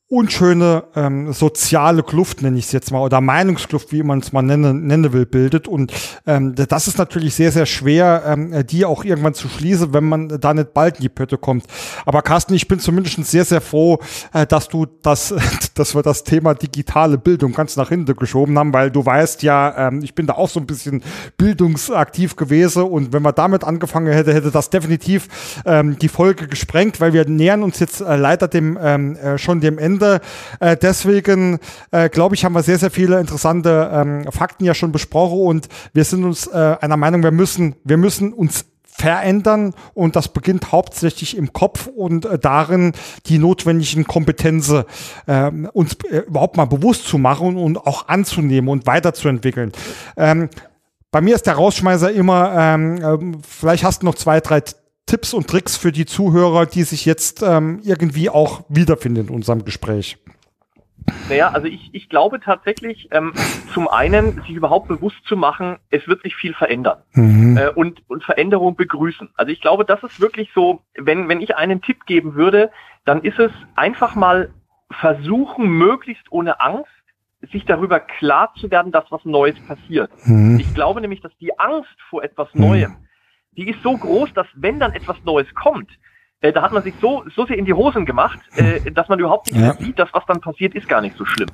unschöne 0.09 0.85
ähm, 0.95 1.33
soziale 1.33 2.03
Kluft, 2.03 2.43
nenne 2.43 2.59
ich 2.59 2.67
es 2.67 2.73
jetzt 2.73 2.93
mal, 2.93 3.01
oder 3.01 3.23
Meinungskluft, 3.23 3.91
wie 3.91 4.03
man 4.03 4.19
es 4.19 4.33
mal 4.33 4.43
nennen, 4.43 4.87
nennen 4.87 5.13
will, 5.15 5.25
bildet. 5.25 5.67
Und 5.67 5.93
ähm, 6.27 6.55
das 6.55 6.87
ist 6.87 6.99
natürlich 6.99 7.35
sehr, 7.35 7.51
sehr 7.51 7.65
schwer, 7.65 8.23
ähm, 8.27 8.67
die 8.67 8.85
auch 8.85 9.03
irgendwann 9.05 9.33
zu 9.33 9.49
schließen, 9.49 9.95
wenn 9.95 10.05
man 10.05 10.29
da 10.29 10.53
nicht 10.53 10.75
bald 10.75 10.97
in 10.97 11.03
die 11.03 11.09
Pötte 11.09 11.39
kommt. 11.39 11.65
Aber 12.05 12.21
Carsten, 12.21 12.53
ich 12.53 12.69
bin 12.69 12.81
zumindest 12.81 13.25
sehr, 13.25 13.47
sehr 13.47 13.63
froh, 13.63 13.99
äh, 14.35 14.47
dass 14.47 14.69
du 14.69 14.87
das, 15.03 15.35
dass 15.75 15.95
wir 15.95 16.03
das 16.03 16.23
Thema 16.23 16.55
digitale 16.55 17.17
Bildung 17.17 17.53
ganz 17.53 17.77
nach 17.77 17.89
hinten 17.89 18.15
geschoben 18.15 18.59
haben, 18.59 18.75
weil 18.75 18.91
du 18.91 19.05
weißt 19.05 19.43
ja, 19.43 19.89
ähm, 19.89 20.03
ich 20.03 20.15
bin 20.15 20.27
da 20.27 20.35
auch 20.35 20.51
so 20.51 20.61
ein 20.61 20.67
bisschen 20.67 21.03
bildungsaktiv 21.39 22.37
gewesen 22.37 22.83
und 22.83 23.15
wenn 23.15 23.23
man 23.23 23.35
damit 23.35 23.65
angefangen 23.65 24.13
hätte, 24.13 24.35
hätte 24.35 24.51
das 24.51 24.69
definitiv 24.69 25.63
ähm, 25.65 25.99
die 25.99 26.09
Folge 26.09 26.47
gesprengt, 26.47 27.01
weil 27.01 27.15
wir 27.15 27.27
nähern 27.27 27.63
uns 27.63 27.81
jetzt 27.81 28.03
äh, 28.03 28.17
leider 28.17 28.49
dem 28.49 28.79
ähm, 28.81 29.17
äh, 29.17 29.39
schon 29.39 29.61
dem 29.61 29.79
Ende 29.79 29.94
Ende. 29.95 30.21
Äh, 30.61 30.77
deswegen 30.77 31.59
äh, 31.91 32.09
glaube 32.09 32.35
ich, 32.35 32.45
haben 32.45 32.55
wir 32.55 32.63
sehr, 32.63 32.79
sehr 32.79 32.91
viele 32.91 33.21
interessante 33.21 33.91
ähm, 33.93 34.25
Fakten 34.31 34.65
ja 34.65 34.75
schon 34.75 34.93
besprochen 34.93 35.41
und 35.41 35.69
wir 35.93 36.05
sind 36.05 36.25
uns 36.25 36.47
äh, 36.47 36.77
einer 36.81 36.97
Meinung, 36.97 37.23
wir 37.23 37.31
müssen, 37.31 37.77
wir 37.85 37.97
müssen 37.97 38.33
uns 38.33 38.67
verändern 38.97 39.75
und 39.95 40.15
das 40.15 40.29
beginnt 40.29 40.71
hauptsächlich 40.71 41.37
im 41.37 41.53
Kopf 41.53 41.87
und 41.89 42.27
äh, 42.27 42.39
darin 42.39 42.93
die 43.27 43.39
notwendigen 43.39 44.05
Kompetenzen 44.05 44.85
äh, 45.27 45.51
uns 45.73 45.97
äh, 46.11 46.19
überhaupt 46.19 46.57
mal 46.57 46.67
bewusst 46.67 47.07
zu 47.07 47.19
machen 47.19 47.57
und 47.57 47.79
auch 47.79 48.09
anzunehmen 48.09 48.69
und 48.69 48.87
weiterzuentwickeln. 48.87 49.73
Ähm, 50.17 50.49
bei 51.11 51.21
mir 51.21 51.35
ist 51.35 51.47
der 51.47 51.55
Rausschmeißer 51.55 52.13
immer, 52.13 52.55
ähm, 52.57 53.35
äh, 53.35 53.39
vielleicht 53.49 53.85
hast 53.85 54.03
du 54.03 54.07
noch 54.07 54.17
zwei, 54.17 54.41
drei 54.41 54.63
Tipps 55.07 55.35
und 55.35 55.49
Tricks 55.49 55.77
für 55.77 55.93
die 55.93 56.07
Zuhörer, 56.07 56.67
die 56.67 56.83
sich 56.83 57.05
jetzt 57.05 57.43
ähm, 57.43 57.81
irgendwie 57.85 58.31
auch 58.31 58.65
wiederfinden 58.69 59.29
in 59.29 59.35
unserem 59.35 59.65
Gespräch? 59.65 60.19
Naja, 61.29 61.51
also 61.51 61.67
ich, 61.67 61.91
ich 61.93 62.09
glaube 62.09 62.41
tatsächlich, 62.41 63.09
ähm, 63.11 63.35
zum 63.73 63.89
einen 63.89 64.41
sich 64.43 64.51
überhaupt 64.51 64.89
bewusst 64.89 65.23
zu 65.27 65.37
machen, 65.37 65.77
es 65.91 66.07
wird 66.09 66.23
sich 66.23 66.35
viel 66.35 66.55
verändern 66.55 67.03
mhm. 67.13 67.59
äh, 67.59 67.69
und, 67.69 68.03
und 68.09 68.25
Veränderung 68.25 68.77
begrüßen. 68.77 69.29
Also 69.35 69.53
ich 69.53 69.61
glaube, 69.61 69.85
das 69.85 70.03
ist 70.03 70.21
wirklich 70.21 70.51
so, 70.55 70.81
wenn, 70.97 71.29
wenn 71.29 71.43
ich 71.43 71.57
einen 71.57 71.83
Tipp 71.83 72.07
geben 72.07 72.35
würde, 72.35 72.71
dann 73.05 73.23
ist 73.23 73.39
es 73.39 73.53
einfach 73.75 74.15
mal 74.15 74.51
versuchen, 74.91 75.69
möglichst 75.69 76.31
ohne 76.31 76.61
Angst, 76.61 76.91
sich 77.53 77.67
darüber 77.67 78.01
klar 78.01 78.55
zu 78.59 78.71
werden, 78.71 78.91
dass 78.91 79.05
was 79.11 79.25
Neues 79.25 79.57
passiert. 79.67 80.11
Mhm. 80.25 80.59
Ich 80.59 80.73
glaube 80.75 81.03
nämlich, 81.03 81.21
dass 81.21 81.37
die 81.39 81.59
Angst 81.59 81.95
vor 82.09 82.23
etwas 82.23 82.49
Neuem, 82.55 82.97
die 83.57 83.69
ist 83.69 83.83
so 83.83 83.97
groß, 83.97 84.33
dass 84.35 84.47
wenn 84.55 84.79
dann 84.79 84.93
etwas 84.93 85.17
Neues 85.25 85.53
kommt, 85.55 85.91
äh, 86.41 86.53
da 86.53 86.63
hat 86.63 86.73
man 86.73 86.83
sich 86.83 86.95
so, 87.01 87.25
so 87.35 87.47
sehr 87.47 87.57
in 87.57 87.65
die 87.65 87.73
Hosen 87.73 88.05
gemacht, 88.05 88.39
äh, 88.57 88.91
dass 88.91 89.09
man 89.09 89.19
überhaupt 89.19 89.47
nicht 89.47 89.59
mehr 89.59 89.75
sieht, 89.75 89.99
dass 89.99 90.13
was 90.13 90.27
dann 90.27 90.41
passiert, 90.41 90.75
ist 90.75 90.89
gar 90.89 91.01
nicht 91.01 91.17
so 91.17 91.25
schlimm. 91.25 91.49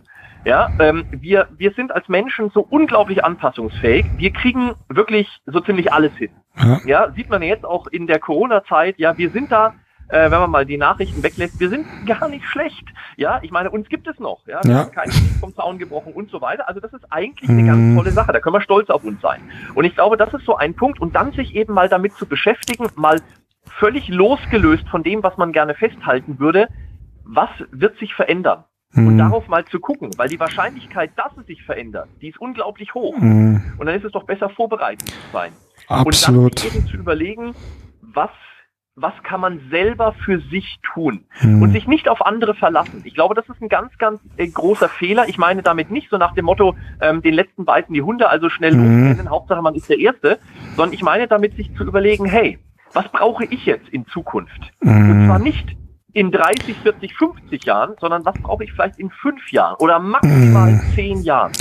Ja, 0.45 0.71
ähm, 0.79 1.05
wir, 1.13 1.49
wir 1.59 1.73
sind 1.73 1.93
als 1.93 2.09
Menschen 2.09 2.51
so 2.51 2.67
unglaublich 2.69 3.23
anpassungsfähig. 3.23 4.07
Wir 4.17 4.33
kriegen 4.33 4.73
wirklich 4.89 5.29
so 5.47 5.61
ziemlich 5.61 5.93
alles 5.93 6.13
hin. 6.17 6.31
Ja, 6.57 6.81
ja 6.87 7.13
sieht 7.13 7.29
man 7.29 7.43
jetzt 7.43 7.65
auch 7.65 7.87
in 7.89 8.07
der 8.07 8.19
Corona-Zeit. 8.19 8.99
Ja, 8.99 9.17
wir 9.19 9.31
sind 9.31 9.53
da 9.53 9.75
äh, 10.11 10.31
wenn 10.31 10.41
man 10.41 10.51
mal 10.51 10.67
die 10.67 10.77
Nachrichten 10.77 11.23
weglässt, 11.23 11.61
wir 11.61 11.69
sind 11.69 11.87
gar 12.07 12.29
nicht 12.29 12.45
schlecht. 12.45 12.85
Ja, 13.17 13.41
ich 13.43 13.51
meine, 13.51 13.71
uns 13.71 13.89
gibt 13.89 14.07
es 14.09 14.19
noch. 14.19 14.47
Ja, 14.47 14.61
wir 14.63 14.71
ja. 14.73 14.79
haben 14.79 14.93
keinen 14.93 15.11
Krieg 15.11 15.39
vom 15.41 15.55
Zaun 15.55 15.79
gebrochen 15.79 16.13
und 16.13 16.31
so 16.31 16.41
weiter. 16.41 16.69
Also 16.69 16.81
das 16.81 16.93
ist 16.93 17.05
eigentlich 17.11 17.49
eine 17.49 17.65
ganz 17.65 17.79
mhm. 17.79 17.97
tolle 17.97 18.11
Sache. 18.11 18.33
Da 18.33 18.41
können 18.41 18.55
wir 18.55 18.61
stolz 18.61 18.91
auf 18.91 19.05
uns 19.05 19.21
sein. 19.21 19.41
Und 19.75 19.85
ich 19.85 19.95
glaube, 19.95 20.17
das 20.17 20.33
ist 20.35 20.45
so 20.45 20.57
ein 20.57 20.75
Punkt. 20.75 21.01
Und 21.01 21.15
dann 21.15 21.33
sich 21.33 21.55
eben 21.55 21.75
mal 21.75 21.89
damit 21.89 22.15
zu 22.15 22.27
beschäftigen, 22.27 22.89
mal 22.97 23.21
völlig 23.67 24.09
losgelöst 24.09 24.89
von 24.89 25.03
dem, 25.03 25.23
was 25.23 25.37
man 25.37 25.53
gerne 25.53 25.75
festhalten 25.75 26.39
würde, 26.39 26.69
was 27.25 27.51
wird 27.71 27.99
sich 27.99 28.15
verändern? 28.15 28.65
Mhm. 28.93 29.07
Und 29.07 29.19
darauf 29.19 29.47
mal 29.47 29.65
zu 29.67 29.79
gucken, 29.79 30.11
weil 30.17 30.29
die 30.29 30.41
Wahrscheinlichkeit, 30.41 31.13
dass 31.17 31.37
es 31.39 31.47
sich 31.47 31.63
verändert, 31.63 32.09
die 32.21 32.29
ist 32.29 32.41
unglaublich 32.41 32.95
hoch. 32.95 33.17
Mhm. 33.17 33.63
Und 33.79 33.87
dann 33.87 33.95
ist 33.95 34.05
es 34.05 34.13
doch 34.13 34.25
besser 34.25 34.51
vorbereitet 34.51 35.09
zu 35.09 35.33
sein. 35.33 35.53
Absolut. 35.87 36.45
Und 36.45 36.65
dann 36.65 36.79
eben 36.79 36.87
zu 36.89 36.97
überlegen, 36.97 37.55
was 38.03 38.31
was 39.01 39.15
kann 39.23 39.41
man 39.41 39.61
selber 39.71 40.15
für 40.25 40.41
sich 40.41 40.79
tun 40.83 41.25
hm. 41.31 41.63
und 41.63 41.73
sich 41.73 41.87
nicht 41.87 42.09
auf 42.09 42.25
andere 42.25 42.55
verlassen. 42.55 43.03
Ich 43.05 43.15
glaube, 43.15 43.35
das 43.35 43.49
ist 43.49 43.61
ein 43.63 43.69
ganz, 43.69 43.97
ganz 43.99 44.21
äh, 44.37 44.47
großer 44.47 44.89
Fehler. 44.89 45.29
Ich 45.29 45.39
meine 45.39 45.63
damit 45.63 45.91
nicht 45.91 46.11
so 46.11 46.19
nach 46.19 46.35
dem 46.35 46.45
Motto, 46.45 46.77
ähm, 47.01 47.23
den 47.23 47.35
letzten 47.35 47.65
beißen 47.65 47.93
die 47.93 48.03
Hunde, 48.03 48.29
also 48.29 48.49
schnell 48.49 48.73
hm. 48.73 49.09
losrennen, 49.09 49.31
Hauptsache 49.31 49.63
man 49.63 49.75
ist 49.75 49.89
der 49.89 49.99
Erste, 49.99 50.39
sondern 50.77 50.93
ich 50.93 51.03
meine 51.03 51.27
damit 51.29 51.57
sich 51.57 51.75
zu 51.77 51.85
überlegen, 51.85 52.25
hey, 52.27 52.59
was 52.93 53.11
brauche 53.11 53.45
ich 53.45 53.67
jetzt 53.67 53.89
in 53.89 54.07
Zukunft? 54.09 54.61
Hm. 54.83 55.11
Und 55.11 55.27
zwar 55.27 55.39
nicht 55.39 55.77
in 56.13 56.33
30, 56.33 56.77
40, 56.79 57.15
50 57.15 57.65
Jahren, 57.65 57.95
sondern 58.01 58.25
was 58.25 58.35
brauche 58.43 58.65
ich 58.65 58.73
vielleicht 58.73 58.99
in 58.99 59.11
fünf 59.11 59.53
Jahren 59.53 59.77
oder 59.79 59.99
maximal 59.99 60.73
hm. 60.73 60.81
zehn 60.95 61.23
Jahren? 61.23 61.53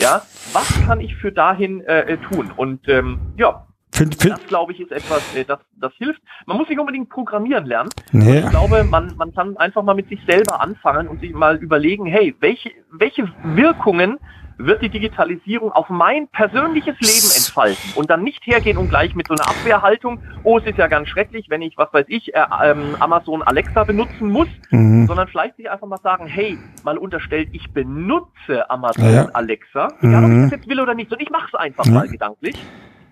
Ja, 0.00 0.22
was 0.52 0.86
kann 0.86 1.00
ich 1.00 1.16
für 1.16 1.32
dahin 1.32 1.80
äh, 1.82 2.16
tun? 2.18 2.50
Und 2.56 2.88
ähm, 2.88 3.18
ja, 3.36 3.67
Find, 3.98 4.14
find, 4.14 4.34
das, 4.34 4.46
glaube 4.46 4.72
ich, 4.72 4.80
ist 4.80 4.92
etwas, 4.92 5.34
äh, 5.34 5.44
das, 5.44 5.58
das 5.76 5.92
hilft. 5.94 6.22
Man 6.46 6.56
muss 6.56 6.68
nicht 6.68 6.78
unbedingt 6.78 7.08
programmieren 7.08 7.66
lernen. 7.66 7.90
Nee. 8.12 8.38
Ich 8.38 8.50
glaube, 8.50 8.84
man, 8.84 9.12
man 9.16 9.34
kann 9.34 9.56
einfach 9.56 9.82
mal 9.82 9.94
mit 9.94 10.08
sich 10.08 10.20
selber 10.24 10.60
anfangen 10.60 11.08
und 11.08 11.20
sich 11.20 11.32
mal 11.32 11.56
überlegen, 11.56 12.06
hey, 12.06 12.34
welche, 12.38 12.70
welche 12.92 13.28
Wirkungen 13.42 14.18
wird 14.56 14.82
die 14.82 14.88
Digitalisierung 14.88 15.72
auf 15.72 15.88
mein 15.88 16.28
persönliches 16.28 16.94
Leben 17.00 17.36
entfalten 17.36 17.92
und 17.94 18.10
dann 18.10 18.22
nicht 18.22 18.44
hergehen 18.44 18.76
und 18.76 18.88
gleich 18.88 19.14
mit 19.14 19.28
so 19.28 19.34
einer 19.34 19.48
Abwehrhaltung, 19.48 20.20
oh, 20.42 20.58
es 20.58 20.66
ist 20.66 20.78
ja 20.78 20.88
ganz 20.88 21.08
schrecklich, 21.08 21.46
wenn 21.48 21.62
ich, 21.62 21.76
was 21.78 21.92
weiß 21.92 22.06
ich, 22.08 22.34
äh, 22.34 22.44
ähm, 22.64 22.96
Amazon 22.98 23.42
Alexa 23.42 23.84
benutzen 23.84 24.30
muss, 24.30 24.48
mhm. 24.70 25.06
sondern 25.06 25.28
vielleicht 25.28 25.56
sich 25.56 25.70
einfach 25.70 25.86
mal 25.86 26.00
sagen, 26.02 26.26
hey, 26.26 26.58
mal 26.84 26.98
unterstellt, 26.98 27.48
ich 27.52 27.70
benutze 27.72 28.68
Amazon 28.68 29.12
ja. 29.12 29.28
Alexa, 29.32 29.88
egal 30.00 30.24
ob 30.24 30.30
ich 30.30 30.36
mhm. 30.36 30.42
das 30.42 30.50
jetzt 30.58 30.68
will 30.68 30.80
oder 30.80 30.94
nicht, 30.94 31.12
und 31.12 31.22
ich 31.22 31.30
mache 31.30 31.48
es 31.52 31.54
einfach 31.54 31.86
ja. 31.86 31.92
mal 31.92 32.08
gedanklich 32.08 32.56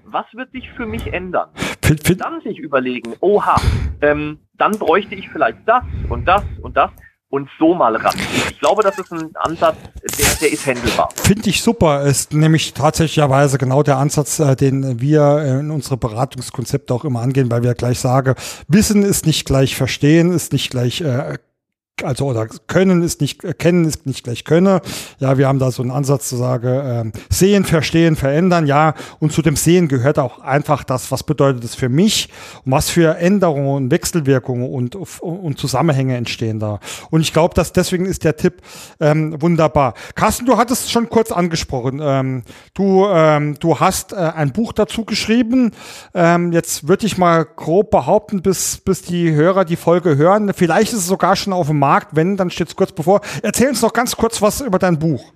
was 0.06 0.26
wird 0.32 0.50
sich 0.52 0.70
für 0.76 0.86
mich 0.86 1.12
ändern? 1.12 1.48
Fit. 1.82 2.20
Dann 2.20 2.40
sich 2.40 2.58
überlegen, 2.58 3.14
oha, 3.20 3.60
ähm, 4.00 4.38
dann 4.54 4.72
bräuchte 4.72 5.14
ich 5.14 5.28
vielleicht 5.28 5.58
das 5.66 5.84
und 6.08 6.26
das 6.26 6.42
und 6.62 6.76
das 6.76 6.90
und 7.28 7.48
so 7.58 7.74
mal 7.74 7.94
ran. 7.96 8.14
Ich 8.50 8.58
glaube, 8.60 8.82
das 8.82 8.98
ist 8.98 9.12
ein 9.12 9.30
Ansatz, 9.36 9.76
der, 10.18 10.26
der 10.40 10.52
ist 10.52 10.64
händelbar. 10.64 11.08
Finde 11.16 11.50
ich 11.50 11.62
super. 11.62 12.02
Ist 12.02 12.32
nämlich 12.32 12.72
tatsächlicherweise 12.72 13.58
genau 13.58 13.82
der 13.82 13.98
Ansatz, 13.98 14.38
äh, 14.38 14.54
den 14.56 15.00
wir 15.00 15.60
in 15.60 15.70
unsere 15.70 15.96
Beratungskonzepte 15.96 16.94
auch 16.94 17.04
immer 17.04 17.20
angehen, 17.20 17.50
weil 17.50 17.62
wir 17.62 17.74
gleich 17.74 17.98
sagen, 17.98 18.34
Wissen 18.68 19.02
ist 19.02 19.26
nicht 19.26 19.44
gleich 19.44 19.76
Verstehen, 19.76 20.32
ist 20.32 20.52
nicht 20.52 20.70
gleich 20.70 21.00
äh, 21.00 21.38
also 22.02 22.26
oder 22.26 22.46
können 22.66 23.02
ist 23.02 23.22
nicht 23.22 23.40
kennen 23.58 23.86
ist 23.86 24.04
nicht 24.04 24.24
gleich 24.24 24.44
könne. 24.44 24.82
Ja, 25.18 25.38
wir 25.38 25.48
haben 25.48 25.58
da 25.58 25.70
so 25.70 25.82
einen 25.82 25.90
Ansatz 25.90 26.28
zu 26.28 26.36
sagen, 26.36 26.66
äh, 26.66 27.12
sehen, 27.30 27.64
verstehen, 27.64 28.16
verändern. 28.16 28.66
Ja, 28.66 28.94
und 29.18 29.32
zu 29.32 29.40
dem 29.40 29.56
Sehen 29.56 29.88
gehört 29.88 30.18
auch 30.18 30.40
einfach 30.40 30.84
das, 30.84 31.10
was 31.10 31.22
bedeutet 31.22 31.64
es 31.64 31.74
für 31.74 31.88
mich 31.88 32.28
und 32.64 32.72
was 32.72 32.90
für 32.90 33.16
Änderungen 33.16 33.84
und 33.84 33.90
Wechselwirkungen 33.90 34.68
und, 34.70 34.94
und 34.94 35.58
Zusammenhänge 35.58 36.16
entstehen 36.16 36.60
da. 36.60 36.80
Und 37.10 37.22
ich 37.22 37.32
glaube, 37.32 37.54
dass 37.54 37.72
deswegen 37.72 38.04
ist 38.04 38.24
der 38.24 38.36
Tipp 38.36 38.60
ähm, 39.00 39.40
wunderbar. 39.40 39.94
Carsten, 40.14 40.44
du 40.44 40.58
hattest 40.58 40.90
schon 40.90 41.08
kurz 41.08 41.32
angesprochen. 41.32 42.00
Ähm, 42.02 42.42
du 42.74 43.06
ähm, 43.08 43.56
du 43.58 43.80
hast 43.80 44.12
äh, 44.12 44.16
ein 44.16 44.52
Buch 44.52 44.74
dazu 44.74 45.06
geschrieben. 45.06 45.72
Ähm, 46.12 46.52
jetzt 46.52 46.88
würde 46.88 47.06
ich 47.06 47.16
mal 47.16 47.46
grob 47.46 47.90
behaupten, 47.90 48.42
bis 48.42 48.76
bis 48.78 49.00
die 49.00 49.32
Hörer 49.32 49.64
die 49.64 49.76
Folge 49.76 50.18
hören. 50.18 50.52
Vielleicht 50.54 50.92
ist 50.92 50.98
es 50.98 51.06
sogar 51.06 51.36
schon 51.36 51.54
auf 51.54 51.68
dem 51.68 51.85
Markt. 51.86 52.08
Wenn, 52.16 52.36
dann 52.36 52.50
steht 52.50 52.68
es 52.68 52.76
kurz 52.76 52.92
bevor. 52.92 53.20
Erzähl 53.42 53.68
uns 53.68 53.82
noch 53.82 53.92
ganz 53.92 54.16
kurz 54.16 54.42
was 54.42 54.60
über 54.60 54.78
dein 54.78 54.98
Buch. 54.98 55.32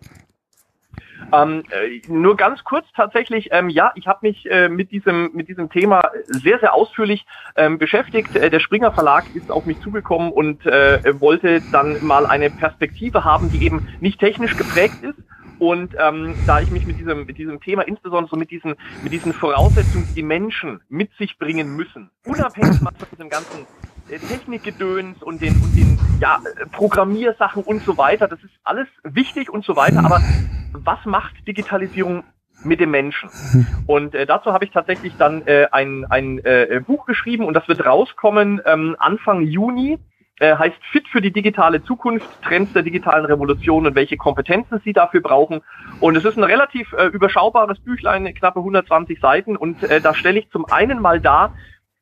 Ähm, 1.32 1.62
äh, 1.70 2.00
nur 2.08 2.36
ganz 2.36 2.64
kurz 2.64 2.86
tatsächlich, 2.96 3.50
ähm, 3.52 3.68
ja, 3.68 3.92
ich 3.94 4.06
habe 4.06 4.18
mich 4.22 4.50
äh, 4.50 4.68
mit 4.68 4.90
diesem 4.90 5.30
mit 5.32 5.48
diesem 5.48 5.70
Thema 5.70 6.02
sehr 6.26 6.58
sehr 6.58 6.74
ausführlich 6.74 7.24
ähm, 7.56 7.78
beschäftigt. 7.78 8.34
Äh, 8.34 8.50
der 8.50 8.60
Springer 8.60 8.92
Verlag 8.92 9.24
ist 9.34 9.50
auf 9.50 9.66
mich 9.66 9.80
zugekommen 9.80 10.32
und 10.32 10.66
äh, 10.66 11.20
wollte 11.20 11.62
dann 11.72 12.04
mal 12.04 12.26
eine 12.26 12.50
Perspektive 12.50 13.24
haben, 13.24 13.50
die 13.52 13.64
eben 13.64 13.86
nicht 14.00 14.18
technisch 14.18 14.56
geprägt 14.56 15.02
ist. 15.02 15.18
Und 15.60 15.94
ähm, 15.98 16.34
da 16.46 16.60
ich 16.60 16.70
mich 16.70 16.86
mit 16.86 16.98
diesem 16.98 17.26
mit 17.26 17.36
diesem 17.36 17.60
Thema 17.60 17.82
insbesondere 17.82 18.30
so 18.30 18.36
mit 18.36 18.50
diesen 18.50 18.74
mit 19.02 19.12
diesen 19.12 19.32
Voraussetzungen, 19.32 20.08
die 20.16 20.22
Menschen 20.22 20.80
mit 20.88 21.10
sich 21.18 21.38
bringen 21.38 21.76
müssen, 21.76 22.10
unabhängig 22.24 22.78
von 22.78 22.88
diesem 23.12 23.28
ganzen 23.28 23.66
Technikgedöns 24.18 25.22
und 25.22 25.40
den, 25.40 25.54
und 25.54 25.76
den 25.76 25.98
ja, 26.20 26.40
Programmiersachen 26.72 27.62
und 27.62 27.82
so 27.82 27.96
weiter. 27.96 28.28
Das 28.28 28.42
ist 28.42 28.52
alles 28.64 28.88
wichtig 29.02 29.50
und 29.50 29.64
so 29.64 29.76
weiter. 29.76 30.04
Aber 30.04 30.20
was 30.72 31.04
macht 31.04 31.46
Digitalisierung 31.46 32.24
mit 32.64 32.80
dem 32.80 32.90
Menschen? 32.90 33.30
Und 33.86 34.14
äh, 34.14 34.26
dazu 34.26 34.52
habe 34.52 34.64
ich 34.64 34.70
tatsächlich 34.70 35.14
dann 35.18 35.46
äh, 35.46 35.68
ein, 35.72 36.04
ein 36.08 36.38
äh, 36.44 36.80
Buch 36.86 37.06
geschrieben 37.06 37.44
und 37.44 37.54
das 37.54 37.68
wird 37.68 37.84
rauskommen 37.84 38.60
ähm, 38.64 38.96
Anfang 38.98 39.42
Juni. 39.42 39.98
Äh, 40.40 40.56
heißt 40.56 40.76
Fit 40.90 41.06
für 41.08 41.20
die 41.20 41.32
digitale 41.32 41.84
Zukunft, 41.84 42.26
Trends 42.42 42.72
der 42.72 42.82
digitalen 42.82 43.26
Revolution 43.26 43.86
und 43.86 43.94
welche 43.94 44.16
Kompetenzen 44.16 44.80
Sie 44.82 44.94
dafür 44.94 45.20
brauchen. 45.20 45.60
Und 46.00 46.16
es 46.16 46.24
ist 46.24 46.38
ein 46.38 46.44
relativ 46.44 46.90
äh, 46.94 47.08
überschaubares 47.08 47.78
Büchlein, 47.80 48.24
knappe 48.34 48.60
120 48.60 49.20
Seiten. 49.20 49.54
Und 49.54 49.82
äh, 49.82 50.00
da 50.00 50.14
stelle 50.14 50.38
ich 50.38 50.48
zum 50.48 50.64
einen 50.64 50.98
mal 51.02 51.20
dar, 51.20 51.54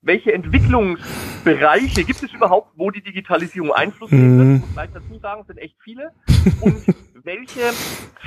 welche 0.08 0.32
Entwicklungsbereiche 0.32 2.02
gibt 2.02 2.22
es 2.22 2.32
überhaupt, 2.32 2.72
wo 2.76 2.90
die 2.90 3.02
Digitalisierung 3.02 3.72
Einfluss 3.72 4.10
nehmen 4.10 4.38
wird? 4.38 4.48
Mhm. 4.48 4.54
Ich 4.54 4.60
muss 4.62 4.72
gleich 4.72 4.90
dazu 4.92 5.18
sagen, 5.20 5.40
es 5.42 5.46
sind 5.46 5.58
echt 5.58 5.76
viele. 5.84 6.10
Und 6.60 6.82
welche 7.24 7.60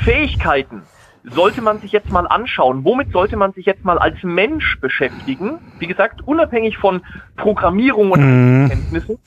Fähigkeiten 0.03 0.83
sollte 1.23 1.61
man 1.61 1.81
sich 1.81 1.91
jetzt 1.91 2.09
mal 2.09 2.27
anschauen? 2.27 2.85
Womit 2.85 3.11
sollte 3.11 3.35
man 3.35 3.51
sich 3.53 3.65
jetzt 3.65 3.83
mal 3.83 3.97
als 3.97 4.15
Mensch 4.23 4.79
beschäftigen? 4.79 5.59
Wie 5.79 5.87
gesagt, 5.87 6.21
unabhängig 6.25 6.77
von 6.77 7.01
Programmierung 7.35 8.11
und 8.11 8.21
mhm. 8.21 8.69
Kenntnissen, 8.69 9.17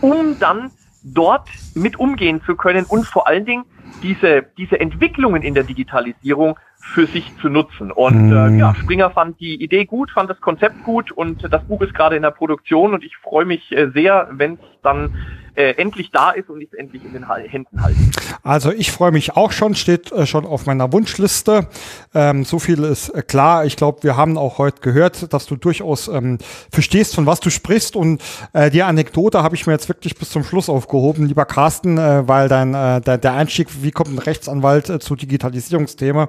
um 0.00 0.38
dann 0.38 0.70
dort 1.02 1.48
mit 1.74 1.98
umgehen 1.98 2.42
zu 2.44 2.56
können 2.56 2.84
und 2.84 3.06
vor 3.06 3.26
allen 3.26 3.46
Dingen 3.46 3.64
diese, 4.02 4.46
diese 4.58 4.78
Entwicklungen 4.78 5.42
in 5.42 5.54
der 5.54 5.64
Digitalisierung 5.64 6.58
für 6.80 7.06
sich 7.06 7.30
zu 7.40 7.48
nutzen. 7.48 7.92
Und 7.92 8.32
äh, 8.32 8.56
ja, 8.56 8.74
Springer 8.74 9.10
fand 9.10 9.38
die 9.38 9.62
Idee 9.62 9.84
gut, 9.84 10.10
fand 10.10 10.30
das 10.30 10.40
Konzept 10.40 10.82
gut 10.84 11.12
und 11.12 11.46
das 11.52 11.62
Buch 11.64 11.80
ist 11.82 11.94
gerade 11.94 12.16
in 12.16 12.22
der 12.22 12.30
Produktion 12.30 12.94
und 12.94 13.04
ich 13.04 13.16
freue 13.16 13.44
mich 13.44 13.70
äh, 13.72 13.90
sehr, 13.90 14.28
wenn 14.32 14.54
es 14.54 14.60
dann 14.82 15.14
äh, 15.54 15.72
endlich 15.72 16.10
da 16.10 16.30
ist 16.30 16.48
und 16.48 16.60
ich 16.60 16.68
es 16.72 16.78
endlich 16.78 17.04
in 17.04 17.12
den 17.12 17.28
Händen 17.28 17.82
halte. 17.82 17.98
Also 18.42 18.72
ich 18.72 18.90
freue 18.90 19.12
mich 19.12 19.36
auch 19.36 19.52
schon, 19.52 19.74
steht 19.74 20.10
äh, 20.12 20.26
schon 20.26 20.46
auf 20.46 20.66
meiner 20.66 20.92
Wunschliste. 20.92 21.68
Ähm, 22.14 22.44
so 22.44 22.58
viel 22.58 22.82
ist 22.84 23.10
äh, 23.10 23.22
klar. 23.22 23.64
Ich 23.66 23.76
glaube, 23.76 24.02
wir 24.02 24.16
haben 24.16 24.38
auch 24.38 24.58
heute 24.58 24.80
gehört, 24.80 25.32
dass 25.32 25.46
du 25.46 25.56
durchaus 25.56 26.08
ähm, 26.08 26.38
verstehst, 26.70 27.14
von 27.14 27.26
was 27.26 27.40
du 27.40 27.50
sprichst. 27.50 27.96
Und 27.96 28.22
äh, 28.52 28.70
die 28.70 28.82
Anekdote 28.82 29.42
habe 29.42 29.54
ich 29.54 29.66
mir 29.66 29.72
jetzt 29.72 29.88
wirklich 29.88 30.14
bis 30.14 30.30
zum 30.30 30.44
Schluss 30.44 30.68
aufgehoben, 30.68 31.26
lieber 31.26 31.44
Carsten, 31.44 31.98
äh, 31.98 32.26
weil 32.26 32.48
dein, 32.48 32.74
äh, 32.74 33.00
der, 33.00 33.18
der 33.18 33.34
Einstieg, 33.34 33.68
wie 33.82 33.90
kommt 33.90 34.10
ein 34.10 34.18
Rechtsanwalt 34.18 34.88
äh, 34.88 34.98
zu 35.00 35.16
Digitalisierungsthema? 35.16 36.28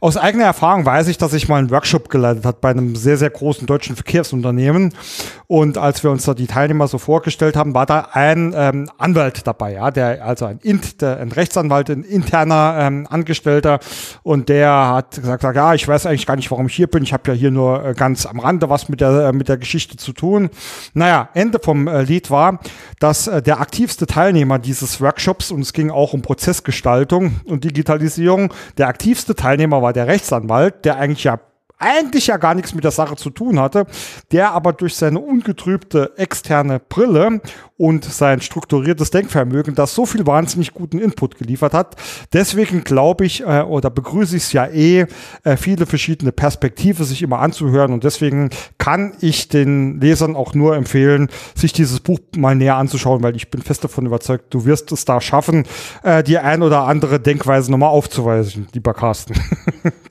Aus 0.00 0.16
eigener 0.16 0.44
Erfahrung 0.44 0.84
weiß 0.84 1.08
ich, 1.08 1.18
dass 1.18 1.32
ich 1.32 1.48
mal 1.48 1.56
einen 1.56 1.70
Workshop 1.70 2.08
geleitet 2.08 2.44
hat 2.44 2.60
bei 2.60 2.70
einem 2.70 2.96
sehr, 2.96 3.16
sehr 3.16 3.30
großen 3.30 3.66
deutschen 3.66 3.96
Verkehrsunternehmen. 3.96 4.94
Und 5.46 5.78
als 5.78 6.02
wir 6.02 6.10
uns 6.10 6.24
da 6.24 6.34
die 6.34 6.46
Teilnehmer 6.46 6.88
so 6.88 6.98
vorgestellt 6.98 7.56
haben, 7.56 7.74
war 7.74 7.86
da 7.86 8.08
ein 8.12 8.52
ähm, 8.54 8.90
Anwalt 8.98 9.46
dabei, 9.46 9.72
ja, 9.72 9.90
der 9.90 10.24
also 10.24 10.44
ein, 10.44 10.58
Int, 10.62 11.00
der, 11.00 11.18
ein 11.20 11.32
Rechtsanwalt, 11.32 11.88
ein 11.90 12.02
interner 12.02 12.76
ähm, 12.80 13.06
Angestellter 13.08 13.80
und 14.22 14.50
der 14.50 14.70
hat 14.70 15.16
gesagt, 15.16 15.44
ja, 15.44 15.74
ich 15.74 15.88
weiß 15.88 16.06
eigentlich 16.06 16.26
gar 16.26 16.36
nicht, 16.36 16.50
warum 16.50 16.66
ich 16.66 16.74
hier 16.74 16.86
bin. 16.86 17.02
Ich 17.02 17.12
habe 17.12 17.22
ja 17.30 17.32
hier 17.32 17.50
nur 17.50 17.84
äh, 17.84 17.94
ganz 17.94 18.26
am 18.26 18.40
Rande 18.40 18.68
was 18.68 18.88
mit 18.88 19.00
der 19.00 19.28
äh, 19.28 19.32
mit 19.32 19.48
der 19.48 19.56
Geschichte 19.56 19.96
zu 19.96 20.12
tun. 20.12 20.50
Naja, 20.92 21.30
Ende 21.32 21.58
vom 21.62 21.88
äh, 21.88 22.02
Lied 22.02 22.30
war, 22.30 22.60
dass 22.98 23.24
der 23.24 23.60
aktivste 23.60 24.06
Teilnehmer 24.06 24.58
dieses 24.58 25.00
Workshops 25.00 25.50
und 25.50 25.60
es 25.60 25.72
ging 25.72 25.90
auch 25.90 26.12
um 26.12 26.22
Prozessgestaltung 26.22 27.40
und 27.44 27.64
Digitalisierung. 27.64 28.52
Der 28.76 28.88
aktivste 28.88 29.34
Teilnehmer 29.34 29.77
war 29.82 29.92
der 29.92 30.06
Rechtsanwalt, 30.06 30.84
der 30.84 30.96
eigentlich 30.96 31.24
ja 31.24 31.40
eigentlich 31.78 32.26
ja 32.26 32.36
gar 32.36 32.54
nichts 32.54 32.74
mit 32.74 32.84
der 32.84 32.90
Sache 32.90 33.16
zu 33.16 33.30
tun 33.30 33.60
hatte, 33.60 33.86
der 34.32 34.52
aber 34.52 34.72
durch 34.72 34.96
seine 34.96 35.20
ungetrübte 35.20 36.12
externe 36.16 36.80
Brille 36.80 37.40
und 37.76 38.04
sein 38.04 38.40
strukturiertes 38.40 39.10
Denkvermögen 39.10 39.74
das 39.74 39.94
so 39.94 40.04
viel 40.04 40.26
wahnsinnig 40.26 40.74
guten 40.74 40.98
Input 40.98 41.38
geliefert 41.38 41.74
hat. 41.74 41.96
Deswegen 42.32 42.82
glaube 42.82 43.24
ich 43.24 43.42
äh, 43.42 43.62
oder 43.62 43.90
begrüße 43.90 44.36
ich 44.36 44.42
es 44.44 44.52
ja 44.52 44.66
eh, 44.66 45.06
äh, 45.44 45.56
viele 45.56 45.86
verschiedene 45.86 46.32
Perspektive 46.32 47.04
sich 47.04 47.22
immer 47.22 47.38
anzuhören 47.38 47.92
und 47.92 48.02
deswegen 48.02 48.50
kann 48.78 49.14
ich 49.20 49.48
den 49.48 50.00
Lesern 50.00 50.34
auch 50.34 50.54
nur 50.54 50.76
empfehlen, 50.76 51.28
sich 51.54 51.72
dieses 51.72 52.00
Buch 52.00 52.18
mal 52.36 52.56
näher 52.56 52.76
anzuschauen, 52.76 53.22
weil 53.22 53.36
ich 53.36 53.50
bin 53.50 53.62
fest 53.62 53.84
davon 53.84 54.06
überzeugt, 54.06 54.52
du 54.52 54.64
wirst 54.64 54.90
es 54.90 55.04
da 55.04 55.20
schaffen, 55.20 55.64
äh, 56.02 56.24
die 56.24 56.38
ein 56.38 56.62
oder 56.62 56.82
andere 56.82 57.20
Denkweise 57.20 57.70
nochmal 57.70 57.90
aufzuweisen, 57.90 58.66
lieber 58.72 58.94
Carsten. 58.94 59.34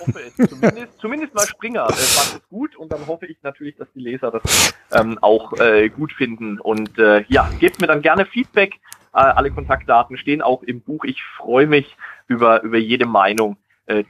hoffe 0.00 0.20
es. 0.20 0.48
Zumindest, 0.48 1.00
zumindest 1.00 1.34
mal 1.34 1.46
Springer 1.46 1.86
äh, 1.88 1.92
fand 1.92 2.42
es 2.42 2.48
gut 2.48 2.76
und 2.76 2.92
dann 2.92 3.06
hoffe 3.06 3.26
ich 3.26 3.36
natürlich, 3.42 3.76
dass 3.76 3.88
die 3.94 4.00
Leser 4.00 4.30
das 4.30 4.74
ähm, 4.92 5.18
auch 5.20 5.52
äh, 5.58 5.88
gut 5.88 6.12
finden. 6.12 6.58
Und 6.58 6.98
äh, 6.98 7.24
ja, 7.28 7.48
gebt 7.58 7.80
mir 7.80 7.86
dann 7.86 8.02
gerne 8.02 8.26
Feedback. 8.26 8.74
Äh, 9.12 9.18
alle 9.18 9.50
Kontaktdaten 9.50 10.16
stehen 10.16 10.42
auch 10.42 10.62
im 10.62 10.80
Buch. 10.80 11.04
Ich 11.04 11.22
freue 11.36 11.66
mich 11.66 11.96
über, 12.28 12.62
über 12.62 12.78
jede 12.78 13.06
Meinung 13.06 13.56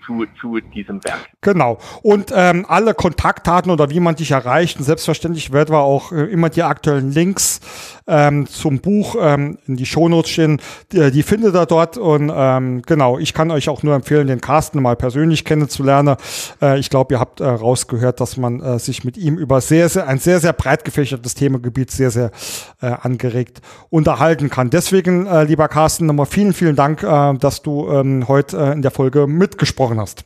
zu, 0.06 0.24
zu 0.40 0.60
diesem 0.60 1.02
Werk. 1.04 1.28
Genau. 1.40 1.78
Und 2.02 2.32
ähm, 2.34 2.66
alle 2.68 2.94
Kontaktdaten 2.94 3.70
oder 3.70 3.90
wie 3.90 4.00
man 4.00 4.14
dich 4.14 4.30
erreicht, 4.30 4.78
und 4.78 4.84
selbstverständlich 4.84 5.52
werden 5.52 5.74
wir 5.74 5.80
auch 5.80 6.12
äh, 6.12 6.24
immer 6.24 6.50
die 6.50 6.62
aktuellen 6.62 7.12
Links 7.12 7.60
ähm, 8.06 8.46
zum 8.46 8.80
Buch 8.80 9.16
ähm, 9.20 9.58
in 9.66 9.76
die 9.76 9.86
Shownotes 9.86 10.30
stehen. 10.30 10.60
Die, 10.92 11.10
die 11.10 11.22
findet 11.22 11.54
ihr 11.54 11.66
dort. 11.66 11.96
Und 11.96 12.30
ähm, 12.34 12.82
genau, 12.82 13.18
ich 13.18 13.32
kann 13.32 13.50
euch 13.50 13.68
auch 13.68 13.82
nur 13.82 13.94
empfehlen, 13.94 14.26
den 14.26 14.40
Carsten 14.40 14.82
mal 14.82 14.96
persönlich 14.96 15.44
kennenzulernen. 15.44 16.16
Äh, 16.60 16.78
ich 16.78 16.90
glaube, 16.90 17.14
ihr 17.14 17.20
habt 17.20 17.40
äh, 17.40 17.46
rausgehört, 17.46 18.20
dass 18.20 18.36
man 18.36 18.60
äh, 18.60 18.78
sich 18.78 19.04
mit 19.04 19.16
ihm 19.16 19.38
über 19.38 19.60
sehr, 19.60 19.88
sehr, 19.88 20.06
ein 20.06 20.18
sehr, 20.18 20.40
sehr 20.40 20.52
breit 20.52 20.84
gefächertes 20.84 21.34
Themengebiet 21.34 21.90
sehr, 21.90 22.10
sehr 22.10 22.30
äh, 22.82 22.86
angeregt 22.86 23.60
unterhalten 23.90 24.50
kann. 24.50 24.70
Deswegen, 24.70 25.26
äh, 25.26 25.44
lieber 25.44 25.68
Carsten, 25.68 26.06
nochmal 26.06 26.26
vielen, 26.26 26.52
vielen 26.52 26.76
Dank, 26.76 27.02
äh, 27.02 27.34
dass 27.38 27.62
du 27.62 27.88
ähm, 27.90 28.26
heute 28.28 28.58
äh, 28.58 28.72
in 28.72 28.82
der 28.82 28.90
Folge 28.90 29.26
mitgesprochen 29.70 30.00
hast. 30.00 30.24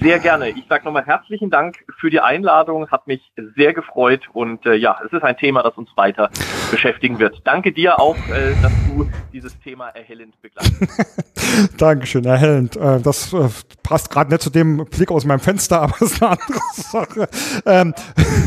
Sehr 0.00 0.18
gerne. 0.18 0.48
Ich 0.48 0.64
sage 0.68 0.84
nochmal 0.84 1.04
herzlichen 1.04 1.50
Dank 1.50 1.84
für 2.00 2.10
die 2.10 2.18
Einladung, 2.18 2.88
hat 2.90 3.06
mich 3.06 3.20
sehr 3.56 3.72
gefreut 3.72 4.22
und 4.32 4.64
äh, 4.66 4.74
ja, 4.74 4.98
es 5.04 5.12
ist 5.12 5.22
ein 5.22 5.36
Thema, 5.36 5.62
das 5.62 5.74
uns 5.74 5.90
weiter 5.96 6.30
beschäftigen 6.70 7.18
wird. 7.18 7.40
Danke 7.44 7.72
dir 7.72 8.00
auch, 8.00 8.16
äh, 8.28 8.54
dass 8.62 8.72
du 8.88 9.08
dieses 9.32 9.56
Thema 9.60 9.88
erhellend 9.90 10.34
begleitest. 10.40 11.76
Dankeschön, 11.78 12.24
erhellend. 12.24 12.76
Äh, 12.76 13.00
das 13.00 13.32
äh, 13.32 13.48
passt 13.82 14.10
gerade 14.10 14.30
nicht 14.30 14.42
zu 14.42 14.50
dem 14.50 14.84
Blick 14.86 15.10
aus 15.12 15.24
meinem 15.24 15.40
Fenster, 15.40 15.82
aber 15.82 16.00
ist 16.00 16.20
eine 16.22 16.32
andere 16.32 16.60
Sache. 16.72 17.28
Ähm, 17.66 17.94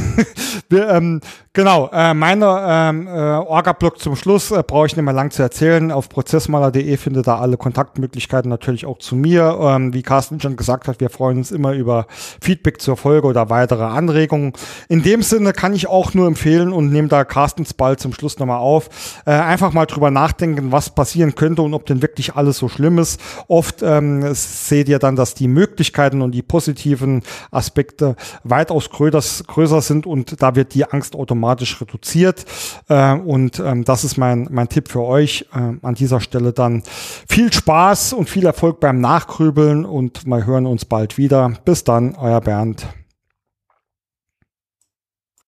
wir, 0.69 0.89
ähm, 0.89 1.21
genau, 1.53 1.89
äh, 1.91 2.13
meine 2.13 2.45
ähm, 2.67 3.07
äh, 3.07 3.11
Orga-Blog 3.11 3.99
zum 3.99 4.15
Schluss 4.15 4.51
äh, 4.51 4.63
brauche 4.65 4.85
ich 4.85 4.95
nicht 4.95 5.03
mehr 5.03 5.13
lang 5.13 5.31
zu 5.31 5.41
erzählen. 5.41 5.91
Auf 5.91 6.07
prozessmaler.de 6.07 6.97
findet 6.97 7.27
ihr 7.27 7.39
alle 7.39 7.57
Kontaktmöglichkeiten 7.57 8.49
natürlich 8.49 8.85
auch 8.85 8.99
zu 8.99 9.15
mir. 9.15 9.57
Ähm, 9.59 9.93
wie 9.93 10.03
Carsten 10.03 10.39
schon 10.39 10.55
gesagt 10.55 10.87
hat, 10.87 10.99
wir 10.99 11.09
freuen 11.09 11.39
uns 11.39 11.51
immer 11.51 11.73
über 11.73 12.05
Feedback 12.09 12.81
zur 12.81 12.97
Folge 12.97 13.27
oder 13.27 13.49
weitere 13.49 13.83
Anregungen. 13.83 14.53
In 14.89 15.01
dem 15.01 15.23
Sinne 15.23 15.53
kann 15.53 15.73
ich 15.73 15.87
auch 15.87 16.13
nur 16.13 16.27
empfehlen 16.27 16.71
und 16.71 16.91
nehme 16.91 17.07
da 17.07 17.25
Carstens 17.25 17.73
Ball 17.73 17.97
zum 17.97 18.13
Schluss 18.13 18.37
nochmal 18.37 18.59
auf. 18.59 18.89
Äh, 19.25 19.31
einfach 19.31 19.73
mal 19.73 19.87
drüber 19.87 20.11
nachdenken, 20.11 20.71
was 20.71 20.91
passieren 20.91 21.33
könnte 21.33 21.63
und 21.63 21.73
ob 21.73 21.87
denn 21.87 22.03
wirklich 22.03 22.35
alles 22.35 22.59
so 22.59 22.69
schlimm 22.69 22.99
ist. 22.99 23.19
Oft 23.47 23.81
ähm, 23.81 24.33
seht 24.33 24.87
ihr 24.87 24.99
dann, 24.99 25.15
dass 25.15 25.33
die 25.33 25.47
Möglichkeiten 25.47 26.21
und 26.21 26.31
die 26.31 26.43
positiven 26.43 27.23
Aspekte 27.49 28.15
weitaus 28.43 28.89
größer, 28.91 29.43
größer 29.45 29.81
sind 29.81 30.05
und 30.05 30.41
da 30.43 30.55
wird 30.55 30.75
die 30.75 30.85
Angst 30.85 31.15
automatisch 31.15 31.38
automatisch 31.39 31.79
reduziert. 31.81 32.45
Äh, 32.89 33.15
und 33.15 33.59
ähm, 33.59 33.83
das 33.85 34.03
ist 34.03 34.17
mein, 34.17 34.47
mein 34.51 34.69
Tipp 34.69 34.89
für 34.89 35.01
euch. 35.01 35.45
Äh, 35.53 35.85
an 35.85 35.95
dieser 35.95 36.19
Stelle 36.19 36.53
dann 36.53 36.83
viel 37.27 37.51
Spaß 37.51 38.13
und 38.13 38.29
viel 38.29 38.45
Erfolg 38.45 38.79
beim 38.79 38.99
Nachgrübeln 38.99 39.85
und 39.85 40.25
wir 40.25 40.45
hören 40.45 40.65
uns 40.65 40.85
bald 40.85 41.17
wieder. 41.17 41.53
Bis 41.65 41.83
dann, 41.83 42.15
euer 42.15 42.41
Bernd. 42.41 42.87